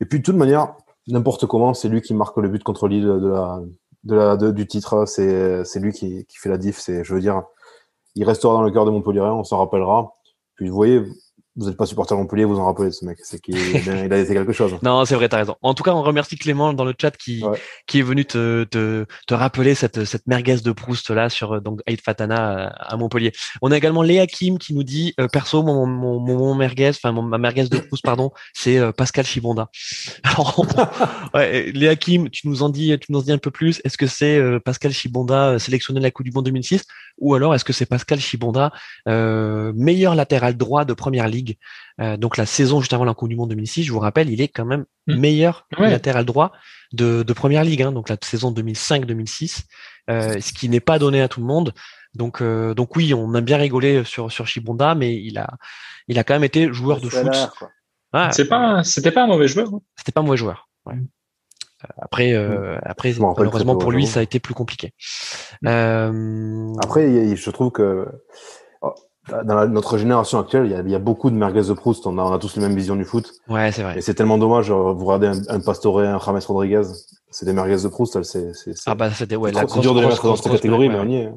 et 0.00 0.04
puis 0.04 0.18
de 0.18 0.24
toute 0.24 0.36
manière, 0.36 0.74
n'importe 1.06 1.46
comment, 1.46 1.74
c'est 1.74 1.88
lui 1.88 2.02
qui 2.02 2.12
marque 2.12 2.36
le 2.38 2.48
but 2.48 2.62
contre 2.62 2.88
Lille 2.88 3.04
de 3.04 3.28
la, 3.28 3.60
de 4.02 4.14
la, 4.16 4.36
du 4.36 4.66
titre. 4.66 5.06
C'est, 5.06 5.64
c'est 5.64 5.80
lui 5.80 5.92
qui, 5.92 6.26
qui 6.26 6.38
fait 6.38 6.48
la 6.48 6.58
diff. 6.58 6.78
C'est, 6.78 7.04
je 7.04 7.14
veux 7.14 7.20
dire, 7.20 7.42
il 8.16 8.24
restera 8.24 8.52
dans 8.54 8.62
le 8.62 8.70
cœur 8.72 8.84
de 8.84 8.90
Montpellier, 8.90 9.20
on 9.20 9.44
s'en 9.44 9.58
rappellera. 9.58 10.14
Puis 10.56 10.68
vous 10.68 10.74
voyez, 10.74 11.02
vous 11.56 11.66
n'êtes 11.66 11.76
pas 11.76 11.86
supporter 11.86 12.16
Montpellier, 12.16 12.44
vous 12.44 12.58
en 12.58 12.64
rappelez 12.64 12.90
ce 12.90 13.04
mec. 13.04 13.18
C'est 13.22 13.40
qu'il 13.40 13.56
il 13.56 14.12
a 14.12 14.18
été 14.18 14.34
quelque 14.34 14.52
chose. 14.52 14.74
non, 14.82 15.04
c'est 15.04 15.14
vrai, 15.14 15.28
t'as 15.28 15.38
raison. 15.38 15.56
En 15.62 15.74
tout 15.74 15.82
cas, 15.84 15.92
on 15.92 16.02
remercie 16.02 16.36
Clément 16.36 16.72
dans 16.72 16.84
le 16.84 16.94
chat 17.00 17.16
qui, 17.16 17.44
ouais. 17.44 17.58
qui 17.86 18.00
est 18.00 18.02
venu 18.02 18.24
te, 18.24 18.64
te, 18.64 19.06
te 19.26 19.34
rappeler 19.34 19.74
cette, 19.74 20.04
cette 20.04 20.26
merguez 20.26 20.56
de 20.56 20.72
Proust 20.72 21.10
là 21.10 21.28
sur 21.28 21.60
donc 21.60 21.80
Aïd 21.86 22.00
Fatana 22.00 22.68
à 22.68 22.96
Montpellier. 22.96 23.32
On 23.62 23.70
a 23.70 23.76
également 23.76 24.02
Léa 24.02 24.26
Kim 24.26 24.58
qui 24.58 24.74
nous 24.74 24.82
dit 24.82 25.14
euh, 25.20 25.28
perso 25.28 25.62
mon, 25.62 25.86
mon, 25.86 26.18
mon, 26.18 26.38
mon 26.38 26.54
merguez, 26.54 26.90
enfin 26.90 27.12
ma 27.12 27.38
merguez 27.38 27.68
de 27.68 27.78
Proust 27.78 28.04
pardon, 28.04 28.32
c'est 28.52 28.78
euh, 28.78 28.92
Pascal 28.92 29.24
Chibonda. 29.24 29.70
Alors, 30.24 30.66
ouais, 31.34 31.70
Léa 31.72 31.94
Kim, 31.96 32.30
tu 32.30 32.48
nous 32.48 32.62
en 32.62 32.68
dis, 32.68 32.96
tu 32.98 33.12
nous 33.12 33.20
en 33.20 33.22
dis 33.22 33.32
un 33.32 33.38
peu 33.38 33.50
plus. 33.50 33.80
Est-ce 33.84 33.96
que 33.96 34.06
c'est 34.06 34.36
euh, 34.38 34.58
Pascal 34.58 34.92
Chibonda 34.92 35.58
sélectionné 35.58 36.00
de 36.00 36.04
la 36.04 36.10
Coupe 36.10 36.26
du 36.26 36.32
Monde 36.32 36.46
2006 36.46 36.84
ou 37.18 37.34
alors 37.34 37.54
est-ce 37.54 37.64
que 37.64 37.72
c'est 37.72 37.86
Pascal 37.86 38.18
Chibonda 38.18 38.72
meilleur 39.06 40.16
latéral 40.16 40.56
droit 40.56 40.84
de 40.84 40.94
première 40.94 41.28
ligue 41.28 41.43
euh, 42.00 42.16
donc 42.16 42.36
la 42.36 42.46
saison 42.46 42.80
juste 42.80 42.92
avant 42.92 43.04
la 43.04 43.14
Coupe 43.14 43.28
du 43.28 43.36
Monde 43.36 43.50
2006, 43.50 43.84
je 43.84 43.92
vous 43.92 43.98
rappelle, 43.98 44.30
il 44.30 44.40
est 44.40 44.48
quand 44.48 44.64
même 44.64 44.84
mmh. 45.06 45.16
meilleur 45.16 45.66
ouais. 45.78 45.90
latéral 45.90 46.24
droit 46.24 46.52
de, 46.92 47.22
de 47.22 47.32
première 47.32 47.64
ligue, 47.64 47.82
hein, 47.82 47.92
donc 47.92 48.08
la 48.08 48.16
saison 48.22 48.52
2005-2006, 48.52 49.64
euh, 50.10 50.40
ce 50.40 50.52
qui 50.52 50.68
n'est 50.68 50.80
pas 50.80 50.98
donné 50.98 51.20
à 51.20 51.28
tout 51.28 51.40
le 51.40 51.46
monde. 51.46 51.72
Donc, 52.14 52.40
euh, 52.40 52.74
donc 52.74 52.94
oui, 52.96 53.12
on 53.12 53.34
a 53.34 53.40
bien 53.40 53.56
rigolé 53.56 54.04
sur 54.04 54.30
sur 54.30 54.46
Chibonda, 54.46 54.94
mais 54.94 55.16
il 55.16 55.38
a, 55.38 55.48
il 56.06 56.18
a 56.18 56.24
quand 56.24 56.34
même 56.34 56.44
été 56.44 56.72
joueur 56.72 57.00
de 57.00 57.08
foot. 57.08 57.50
Ah, 58.12 58.30
c'est 58.32 58.46
pas, 58.46 58.84
c'était 58.84 59.10
pas 59.10 59.24
un 59.24 59.26
mauvais 59.26 59.48
joueur. 59.48 59.74
Hein. 59.74 59.80
C'était 59.96 60.12
pas 60.12 60.20
un 60.20 60.24
mauvais 60.24 60.36
joueur. 60.36 60.68
Ouais. 60.86 60.94
Après, 61.98 62.32
euh, 62.32 62.78
après 62.82 63.12
malheureusement 63.18 63.76
pour 63.76 63.92
lui, 63.92 64.06
ça 64.06 64.20
a 64.20 64.22
été 64.22 64.40
plus 64.40 64.54
compliqué. 64.54 64.94
Euh... 65.66 66.72
Après, 66.82 67.36
je 67.36 67.50
trouve 67.50 67.72
que 67.72 68.06
dans 69.28 69.54
la, 69.54 69.66
notre 69.66 69.96
génération 69.96 70.38
actuelle, 70.38 70.66
il 70.66 70.72
y, 70.72 70.74
a, 70.74 70.80
il 70.80 70.90
y, 70.90 70.94
a, 70.94 70.98
beaucoup 70.98 71.30
de 71.30 71.36
merguez 71.36 71.62
de 71.62 71.72
Proust. 71.72 72.06
On 72.06 72.18
a, 72.18 72.22
on 72.22 72.32
a 72.32 72.38
tous 72.38 72.56
les 72.56 72.62
mêmes 72.62 72.76
visions 72.76 72.96
du 72.96 73.04
foot. 73.04 73.32
Ouais, 73.48 73.72
c'est 73.72 73.82
vrai. 73.82 73.98
Et 73.98 74.00
c'est 74.00 74.14
tellement 74.14 74.38
dommage. 74.38 74.70
Vous 74.70 75.04
regardez 75.04 75.28
un, 75.28 75.54
un 75.56 75.60
Pastore, 75.60 76.00
un 76.00 76.18
James 76.18 76.40
Rodriguez, 76.46 76.82
c'est 77.30 77.46
des 77.46 77.52
merguez 77.52 77.82
de 77.82 77.88
Proust. 77.88 78.22
C'est, 78.22 78.52
ah 78.86 78.94
bah 78.94 79.10
c'était 79.10 79.36
ouais, 79.36 79.52
c'est 79.52 79.80
dur 79.80 79.94
de 79.94 80.00
les 80.00 80.06
mettre 80.06 80.26
dans 80.26 80.36
cette 80.36 80.52
catégorie, 80.52 80.88
ouais. 80.88 80.94
mais 80.94 81.00
on 81.00 81.08
y 81.08 81.16
est. 81.16 81.32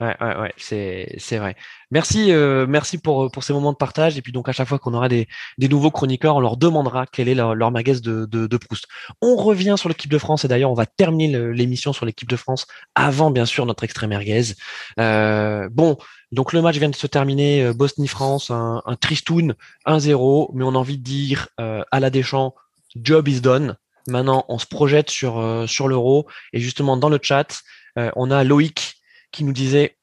Ouais, 0.00 0.16
ouais, 0.18 0.36
ouais, 0.38 0.52
c'est, 0.56 1.14
c'est 1.18 1.36
vrai. 1.36 1.56
Merci, 1.90 2.32
euh, 2.32 2.66
merci 2.66 2.96
pour, 2.96 3.30
pour 3.30 3.44
ces 3.44 3.52
moments 3.52 3.72
de 3.72 3.76
partage. 3.76 4.16
Et 4.16 4.22
puis 4.22 4.32
donc 4.32 4.48
à 4.48 4.52
chaque 4.52 4.66
fois 4.66 4.78
qu'on 4.78 4.94
aura 4.94 5.10
des, 5.10 5.28
des 5.58 5.68
nouveaux 5.68 5.90
chroniqueurs, 5.90 6.36
on 6.36 6.40
leur 6.40 6.56
demandera 6.56 7.04
quel 7.06 7.28
est 7.28 7.34
leur, 7.34 7.54
leur 7.54 7.70
de, 7.70 8.24
de, 8.24 8.56
Proust. 8.56 8.86
On 9.20 9.36
revient 9.36 9.74
sur 9.76 9.90
l'équipe 9.90 10.10
de 10.10 10.16
France 10.16 10.46
et 10.46 10.48
d'ailleurs 10.48 10.70
on 10.70 10.74
va 10.74 10.86
terminer 10.86 11.52
l'émission 11.52 11.92
sur 11.92 12.06
l'équipe 12.06 12.30
de 12.30 12.36
France 12.36 12.66
avant 12.94 13.30
bien 13.30 13.44
sûr 13.44 13.66
notre 13.66 13.84
extrême 13.84 14.08
merguez. 14.08 14.54
Euh, 14.98 15.68
bon, 15.70 15.98
donc 16.32 16.54
le 16.54 16.62
match 16.62 16.78
vient 16.78 16.88
de 16.88 16.96
se 16.96 17.06
terminer, 17.06 17.62
euh, 17.62 17.74
Bosnie-France, 17.74 18.50
un, 18.50 18.82
un 18.86 18.96
tristoun 18.96 19.54
1-0, 19.86 20.50
mais 20.54 20.64
on 20.64 20.70
a 20.70 20.78
envie 20.78 20.96
de 20.96 21.04
dire 21.04 21.48
à 21.58 22.00
la 22.00 22.08
Deschamps, 22.08 22.54
job 22.96 23.28
is 23.28 23.42
done. 23.42 23.76
Maintenant, 24.08 24.46
on 24.48 24.58
se 24.58 24.66
projette 24.66 25.10
sur 25.10 25.64
sur 25.68 25.88
l'euro 25.88 26.26
et 26.54 26.60
justement 26.60 26.96
dans 26.96 27.10
le 27.10 27.18
chat, 27.22 27.60
on 27.96 28.30
a 28.30 28.44
Loïc 28.44 28.99
qui 29.32 29.44
nous 29.44 29.52
disait 29.52 29.96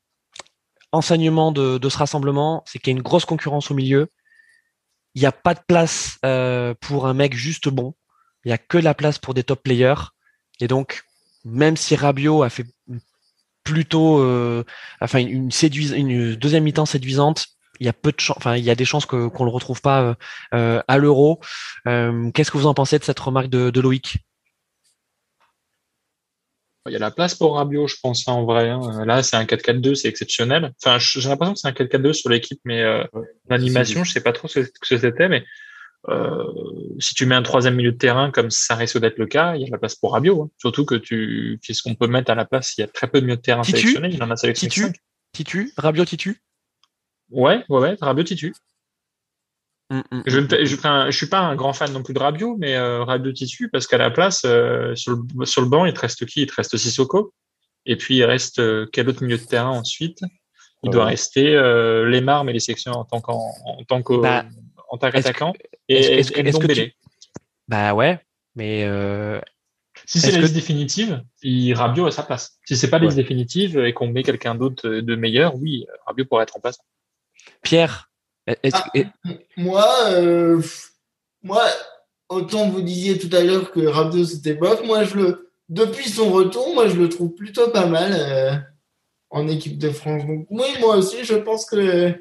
enseignement 0.92 1.52
de, 1.52 1.78
de 1.78 1.90
ce 1.90 1.98
rassemblement, 1.98 2.64
c'est 2.66 2.80
qu'il 2.80 2.94
y 2.94 2.96
a 2.96 2.98
une 2.98 3.04
grosse 3.04 3.26
concurrence 3.26 3.72
au 3.72 3.74
milieu. 3.74 4.10
Il 5.16 5.22
n'y 5.22 5.28
a 5.28 5.32
pas 5.32 5.54
de 5.54 5.60
place 5.68 6.18
euh, 6.26 6.74
pour 6.80 7.08
un 7.08 7.14
mec 7.14 7.34
juste 7.34 7.70
bon. 7.70 7.96
Il 8.46 8.50
n'y 8.50 8.54
a 8.54 8.58
que 8.58 8.78
de 8.78 8.84
la 8.84 8.94
place 8.94 9.18
pour 9.18 9.34
des 9.34 9.44
top 9.44 9.64
players. 9.64 10.12
Et 10.60 10.68
donc, 10.68 11.04
même 11.44 11.76
si 11.76 11.96
Rabiot 11.96 12.44
a 12.44 12.50
fait 12.50 12.66
plutôt, 13.64 14.20
euh, 14.20 14.64
enfin 15.02 15.20
une, 15.20 15.50
une 15.74 16.36
deuxième 16.36 16.64
mi-temps 16.64 16.86
séduisante, 16.86 17.48
il 17.80 17.86
y 17.86 17.90
a 17.90 17.94
peu 17.94 18.12
de 18.12 18.18
enfin 18.36 18.56
il 18.56 18.64
y 18.64 18.70
a 18.70 18.76
des 18.76 18.86
chances 18.86 19.06
qu'on 19.06 19.44
le 19.44 19.52
retrouve 19.52 19.82
pas 19.82 20.16
euh, 20.54 20.82
à 20.88 20.98
l'Euro. 20.98 21.40
Euh, 21.88 22.32
Qu'est-ce 22.32 22.50
que 22.50 22.58
vous 22.58 22.66
en 22.66 22.74
pensez 22.74 22.98
de 22.98 23.04
cette 23.04 23.20
remarque 23.20 23.48
de, 23.48 23.70
de 23.70 23.82
Loïc? 23.82 24.20
Il 26.88 26.94
y 26.94 26.96
a 26.96 27.00
la 27.00 27.12
place 27.12 27.36
pour 27.36 27.56
Rabiot, 27.56 27.88
je 27.88 27.96
pense, 28.02 28.28
hein, 28.28 28.34
en 28.34 28.46
vrai. 28.46 28.70
Hein. 28.70 29.06
Là, 29.06 29.24
c'est 29.24 29.36
un 29.36 29.46
4-4-2, 29.46 29.96
c'est 29.96 30.08
exceptionnel. 30.08 30.74
Enfin, 30.84 30.98
j'ai 31.00 31.28
l'impression 31.28 31.54
que 31.54 31.60
c'est 31.60 31.68
un 31.68 31.72
4-4-2 31.72 32.14
sur 32.14 32.30
l'équipe, 32.30 32.60
mais 32.66 32.82
euh, 32.82 33.04
l'animation, 33.50 34.04
je 34.04 34.12
sais 34.12 34.22
pas 34.22 34.34
trop 34.34 34.48
ce 34.48 34.60
que 34.60 34.98
c'était, 34.98 35.30
mais 35.30 35.44
euh, 36.10 36.44
si 37.00 37.16
tu 37.16 37.26
mets 37.26 37.36
un 37.36 37.42
troisième 37.42 37.76
milieu 37.76 37.92
de 37.92 37.98
terrain 37.98 38.32
comme 38.32 38.50
ça 38.50 38.76
risque 38.76 38.98
d'être 39.00 39.18
le 39.18 39.26
cas, 39.26 39.56
il 39.56 39.62
y 39.62 39.66
a 39.66 39.68
la 39.70 39.78
place 39.78 39.96
pour 39.96 40.14
Rabiot. 40.14 40.44
Hein. 40.44 40.50
Surtout 40.58 40.86
que 40.86 40.96
tu, 40.96 41.60
qu'est-ce 41.62 41.82
qu'on 41.82 41.96
peut 41.96 42.08
mettre 42.08 42.32
à 42.32 42.36
la 42.36 42.46
place? 42.46 42.78
Il 42.78 42.82
y 42.82 42.84
a 42.84 42.88
très 42.88 43.08
peu 43.08 43.20
de 43.20 43.26
milieux 43.26 43.38
de 43.38 43.42
terrain 43.42 43.62
Titu? 43.62 43.78
sélectionnés. 43.78 44.10
Il 44.14 44.24
en 44.24 44.32
a 44.32 44.36
sélectionné 44.38 44.70
Titu? 44.72 44.94
Titu? 45.34 45.74
Rabiot 45.78 46.06
Titu 46.06 46.42
Ouais, 47.30 47.64
ouais, 47.68 47.80
ouais. 47.80 47.98
Rabiot 48.00 48.24
Titu. 48.24 48.54
Hum, 49.90 50.04
hum, 50.12 50.24
Je 50.26 50.40
ne 50.40 50.48
je, 50.66 50.66
je 51.12 51.18
suis 51.18 51.28
pas 51.28 51.40
un 51.40 51.56
grand 51.56 51.72
fan 51.74 51.92
non 51.94 52.04
plus 52.04 52.14
de 52.14 52.20
Rabiot, 52.20 52.58
mais 52.60 52.76
euh, 52.76 53.04
Rabiot 53.06 53.32
Titu 53.32 53.70
parce 53.70 53.88
qu'à 53.88 53.98
la 53.98 54.12
place 54.12 54.42
euh, 54.46 54.94
sur 54.96 55.14
le 55.38 55.46
sur 55.46 55.62
le 55.62 55.70
banc, 55.70 55.86
il 55.86 55.94
te 55.94 56.00
reste 56.02 56.26
qui? 56.26 56.42
Il 56.42 56.48
te 56.48 56.56
reste 56.56 56.76
Sissoko. 56.78 57.34
Et 57.86 57.96
puis 57.96 58.18
il 58.18 58.24
reste 58.26 58.60
euh, 58.60 58.86
quel 58.92 59.08
autre 59.08 59.24
milieu 59.24 59.38
de 59.38 59.44
terrain 59.44 59.70
ensuite? 59.70 60.20
Il 60.84 60.90
Ouais. 60.90 60.94
doit 60.94 61.06
rester 61.06 61.56
euh, 61.56 62.04
Lemar, 62.06 62.44
mais 62.44 62.52
les 62.54 62.60
sections 62.60 62.92
en 62.92 63.06
tant 63.06 63.22
qu'en 63.22 63.42
en 63.66 63.84
tant 63.86 64.02
qu'au- 64.04 64.20
Bah, 64.22 64.46
qu'attaquant 65.02 65.54
est-ce- 65.88 66.10
et, 66.12 66.20
est-ce 66.20 66.32
que- 66.32 66.40
et 66.40 66.44
Ndombele. 66.44 66.76
tu- 66.76 66.94
Bah 67.70 67.94
ouais, 67.94 68.20
mais 68.56 68.84
euh, 68.86 69.40
Si 70.06 70.20
c'est 70.20 70.28
Est-ce 70.28 70.40
la 70.42 70.48
que- 70.48 70.54
définitive, 70.54 71.24
il 71.42 71.74
Rabiot 71.74 72.06
à 72.08 72.12
sa 72.12 72.24
place. 72.24 72.60
Si 72.66 72.76
c'est 72.78 72.90
pas 72.90 73.00
la 73.00 73.06
liste 73.06 73.18
Ouais. 73.18 73.24
définitive 73.24 73.80
et 73.80 73.94
qu'on 73.94 74.08
met 74.08 74.22
quelqu'un 74.24 74.54
d'autre 74.54 74.88
de 74.88 75.16
meilleur, 75.16 75.56
oui, 75.56 75.86
Rabiot 76.06 76.26
pourrait 76.26 76.44
être 76.44 76.56
en 76.58 76.60
place. 76.60 76.78
Pierre, 77.64 78.10
Ah. 78.74 78.86
et- 78.96 79.06
Moi, 79.58 79.86
euh, 80.12 80.62
moi, 81.44 81.64
autant 82.30 82.70
vous 82.70 82.82
disiez 82.82 83.18
tout 83.18 83.34
à 83.36 83.42
l'heure 83.44 83.72
que 83.72 83.86
Rabiot 83.86 84.26
c'était 84.26 84.54
bof, 84.54 84.84
moi 84.84 85.04
je 85.04 85.16
le, 85.16 85.52
depuis 85.70 86.10
son 86.10 86.32
retour, 86.32 86.74
moi 86.74 86.88
je 86.88 86.96
le 86.96 87.10
trouve 87.10 87.34
plutôt 87.34 87.70
pas 87.70 87.86
mal 87.86 88.12
euh, 88.16 88.54
en 89.30 89.48
équipe 89.48 89.78
de 89.78 89.90
France. 89.90 90.26
Donc 90.26 90.48
oui, 90.50 90.66
moi 90.80 90.96
aussi, 90.98 91.24
je 91.24 91.36
pense 91.36 91.66
que 91.66 92.14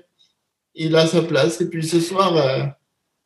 il 0.74 0.94
a 0.96 1.06
sa 1.06 1.22
place. 1.22 1.60
Et 1.60 1.68
puis 1.70 1.86
ce 1.86 2.00
soir, 2.00 2.36
euh, 2.36 2.64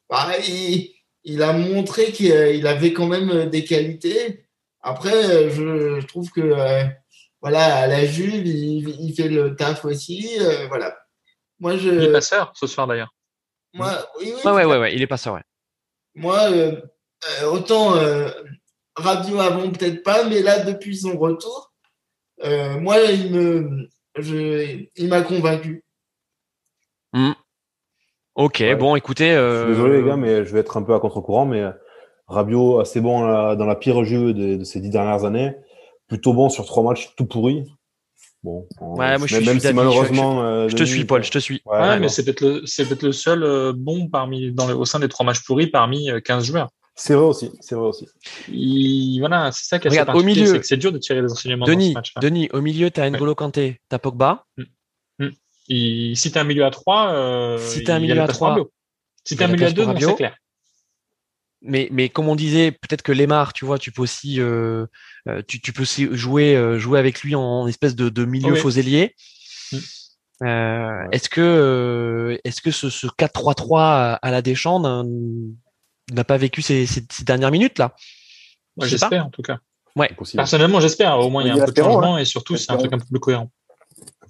bah, 0.09 0.29
il, 0.47 0.91
il 1.25 1.43
a 1.43 1.53
montré 1.53 2.13
qu'il 2.13 2.27
il 2.55 2.67
avait 2.67 2.93
quand 2.93 3.07
même 3.07 3.49
des 3.51 3.65
qualités. 3.65 4.45
Après, 4.83 5.51
je, 5.51 6.01
je 6.01 6.07
trouve 6.07 6.31
que 6.31 6.55
voilà, 7.43 7.77
à 7.77 7.87
la 7.87 8.05
Juve, 8.07 8.47
il, 8.47 8.89
il 9.01 9.15
fait 9.15 9.29
le 9.29 9.57
taf 9.57 9.85
aussi. 9.87 10.39
voilà. 10.69 10.97
Moi, 11.61 11.77
je, 11.77 11.91
Il 11.91 12.03
est 12.05 12.13
passeur 12.13 12.53
ce 12.55 12.67
soir 12.67 12.87
d'ailleurs. 12.87 13.15
moi, 13.75 13.93
oui, 14.19 14.33
oui, 14.35 14.41
ouais, 14.45 14.53
ouais, 14.53 14.65
ouais, 14.65 14.79
ouais, 14.79 14.95
il 14.95 15.03
est 15.03 15.07
pas 15.07 15.17
ça, 15.19 15.33
ouais. 15.33 15.43
moi, 16.15 16.51
euh, 16.51 16.81
euh, 17.43 17.47
autant 17.51 17.97
euh, 17.97 18.31
Rabiot 18.97 19.39
avant, 19.39 19.71
peut-être 19.71 20.03
pas, 20.03 20.25
mais 20.25 20.43
là, 20.43 20.65
depuis 20.65 20.97
son 20.97 21.17
retour, 21.19 21.73
euh, 22.45 22.81
moi, 22.81 22.99
il 23.03 23.31
me, 23.33 23.89
je, 24.19 24.87
il 24.97 25.09
m'a 25.09 25.23
convaincu. 25.23 25.85
Ok, 28.35 28.61
Ouais. 28.61 28.75
bon, 28.75 28.97
écoutez, 28.97 29.35
Je 29.35 29.59
suis 29.65 29.75
désolé 29.75 30.01
les 30.01 30.09
gars, 30.09 30.17
mais 30.17 30.45
je 30.45 30.53
vais 30.53 30.61
être 30.61 30.77
un 30.77 30.83
peu 30.83 30.95
à 30.95 31.01
contre-courant, 31.01 31.45
mais 31.45 31.63
Rabiot 32.27 32.81
assez 32.81 33.01
bon 33.01 33.21
dans 33.55 33.67
la 33.67 33.77
pire 33.77 34.03
jeu 34.05 34.33
de, 34.33 34.57
de 34.57 34.65
ces 34.65 34.81
dix 34.81 34.89
dernières 34.91 35.25
années, 35.25 35.55
plutôt 36.09 36.33
bon 36.33 36.49
sur 36.49 36.65
trois 36.65 36.83
matchs 36.83 37.15
tout 37.17 37.27
pourris. 37.27 37.71
Bon, 38.43 38.67
on- 38.81 38.97
Ouais, 38.97 39.19
moi, 39.19 39.27
je 39.27 39.35
même, 39.35 39.43
suis- 39.43 39.47
même 39.47 39.55
je 39.57 39.61
suis 39.61 39.69
si 39.69 39.75
malheureusement, 39.75 40.43
euh, 40.43 40.69
je 40.69 40.77
te 40.77 40.85
suis, 40.85 41.05
Paul, 41.05 41.23
je 41.23 41.31
te 41.31 41.39
suis. 41.39 41.61
Ouais, 41.67 41.99
mais 42.01 42.09
c'est 42.09 42.25
peut-être 42.25 42.41
le, 42.41 42.63
c'est 42.65 42.87
peut-être 42.87 43.03
le 43.03 43.13
seul 43.13 43.43
euh, 43.43 43.73
bon 43.77 44.09
parmi, 44.09 44.51
dans 44.53 44.67
le, 44.67 44.75
au 44.75 44.85
sein 44.87 44.99
des 44.99 45.09
trois 45.09 45.27
matchs 45.27 45.43
pourris 45.45 45.67
parmi 45.67 46.11
euh, 46.11 46.21
15 46.21 46.45
joueurs. 46.45 46.71
c'est 46.95 47.15
vrai 47.15 47.25
aussi, 47.25 47.51
c'est 47.61 47.75
vrai 47.75 47.89
aussi. 47.89 48.07
Il, 48.49 49.19
voilà, 49.21 49.53
c'est 49.53 49.65
ça 49.67 49.79
qui 49.79 49.89
est 49.89 49.91
Regarde, 49.91 50.17
au 50.17 50.23
milieu, 50.23 50.47
c'est 50.47 50.61
que 50.61 50.67
c'est 50.67 50.77
dur 50.79 50.91
de 50.93 50.99
tirer 50.99 51.21
des 51.23 51.31
enseignements 51.31 51.67
dans 51.67 51.73
ce 51.73 51.77
Denis. 51.77 51.95
Denis, 52.21 52.49
au 52.53 52.61
milieu, 52.63 52.91
t'as 52.91 53.09
N'Golo 53.11 53.35
Kanté, 53.35 53.81
t'as 53.91 53.99
Pogba. 53.99 54.47
Il- 55.69 56.17
si 56.17 56.33
t'as 56.33 56.41
un 56.41 56.45
milieu 56.45 56.65
à 56.65 56.71
3, 56.71 57.13
euh, 57.13 57.59
Si 57.59 57.85
t'as 57.85 57.97
un 57.97 57.99
milieu 58.01 58.15
à 58.21 58.25
place 58.25 58.37
trois, 58.37 58.49
pour 58.49 58.57
Rabiot. 58.57 58.73
Si 59.25 59.37
a 59.41 59.45
un 59.45 59.49
milieu 59.49 59.67
à 59.67 59.67
place 59.67 59.75
2, 59.75 59.85
pour 59.85 59.93
non, 59.95 60.01
c'est 60.01 60.17
clair. 60.17 60.37
Mais, 61.63 61.89
mais 61.93 62.09
comme 62.09 62.29
on 62.29 62.37
disait, 62.37 62.73
peut-être 62.73 63.03
que 63.03 63.13
Lemar, 63.13 63.53
tu 63.53 63.65
vois, 63.67 63.79
tu 63.79 63.93
peux 63.93 64.01
aussi, 64.03 64.41
euh, 64.41 64.87
euh, 65.29 65.43
tu, 65.47 65.61
tu 65.61 65.73
peux 65.73 65.83
aussi 65.83 66.09
jouer, 66.13 66.57
euh, 66.57 66.79
jouer 66.79 66.99
avec 66.99 67.23
lui 67.23 67.35
en, 67.35 67.67
espèce 67.67 67.95
de, 67.95 68.09
de 68.09 68.25
milieu 68.25 68.53
Oui. 68.53 68.59
faux 68.59 68.71
ailier. 68.71 69.15
Mm. 69.73 69.77
Euh, 70.43 71.03
Est-ce 71.13 71.29
que, 71.29 71.41
euh, 71.43 72.39
est-ce 72.45 72.63
que 72.63 72.71
ce, 72.71 72.89
ce 72.89 73.07
4-3-3 73.07 73.81
à, 73.81 74.15
à 74.15 74.31
la 74.31 74.41
Deschamps 74.41 74.81
n'a- 74.81 76.25
pas 76.25 76.39
vécu 76.39 76.63
ces, 76.63 76.87
ces, 76.87 77.05
ces 77.11 77.25
dernières 77.25 77.51
minutes 77.51 77.79
là? 77.79 77.95
J'espère, 78.81 79.27
en 79.27 79.31
tout 79.31 79.43
cas. 79.43 79.59
Possible. 80.17 80.39
Personnellement, 80.39 80.81
j'espère. 80.81 81.19
Au 81.19 81.29
moins, 81.29 81.43
il 81.43 81.49
y 81.49 81.51
a 81.51 81.63
un 81.63 81.67
peu 81.67 81.73
de 81.73 81.77
changement 81.77 82.17
et 82.17 82.25
surtout, 82.25 82.57
c'est 82.57 82.71
un 82.73 82.79
truc 82.79 82.93
un 82.93 82.99
peu 82.99 83.05
plus 83.05 83.21
cohérent. 83.21 83.51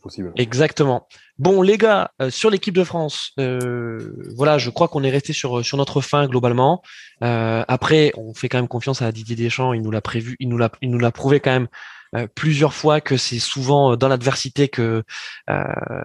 Possible. 0.02 0.32
Exactement. 0.36 1.06
Bon, 1.38 1.62
les 1.62 1.78
gars, 1.78 2.12
euh, 2.20 2.30
sur 2.30 2.50
l'équipe 2.50 2.74
de 2.74 2.84
France, 2.84 3.32
euh, 3.38 4.12
voilà, 4.36 4.58
je 4.58 4.70
crois 4.70 4.88
qu'on 4.88 5.02
est 5.04 5.10
resté 5.10 5.32
sur 5.32 5.64
sur 5.64 5.76
notre 5.76 6.00
fin 6.00 6.26
globalement. 6.26 6.82
Euh, 7.22 7.64
après, 7.68 8.12
on 8.16 8.34
fait 8.34 8.48
quand 8.48 8.58
même 8.58 8.68
confiance 8.68 9.02
à 9.02 9.12
Didier 9.12 9.36
Deschamps. 9.36 9.72
Il 9.72 9.82
nous 9.82 9.90
l'a 9.90 10.00
prévu, 10.00 10.36
il 10.40 10.48
nous 10.48 10.58
l'a, 10.58 10.70
il 10.82 10.90
nous 10.90 10.98
l'a 10.98 11.12
prouvé 11.12 11.40
quand 11.40 11.50
même 11.50 11.68
euh, 12.16 12.26
plusieurs 12.34 12.74
fois 12.74 13.00
que 13.00 13.16
c'est 13.16 13.38
souvent 13.38 13.96
dans 13.96 14.08
l'adversité 14.08 14.68
que 14.68 15.04
euh, 15.48 15.64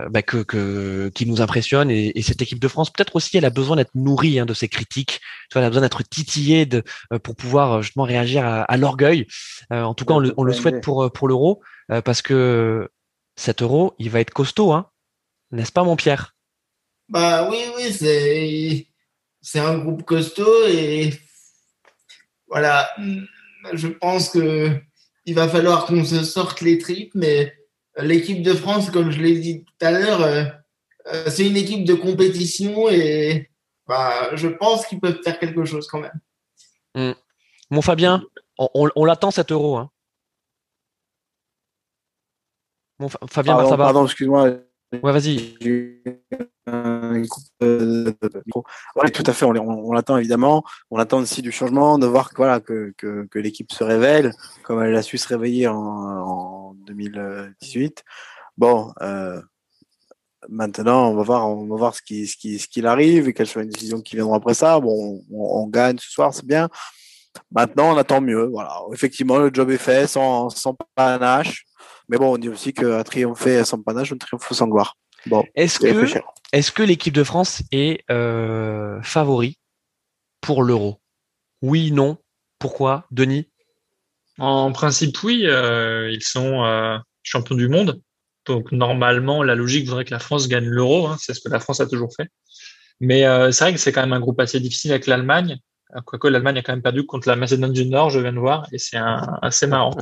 bah, 0.09 0.21
que 0.21 0.43
que 0.43 1.09
qui 1.15 1.25
nous 1.25 1.41
impressionne. 1.41 1.89
Et, 1.89 2.17
et 2.17 2.21
cette 2.21 2.41
équipe 2.41 2.59
de 2.59 2.67
France, 2.67 2.91
peut-être 2.91 3.15
aussi, 3.15 3.37
elle 3.37 3.45
a 3.45 3.49
besoin 3.49 3.75
d'être 3.77 3.95
nourrie 3.95 4.39
hein, 4.39 4.45
de 4.45 4.53
ces 4.53 4.67
critiques. 4.67 5.19
Tu 5.49 5.53
vois, 5.53 5.61
elle 5.61 5.67
a 5.67 5.69
besoin 5.69 5.81
d'être 5.81 6.03
titillée 6.03 6.65
de 6.65 6.83
euh, 7.11 7.19
pour 7.19 7.35
pouvoir 7.35 7.71
euh, 7.73 7.81
justement 7.81 8.05
réagir 8.05 8.45
à, 8.45 8.61
à 8.61 8.77
l'orgueil. 8.77 9.25
Euh, 9.73 9.81
en 9.83 9.93
tout 9.93 10.05
cas, 10.05 10.13
on 10.13 10.19
le, 10.19 10.33
on 10.37 10.43
le 10.43 10.53
souhaite 10.53 10.81
pour 10.81 11.03
euh, 11.03 11.09
pour 11.09 11.27
l'euro 11.27 11.61
euh, 11.91 12.01
parce 12.01 12.21
que 12.21 12.89
cet 13.35 13.61
euro, 13.61 13.93
il 13.99 14.09
va 14.09 14.19
être 14.19 14.31
costaud, 14.31 14.71
hein. 14.71 14.89
N'est-ce 15.51 15.71
pas, 15.71 15.83
mon 15.83 15.95
Pierre? 15.95 16.35
Bah 17.09 17.47
oui, 17.49 17.57
oui, 17.75 17.93
c'est, 17.93 18.87
c'est 19.41 19.59
un 19.59 19.77
groupe 19.77 20.03
costaud 20.03 20.65
et 20.67 21.13
voilà. 22.47 22.89
Je 23.73 23.87
pense 23.87 24.29
que 24.29 24.79
il 25.25 25.35
va 25.35 25.47
falloir 25.49 25.85
qu'on 25.85 26.03
se 26.05 26.23
sorte 26.23 26.61
les 26.61 26.77
tripes, 26.77 27.11
mais 27.15 27.53
l'équipe 27.97 28.41
de 28.41 28.53
France, 28.53 28.89
comme 28.91 29.11
je 29.11 29.21
l'ai 29.21 29.39
dit 29.39 29.63
tout 29.65 29.85
à 29.85 29.91
l'heure, 29.91 30.21
euh, 30.21 30.43
euh, 31.07 31.29
c'est 31.29 31.47
une 31.47 31.57
équipe 31.57 31.85
de 31.85 31.93
compétition 31.93 32.89
et 32.89 33.49
bah, 33.87 34.35
je 34.35 34.47
pense 34.47 34.85
qu'ils 34.87 34.99
peuvent 34.99 35.21
faire 35.23 35.39
quelque 35.39 35.65
chose 35.65 35.87
quand 35.87 35.99
même. 36.01 37.15
Mon 37.71 37.81
Fabien, 37.81 38.23
on, 38.57 38.69
on- 38.73 38.89
on 38.95 39.05
l'attend 39.05 39.31
cet 39.31 39.51
euro. 39.51 39.77
Hein. 39.77 39.91
Fabien 43.29 43.53
Pardon, 43.53 43.63
Bafaba. 43.69 43.83
pardon, 43.83 44.05
excuse-moi. 44.05 44.49
Ouais, 45.03 45.11
vas-y. 45.11 45.55
Ouais, 48.95 49.11
tout 49.11 49.23
à 49.25 49.33
fait. 49.33 49.45
On, 49.45 49.49
on, 49.51 49.89
on 49.89 49.91
l'attend 49.91 50.17
évidemment. 50.17 50.63
On 50.91 50.97
attend 50.97 51.19
aussi 51.19 51.41
du 51.41 51.51
changement, 51.51 51.97
de 51.97 52.07
voir 52.07 52.29
que, 52.29 52.35
voilà, 52.37 52.59
que, 52.59 52.93
que, 52.97 53.27
que 53.29 53.39
l'équipe 53.39 53.71
se 53.71 53.83
révèle, 53.83 54.31
comme 54.63 54.81
elle 54.81 54.95
a 54.95 55.01
su 55.01 55.17
se 55.17 55.27
réveiller 55.27 55.67
en, 55.67 55.75
en 55.75 56.73
2018. 56.85 58.03
Bon, 58.57 58.93
euh, 59.01 59.41
maintenant, 60.47 61.09
on 61.11 61.15
va 61.15 61.23
voir, 61.23 61.49
on 61.49 61.65
va 61.67 61.75
voir 61.75 61.95
ce 61.95 62.01
qui, 62.01 62.27
ce 62.27 62.37
qui, 62.37 62.59
ce 62.59 62.67
qu'il 62.67 62.87
arrive 62.87 63.27
et 63.27 63.33
quelles 63.33 63.47
sont 63.47 63.59
les 63.59 63.65
décisions 63.65 64.01
qui 64.01 64.15
viendront 64.15 64.35
après 64.35 64.53
ça. 64.53 64.79
Bon, 64.79 65.21
on, 65.31 65.63
on 65.63 65.67
gagne 65.67 65.97
ce 65.97 66.09
soir, 66.09 66.33
c'est 66.33 66.45
bien. 66.45 66.69
Maintenant, 67.51 67.93
on 67.93 67.97
attend 67.97 68.21
mieux. 68.21 68.45
Voilà. 68.45 68.79
Effectivement, 68.93 69.37
le 69.37 69.49
job 69.53 69.69
est 69.71 69.77
fait 69.77 70.07
sans, 70.07 70.49
sans 70.49 70.75
panache. 70.95 71.65
Mais 72.09 72.17
bon, 72.17 72.33
on 72.33 72.37
dit 72.37 72.49
aussi 72.49 72.73
qu'à 72.73 73.03
triompher 73.03 73.65
sans 73.65 73.81
panache, 73.81 74.11
on 74.11 74.17
triomphe 74.17 74.51
sans 74.51 74.67
gloire. 74.67 74.97
Bon, 75.25 75.43
Est-ce 75.55 75.79
que, 75.79 76.19
est-ce 76.53 76.71
que 76.71 76.83
l'équipe 76.83 77.13
de 77.13 77.23
France 77.23 77.63
est 77.71 78.03
euh, 78.11 79.01
favori 79.01 79.57
pour 80.41 80.63
l'Euro? 80.63 81.01
Oui, 81.61 81.91
non. 81.91 82.17
Pourquoi? 82.59 83.05
Denis? 83.11 83.49
En 84.37 84.71
principe, 84.71 85.21
oui, 85.23 85.43
euh, 85.45 86.11
ils 86.11 86.23
sont 86.23 86.63
euh, 86.63 86.97
champions 87.23 87.55
du 87.55 87.69
monde. 87.69 88.01
Donc 88.45 88.71
normalement, 88.71 89.41
la 89.41 89.55
logique 89.55 89.87
voudrait 89.87 90.05
que 90.05 90.13
la 90.13 90.19
France 90.19 90.47
gagne 90.47 90.65
l'euro. 90.65 91.07
Hein, 91.07 91.17
c'est 91.19 91.33
ce 91.33 91.41
que 91.41 91.49
la 91.49 91.59
France 91.59 91.79
a 91.79 91.87
toujours 91.87 92.13
fait. 92.15 92.29
Mais 92.99 93.25
euh, 93.25 93.51
c'est 93.51 93.63
vrai 93.63 93.73
que 93.73 93.79
c'est 93.79 93.91
quand 93.91 94.01
même 94.01 94.13
un 94.13 94.19
groupe 94.19 94.39
assez 94.39 94.59
difficile 94.59 94.91
avec 94.91 95.07
l'Allemagne. 95.07 95.57
Euh, 95.95 96.01
Quoique 96.05 96.27
l'Allemagne 96.27 96.57
a 96.57 96.61
quand 96.61 96.73
même 96.73 96.81
perdu 96.81 97.05
contre 97.05 97.27
la 97.27 97.35
Macédoine 97.35 97.73
du 97.73 97.85
Nord, 97.85 98.09
je 98.09 98.19
viens 98.19 98.33
de 98.33 98.39
voir, 98.39 98.67
et 98.71 98.77
c'est 98.77 98.97
un, 98.97 99.37
assez 99.41 99.67
marrant. 99.67 99.95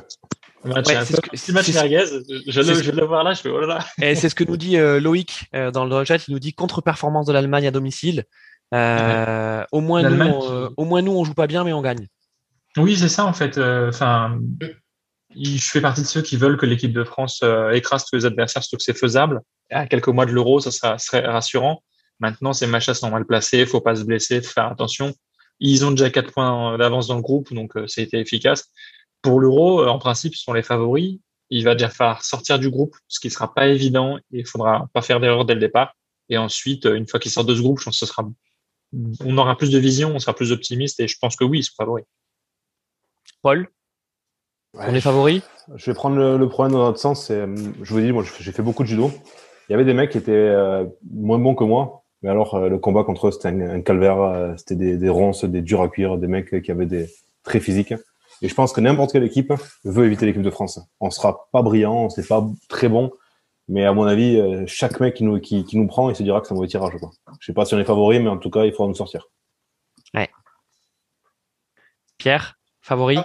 Ouais, 0.63 0.81
c'est 0.85 1.03
ce 1.03 1.19
que- 1.19 1.29
petit 1.31 1.51
match 1.51 1.65
c'est 1.65 1.71
ce- 1.73 1.77
merguez. 1.79 2.05
Je, 2.47 2.61
le, 2.61 2.81
je 2.81 3.03
voir 3.03 3.23
là, 3.25 3.33
je 3.33 3.41
fais 3.41 3.49
oh 3.49 3.59
là 3.59 3.67
là. 3.67 3.85
Et 4.01 4.15
c'est 4.15 4.29
ce 4.29 4.35
que 4.35 4.45
nous 4.45 4.55
dit 4.55 4.77
euh, 4.77 5.01
Loïc 5.01 5.45
euh, 5.53 5.71
dans 5.71 5.83
le 5.83 6.05
chat. 6.05 6.25
Il 6.27 6.31
nous 6.31 6.39
dit 6.39 6.53
contre-performance 6.53 7.25
de 7.25 7.33
l'Allemagne 7.33 7.67
à 7.67 7.71
domicile. 7.71 8.23
Euh, 8.73 9.63
au 9.73 9.81
moins 9.81 10.01
nous, 10.09 10.23
on, 10.23 10.73
au 10.77 10.85
moins 10.85 11.01
nous, 11.01 11.11
on 11.11 11.25
joue 11.25 11.33
pas 11.33 11.47
bien, 11.47 11.65
mais 11.65 11.73
on 11.73 11.81
gagne. 11.81 12.07
Oui, 12.77 12.95
c'est 12.95 13.09
ça 13.09 13.25
en 13.25 13.33
fait. 13.33 13.57
Enfin, 13.59 14.39
je 15.35 15.57
fais 15.59 15.81
partie 15.81 16.01
de 16.01 16.07
ceux 16.07 16.21
qui 16.21 16.37
veulent 16.37 16.57
que 16.57 16.65
l'équipe 16.65 16.93
de 16.93 17.03
France 17.03 17.43
écrase 17.73 18.05
tous 18.05 18.15
les 18.15 18.25
adversaires, 18.25 18.63
surtout 18.63 18.77
que 18.77 18.83
c'est 18.83 18.97
faisable. 18.97 19.41
À 19.69 19.85
quelques 19.85 20.07
mois 20.07 20.25
de 20.25 20.31
l'Euro, 20.31 20.61
ça 20.61 20.71
sera, 20.71 20.97
serait 20.97 21.25
rassurant. 21.25 21.83
Maintenant, 22.19 22.53
ces 22.53 22.67
matchs 22.67 22.89
sont 22.93 23.11
mal 23.11 23.25
placés, 23.25 23.65
faut 23.65 23.81
pas 23.81 23.95
se 23.97 24.03
blesser, 24.03 24.41
faut 24.41 24.53
faire 24.53 24.67
attention. 24.67 25.13
Ils 25.59 25.85
ont 25.85 25.91
déjà 25.91 26.09
quatre 26.09 26.31
points 26.31 26.77
d'avance 26.77 27.07
dans 27.07 27.15
le 27.15 27.21
groupe, 27.21 27.53
donc 27.53 27.75
euh, 27.77 27.87
c'était 27.87 28.19
efficace. 28.19 28.69
Pour 29.21 29.39
l'Euro, 29.39 29.81
euh, 29.81 29.87
en 29.87 29.99
principe, 29.99 30.35
ce 30.35 30.43
sont 30.43 30.53
les 30.53 30.63
favoris. 30.63 31.19
Il 31.49 31.63
va 31.63 31.75
déjà 31.75 31.89
falloir 31.89 32.23
sortir 32.23 32.59
du 32.59 32.69
groupe, 32.69 32.95
ce 33.07 33.19
qui 33.19 33.29
sera 33.29 33.53
pas 33.53 33.67
évident. 33.67 34.17
Et 34.17 34.39
il 34.39 34.47
faudra 34.47 34.87
pas 34.93 35.01
faire 35.01 35.19
d'erreur 35.19 35.45
dès 35.45 35.53
le 35.53 35.59
départ. 35.59 35.95
Et 36.29 36.37
ensuite, 36.37 36.85
euh, 36.85 36.95
une 36.95 37.07
fois 37.07 37.19
qu'ils 37.19 37.31
sortent 37.31 37.47
de 37.47 37.55
ce 37.55 37.61
groupe, 37.61 37.79
je 37.79 37.85
pense 37.85 37.99
que 37.99 38.05
ce 38.05 38.11
sera, 38.11 38.27
on 39.23 39.37
aura 39.37 39.57
plus 39.57 39.69
de 39.71 39.79
vision, 39.79 40.13
on 40.15 40.19
sera 40.19 40.33
plus 40.33 40.51
optimiste. 40.51 40.99
Et 40.99 41.07
je 41.07 41.17
pense 41.19 41.35
que 41.35 41.43
oui, 41.43 41.59
ils 41.59 41.63
sont 41.63 41.75
favoris. 41.77 42.05
Paul, 43.41 43.69
Ouais, 44.73 44.85
on 44.87 44.95
est 44.95 45.01
favori 45.01 45.43
Je 45.75 45.85
vais 45.85 45.93
prendre 45.93 46.15
le, 46.15 46.37
le 46.37 46.49
problème 46.49 46.73
dans 46.73 46.85
notre 46.85 46.97
sens. 46.99 47.29
euh, 47.29 47.45
Je 47.83 47.93
vous 47.93 47.99
dis, 48.01 48.11
moi, 48.11 48.23
j'ai 48.39 48.51
fait 48.51 48.63
beaucoup 48.63 48.81
de 48.83 48.87
judo. 48.87 49.11
Il 49.69 49.73
y 49.73 49.75
avait 49.75 49.85
des 49.85 49.93
mecs 49.93 50.11
qui 50.11 50.17
étaient 50.17 50.31
euh, 50.31 50.85
moins 51.11 51.37
bons 51.37 51.53
que 51.55 51.63
moi. 51.63 52.02
Mais 52.23 52.29
alors, 52.29 52.55
euh, 52.55 52.69
le 52.69 52.79
combat 52.79 53.03
contre 53.03 53.27
eux, 53.27 53.31
c'était 53.31 53.49
un, 53.49 53.59
un 53.59 53.81
calvaire. 53.81 54.19
euh, 54.21 54.53
C'était 54.57 54.75
des, 54.75 54.97
des 54.97 55.09
ronces, 55.09 55.43
des 55.43 55.61
durs 55.61 55.81
à 55.81 55.89
cuire, 55.89 56.17
des 56.17 56.27
mecs 56.27 56.61
qui 56.63 56.71
avaient 56.71 56.85
des 56.85 57.13
très 57.43 57.59
physiques. 57.59 57.93
Et 58.41 58.49
je 58.49 58.55
pense 58.55 58.73
que 58.73 58.81
n'importe 58.81 59.11
quelle 59.11 59.23
équipe 59.23 59.53
veut 59.83 60.05
éviter 60.05 60.25
l'équipe 60.25 60.41
de 60.41 60.49
France. 60.49 60.79
On 60.99 61.09
sera 61.11 61.47
pas 61.51 61.61
brillant, 61.61 62.05
on 62.05 62.09
sera 62.09 62.41
pas 62.41 62.47
très 62.69 62.89
bon. 62.89 63.11
Mais 63.69 63.85
à 63.85 63.93
mon 63.93 64.03
avis, 64.03 64.37
euh, 64.39 64.63
chaque 64.67 64.99
mec 64.99 65.13
qui 65.13 65.23
nous, 65.23 65.39
qui, 65.39 65.63
qui 65.63 65.77
nous 65.77 65.87
prend, 65.87 66.09
il 66.09 66.15
se 66.15 66.23
dira 66.23 66.41
que 66.41 66.47
c'est 66.47 66.53
un 66.53 66.55
mauvais 66.55 66.67
tirage. 66.67 66.93
Quoi. 66.99 67.11
Je 67.39 67.45
sais 67.45 67.53
pas 67.53 67.65
si 67.65 67.73
on 67.75 67.79
est 67.79 67.85
favori, 67.85 68.19
mais 68.19 68.29
en 68.29 68.37
tout 68.37 68.49
cas, 68.49 68.65
il 68.65 68.71
faudra 68.71 68.87
nous 68.87 68.95
sortir. 68.95 69.27
Pierre, 72.17 72.57
favori? 72.81 73.17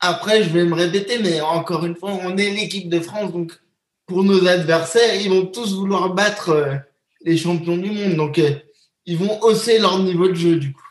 Après, 0.00 0.42
je 0.42 0.50
vais 0.50 0.64
me 0.64 0.74
répéter, 0.74 1.18
mais 1.22 1.40
encore 1.40 1.86
une 1.86 1.96
fois, 1.96 2.10
on 2.24 2.36
est 2.36 2.50
l'équipe 2.50 2.90
de 2.90 3.00
France, 3.00 3.32
donc 3.32 3.58
pour 4.06 4.22
nos 4.22 4.46
adversaires, 4.46 5.20
ils 5.20 5.30
vont 5.30 5.46
tous 5.46 5.74
vouloir 5.76 6.12
battre 6.14 6.50
euh, 6.50 6.74
les 7.28 7.36
champions 7.36 7.76
du 7.76 7.90
monde. 7.90 8.16
Donc, 8.16 8.38
euh, 8.38 8.54
ils 9.06 9.16
vont 9.16 9.40
hausser 9.42 9.78
leur 9.78 9.98
niveau 9.98 10.28
de 10.28 10.34
jeu, 10.34 10.56
du 10.56 10.72
coup. 10.72 10.82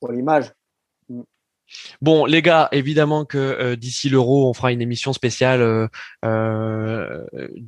Pour 0.00 0.12
l'image. 0.12 0.46
Bon, 2.02 2.24
les 2.24 2.42
gars, 2.42 2.68
évidemment 2.72 3.24
que 3.24 3.38
euh, 3.38 3.76
d'ici 3.76 4.08
l'Euro, 4.08 4.48
on 4.48 4.54
fera 4.54 4.72
une 4.72 4.82
émission 4.82 5.12
spéciale 5.12 5.60
euh, 5.60 5.86
euh, 6.24 7.26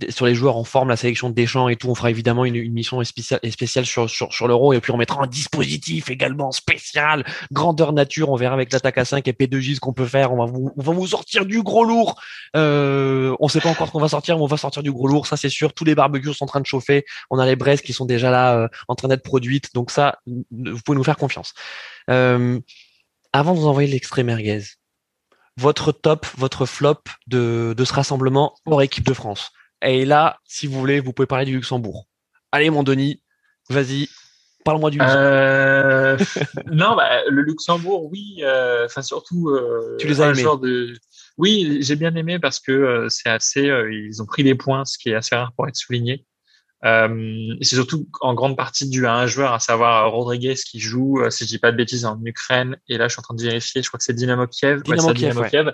sur 0.08 0.26
les 0.26 0.34
joueurs 0.34 0.56
en 0.56 0.64
forme, 0.64 0.88
la 0.88 0.96
sélection 0.96 1.30
de 1.30 1.34
Deschamps 1.34 1.68
et 1.68 1.76
tout. 1.76 1.88
On 1.88 1.94
fera 1.94 2.10
évidemment 2.10 2.44
une, 2.44 2.56
émission 2.56 3.02
spéciale, 3.04 3.40
sur, 3.86 4.48
l'Euro 4.48 4.72
et 4.72 4.80
puis 4.80 4.92
on 4.92 4.96
mettra 4.96 5.22
un 5.22 5.26
dispositif 5.26 6.10
également 6.10 6.50
spécial, 6.50 7.24
grandeur 7.52 7.92
nature. 7.92 8.30
On 8.30 8.36
verra 8.36 8.54
avec 8.54 8.72
l'attaque 8.72 8.98
à 8.98 9.04
5 9.04 9.26
et 9.28 9.32
P2J 9.32 9.76
ce 9.76 9.80
qu'on 9.80 9.92
peut 9.92 10.06
faire. 10.06 10.32
On 10.32 10.44
va 10.44 10.92
vous, 10.92 11.06
sortir 11.06 11.46
du 11.46 11.62
gros 11.62 11.84
lourd. 11.84 12.20
On 12.54 13.48
sait 13.48 13.60
pas 13.60 13.70
encore 13.70 13.88
ce 13.88 13.92
qu'on 13.92 14.00
va 14.00 14.08
sortir, 14.08 14.36
mais 14.36 14.42
on 14.42 14.46
va 14.46 14.56
sortir 14.56 14.82
du 14.82 14.92
gros 14.92 15.08
lourd, 15.08 15.26
ça 15.26 15.36
c'est 15.36 15.48
sûr. 15.48 15.74
Tous 15.74 15.84
les 15.84 15.94
barbecues 15.94 16.32
sont 16.32 16.44
en 16.44 16.48
train 16.48 16.60
de 16.60 16.66
chauffer. 16.66 17.04
On 17.30 17.38
a 17.38 17.46
les 17.46 17.56
braises 17.56 17.82
qui 17.82 17.92
sont 17.92 18.04
déjà 18.04 18.30
là, 18.30 18.68
en 18.88 18.94
train 18.94 19.08
d'être 19.08 19.22
produites. 19.22 19.74
Donc 19.74 19.90
ça, 19.90 20.18
vous 20.26 20.78
pouvez 20.84 20.96
nous 20.96 21.04
faire 21.04 21.16
confiance. 21.16 21.54
Avant 23.32 23.54
de 23.54 23.60
vous 23.60 23.66
envoyer 23.66 23.88
l'extrait 23.90 24.22
merguez, 24.22 24.62
votre 25.56 25.92
top, 25.92 26.26
votre 26.36 26.66
flop 26.66 27.02
de, 27.26 27.74
de 27.76 27.84
ce 27.84 27.92
rassemblement 27.92 28.54
hors 28.66 28.82
équipe 28.82 29.04
de 29.06 29.12
France. 29.14 29.50
Et 29.82 30.04
là, 30.04 30.38
si 30.44 30.66
vous 30.66 30.78
voulez, 30.78 31.00
vous 31.00 31.12
pouvez 31.12 31.26
parler 31.26 31.44
du 31.44 31.54
Luxembourg. 31.54 32.06
Allez, 32.52 32.70
mon 32.70 32.82
Denis, 32.82 33.22
vas-y, 33.68 34.08
parle-moi 34.64 34.90
du 34.90 34.98
Luxembourg. 34.98 35.22
Euh, 35.24 36.18
non, 36.72 36.94
bah, 36.96 37.08
le 37.28 37.42
Luxembourg, 37.42 38.08
oui. 38.10 38.36
euh, 38.42 38.86
Enfin, 38.86 39.02
surtout. 39.02 39.50
euh, 39.50 39.96
Tu 39.98 40.06
les 40.06 40.20
as 40.20 40.26
un 40.26 40.32
aimés 40.34 40.42
genre 40.42 40.58
de. 40.58 40.94
Oui, 41.38 41.78
j'ai 41.80 41.96
bien 41.96 42.14
aimé 42.14 42.38
parce 42.38 42.60
que 42.60 42.72
euh, 42.72 43.08
c'est 43.08 43.28
assez. 43.30 43.62
ils 43.90 44.22
ont 44.22 44.26
pris 44.26 44.44
des 44.44 44.54
points, 44.54 44.84
ce 44.84 44.98
qui 44.98 45.10
est 45.10 45.14
assez 45.14 45.34
rare 45.34 45.52
pour 45.56 45.66
être 45.66 45.76
souligné. 45.76 46.24
Euh, 46.84 47.54
c'est 47.60 47.76
surtout 47.76 48.08
en 48.20 48.34
grande 48.34 48.56
partie 48.56 48.88
dû 48.88 49.06
à 49.06 49.14
un 49.14 49.26
joueur, 49.26 49.52
à 49.52 49.60
savoir 49.60 50.04
euh, 50.06 50.08
Rodriguez, 50.08 50.54
qui 50.54 50.80
joue, 50.80 51.20
euh, 51.20 51.30
si 51.30 51.44
je 51.44 51.48
dis 51.48 51.58
pas 51.58 51.70
de 51.70 51.76
bêtises, 51.76 52.04
en 52.04 52.20
Ukraine. 52.24 52.76
Et 52.88 52.98
là, 52.98 53.06
je 53.08 53.12
suis 53.12 53.20
en 53.20 53.22
train 53.22 53.34
de 53.34 53.42
vérifier. 53.42 53.82
Je 53.82 53.88
crois 53.88 53.98
que 53.98 54.04
c'est 54.04 54.14
Dynamo 54.14 54.46
Kiev. 54.48 54.82
Dynamo 54.82 55.12
Kiev, 55.12 55.16
Dynamo 55.30 55.40
ouais. 55.42 55.50
Kiev. 55.50 55.72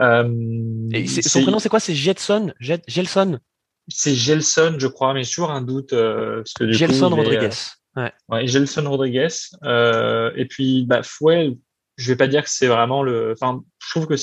Euh, 0.00 0.88
Et 0.92 1.06
son 1.08 1.42
prénom, 1.42 1.58
c'est 1.58 1.68
quoi? 1.68 1.80
C'est 1.80 1.94
Jetson 1.94 2.52
Jet- 2.60 2.84
Gelson 2.86 3.40
C'est 3.88 4.14
Gelson, 4.14 4.76
je 4.78 4.86
crois, 4.86 5.12
mais 5.12 5.24
j'ai 5.24 5.30
toujours 5.30 5.50
un 5.50 5.62
doute. 5.62 5.92
Euh, 5.92 6.36
parce 6.36 6.52
que 6.52 6.64
du 6.64 6.72
coup, 6.72 6.78
Gelson 6.78 7.08
Rodriguez. 7.08 7.50
Ouais. 7.96 8.12
Ouais, 8.28 8.46
Gelson 8.46 8.88
Rodriguez. 8.88 9.28
Euh, 9.64 10.30
et 10.36 10.44
puis, 10.46 10.84
bah, 10.86 11.00
ouais, 11.20 11.56
je 11.96 12.12
vais 12.12 12.16
pas 12.16 12.28
dire 12.28 12.44
que 12.44 12.50
c'est 12.50 12.68
vraiment 12.68 13.02
le. 13.02 13.32
Enfin, 13.32 13.60
je 13.84 13.90
trouve 13.90 14.06
que 14.06 14.14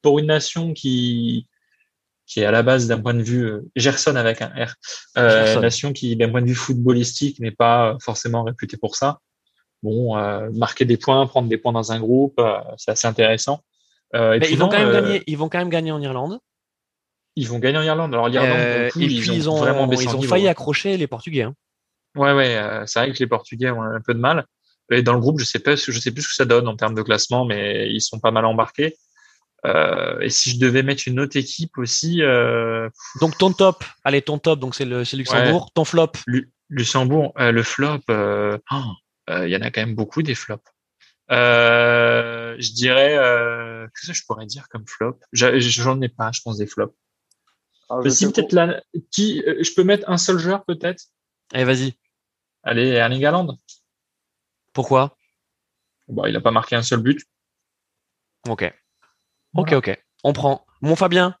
pour 0.00 0.18
une 0.18 0.26
nation 0.26 0.72
qui 0.72 1.46
qui 2.28 2.40
est 2.40 2.44
à 2.44 2.50
la 2.52 2.62
base 2.62 2.86
d'un 2.86 3.00
point 3.00 3.14
de 3.14 3.22
vue 3.22 3.44
euh, 3.46 3.62
Gerson 3.74 4.14
avec 4.14 4.42
un 4.42 4.48
R, 4.48 4.74
euh, 5.16 5.58
nation 5.60 5.92
qui 5.92 6.14
d'un 6.14 6.28
point 6.30 6.42
de 6.42 6.46
vue 6.46 6.54
footballistique 6.54 7.40
n'est 7.40 7.50
pas 7.50 7.96
forcément 8.00 8.44
réputée 8.44 8.76
pour 8.76 8.94
ça. 8.96 9.18
Bon, 9.82 10.16
euh, 10.16 10.50
marquer 10.52 10.84
des 10.84 10.96
points, 10.96 11.26
prendre 11.26 11.48
des 11.48 11.56
points 11.58 11.72
dans 11.72 11.90
un 11.90 11.98
groupe, 12.00 12.34
euh, 12.38 12.58
c'est 12.76 12.90
assez 12.90 13.06
intéressant. 13.08 13.60
Euh, 14.14 14.34
et 14.34 14.38
Mais 14.40 14.46
puis 14.46 14.54
ils 14.54 14.58
vont 14.58 14.68
quand 14.68 14.78
même 14.78 14.88
euh, 14.88 15.00
gagner. 15.00 15.22
Ils 15.26 15.38
vont 15.38 15.48
quand 15.48 15.58
même 15.58 15.68
gagner 15.70 15.90
en 15.92 16.00
Irlande. 16.00 16.38
Ils 17.36 17.48
vont 17.48 17.58
gagner 17.58 17.78
en 17.78 17.82
Irlande. 17.82 18.12
Alors 18.14 18.28
l'Irlande, 18.28 18.50
pour 18.50 18.58
Euh, 18.58 18.84
le 18.86 18.90
coup, 18.90 19.00
et 19.00 19.06
puis 19.06 19.16
ils 19.34 19.48
ont, 19.48 19.56
vraiment 19.56 19.86
baissé 19.86 20.04
ils 20.04 20.08
ont 20.10 20.18
niveau. 20.18 20.28
failli 20.28 20.48
accrocher 20.48 20.96
les 20.96 21.06
Portugais. 21.06 21.42
hein. 21.42 21.54
Ouais, 22.16 22.32
ouais, 22.32 22.56
euh, 22.56 22.84
c'est 22.86 22.98
vrai 23.00 23.12
que 23.12 23.18
les 23.18 23.26
Portugais 23.26 23.70
ont 23.70 23.82
un 23.82 24.00
peu 24.00 24.12
de 24.14 24.18
mal. 24.18 24.44
Et 24.90 25.02
dans 25.02 25.12
le 25.12 25.20
groupe, 25.20 25.38
je 25.38 25.44
sais 25.44 25.58
pas, 25.60 25.76
je 25.76 25.92
sais 26.00 26.10
plus 26.10 26.22
ce 26.22 26.28
que 26.28 26.34
ça 26.34 26.44
donne 26.46 26.66
en 26.66 26.74
termes 26.74 26.94
de 26.94 27.02
classement, 27.02 27.44
mais 27.44 27.90
ils 27.90 28.00
sont 28.00 28.18
pas 28.18 28.30
mal 28.30 28.44
embarqués. 28.46 28.96
Euh, 29.66 30.20
et 30.20 30.30
si 30.30 30.50
je 30.50 30.58
devais 30.60 30.82
mettre 30.84 31.02
une 31.06 31.18
autre 31.18 31.36
équipe 31.36 31.78
aussi, 31.78 32.22
euh, 32.22 32.88
Donc 33.20 33.36
ton 33.38 33.52
top, 33.52 33.84
allez 34.04 34.22
ton 34.22 34.38
top, 34.38 34.60
donc 34.60 34.74
c'est 34.74 34.84
le 34.84 35.04
c'est 35.04 35.16
Luxembourg. 35.16 35.72
Ton 35.74 35.84
flop, 35.84 36.12
Lu- 36.26 36.52
Luxembourg, 36.68 37.32
euh, 37.38 37.50
le 37.50 37.62
flop, 37.64 37.98
euh, 38.10 38.56
oh, 38.70 38.82
euh, 39.30 39.48
il 39.48 39.50
y 39.52 39.56
en 39.56 39.62
a 39.62 39.70
quand 39.70 39.80
même 39.80 39.96
beaucoup 39.96 40.22
des 40.22 40.36
flops. 40.36 40.62
Euh, 41.30 42.56
je 42.58 42.72
dirais, 42.72 43.16
euh, 43.18 43.86
qu'est-ce 43.88 44.12
que 44.12 44.16
je 44.16 44.24
pourrais 44.24 44.46
dire 44.46 44.68
comme 44.68 44.86
flop? 44.86 45.18
J'en 45.32 46.00
ai 46.00 46.08
pas, 46.08 46.30
je 46.32 46.40
pense 46.40 46.56
des 46.58 46.66
flops. 46.66 46.94
Mais 47.90 48.04
je 48.04 48.10
si 48.10 48.30
peut-être 48.30 48.52
là, 48.52 48.82
qui, 49.10 49.42
euh, 49.46 49.62
je 49.62 49.72
peux 49.74 49.82
mettre 49.82 50.08
un 50.08 50.18
seul 50.18 50.38
joueur 50.38 50.64
peut-être? 50.64 51.04
allez 51.52 51.64
vas-y. 51.64 51.94
Allez, 52.62 52.88
Erling 52.88 53.24
Haaland. 53.24 53.58
Pourquoi? 54.72 55.16
Bon, 56.06 56.26
il 56.26 56.36
a 56.36 56.40
pas 56.40 56.50
marqué 56.50 56.76
un 56.76 56.82
seul 56.82 57.00
but. 57.00 57.22
Ok. 58.48 58.72
Ok, 59.54 59.72
ok. 59.72 60.02
On 60.24 60.32
prend. 60.32 60.64
Mon 60.80 60.96
Fabien, 60.96 61.34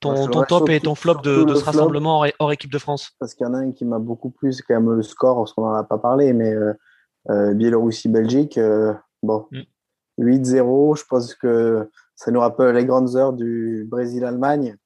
ton, 0.00 0.26
top 0.44 0.68
et 0.70 0.80
ton 0.80 0.94
flop 0.94 1.16
de, 1.22 1.44
ce 1.48 1.60
flop. 1.60 1.64
rassemblement 1.64 2.20
hors, 2.20 2.26
hors 2.38 2.52
équipe 2.52 2.72
de 2.72 2.78
France. 2.78 3.10
parce 3.18 3.34
qu'il 3.34 3.46
y 3.46 3.50
en 3.50 3.54
a 3.54 3.58
un 3.58 3.72
qui 3.72 3.84
m'a 3.84 3.98
beaucoup 3.98 4.30
plu, 4.30 4.52
c'est 4.52 4.62
quand 4.62 4.74
même 4.74 4.90
le 4.90 5.02
score, 5.02 5.36
parce 5.36 5.52
qu'on 5.52 5.66
n'en 5.66 5.74
a 5.74 5.84
pas 5.84 5.98
parlé, 5.98 6.32
mais 6.32 6.52
euh, 6.54 6.72
euh, 7.28 7.52
Biélorussie-Belgique, 7.54 8.56
euh, 8.58 8.94
bon, 9.22 9.46
Mm. 9.50 9.62
8-0, 10.18 10.98
je 10.98 11.04
pense 11.08 11.34
que 11.34 11.88
ça 12.14 12.30
nous 12.30 12.40
rappelle 12.40 12.74
les 12.74 12.84
grandes 12.84 13.16
heures 13.16 13.32
du 13.32 13.86
Brésil-Allemagne. 13.90 14.76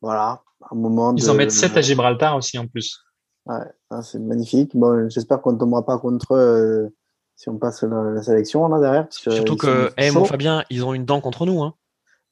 Voilà, 0.00 0.42
un 0.70 0.76
moment 0.76 1.14
Ils 1.16 1.24
de... 1.24 1.30
en 1.30 1.34
mettent 1.34 1.50
7 1.50 1.76
à 1.76 1.80
Gibraltar 1.80 2.36
aussi 2.36 2.58
en 2.58 2.66
plus. 2.66 3.00
Ah, 3.48 4.02
c'est 4.02 4.20
magnifique. 4.20 4.76
Bon, 4.76 5.08
j'espère 5.08 5.40
qu'on 5.40 5.52
ne 5.52 5.58
tombera 5.58 5.84
pas 5.84 5.98
contre 5.98 6.34
eux 6.34 6.94
si 7.34 7.48
on 7.48 7.58
passe 7.58 7.82
la, 7.82 8.02
la 8.10 8.22
sélection 8.22 8.68
là 8.68 8.78
derrière. 8.78 9.04
parce 9.04 9.18
que 9.18 9.30
Surtout 9.30 9.56
que, 9.56 9.88
sont 9.88 9.94
eh, 9.96 10.10
mon. 10.12 10.24
Fabien, 10.24 10.62
ils 10.70 10.84
ont 10.84 10.94
une 10.94 11.04
dent 11.04 11.20
contre 11.20 11.46
nous. 11.46 11.62
Hein. 11.62 11.74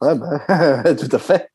Ouais, 0.01 0.15
bah, 0.16 0.95
tout 0.95 1.09
à 1.11 1.19
fait. 1.19 1.51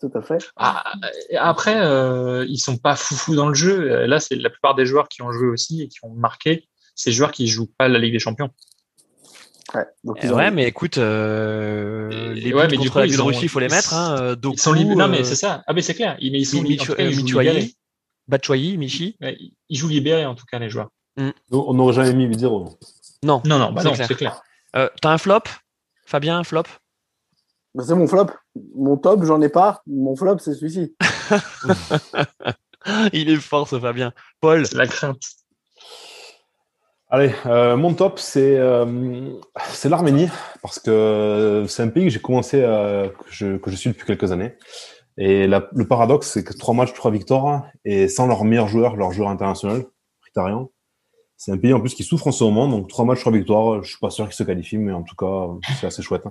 Tout 0.00 0.10
à 0.14 0.20
fait. 0.20 0.38
Ah, 0.56 0.92
après, 1.38 1.80
euh, 1.80 2.44
ils 2.48 2.58
sont 2.58 2.76
pas 2.76 2.96
foufous 2.96 3.34
dans 3.34 3.48
le 3.48 3.54
jeu. 3.54 3.90
Euh, 3.90 4.06
Là, 4.06 4.20
c'est 4.20 4.34
la 4.36 4.50
plupart 4.50 4.74
des 4.74 4.84
joueurs 4.84 5.08
qui 5.08 5.22
ont 5.22 5.32
joué 5.32 5.46
aussi 5.48 5.82
et 5.82 5.88
qui 5.88 5.98
ont 6.02 6.10
marqué. 6.14 6.68
Ces 6.94 7.12
joueurs 7.12 7.32
qui 7.32 7.46
jouent 7.48 7.70
pas 7.78 7.88
la 7.88 7.98
Ligue 7.98 8.12
des 8.12 8.18
Champions. 8.18 8.50
Ouais, 9.74 9.84
donc 10.04 10.18
Eh 10.22 10.30
ont- 10.30 10.36
ouais, 10.36 10.50
mais 10.50 10.64
écoute, 10.68 10.98
euh, 10.98 12.10
Et- 12.10 12.34
les 12.40 12.52
ouais, 12.54 12.66
buts 12.66 12.72
mais 12.72 12.76
du 12.76 12.76
contre 12.78 12.92
coup, 12.92 12.98
la 12.98 13.06
Biélorussie, 13.06 13.42
il 13.44 13.48
faut 13.48 13.58
les 13.60 13.68
mettre. 13.68 13.94
Hein. 13.94 14.16
euh, 14.20 14.36
Ils 14.52 14.58
sont 14.60 14.72
libérés. 14.74 14.96
Non, 14.96 15.08
mais 15.08 15.24
c'est 15.24 15.34
ça. 15.34 15.62
Ah, 15.66 15.72
mais 15.72 15.82
c'est 15.82 15.94
clair. 15.94 16.16
Ils, 16.20 16.30
mais 16.32 16.38
ils 16.40 16.44
sont, 16.46 16.62
libérés. 16.62 17.72
Batshuayi, 18.28 18.76
Michi. 18.76 19.16
Ouais, 19.20 19.36
ils 19.68 19.76
jouent 19.78 19.88
libérés, 19.88 20.26
en 20.26 20.34
tout 20.34 20.44
cas, 20.50 20.58
les 20.58 20.68
joueurs. 20.68 20.88
Nous, 21.16 21.32
On 21.50 21.72
n'aurait 21.74 21.94
jamais 21.94 22.12
mis 22.12 22.26
8-0. 22.26 22.64
non. 22.64 22.76
Non. 23.22 23.42
Non, 23.46 23.58
non, 23.58 23.72
bah 23.72 23.82
C'est 23.82 23.92
clair. 24.14 24.16
clair. 24.18 24.42
Euh, 24.76 24.88
T'as 25.00 25.10
un 25.10 25.18
flop? 25.18 25.40
Fabien, 26.04 26.38
un 26.38 26.44
flop? 26.44 26.64
Bah, 27.76 27.84
c'est 27.86 27.94
mon 27.94 28.06
flop. 28.06 28.28
Mon 28.74 28.96
top, 28.96 29.22
j'en 29.24 29.40
ai 29.42 29.50
pas. 29.50 29.82
Mon 29.86 30.16
flop, 30.16 30.38
c'est 30.38 30.54
celui-ci. 30.54 30.96
Il 33.12 33.28
est 33.28 33.36
fort, 33.36 33.68
ce 33.68 33.78
Fabien. 33.78 34.12
Paul 34.40 34.66
C'est 34.66 34.76
la 34.76 34.86
crainte. 34.86 35.20
Allez, 37.10 37.32
euh, 37.44 37.76
mon 37.76 37.92
top, 37.92 38.18
c'est 38.18 38.56
euh, 38.56 39.30
c'est 39.68 39.88
l'Arménie, 39.90 40.28
parce 40.62 40.78
que 40.80 41.64
c'est 41.68 41.82
un 41.82 41.88
pays 41.88 42.04
que 42.04 42.10
j'ai 42.10 42.18
commencé, 42.20 42.64
à, 42.64 43.08
que, 43.08 43.24
je, 43.30 43.56
que 43.58 43.70
je 43.70 43.76
suis 43.76 43.90
depuis 43.90 44.06
quelques 44.06 44.32
années. 44.32 44.56
Et 45.18 45.46
la- 45.46 45.68
le 45.72 45.86
paradoxe, 45.86 46.28
c'est 46.30 46.42
que 46.44 46.52
trois 46.56 46.74
matchs, 46.74 46.94
trois 46.94 47.10
victoires, 47.10 47.66
et 47.84 48.08
sans 48.08 48.26
leur 48.26 48.42
meilleur 48.44 48.68
joueur, 48.68 48.96
leur 48.96 49.12
joueur 49.12 49.28
international, 49.28 49.84
Ritarian. 50.24 50.70
C'est 51.36 51.52
un 51.52 51.58
pays 51.58 51.72
en 51.74 51.80
plus 51.80 51.94
qui 51.94 52.02
souffre 52.02 52.26
en 52.26 52.32
ce 52.32 52.44
moment, 52.44 52.66
donc 52.66 52.88
trois 52.88 53.04
matchs, 53.04 53.20
trois 53.20 53.32
victoires, 53.32 53.82
je 53.82 53.90
suis 53.90 53.98
pas 53.98 54.10
sûr 54.10 54.24
qu'ils 54.24 54.34
se 54.34 54.42
qualifient, 54.42 54.78
mais 54.78 54.92
en 54.92 55.02
tout 55.02 55.14
cas, 55.14 55.70
c'est 55.78 55.86
assez 55.86 56.02
chouette. 56.02 56.24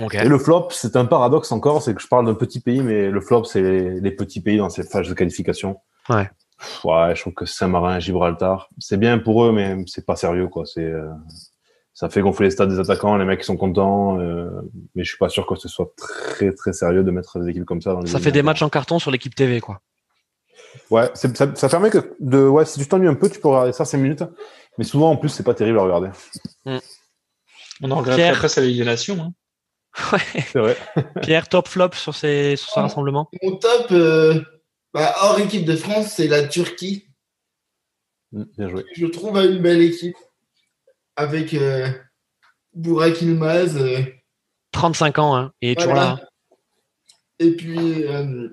Ok. 0.00 0.14
Et 0.14 0.24
le 0.24 0.38
flop, 0.38 0.68
c'est 0.70 0.96
un 0.96 1.06
paradoxe 1.06 1.50
encore, 1.50 1.82
c'est 1.82 1.94
que 1.94 2.02
je 2.02 2.08
parle 2.08 2.26
d'un 2.26 2.34
petit 2.34 2.60
pays, 2.60 2.82
mais 2.82 3.10
le 3.10 3.20
flop, 3.20 3.44
c'est 3.44 3.62
les, 3.62 4.00
les 4.00 4.10
petits 4.10 4.42
pays 4.42 4.58
dans 4.58 4.68
ces 4.68 4.82
phases 4.82 5.08
de 5.08 5.14
qualification. 5.14 5.78
Ouais. 6.10 6.28
Pff, 6.58 6.84
Ouais, 6.84 7.14
je 7.16 7.20
trouve 7.22 7.34
que 7.34 7.46
Saint-Marin, 7.46 7.98
Gibraltar, 8.00 8.68
c'est 8.78 8.98
bien 8.98 9.18
pour 9.18 9.44
eux, 9.44 9.52
mais 9.52 9.76
c'est 9.86 10.04
pas 10.04 10.16
sérieux, 10.16 10.48
quoi. 10.48 10.64
C'est, 10.66 10.84
euh, 10.84 11.08
ça 11.94 12.08
fait 12.08 12.20
gonfler 12.20 12.46
les 12.46 12.50
stades 12.50 12.68
des 12.68 12.80
attaquants, 12.80 13.16
les 13.16 13.24
mecs 13.24 13.40
ils 13.40 13.44
sont 13.44 13.56
contents, 13.56 14.18
euh, 14.18 14.50
mais 14.94 15.04
je 15.04 15.08
suis 15.08 15.18
pas 15.18 15.28
sûr 15.28 15.46
que 15.46 15.54
ce 15.54 15.68
soit 15.68 15.92
très 15.96 16.52
très 16.52 16.72
sérieux 16.72 17.04
de 17.04 17.10
mettre 17.10 17.38
des 17.38 17.50
équipes 17.50 17.64
comme 17.64 17.80
ça 17.80 17.92
dans 17.92 18.00
les 18.00 18.08
Ça 18.08 18.18
fait 18.18 18.32
des 18.32 18.42
matchs 18.42 18.62
en 18.62 18.68
carton 18.68 18.98
sur 18.98 19.10
l'équipe 19.10 19.34
TV, 19.34 19.60
quoi. 19.60 19.80
Ouais, 20.90 21.10
c'est- 21.14 21.36
ça, 21.36 21.54
ça 21.54 21.68
permet 21.68 21.90
que 21.90 22.14
de, 22.20 22.46
ouais, 22.46 22.64
si 22.64 22.78
tu 22.78 22.86
t'ennuies 22.86 23.08
un 23.08 23.14
peu, 23.14 23.28
tu 23.30 23.40
peux 23.40 23.48
regarder 23.48 23.72
ça 23.72 23.84
5 23.84 23.98
minutes, 23.98 24.22
mais 24.78 24.84
souvent 24.84 25.10
en 25.10 25.16
plus 25.16 25.28
c'est 25.28 25.42
pas 25.42 25.54
terrible 25.54 25.78
à 25.78 25.82
regarder. 25.82 26.10
On 27.82 27.90
en 27.90 27.96
regrette 27.96 28.16
Pierre. 28.16 28.36
après 28.36 28.48
des 28.62 28.84
Nations. 28.84 29.18
Hein. 29.20 29.32
Ouais. 30.12 30.42
C'est 30.52 30.58
vrai. 30.58 30.76
Pierre, 31.22 31.48
top 31.48 31.68
flop 31.68 31.90
sur, 31.94 32.14
ces, 32.14 32.56
sur 32.56 32.68
ce 32.70 32.78
Oh. 32.80 32.82
rassemblement 32.82 33.30
Mon 33.42 33.56
top, 33.56 33.86
euh, 33.92 34.40
bah, 34.92 35.14
hors 35.22 35.38
équipe 35.38 35.64
de 35.64 35.76
France, 35.76 36.08
c'est 36.16 36.26
la 36.28 36.46
Turquie. 36.48 37.06
Mm, 38.32 38.44
Bien 38.58 38.68
joué. 38.68 38.84
Je 38.94 39.06
trouve 39.06 39.36
une 39.38 39.58
belle 39.62 39.82
équipe 39.82 40.16
avec 41.16 41.54
euh, 41.54 41.88
Burak 42.74 43.22
euh, 43.22 44.02
35 44.72 45.18
ans, 45.20 45.36
hein, 45.36 45.52
et 45.60 45.76
toujours 45.76 45.92
Voilà. 45.92 46.08
là. 46.20 46.28
Et 47.38 47.52
puis, 47.52 48.04
euh, 48.04 48.48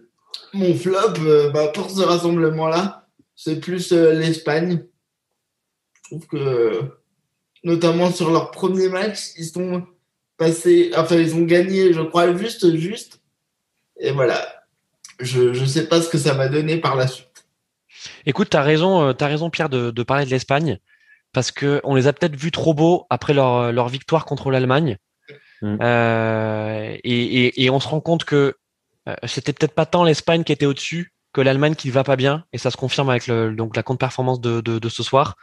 mon 0.53 0.73
flop, 0.75 1.13
euh, 1.19 1.49
bah, 1.49 1.67
pour 1.69 1.89
ce 1.89 2.01
rassemblement-là, 2.01 3.07
c'est 3.35 3.59
plus 3.59 3.91
euh, 3.91 4.13
l'Espagne. 4.13 4.83
Je 5.93 6.01
trouve 6.03 6.27
que, 6.27 6.81
notamment 7.63 8.11
sur 8.11 8.31
leur 8.31 8.51
premier 8.51 8.89
match, 8.89 9.31
ils 9.37 9.45
sont 9.45 9.85
passés, 10.37 10.91
enfin, 10.95 11.15
ils 11.15 11.35
ont 11.35 11.43
gagné, 11.43 11.93
je 11.93 12.01
crois, 12.01 12.35
juste, 12.35 12.75
juste. 12.75 13.21
Et 13.99 14.11
voilà. 14.11 14.45
Je 15.19 15.59
ne 15.59 15.65
sais 15.65 15.87
pas 15.87 16.01
ce 16.01 16.09
que 16.09 16.17
ça 16.17 16.33
va 16.33 16.49
donner 16.49 16.77
par 16.77 16.95
la 16.95 17.07
suite. 17.07 17.27
Écoute, 18.25 18.49
t'as 18.49 18.63
raison, 18.63 19.03
euh, 19.07 19.13
t'as 19.13 19.27
raison, 19.27 19.49
Pierre, 19.49 19.69
de, 19.69 19.91
de 19.91 20.03
parler 20.03 20.25
de 20.25 20.31
l'Espagne, 20.31 20.79
parce 21.31 21.51
que 21.51 21.79
on 21.83 21.95
les 21.95 22.07
a 22.07 22.13
peut-être 22.13 22.35
vus 22.35 22.51
trop 22.51 22.73
beaux 22.73 23.05
après 23.09 23.33
leur, 23.33 23.71
leur 23.71 23.87
victoire 23.87 24.25
contre 24.25 24.49
l'Allemagne. 24.49 24.97
Mm. 25.61 25.77
Euh, 25.81 26.97
et, 27.03 27.45
et, 27.45 27.63
et 27.63 27.69
on 27.69 27.79
se 27.79 27.87
rend 27.87 28.01
compte 28.01 28.25
que 28.25 28.55
c'était 29.25 29.53
peut-être 29.53 29.73
pas 29.75 29.85
tant 29.85 30.03
l'Espagne 30.03 30.43
qui 30.43 30.51
était 30.51 30.65
au-dessus 30.65 31.13
que 31.33 31.41
l'Allemagne 31.41 31.75
qui 31.75 31.87
ne 31.87 31.93
va 31.93 32.03
pas 32.03 32.15
bien, 32.15 32.43
et 32.51 32.57
ça 32.57 32.71
se 32.71 32.77
confirme 32.77 33.09
avec 33.09 33.27
le, 33.27 33.55
donc 33.55 33.75
la 33.75 33.83
contre-performance 33.83 34.41
de, 34.41 34.61
de, 34.61 34.79
de 34.79 34.89
ce 34.89 35.03
soir. 35.03 35.35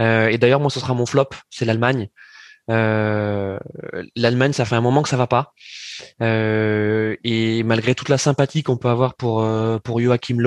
Euh, 0.00 0.28
et 0.28 0.38
d'ailleurs, 0.38 0.60
moi, 0.60 0.70
ce 0.70 0.80
sera 0.80 0.94
mon 0.94 1.06
flop, 1.06 1.28
c'est 1.50 1.64
l'Allemagne. 1.64 2.08
Euh, 2.68 3.58
L'Allemagne, 4.16 4.52
ça 4.52 4.64
fait 4.64 4.74
un 4.74 4.80
moment 4.80 5.02
que 5.02 5.08
ça 5.08 5.16
va 5.16 5.28
pas. 5.28 5.54
Euh, 6.20 7.14
et 7.22 7.62
malgré 7.62 7.94
toute 7.94 8.08
la 8.08 8.18
sympathie 8.18 8.64
qu'on 8.64 8.76
peut 8.76 8.88
avoir 8.88 9.14
pour 9.14 9.42
euh, 9.42 9.78
pour 9.78 10.00
Joachim 10.00 10.38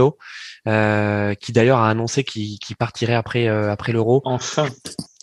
euh, 0.68 1.34
qui 1.36 1.54
d'ailleurs 1.54 1.80
a 1.80 1.90
annoncé 1.90 2.26
qu'il 2.26 2.60
partirait 2.78 3.14
après 3.14 3.48
euh, 3.48 3.72
après 3.72 3.94
l'Euro. 3.94 4.22
Enfin, 4.26 4.68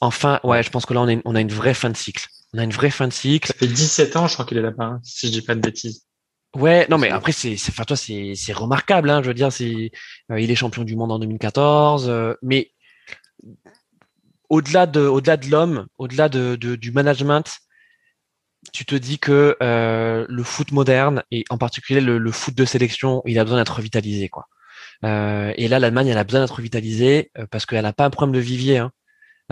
Enfin, 0.00 0.40
ouais, 0.42 0.62
je 0.62 0.70
pense 0.70 0.86
que 0.86 0.94
là 0.94 1.02
on 1.02 1.08
a 1.08 1.12
une, 1.12 1.22
on 1.24 1.34
a 1.34 1.40
une 1.40 1.52
vraie 1.52 1.74
fin 1.74 1.90
de 1.90 1.96
cycle. 1.96 2.26
On 2.54 2.58
a 2.58 2.64
une 2.64 2.72
vraie 2.72 2.90
fin 2.90 3.08
de 3.08 3.12
cycle. 3.12 3.48
ça 3.48 3.54
fait 3.54 3.66
17 3.66 4.16
ans, 4.16 4.26
je 4.26 4.34
crois 4.34 4.46
qu'il 4.46 4.56
est 4.56 4.62
là-bas, 4.62 4.84
hein, 4.84 5.00
si 5.02 5.26
je 5.26 5.32
dis 5.32 5.42
pas 5.42 5.54
de 5.54 5.60
bêtises. 5.60 6.05
Ouais, 6.56 6.86
non 6.88 6.96
mais 6.98 7.10
après 7.10 7.32
c'est 7.32 7.56
c'est 7.56 7.70
enfin 7.70 7.84
toi 7.84 7.96
c'est 7.96 8.32
c'est 8.34 8.52
remarquable 8.52 9.10
hein, 9.10 9.20
je 9.22 9.28
veux 9.28 9.34
dire 9.34 9.52
c'est 9.52 9.90
euh, 10.30 10.40
il 10.40 10.50
est 10.50 10.54
champion 10.54 10.84
du 10.84 10.96
monde 10.96 11.12
en 11.12 11.18
2014 11.18 12.08
euh, 12.08 12.34
mais 12.42 12.70
au-delà 14.48 14.86
de 14.86 15.00
au-delà 15.00 15.36
de 15.36 15.48
l'homme, 15.50 15.86
au-delà 15.98 16.28
de, 16.28 16.56
de- 16.56 16.76
du 16.76 16.92
management, 16.92 17.58
tu 18.72 18.84
te 18.84 18.94
dis 18.94 19.18
que 19.18 19.56
euh, 19.62 20.24
le 20.28 20.42
foot 20.42 20.72
moderne 20.72 21.22
et 21.30 21.44
en 21.50 21.58
particulier 21.58 22.00
le, 22.00 22.18
le 22.18 22.32
foot 22.32 22.54
de 22.54 22.64
sélection, 22.64 23.22
il 23.26 23.38
a 23.38 23.44
besoin 23.44 23.58
d'être 23.58 23.76
revitalisé 23.76 24.28
quoi. 24.28 24.46
Euh, 25.04 25.52
et 25.56 25.68
là 25.68 25.78
l'Allemagne 25.78 26.08
elle 26.08 26.18
a 26.18 26.24
besoin 26.24 26.40
d'être 26.40 26.56
revitalisée 26.56 27.30
euh, 27.38 27.46
parce 27.50 27.66
qu'elle 27.66 27.82
n'a 27.82 27.92
pas 27.92 28.04
un 28.04 28.10
problème 28.10 28.34
de 28.34 28.40
vivier. 28.40 28.78
Hein. 28.78 28.92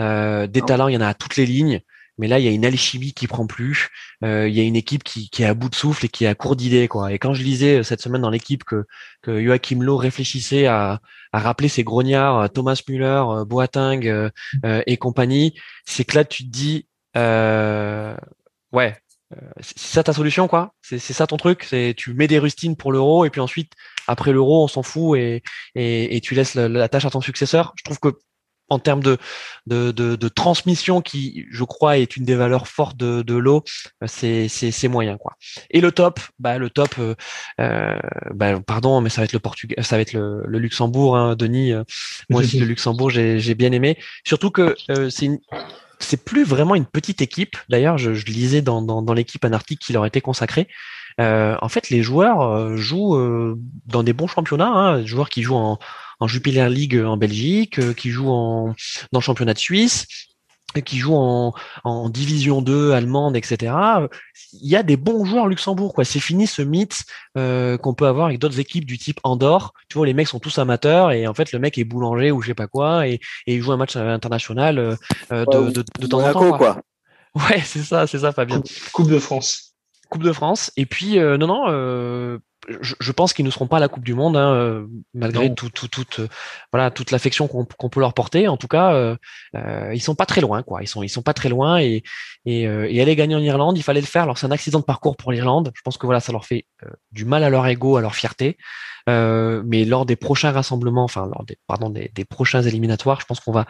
Euh, 0.01 0.47
des 0.47 0.61
Non. 0.61 0.65
talents, 0.65 0.87
il 0.87 0.93
y 0.95 0.97
en 0.97 1.01
a 1.01 1.07
à 1.09 1.13
toutes 1.13 1.35
les 1.37 1.45
lignes. 1.45 1.81
Mais 2.17 2.27
là, 2.27 2.39
il 2.39 2.45
y 2.45 2.47
a 2.47 2.51
une 2.51 2.65
alchimie 2.65 3.13
qui 3.13 3.27
prend 3.27 3.45
plus. 3.47 3.89
Euh, 4.23 4.47
il 4.47 4.55
y 4.55 4.59
a 4.59 4.63
une 4.63 4.75
équipe 4.75 5.03
qui, 5.03 5.29
qui 5.29 5.43
est 5.43 5.45
à 5.45 5.53
bout 5.53 5.69
de 5.69 5.75
souffle 5.75 6.05
et 6.05 6.09
qui 6.09 6.23
est 6.25 6.27
à 6.27 6.35
court 6.35 6.55
d'idées, 6.55 6.87
quoi. 6.87 7.11
Et 7.11 7.19
quand 7.19 7.33
je 7.33 7.43
lisais 7.43 7.79
euh, 7.79 7.83
cette 7.83 8.01
semaine 8.01 8.21
dans 8.21 8.29
l'équipe 8.29 8.63
que, 8.63 8.85
que 9.21 9.43
Joachim 9.43 9.81
Löw 9.81 9.97
réfléchissait 9.97 10.65
à, 10.65 11.01
à 11.33 11.39
rappeler 11.39 11.67
ses 11.67 11.83
grognards, 11.83 12.39
euh, 12.39 12.47
Thomas 12.47 12.81
Müller, 12.87 13.23
euh, 13.27 13.45
Boateng 13.45 14.05
euh, 14.07 14.29
et 14.87 14.97
compagnie, 14.97 15.53
c'est 15.85 16.05
que 16.05 16.15
là, 16.15 16.23
tu 16.23 16.43
te 16.45 16.49
dis, 16.49 16.87
euh, 17.17 18.15
ouais, 18.71 18.95
c'est 19.59 19.79
ça 19.79 20.03
ta 20.03 20.13
solution, 20.13 20.47
quoi? 20.47 20.73
C'est 20.81 20.99
c'est 20.99 21.13
ça 21.13 21.27
ton 21.27 21.37
truc? 21.37 21.65
C'est 21.67 21.93
tu 21.97 22.13
mets 22.13 22.27
des 22.27 22.39
rustines 22.39 22.77
pour 22.77 22.91
l'euro 22.91 23.25
et 23.25 23.29
puis 23.29 23.41
ensuite, 23.41 23.73
après 24.07 24.31
l'euro, 24.31 24.63
on 24.63 24.67
s'en 24.67 24.83
fout 24.83 25.17
et, 25.17 25.43
et, 25.73 26.15
et 26.15 26.21
tu 26.21 26.35
laisses 26.35 26.53
la, 26.53 26.69
la 26.69 26.87
tâche 26.87 27.05
à 27.05 27.09
ton 27.09 27.21
successeur? 27.21 27.73
Je 27.75 27.83
trouve 27.83 27.99
que 27.99 28.09
en 28.69 28.79
termes 28.79 29.03
de, 29.03 29.17
de, 29.67 29.91
de, 29.91 30.15
de 30.15 30.27
transmission 30.27 31.01
qui, 31.01 31.45
je 31.51 31.63
crois, 31.63 31.97
est 31.97 32.17
une 32.17 32.25
des 32.25 32.35
valeurs 32.35 32.67
fortes 32.67 32.97
de, 32.97 33.21
de 33.21 33.35
l'eau, 33.35 33.63
euh, 34.01 34.07
c'est, 34.07 34.47
c'est, 34.47 34.71
c'est 34.71 34.87
moyen, 34.87 35.17
quoi. 35.17 35.33
Et 35.69 35.81
le 35.81 35.91
top, 35.91 36.19
bah, 36.39 36.57
le 36.57 36.69
top, 36.69 36.95
euh, 36.97 37.15
euh, 37.59 37.99
bah, 38.33 38.59
pardon, 38.65 39.01
mais 39.01 39.09
ça 39.09 39.21
va 39.21 39.25
être 39.25 39.33
le 39.33 39.39
Portugal, 39.39 39.83
ça 39.83 39.97
va 39.97 40.01
être 40.01 40.13
le, 40.13 40.43
le 40.45 40.59
Luxembourg, 40.59 41.15
hein, 41.15 41.35
Denis. 41.35 41.73
euh, 41.73 41.83
moi 42.29 42.41
aussi, 42.41 42.59
le 42.59 42.65
Luxembourg, 42.65 43.09
j'ai, 43.09 43.39
j'ai 43.39 43.55
bien 43.55 43.71
aimé. 43.71 43.97
Surtout 44.25 44.49
que 44.49 44.75
euh, 44.89 45.09
c'est 45.09 45.25
une, 45.25 45.39
c'est 45.99 46.23
plus 46.23 46.43
vraiment 46.43 46.75
une 46.75 46.85
petite 46.85 47.21
équipe. 47.21 47.57
D'ailleurs, 47.69 47.97
je, 47.97 48.13
je 48.13 48.25
lisais 48.25 48.61
dans, 48.61 48.81
dans, 48.81 49.01
dans 49.01 49.13
l'équipe 49.13 49.45
un 49.45 49.53
article 49.53 49.85
qui 49.85 49.93
leur 49.93 50.05
était 50.05 50.21
consacré. 50.21 50.67
Euh, 51.21 51.55
en 51.61 51.69
fait, 51.69 51.89
les 51.89 52.03
joueurs 52.03 52.41
euh, 52.41 52.75
jouent 52.75 53.15
euh, 53.15 53.57
dans 53.85 54.03
des 54.03 54.11
bons 54.13 54.27
championnats. 54.27 54.67
Hein, 54.67 55.05
joueurs 55.05 55.29
qui 55.29 55.43
jouent 55.43 55.55
en, 55.55 55.79
en 56.19 56.27
Jupiler 56.27 56.69
League 56.69 57.01
en 57.05 57.17
Belgique, 57.17 57.79
euh, 57.79 57.93
qui 57.93 58.09
jouent 58.09 58.31
en, 58.31 58.73
dans 59.11 59.19
le 59.19 59.23
championnat 59.23 59.53
de 59.53 59.59
Suisse, 59.59 60.07
et 60.75 60.81
qui 60.81 60.97
jouent 60.97 61.15
en, 61.15 61.53
en 61.83 62.09
Division 62.09 62.61
2 62.61 62.91
allemande, 62.91 63.37
etc. 63.37 63.73
Il 64.53 64.69
y 64.69 64.75
a 64.75 64.83
des 64.83 64.97
bons 64.97 65.23
joueurs 65.25 65.47
Luxembourg. 65.47 65.93
quoi. 65.93 66.03
C'est 66.03 66.19
fini 66.19 66.47
ce 66.47 66.61
mythe 66.61 67.05
euh, 67.37 67.77
qu'on 67.77 67.93
peut 67.93 68.07
avoir 68.07 68.27
avec 68.27 68.39
d'autres 68.39 68.59
équipes 68.59 68.85
du 68.85 68.97
type 68.97 69.19
Andorre. 69.23 69.73
Tu 69.89 69.97
vois, 69.97 70.05
les 70.05 70.13
mecs 70.13 70.27
sont 70.27 70.39
tous 70.39 70.57
amateurs 70.59 71.11
et 71.11 71.27
en 71.27 71.33
fait, 71.33 71.51
le 71.51 71.59
mec 71.59 71.77
est 71.77 71.85
boulanger 71.85 72.31
ou 72.31 72.41
je 72.41 72.47
sais 72.47 72.53
pas 72.55 72.67
quoi 72.67 73.07
et, 73.07 73.19
et 73.47 73.55
il 73.55 73.61
joue 73.61 73.71
un 73.71 73.77
match 73.77 73.95
international 73.95 74.77
euh, 74.79 74.95
euh, 75.31 75.45
de, 75.45 75.71
de, 75.71 75.85
de 75.99 76.07
temps 76.07 76.19
en 76.19 76.33
temps. 76.33 76.49
quoi. 76.49 76.57
quoi. 76.57 76.81
Ouais, 77.35 77.61
c'est 77.65 77.83
ça, 77.83 78.07
c'est 78.07 78.19
ça, 78.19 78.31
Fabien. 78.31 78.61
Coupe, 78.61 78.91
Coupe 78.93 79.09
de 79.09 79.19
France. 79.19 79.73
Coupe 80.09 80.23
de 80.23 80.31
France. 80.31 80.71
Et 80.77 80.85
puis, 80.85 81.19
euh, 81.19 81.37
non, 81.37 81.47
non, 81.47 81.63
euh, 81.67 82.39
je, 82.81 82.95
je 82.99 83.11
pense 83.11 83.33
qu'ils 83.33 83.45
ne 83.45 83.51
seront 83.51 83.67
pas 83.67 83.77
à 83.77 83.79
la 83.79 83.87
Coupe 83.87 84.03
du 84.03 84.13
Monde, 84.13 84.37
hein, 84.37 84.53
euh, 84.53 84.87
malgré 85.13 85.53
tout, 85.53 85.69
tout, 85.69 85.87
toute, 85.87 86.19
euh, 86.19 86.27
voilà, 86.71 86.91
toute 86.91 87.11
l'affection 87.11 87.47
qu'on 87.47 87.89
peut 87.89 87.99
leur 87.99 88.13
porter. 88.13 88.47
En 88.47 88.57
tout 88.57 88.67
cas, 88.67 88.93
euh, 88.93 89.15
euh, 89.55 89.91
ils 89.93 90.01
sont 90.01 90.15
pas 90.15 90.25
très 90.25 90.41
loin, 90.41 90.63
quoi. 90.63 90.81
Ils 90.81 90.87
sont, 90.87 91.03
ils 91.03 91.09
sont 91.09 91.21
pas 91.21 91.33
très 91.33 91.49
loin 91.49 91.79
et, 91.79 92.03
et, 92.45 92.67
euh, 92.67 92.87
et 92.89 93.01
aller 93.01 93.15
gagner 93.15 93.35
en 93.35 93.39
Irlande, 93.39 93.77
il 93.77 93.83
fallait 93.83 94.01
le 94.01 94.07
faire. 94.07 94.23
Alors 94.23 94.37
c'est 94.37 94.47
un 94.47 94.51
accident 94.51 94.79
de 94.79 94.85
parcours 94.85 95.17
pour 95.17 95.31
l'Irlande. 95.31 95.71
Je 95.75 95.81
pense 95.81 95.97
que 95.97 96.05
voilà, 96.05 96.19
ça 96.19 96.31
leur 96.31 96.45
fait 96.45 96.65
euh, 96.83 96.89
du 97.11 97.25
mal 97.25 97.43
à 97.43 97.49
leur 97.49 97.65
ego, 97.67 97.97
à 97.97 98.01
leur 98.01 98.15
fierté. 98.15 98.57
Euh, 99.07 99.61
mais 99.65 99.85
lors 99.85 100.05
des 100.05 100.15
prochains 100.15 100.51
rassemblements, 100.51 101.03
enfin 101.03 101.27
lors 101.27 101.43
des, 101.45 101.57
pardon, 101.67 101.91
des, 101.91 102.11
des 102.15 102.25
prochains 102.25 102.63
éliminatoires, 102.63 103.21
je 103.21 103.25
pense 103.27 103.39
qu'on 103.39 103.51
va 103.51 103.65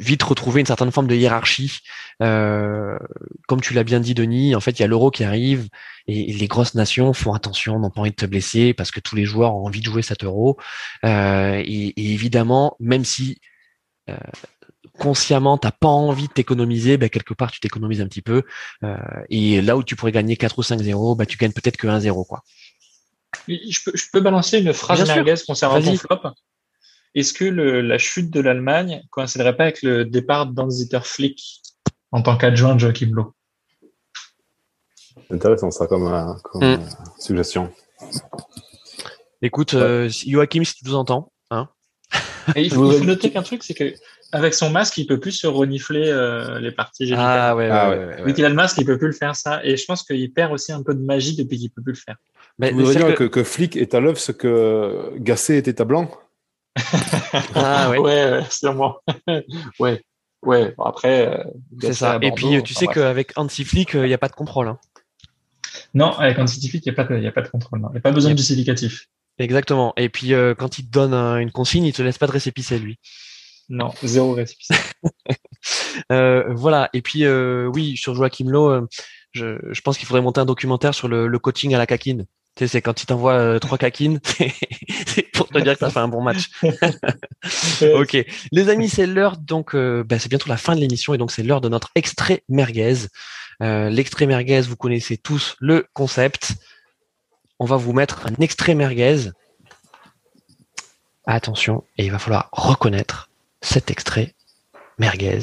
vite 0.00 0.22
retrouver 0.22 0.60
une 0.60 0.66
certaine 0.66 0.90
forme 0.90 1.06
de 1.06 1.14
hiérarchie. 1.14 1.80
Euh, 2.22 2.98
comme 3.46 3.60
tu 3.60 3.74
l'as 3.74 3.84
bien 3.84 4.00
dit, 4.00 4.14
Denis, 4.14 4.54
en 4.54 4.60
fait, 4.60 4.72
il 4.72 4.80
y 4.80 4.84
a 4.84 4.88
l'euro 4.88 5.10
qui 5.10 5.24
arrive 5.24 5.68
et, 6.06 6.32
les 6.32 6.48
grosses 6.48 6.74
nations 6.74 7.12
font 7.12 7.32
attention, 7.32 7.78
n'ont 7.78 7.90
pas 7.90 8.00
envie 8.00 8.10
de 8.10 8.16
te 8.16 8.26
blesser 8.26 8.74
parce 8.74 8.90
que 8.90 9.00
tous 9.00 9.16
les 9.16 9.24
joueurs 9.24 9.54
ont 9.54 9.66
envie 9.66 9.80
de 9.80 9.86
jouer 9.86 10.02
cet 10.02 10.24
euro. 10.24 10.58
Euh, 11.04 11.62
et, 11.64 11.88
et 11.88 12.12
évidemment, 12.12 12.76
même 12.80 13.04
si 13.04 13.40
euh, 14.08 14.16
consciemment 14.98 15.58
t'as 15.58 15.70
pas 15.70 15.88
envie 15.88 16.28
de 16.28 16.32
t'économiser, 16.32 16.96
ben, 16.96 17.08
quelque 17.08 17.34
part 17.34 17.50
tu 17.50 17.60
t'économises 17.60 18.00
un 18.00 18.08
petit 18.08 18.22
peu. 18.22 18.42
Euh, 18.82 18.96
et 19.30 19.62
là 19.62 19.76
où 19.76 19.82
tu 19.82 19.96
pourrais 19.96 20.12
gagner 20.12 20.36
4 20.36 20.58
ou 20.58 20.62
5 20.62 20.80
0 20.80 21.14
ben, 21.14 21.24
tu 21.24 21.36
gagnes 21.38 21.52
peut-être 21.52 21.76
que 21.76 21.86
1 21.86 22.00
0 22.00 22.24
quoi. 22.24 22.42
Je 23.46 23.78
peux, 23.84 23.92
je 23.94 24.04
peux 24.12 24.20
balancer 24.20 24.58
une 24.58 24.72
phrase 24.72 25.06
merguez 25.06 25.34
concernant 25.46 25.80
ton 25.80 25.96
flop? 25.96 26.20
Est-ce 27.14 27.32
que 27.32 27.44
le, 27.44 27.80
la 27.80 27.98
chute 27.98 28.30
de 28.30 28.40
l'Allemagne 28.40 29.02
coïnciderait 29.10 29.56
pas 29.56 29.64
avec 29.64 29.82
le 29.82 30.04
départ 30.04 30.46
d'Hans-Dieter 30.46 31.00
Flick 31.04 31.62
en 32.12 32.22
tant 32.22 32.36
qu'adjoint 32.36 32.74
de 32.74 32.80
Joachim 32.80 33.10
Löw? 33.14 33.32
C'est 35.28 35.34
intéressant 35.34 35.70
ça 35.70 35.86
comme, 35.86 36.06
euh, 36.06 36.32
comme 36.44 36.60
Mm. 36.62 36.64
euh, 36.64 36.76
suggestion. 37.18 37.72
Écoute, 39.42 39.72
Ouais. 39.74 39.80
euh, 39.80 40.08
Joachim, 40.08 40.64
si 40.64 40.74
tu 40.74 40.84
nous 40.86 40.94
entends, 40.94 41.32
hein, 41.50 41.68
Et 42.56 42.62
il 42.62 42.70
Je 42.70 42.74
faut, 42.74 42.80
il 42.80 42.84
voudrais- 42.84 42.98
faut 42.98 43.04
noter 43.04 43.30
qu'un 43.30 43.42
truc, 43.42 43.62
c'est 43.62 43.74
que 43.74 43.92
avec 44.32 44.54
son 44.54 44.70
masque, 44.70 44.96
il 44.98 45.06
peut 45.06 45.20
plus 45.20 45.32
se 45.32 45.46
renifler 45.46 46.08
euh, 46.08 46.58
les 46.60 46.72
parties 46.72 47.06
génitales. 47.06 47.38
Ah 47.40 47.56
ouais, 47.56 47.64
ouais, 47.64 47.70
Ah 47.70 47.90
ouais, 47.90 48.22
ouais. 48.24 48.32
qu'il 48.34 48.44
a 48.44 48.48
le 48.48 48.54
masque, 48.54 48.78
il 48.78 48.86
peut 48.86 48.96
plus 48.98 49.08
le 49.08 49.12
faire 49.12 49.36
ça. 49.36 49.62
Et 49.64 49.76
je 49.76 49.84
pense 49.84 50.02
qu'il 50.02 50.32
perd 50.32 50.52
aussi 50.52 50.72
un 50.72 50.82
peu 50.82 50.94
de 50.94 51.00
magie 51.02 51.36
depuis 51.36 51.58
qu'il 51.58 51.70
peut 51.70 51.82
plus 51.82 51.92
le 51.92 51.98
faire. 51.98 52.16
Mais 52.58 52.70
Je 52.70 52.74
voudrais 52.74 52.94
dire 52.94 53.08
que- 53.14 53.24
que, 53.24 53.24
que 53.24 53.44
Flick 53.44 53.76
est 53.76 53.94
à 53.94 54.00
l'œuvre 54.00 54.18
ce 54.18 54.32
que 54.32 55.12
Gasset 55.16 55.58
était 55.58 55.80
à 55.80 55.84
Blanc. 55.84 56.10
Ah 57.54 57.90
ouais. 57.90 57.98
ouais, 57.98 58.30
ouais, 58.30 58.44
sûrement. 58.50 58.96
ouais, 59.80 60.02
ouais. 60.42 60.74
Bon, 60.76 60.84
après, 60.84 61.28
euh, 61.28 61.44
C'est 61.80 61.92
ça. 61.94 62.18
Et 62.22 62.32
puis, 62.32 62.46
tu 62.62 62.72
enfin, 62.72 62.74
sais 62.74 62.86
qu'avec 62.86 63.32
Hansi 63.36 63.64
Flick, 63.64 63.94
il 63.94 64.02
n'y 64.02 64.14
a 64.14 64.18
pas 64.18 64.28
de 64.28 64.34
contrôle. 64.34 64.68
hein. 64.68 64.78
Non, 65.94 66.12
avec 66.12 66.38
Antitifit, 66.38 66.78
il 66.78 66.90
n'y 66.90 66.98
a, 66.98 67.04
pas 67.04 67.04
de- 67.04 67.16
il 67.18 67.22
y 67.22 67.26
a 67.26 67.32
pas 67.32 67.42
de 67.42 67.48
contrôle. 67.48 67.80
non. 67.80 67.88
Il 67.90 67.92
n'y 67.92 67.98
a 67.98 68.02
pas 68.02 68.12
besoin 68.12 68.32
de 68.32 68.36
justificatif. 68.36 69.06
Exactement. 69.38 69.92
Et 69.96 70.08
puis, 70.08 70.34
euh, 70.34 70.54
quand 70.54 70.78
il 70.78 70.86
te 70.86 70.90
donne 70.90 71.14
un- 71.14 71.38
une 71.38 71.50
consigne, 71.52 71.84
il 71.84 71.92
te 71.92 72.02
laisse 72.02 72.18
pas 72.18 72.26
de 72.26 72.32
récépissé, 72.32 72.78
lui. 72.78 72.98
Non, 73.68 73.92
zéro 74.02 74.32
récipient. 74.34 74.76
Euh, 76.12 76.44
voilà. 76.54 76.88
Et 76.92 77.02
puis, 77.02 77.24
euh, 77.24 77.66
oui, 77.74 77.96
sur 77.96 78.14
Joachim 78.14 78.48
Lowe, 78.48 78.70
euh, 78.70 78.86
je, 79.32 79.58
je 79.70 79.80
pense 79.80 79.98
qu'il 79.98 80.06
faudrait 80.06 80.22
monter 80.22 80.40
un 80.40 80.46
documentaire 80.46 80.94
sur 80.94 81.08
le, 81.08 81.26
le 81.26 81.38
coaching 81.38 81.74
à 81.74 81.78
la 81.78 81.86
caquine. 81.86 82.24
Tu 82.58 82.64
sais, 82.64 82.72
c'est 82.72 82.82
quand 82.82 83.00
il 83.00 83.06
t'envoie 83.06 83.34
euh, 83.34 83.58
trois 83.60 83.78
caquines, 83.78 84.18
c'est 85.06 85.22
pour 85.32 85.46
te 85.46 85.58
dire 85.58 85.74
que 85.74 85.78
tu 85.78 85.84
as 85.84 85.90
fait 85.90 86.00
un 86.00 86.08
bon 86.08 86.22
match. 86.22 86.50
Ok, 87.94 88.16
les 88.50 88.68
amis, 88.68 88.88
c'est 88.88 89.06
l'heure 89.06 89.36
donc, 89.36 89.76
euh, 89.76 90.02
bah, 90.02 90.18
c'est 90.18 90.28
bientôt 90.28 90.48
la 90.48 90.56
fin 90.56 90.74
de 90.74 90.80
l'émission 90.80 91.14
et 91.14 91.18
donc 91.18 91.30
c'est 91.30 91.44
l'heure 91.44 91.60
de 91.60 91.68
notre 91.68 91.92
extrait 91.94 92.42
merguez. 92.48 93.06
Euh, 93.62 93.90
L'extrait 93.90 94.26
merguez, 94.26 94.62
vous 94.62 94.74
connaissez 94.74 95.16
tous 95.16 95.54
le 95.60 95.86
concept. 95.92 96.54
On 97.60 97.64
va 97.64 97.76
vous 97.76 97.92
mettre 97.92 98.26
un 98.26 98.42
extrait 98.42 98.74
merguez. 98.74 99.30
Attention, 101.26 101.84
et 101.96 102.06
il 102.06 102.10
va 102.10 102.18
falloir 102.18 102.48
reconnaître 102.50 103.30
cet 103.62 103.92
extrait 103.92 104.34
merguez. 104.98 105.42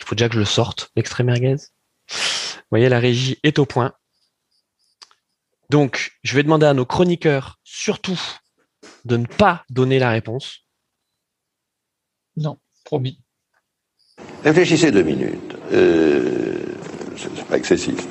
Il 0.00 0.04
faut 0.04 0.16
déjà 0.16 0.28
que 0.28 0.34
je 0.34 0.40
le 0.40 0.44
sorte, 0.44 0.90
l'extrait 0.96 1.22
merguez. 1.22 1.58
Vous 2.08 2.70
voyez, 2.70 2.88
la 2.88 2.98
régie 2.98 3.38
est 3.44 3.60
au 3.60 3.66
point. 3.66 3.92
Donc, 5.70 6.12
je 6.22 6.34
vais 6.34 6.42
demander 6.42 6.66
à 6.66 6.74
nos 6.74 6.86
chroniqueurs, 6.86 7.58
surtout, 7.64 8.18
de 9.04 9.16
ne 9.16 9.26
pas 9.26 9.64
donner 9.70 9.98
la 9.98 10.10
réponse. 10.10 10.66
Non, 12.36 12.58
promis. 12.84 13.20
Réfléchissez 14.44 14.90
deux 14.90 15.02
minutes. 15.02 15.54
Euh, 15.72 16.74
c'est 17.16 17.44
pas 17.46 17.56
excessif. 17.56 18.06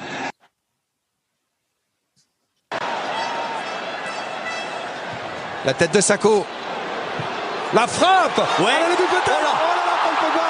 La 5.66 5.74
tête 5.74 5.94
de 5.94 6.02
Sako. 6.02 6.46
La 7.74 7.86
frappe 7.86 8.38
Ouais 8.62 8.72
Elle 8.72 8.96
but 8.96 9.10
peut-être 9.10 9.28
Oh 9.28 9.74
là 9.76 9.84
là, 9.84 9.96
Paul 10.02 10.16
Pogba 10.22 10.48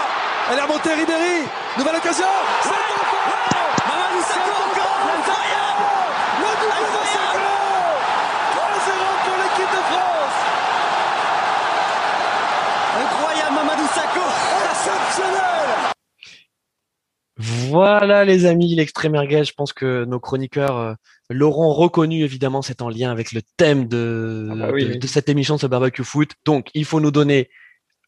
Elle 0.52 0.60
est 0.60 0.62
remontée 0.62 0.94
Ribéry 0.94 1.48
Nouvelle 1.76 1.96
occasion 1.96 2.28
C'est 2.62 2.70
Mamadou 3.90 4.22
Sakho 4.22 4.58
Incroyable 5.18 5.86
Le 6.38 6.50
double 6.62 6.86
de 6.94 7.02
Sakho 7.10 7.50
3-0 8.54 9.02
pour 9.26 9.36
l'équipe 9.42 9.72
de 9.74 9.82
France 9.90 10.38
Incroyable 13.02 13.56
Mamadou 13.56 13.88
Sakho 13.96 14.26
Exceptionnel 15.18 15.48
Voilà 17.70 18.26
les 18.26 18.46
amis, 18.46 18.74
l'extrait 18.76 19.10
merguez. 19.10 19.44
Je 19.44 19.54
pense 19.54 19.74
que 19.74 20.06
nos 20.06 20.20
chroniqueurs 20.20 20.78
euh, 20.78 20.94
l'auront 21.30 21.74
reconnu 21.74 22.24
évidemment. 22.24 22.62
C'est 22.62 22.82
en 22.82 22.90
lien 22.90 23.12
avec 23.12 23.32
le 23.32 23.42
thème 23.58 23.88
de, 23.88 24.50
Ah 24.52 24.56
bah 24.56 24.70
oui, 24.74 24.86
de, 24.86 24.92
oui. 24.94 25.00
de 25.00 25.08
cette 25.08 25.30
émission 25.30 25.56
de 25.56 25.60
ce 25.60 25.68
barbecue 25.68 26.04
foot. 26.04 26.32
Donc 26.46 26.70
il 26.74 26.86
faut 26.86 27.00
nous 27.00 27.12
donner 27.12 27.50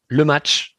le 0.08 0.24
match, 0.24 0.76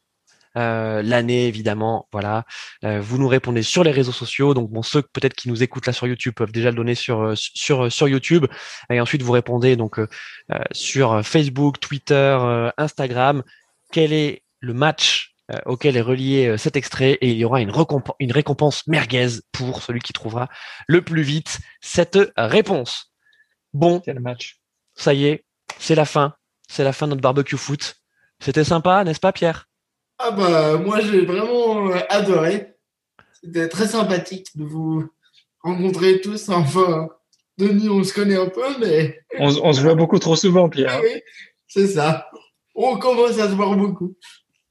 euh, 0.58 1.00
l'année 1.00 1.46
évidemment. 1.46 2.08
Voilà. 2.12 2.44
Euh, 2.84 3.00
vous 3.00 3.16
nous 3.16 3.28
répondez 3.28 3.62
sur 3.62 3.84
les 3.84 3.90
réseaux 3.90 4.12
sociaux. 4.12 4.52
Donc 4.52 4.70
bon, 4.70 4.82
ceux 4.82 5.00
peut-être 5.00 5.34
qui 5.34 5.48
nous 5.48 5.62
écoutent 5.62 5.86
là 5.86 5.94
sur 5.94 6.06
YouTube 6.06 6.34
peuvent 6.34 6.52
déjà 6.52 6.70
le 6.70 6.76
donner 6.76 6.94
sur 6.94 7.32
sur 7.34 7.90
sur 7.90 8.06
YouTube. 8.06 8.44
Et 8.90 9.00
ensuite 9.00 9.22
vous 9.22 9.32
répondez 9.32 9.76
donc 9.76 9.98
sur 10.72 11.24
Facebook, 11.24 11.80
Twitter, 11.80 12.70
Instagram. 12.76 13.42
Quel 13.92 14.12
est 14.12 14.42
le 14.60 14.74
match 14.74 15.31
auquel 15.66 15.96
est 15.96 16.00
relié 16.02 16.46
euh, 16.46 16.56
cet 16.56 16.76
extrait 16.76 17.12
et 17.20 17.30
il 17.30 17.36
y 17.36 17.44
aura 17.44 17.60
une, 17.60 17.70
récomp- 17.70 18.14
une 18.20 18.32
récompense 18.32 18.86
merguez 18.86 19.28
pour 19.52 19.82
celui 19.82 20.00
qui 20.00 20.12
trouvera 20.12 20.48
le 20.86 21.02
plus 21.02 21.22
vite 21.22 21.58
cette 21.80 22.18
réponse. 22.36 23.12
Bon, 23.74 24.00
Quel 24.00 24.20
match. 24.20 24.60
ça 24.94 25.14
y 25.14 25.26
est, 25.26 25.44
c'est 25.78 25.94
la 25.94 26.04
fin. 26.04 26.34
C'est 26.68 26.84
la 26.84 26.92
fin 26.92 27.06
de 27.06 27.10
notre 27.10 27.22
barbecue 27.22 27.56
foot. 27.56 27.96
C'était 28.40 28.64
sympa, 28.64 29.04
n'est-ce 29.04 29.20
pas 29.20 29.32
Pierre? 29.32 29.68
Ah 30.18 30.30
bah 30.30 30.76
moi 30.78 31.00
j'ai 31.00 31.24
vraiment 31.24 31.88
euh, 31.90 31.98
adoré. 32.08 32.74
C'était 33.42 33.68
très 33.68 33.88
sympathique 33.88 34.46
de 34.56 34.64
vous 34.64 35.08
rencontrer 35.60 36.20
tous. 36.20 36.48
Enfin, 36.48 37.08
Denis, 37.58 37.88
on 37.88 38.04
se 38.04 38.14
connaît 38.14 38.36
un 38.38 38.48
peu, 38.48 38.62
mais 38.78 39.18
On, 39.38 39.50
se- 39.50 39.60
on 39.60 39.72
se 39.72 39.80
voit 39.80 39.94
beaucoup 39.96 40.18
trop 40.18 40.36
souvent, 40.36 40.68
Pierre. 40.68 40.92
ah 40.92 41.00
oui, 41.02 41.20
c'est 41.66 41.88
ça. 41.88 42.28
On 42.74 42.96
commence 42.98 43.38
à 43.38 43.48
se 43.48 43.54
voir 43.54 43.74
beaucoup. 43.76 44.16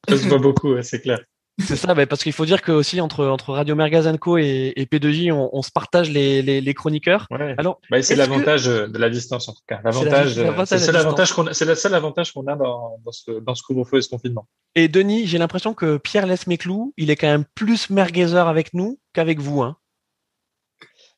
On 0.09 0.17
se 0.17 0.27
voit 0.27 0.39
beaucoup, 0.39 0.73
ouais, 0.73 0.83
c'est 0.83 1.01
clair. 1.01 1.19
C'est 1.59 1.75
ça, 1.75 1.93
bah, 1.93 2.07
parce 2.07 2.23
qu'il 2.23 2.31
faut 2.33 2.45
dire 2.45 2.61
que 2.63 2.71
aussi 2.71 2.99
entre, 3.01 3.25
entre 3.27 3.53
Radio 3.53 3.75
Mergazanco 3.75 4.37
et, 4.37 4.73
et 4.75 4.85
P2J, 4.85 5.31
on, 5.31 5.49
on 5.53 5.61
se 5.61 5.69
partage 5.69 6.09
les, 6.09 6.41
les, 6.41 6.59
les 6.59 6.73
chroniqueurs. 6.73 7.27
Ouais. 7.29 7.53
Alors, 7.57 7.79
Bah, 7.91 8.01
c'est 8.01 8.15
l'avantage 8.15 8.67
euh, 8.67 8.87
de 8.87 8.97
la 8.97 9.09
distance, 9.11 9.47
en 9.47 9.53
tout 9.53 9.61
cas. 9.67 9.75
la- 9.83 9.91
L'avantage, 9.91 10.33
c'est 10.33 10.39
euh, 10.39 10.43
l'avantage 10.45 10.67
c'est 10.69 10.75
de 10.75 10.79
le 10.79 10.85
seul 10.85 10.93
la 10.95 10.99
avantage 11.01 11.33
qu'on 11.33 11.47
a, 11.47 11.53
c'est 11.53 11.65
le 11.65 11.75
seul 11.75 11.93
avantage 11.93 12.31
qu'on 12.31 12.47
a 12.47 12.55
dans, 12.55 12.97
dans 13.05 13.11
ce, 13.11 13.31
dans 13.31 13.53
ce 13.53 13.61
couvre-feu 13.63 13.97
et 13.97 14.01
ce 14.01 14.09
confinement. 14.09 14.47
et 14.75 14.87
Denis, 14.87 15.27
j'ai 15.27 15.37
l'impression 15.37 15.73
que 15.75 15.97
Pierre 15.97 16.25
laisse 16.25 16.47
mes 16.47 16.57
clous. 16.57 16.93
Il 16.97 17.11
est 17.11 17.15
quand 17.15 17.27
même 17.27 17.45
plus 17.53 17.89
merguezeur 17.91 18.47
avec 18.47 18.73
nous 18.73 18.97
qu'avec 19.13 19.39
vous. 19.39 19.61
Hein. 19.61 19.77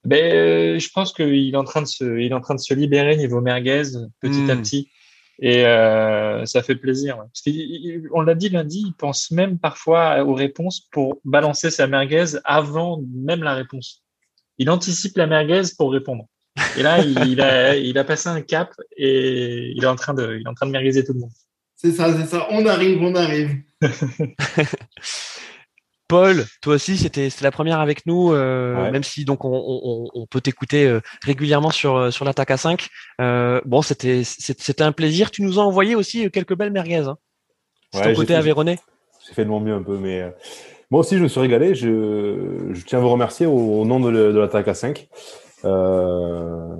Ben, 0.03 0.33
euh, 0.33 0.79
je 0.79 0.89
pense 0.93 1.13
qu'il 1.13 1.53
est 1.53 1.57
en 1.57 1.63
train 1.63 1.81
de 1.81 1.87
se, 1.87 2.19
il 2.19 2.31
est 2.31 2.35
en 2.35 2.41
train 2.41 2.55
de 2.55 2.59
se 2.59 2.73
libérer 2.73 3.15
niveau 3.15 3.39
merguez 3.39 3.83
petit 4.19 4.51
à 4.51 4.55
Mm. 4.55 4.61
petit. 4.61 4.89
Et 5.39 5.65
euh, 5.65 6.45
ça 6.45 6.61
fait 6.61 6.75
plaisir. 6.75 7.17
ouais. 7.17 7.25
Parce 7.25 7.41
qu'il- 7.41 7.55
il- 7.55 8.07
on 8.13 8.21
l'a 8.21 8.35
dit 8.35 8.49
lundi, 8.49 8.83
il 8.87 8.93
pense 8.93 9.31
même 9.31 9.57
parfois 9.57 10.23
aux 10.23 10.33
réponses 10.35 10.81
pour 10.91 11.19
balancer 11.25 11.69
sa 11.71 11.87
merguez 11.87 12.25
avant 12.45 13.01
même 13.13 13.43
la 13.43 13.55
réponse. 13.55 14.03
Il 14.59 14.69
anticipe 14.69 15.17
la 15.17 15.25
merguez 15.27 15.63
pour 15.77 15.91
répondre. 15.91 16.25
Et 16.77 16.83
là, 16.83 16.99
il, 17.03 17.17
il 17.29 17.41
a, 17.41 17.75
il 17.75 17.97
a 17.97 18.03
passé 18.03 18.29
un 18.29 18.41
cap 18.41 18.71
et 18.95 19.71
il 19.75 19.83
est 19.83 19.87
en 19.87 19.95
train 19.95 20.13
de, 20.13 20.37
il 20.39 20.43
est 20.45 20.47
en 20.49 20.53
train 20.53 20.67
de 20.67 20.71
merguezer 20.71 21.03
tout 21.03 21.13
le 21.13 21.19
monde. 21.21 21.31
C'est 21.75 21.91
ça, 21.91 22.15
c'est 22.15 22.27
ça. 22.27 22.47
On 22.51 22.65
arrive, 22.67 23.01
on 23.01 23.15
arrive. 23.15 23.57
Paul, 26.13 26.45
toi 26.61 26.75
aussi, 26.75 26.97
c'était 26.97 27.29
la 27.41 27.49
première 27.51 27.79
avec 27.79 28.05
nous, 28.05 28.31
euh, 28.33 28.75
Ouais. 28.83 28.91
même 28.91 29.03
si 29.03 29.25
donc 29.25 29.45
on, 29.45 29.51
on, 29.51 30.07
on 30.13 30.25
peut 30.27 30.41
t'écouter 30.41 30.85
euh, 30.85 30.99
régulièrement 31.23 31.71
sur 31.71 31.95
euh, 31.95 32.11
sur 32.11 32.23
l'attaque 32.23 32.51
à 32.51 32.57
5. 32.57 32.87
Euh, 33.19 33.61
bon, 33.65 33.81
c'était 33.81 34.23
c'était 34.23 34.83
un 34.83 34.91
plaisir. 34.91 35.31
Tu 35.31 35.41
nous 35.41 35.59
as 35.59 35.63
envoyé 35.63 35.95
aussi 35.95 36.29
quelques 36.29 36.55
belles 36.55 36.71
merguez. 36.71 36.97
Hein. 37.07 37.17
C'est 37.91 37.99
Ouais, 38.01 38.13
ton 38.13 38.19
côté 38.21 38.35
Aveyronais. 38.35 38.77
J'ai 39.27 39.33
fait 39.33 39.43
de 39.43 39.49
mon 39.49 39.59
mieux 39.59 39.73
un 39.73 39.81
peu, 39.81 39.97
mais 39.97 40.31
moi 40.91 40.99
aussi, 41.01 41.17
je 41.17 41.23
me 41.23 41.27
suis 41.27 41.39
régalé. 41.39 41.73
Je, 41.73 42.69
je 42.73 42.85
tiens 42.85 42.99
à 42.99 43.01
vous 43.01 43.09
remercier 43.09 43.45
au, 43.47 43.81
au 43.81 43.85
nom 43.85 43.99
de, 43.99 44.09
l'attaque 44.09 44.67
à 44.67 44.73
5. 44.75 45.07
Euh, 45.65 46.75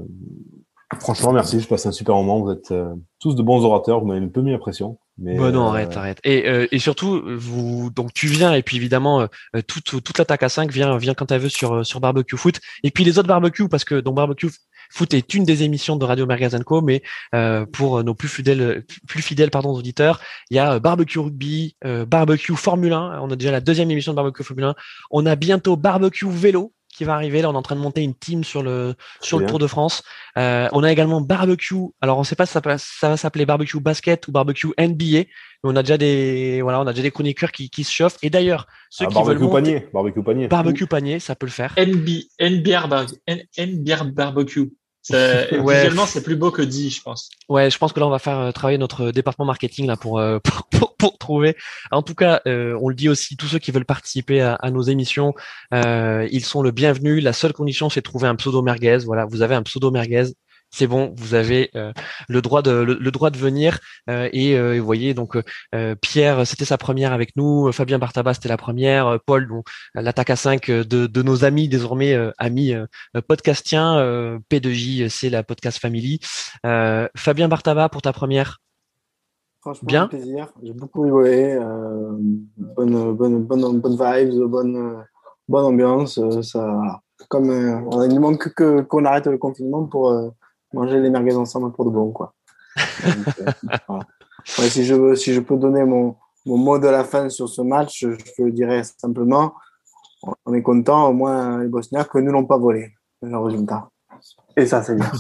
franchement, 1.00 1.32
merci. 1.32 1.60
Je 1.60 1.68
passe 1.68 1.86
un 1.86 1.92
super 1.92 2.16
moment. 2.16 2.40
Vous 2.42 2.52
êtes 2.52 2.74
tous 3.20 3.36
de 3.36 3.42
bons 3.42 3.66
orateurs. 3.66 4.00
Vous 4.00 4.06
m'avez 4.06 4.24
un 4.24 4.28
peu 4.30 4.42
mis 4.42 4.52
la 4.52 4.60
pression. 4.60 4.98
Mais, 5.18 5.38
Bah 5.38 5.52
non, 5.52 5.66
euh, 5.66 5.70
arrête, 5.70 5.96
arrête. 5.96 6.20
Et, 6.24 6.48
euh, 6.48 6.68
et 6.72 6.80
surtout, 6.80 7.22
vous, 7.38 7.92
donc 7.92 8.14
tu 8.14 8.28
viens 8.28 8.54
et 8.54 8.64
puis 8.64 8.78
évidemment 8.78 9.22
euh, 9.22 9.62
toute 9.68 10.04
toute 10.04 10.18
l'attaque 10.18 10.44
à 10.44 10.50
5 10.50 10.72
vient 10.72 10.98
vient 10.98 11.14
quand 11.14 11.32
elle 11.32 11.42
veut 11.42 11.50
sur 11.50 11.86
sur 11.86 12.00
barbecue 12.00 12.36
foot 12.36 12.60
et 12.84 12.90
puis 12.90 13.04
les 13.04 13.20
autres 13.20 13.28
barbecue 13.28 13.70
parce 13.70 13.84
que 13.84 14.00
donc 14.00 14.16
barbecue 14.16 14.50
foot 14.94 15.14
est 15.14 15.34
une 15.34 15.44
des 15.44 15.64
émissions 15.64 15.96
de 15.96 16.06
Radio 16.06 16.26
Mergazanco, 16.26 16.82
mais 16.82 17.02
euh, 17.34 17.66
pour 17.66 18.04
nos 18.04 18.14
plus 18.14 18.28
fidèles 18.28 18.84
plus 19.08 19.22
fidèles 19.22 19.50
pardon 19.50 19.72
auditeurs, 19.72 20.22
il 20.50 20.58
y 20.58 20.60
a 20.60 20.80
barbecue 20.80 21.20
rugby, 21.20 21.76
euh, 21.86 22.06
barbecue 22.06 22.56
Formule 22.56 22.94
1. 22.94 23.20
On 23.22 23.32
a 23.32 23.36
déjà 23.36 23.52
la 23.52 23.62
deuxième 23.62 23.90
émission 23.92 24.14
de 24.14 24.16
barbecue 24.16 24.44
Formule 24.44 24.66
1. 24.66 24.76
On 25.12 25.26
a 25.26 25.36
bientôt 25.36 25.76
barbecue 25.76 26.30
vélo 26.30 26.74
qui 26.94 27.04
va 27.04 27.14
arriver. 27.16 27.42
Là, 27.42 27.50
on 27.50 27.54
est 27.54 27.58
en 27.58 27.62
train 27.62 27.76
de 27.76 27.82
monter 27.82 28.02
une 28.02 28.16
team 28.16 28.44
sur 28.44 28.64
le 28.64 28.96
sur 29.22 29.40
le. 29.40 29.46
Tour 29.46 29.60
de 29.60 29.68
France. 29.68 30.04
Euh, 30.38 30.68
on 30.72 30.84
a 30.84 30.92
également 30.92 31.22
barbecue. 31.22 31.76
Alors, 32.02 32.18
on 32.18 32.22
ne 32.22 32.26
sait 32.26 32.36
pas 32.36 32.46
si 32.46 32.54
ça, 32.54 32.62
va 33.10 33.18
s'appeler 33.18 33.46
barbecue 33.46 33.80
basket 33.80 34.28
ou 34.28 34.32
barbecue 34.32 34.70
NBA. 34.78 35.06
Mais 35.06 35.28
on 35.64 35.76
a 35.76 35.84
déjà 35.84 35.98
des 35.98 36.62
voilà, 36.62 36.80
on 36.82 36.88
a 36.88 36.92
déjà 36.94 37.04
des 37.04 37.12
chroniqueurs 37.12 37.52
qui, 37.52 37.70
qui 37.70 37.84
se 37.84 37.92
chauffent. 37.92 38.18
Et 38.22 38.30
d'ailleurs, 38.30 38.68
ceux 38.90 39.06
Ah, 39.06 39.08
qui 39.10 39.14
veulent 39.16 39.38
barbecue 39.40 39.44
monter 39.44 39.74
panier. 39.74 39.90
Barbecue 39.94 40.24
panier. 40.24 40.48
barbecue 40.48 40.88
panier, 40.88 41.20
ça 41.20 41.36
peut 41.36 41.46
le 41.46 41.52
faire. 41.52 41.74
NB, 41.78 42.10
NBR, 42.40 42.88
bar- 42.88 43.06
N- 43.28 43.44
NBR 43.58 44.06
barbecue. 44.06 44.72
Ça- 45.04 45.54
Ouais. 45.62 45.76
Visuellement, 45.76 46.06
c'est 46.08 46.24
plus 46.24 46.36
beau 46.36 46.50
que 46.50 46.62
dit, 46.62 46.90
je 46.90 47.02
pense. 47.02 47.30
Ouais, 47.50 47.70
je 47.70 47.78
pense 47.78 47.94
que 47.94 48.00
là, 48.00 48.08
on 48.08 48.10
va 48.10 48.20
faire 48.20 48.40
euh, 48.40 48.52
travailler 48.52 48.78
notre 48.80 49.12
département 49.12 49.46
marketing 49.46 49.86
là 49.86 49.96
pour 49.98 50.18
euh, 50.20 50.40
pour, 50.44 50.66
pour, 50.72 50.96
pour 50.96 51.18
trouver. 51.18 51.56
En 51.92 52.02
tout 52.02 52.16
cas, 52.16 52.42
euh, 52.48 52.78
on 52.82 52.90
le 52.90 52.96
dit 52.96 53.10
aussi, 53.10 53.36
tous 53.38 53.48
ceux 53.48 53.60
qui 53.60 53.72
veulent 53.72 53.86
participer 53.86 54.42
à, 54.42 54.56
à 54.56 54.72
nos 54.72 54.82
émissions, 54.82 55.34
euh, 55.74 56.28
ils 56.32 56.44
sont 56.46 56.62
le 56.62 56.72
bienvenu. 56.72 57.20
La 57.20 57.34
seule 57.34 57.54
condition, 57.54 57.90
c'est 57.90 58.00
de 58.00 58.06
trouver 58.06 58.28
un 58.28 58.36
pseudo 58.36 58.62
merguez. 58.62 59.00
Voilà, 59.06 59.26
vous 59.26 59.42
avez 59.42 59.56
un 59.56 59.64
pseudo 59.64 59.92
merguez. 59.92 60.26
C'est 60.76 60.88
bon, 60.88 61.14
vous 61.18 61.36
avez 61.36 61.70
euh, 61.76 61.94
le 62.28 62.42
droit 62.42 62.64
de 62.64 62.72
le, 62.72 62.96
le 62.96 63.12
droit 63.12 63.30
de 63.30 63.38
venir 63.38 63.80
Euh, 64.10 64.28
et 64.34 64.58
euh, 64.58 64.80
vous 64.80 64.86
voyez 64.86 65.14
donc 65.14 65.38
euh, 65.76 65.96
Pierre, 66.02 66.46
c'était 66.48 66.66
sa 66.66 66.78
première 66.80 67.14
avec 67.14 67.30
nous, 67.36 67.72
Fabien 67.72 68.00
Bartaba 68.00 68.34
c'était 68.34 68.50
la 68.50 68.58
première, 68.58 69.20
Paul, 69.28 69.48
l'attaque 69.94 70.32
à 70.32 70.36
5 70.36 70.70
de, 70.72 71.06
de 71.08 71.22
nos 71.22 71.46
amis 71.46 71.68
désormais 71.70 72.14
euh, 72.16 72.32
amis 72.40 72.74
euh, 72.74 72.88
podcastiens, 73.28 73.98
euh, 74.00 74.40
P2J 74.50 75.10
c'est 75.10 75.30
la 75.30 75.44
podcast 75.44 75.78
family. 75.80 76.20
Euh, 76.66 77.08
Fabien 77.16 77.48
Bartaba 77.48 77.88
pour 77.90 78.02
ta 78.02 78.12
première. 78.12 78.58
Franchement, 79.62 79.88
Bien. 79.88 80.08
plaisir. 80.08 80.48
J'ai 80.64 80.74
beaucoup 80.74 81.02
rigolé. 81.02 81.54
Euh, 81.54 82.18
bonne, 82.76 83.14
bonne, 83.14 83.44
bonne, 83.44 83.80
bonne 83.80 83.98
vibes, 83.98 84.44
bonne, 84.50 85.04
bonne 85.48 85.66
ambiance. 85.66 86.18
euh, 86.18 86.42
ça, 86.42 87.00
comme 87.30 87.50
euh, 87.50 87.80
on- 87.92 88.04
il 88.04 88.14
ne 88.14 88.20
manque 88.20 88.50
que 88.54 88.82
qu'on 88.82 89.06
arrête 89.06 89.28
le 89.28 89.38
confinement 89.38 89.86
pour 89.86 90.10
euh, 90.12 90.30
manger 90.74 91.00
les 91.00 91.10
merguez 91.10 91.36
ensemble 91.36 91.72
pour 91.72 91.86
de 91.86 91.90
bon, 91.92 92.12
quoi. 92.12 92.34
Donc, 93.06 93.28
euh, 93.40 93.52
voilà. 93.88 94.08
Ouais, 94.60 94.70
si 94.70 94.84
je 94.84 94.94
veux, 94.94 95.16
si 95.16 95.34
je 95.34 95.40
peux 95.40 95.58
donner 95.58 95.84
mon, 95.84 96.16
mon 96.46 96.58
mot 96.58 96.80
de 96.80 96.88
la 96.88 97.04
fin 97.04 97.30
sur 97.30 97.48
ce 97.48 97.62
match, 97.62 98.00
je, 98.02 98.10
je 98.38 98.50
dirais 98.50 98.84
simplement, 98.84 99.54
on 100.46 100.54
est 100.54 100.62
content 100.62 101.08
au 101.08 101.14
moins 101.14 101.62
les 101.62 101.68
Bosniaques 101.68 102.10
que 102.10 102.18
nous 102.20 102.32
n'ont 102.32 102.46
pas 102.46 102.58
volé 102.58 102.94
le 103.22 103.38
résultat. 103.38 103.90
Et 104.58 104.66
ça, 104.66 104.84
c'est 104.84 104.96
bien. 104.96 105.12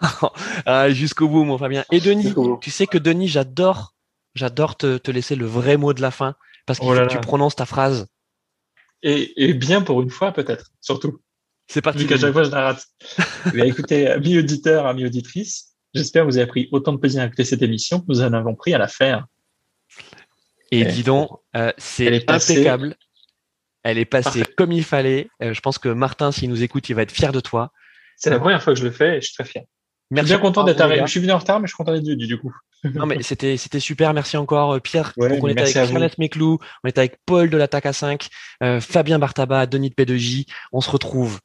Ah, 0.64 0.90
jusqu'au 0.90 1.28
bout, 1.28 1.42
mon 1.42 1.58
Fabien. 1.58 1.84
Et 1.90 1.98
Denis, 1.98 2.32
tu 2.60 2.70
sais 2.70 2.86
que 2.86 2.98
Denis, 2.98 3.26
j'adore, 3.26 3.96
j'adore 4.36 4.76
te, 4.76 4.96
te 4.96 5.10
laisser 5.10 5.34
le 5.34 5.44
vrai 5.44 5.76
mot 5.76 5.92
de 5.92 6.00
la 6.00 6.12
fin 6.12 6.36
parce 6.66 6.78
qu'il 6.78 6.88
Oh 6.88 6.92
faut 6.92 7.00
là 7.00 7.06
que 7.08 7.10
tu 7.10 7.18
prononces 7.18 7.56
ta 7.56 7.66
phrase. 7.66 8.06
Et, 9.02 9.50
et 9.50 9.54
bien 9.54 9.82
pour 9.82 10.00
une 10.00 10.10
fois, 10.10 10.30
peut-être, 10.30 10.70
surtout. 10.80 11.18
C'est 11.70 11.82
parti. 11.82 12.00
Vu 12.00 12.06
qu'à 12.06 12.16
chaque 12.18 12.32
fois, 12.32 12.44
je 12.44 12.50
la 12.50 12.62
rate. 12.64 12.84
Mais 13.54 13.68
écoutez, 13.68 14.06
amis 14.08 14.38
auditeurs, 14.38 14.86
amis 14.86 15.04
auditrices, 15.04 15.74
j'espère 15.94 16.24
que 16.24 16.30
vous 16.30 16.38
avez 16.38 16.46
pris 16.46 16.68
autant 16.72 16.92
de 16.92 16.98
plaisir 16.98 17.22
à 17.22 17.26
écouter 17.26 17.44
cette 17.44 17.62
émission 17.62 18.00
que 18.00 18.06
nous 18.08 18.22
en 18.22 18.32
avons 18.32 18.54
pris 18.54 18.72
à 18.74 18.78
la 18.78 18.88
faire. 18.88 19.26
Et 20.70 20.80
Eh. 20.80 20.84
dis 20.86 21.02
donc, 21.02 21.30
euh, 21.56 21.68
Elle 21.68 21.74
c'est 21.78 22.30
impeccable. 22.30 22.96
Elle 23.84 23.98
est 23.98 24.04
passée 24.04 24.40
Parfait. 24.40 24.54
comme 24.56 24.72
il 24.72 24.84
fallait. 24.84 25.28
Euh, 25.42 25.54
je 25.54 25.60
pense 25.60 25.78
que 25.78 25.88
Martin, 25.88 26.32
s'il 26.32 26.50
nous 26.50 26.62
écoute, 26.62 26.88
il 26.88 26.94
va 26.94 27.02
être 27.02 27.12
fier 27.12 27.32
de 27.32 27.40
toi. 27.40 27.72
C'est 28.16 28.30
la 28.30 28.38
première 28.40 28.62
fois 28.62 28.74
que 28.74 28.78
je 28.78 28.84
le 28.84 28.90
fais 28.90 29.18
et 29.18 29.20
je 29.20 29.26
suis 29.26 29.34
très 29.34 29.44
fier. 29.44 29.62
Je 30.10 30.14
Merci. 30.14 30.28
suis 30.28 30.36
bien 30.36 30.42
content 30.42 30.64
d'être 30.64 30.80
arrivé. 30.80 31.02
Je 31.06 31.10
suis 31.10 31.20
venu 31.20 31.32
en 31.32 31.38
retard, 31.38 31.60
mais 31.60 31.66
je 31.66 31.72
suis 31.72 31.76
content 31.76 31.92
d'être 31.92 32.04
venu 32.04 32.26
du 32.26 32.38
coup. 32.38 32.52
Non, 32.84 33.06
mais 33.06 33.22
c'était, 33.22 33.56
c'était 33.56 33.80
super. 33.80 34.12
Merci 34.14 34.36
encore, 34.36 34.72
euh, 34.74 34.80
Pierre. 34.80 35.12
Ouais, 35.16 35.28
Donc, 35.28 35.44
on 35.44 35.48
était 35.48 35.62
avec. 35.62 35.72
Charles 35.74 36.10
Méclou, 36.18 36.58
on 36.84 36.88
était 36.88 37.00
avec 37.00 37.18
Paul 37.26 37.50
de 37.50 37.56
l'attaque 37.56 37.86
à 37.86 37.92
5, 37.92 38.28
euh, 38.62 38.80
Fabien 38.80 39.18
Bartaba, 39.18 39.66
Denis 39.66 39.90
de 39.90 39.94
P2J. 39.94 40.46
On 40.72 40.80
se 40.80 40.90
retrouve, 40.90 41.40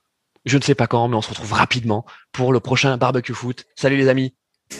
je 0.46 0.58
ne 0.58 0.62
sais 0.64 0.76
pas 0.76 0.88
quand, 0.88 1.08
mais 1.08 1.16
on 1.16 1.22
se 1.22 1.30
retrouve 1.30 1.54
rapidement 1.54 2.06
pour 2.32 2.54
le 2.54 2.60
prochain 2.60 2.98
barbecue 2.98 3.34
foot. 3.34 3.66
Salut 3.76 3.98
les 3.98 4.08
amis. 4.10 4.34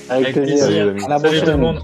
Avec, 0.10 0.36
Avec 0.36 0.44
plaisir. 0.46 0.66
plaisir. 0.66 0.66
Salut, 0.66 0.76
les 0.76 0.90
amis. 0.90 1.04
À 1.06 1.08
la 1.10 1.20
Salut 1.20 1.30
tout 1.40 1.46
le 1.46 1.52
prochaine. 1.52 1.60
monde. 1.62 1.82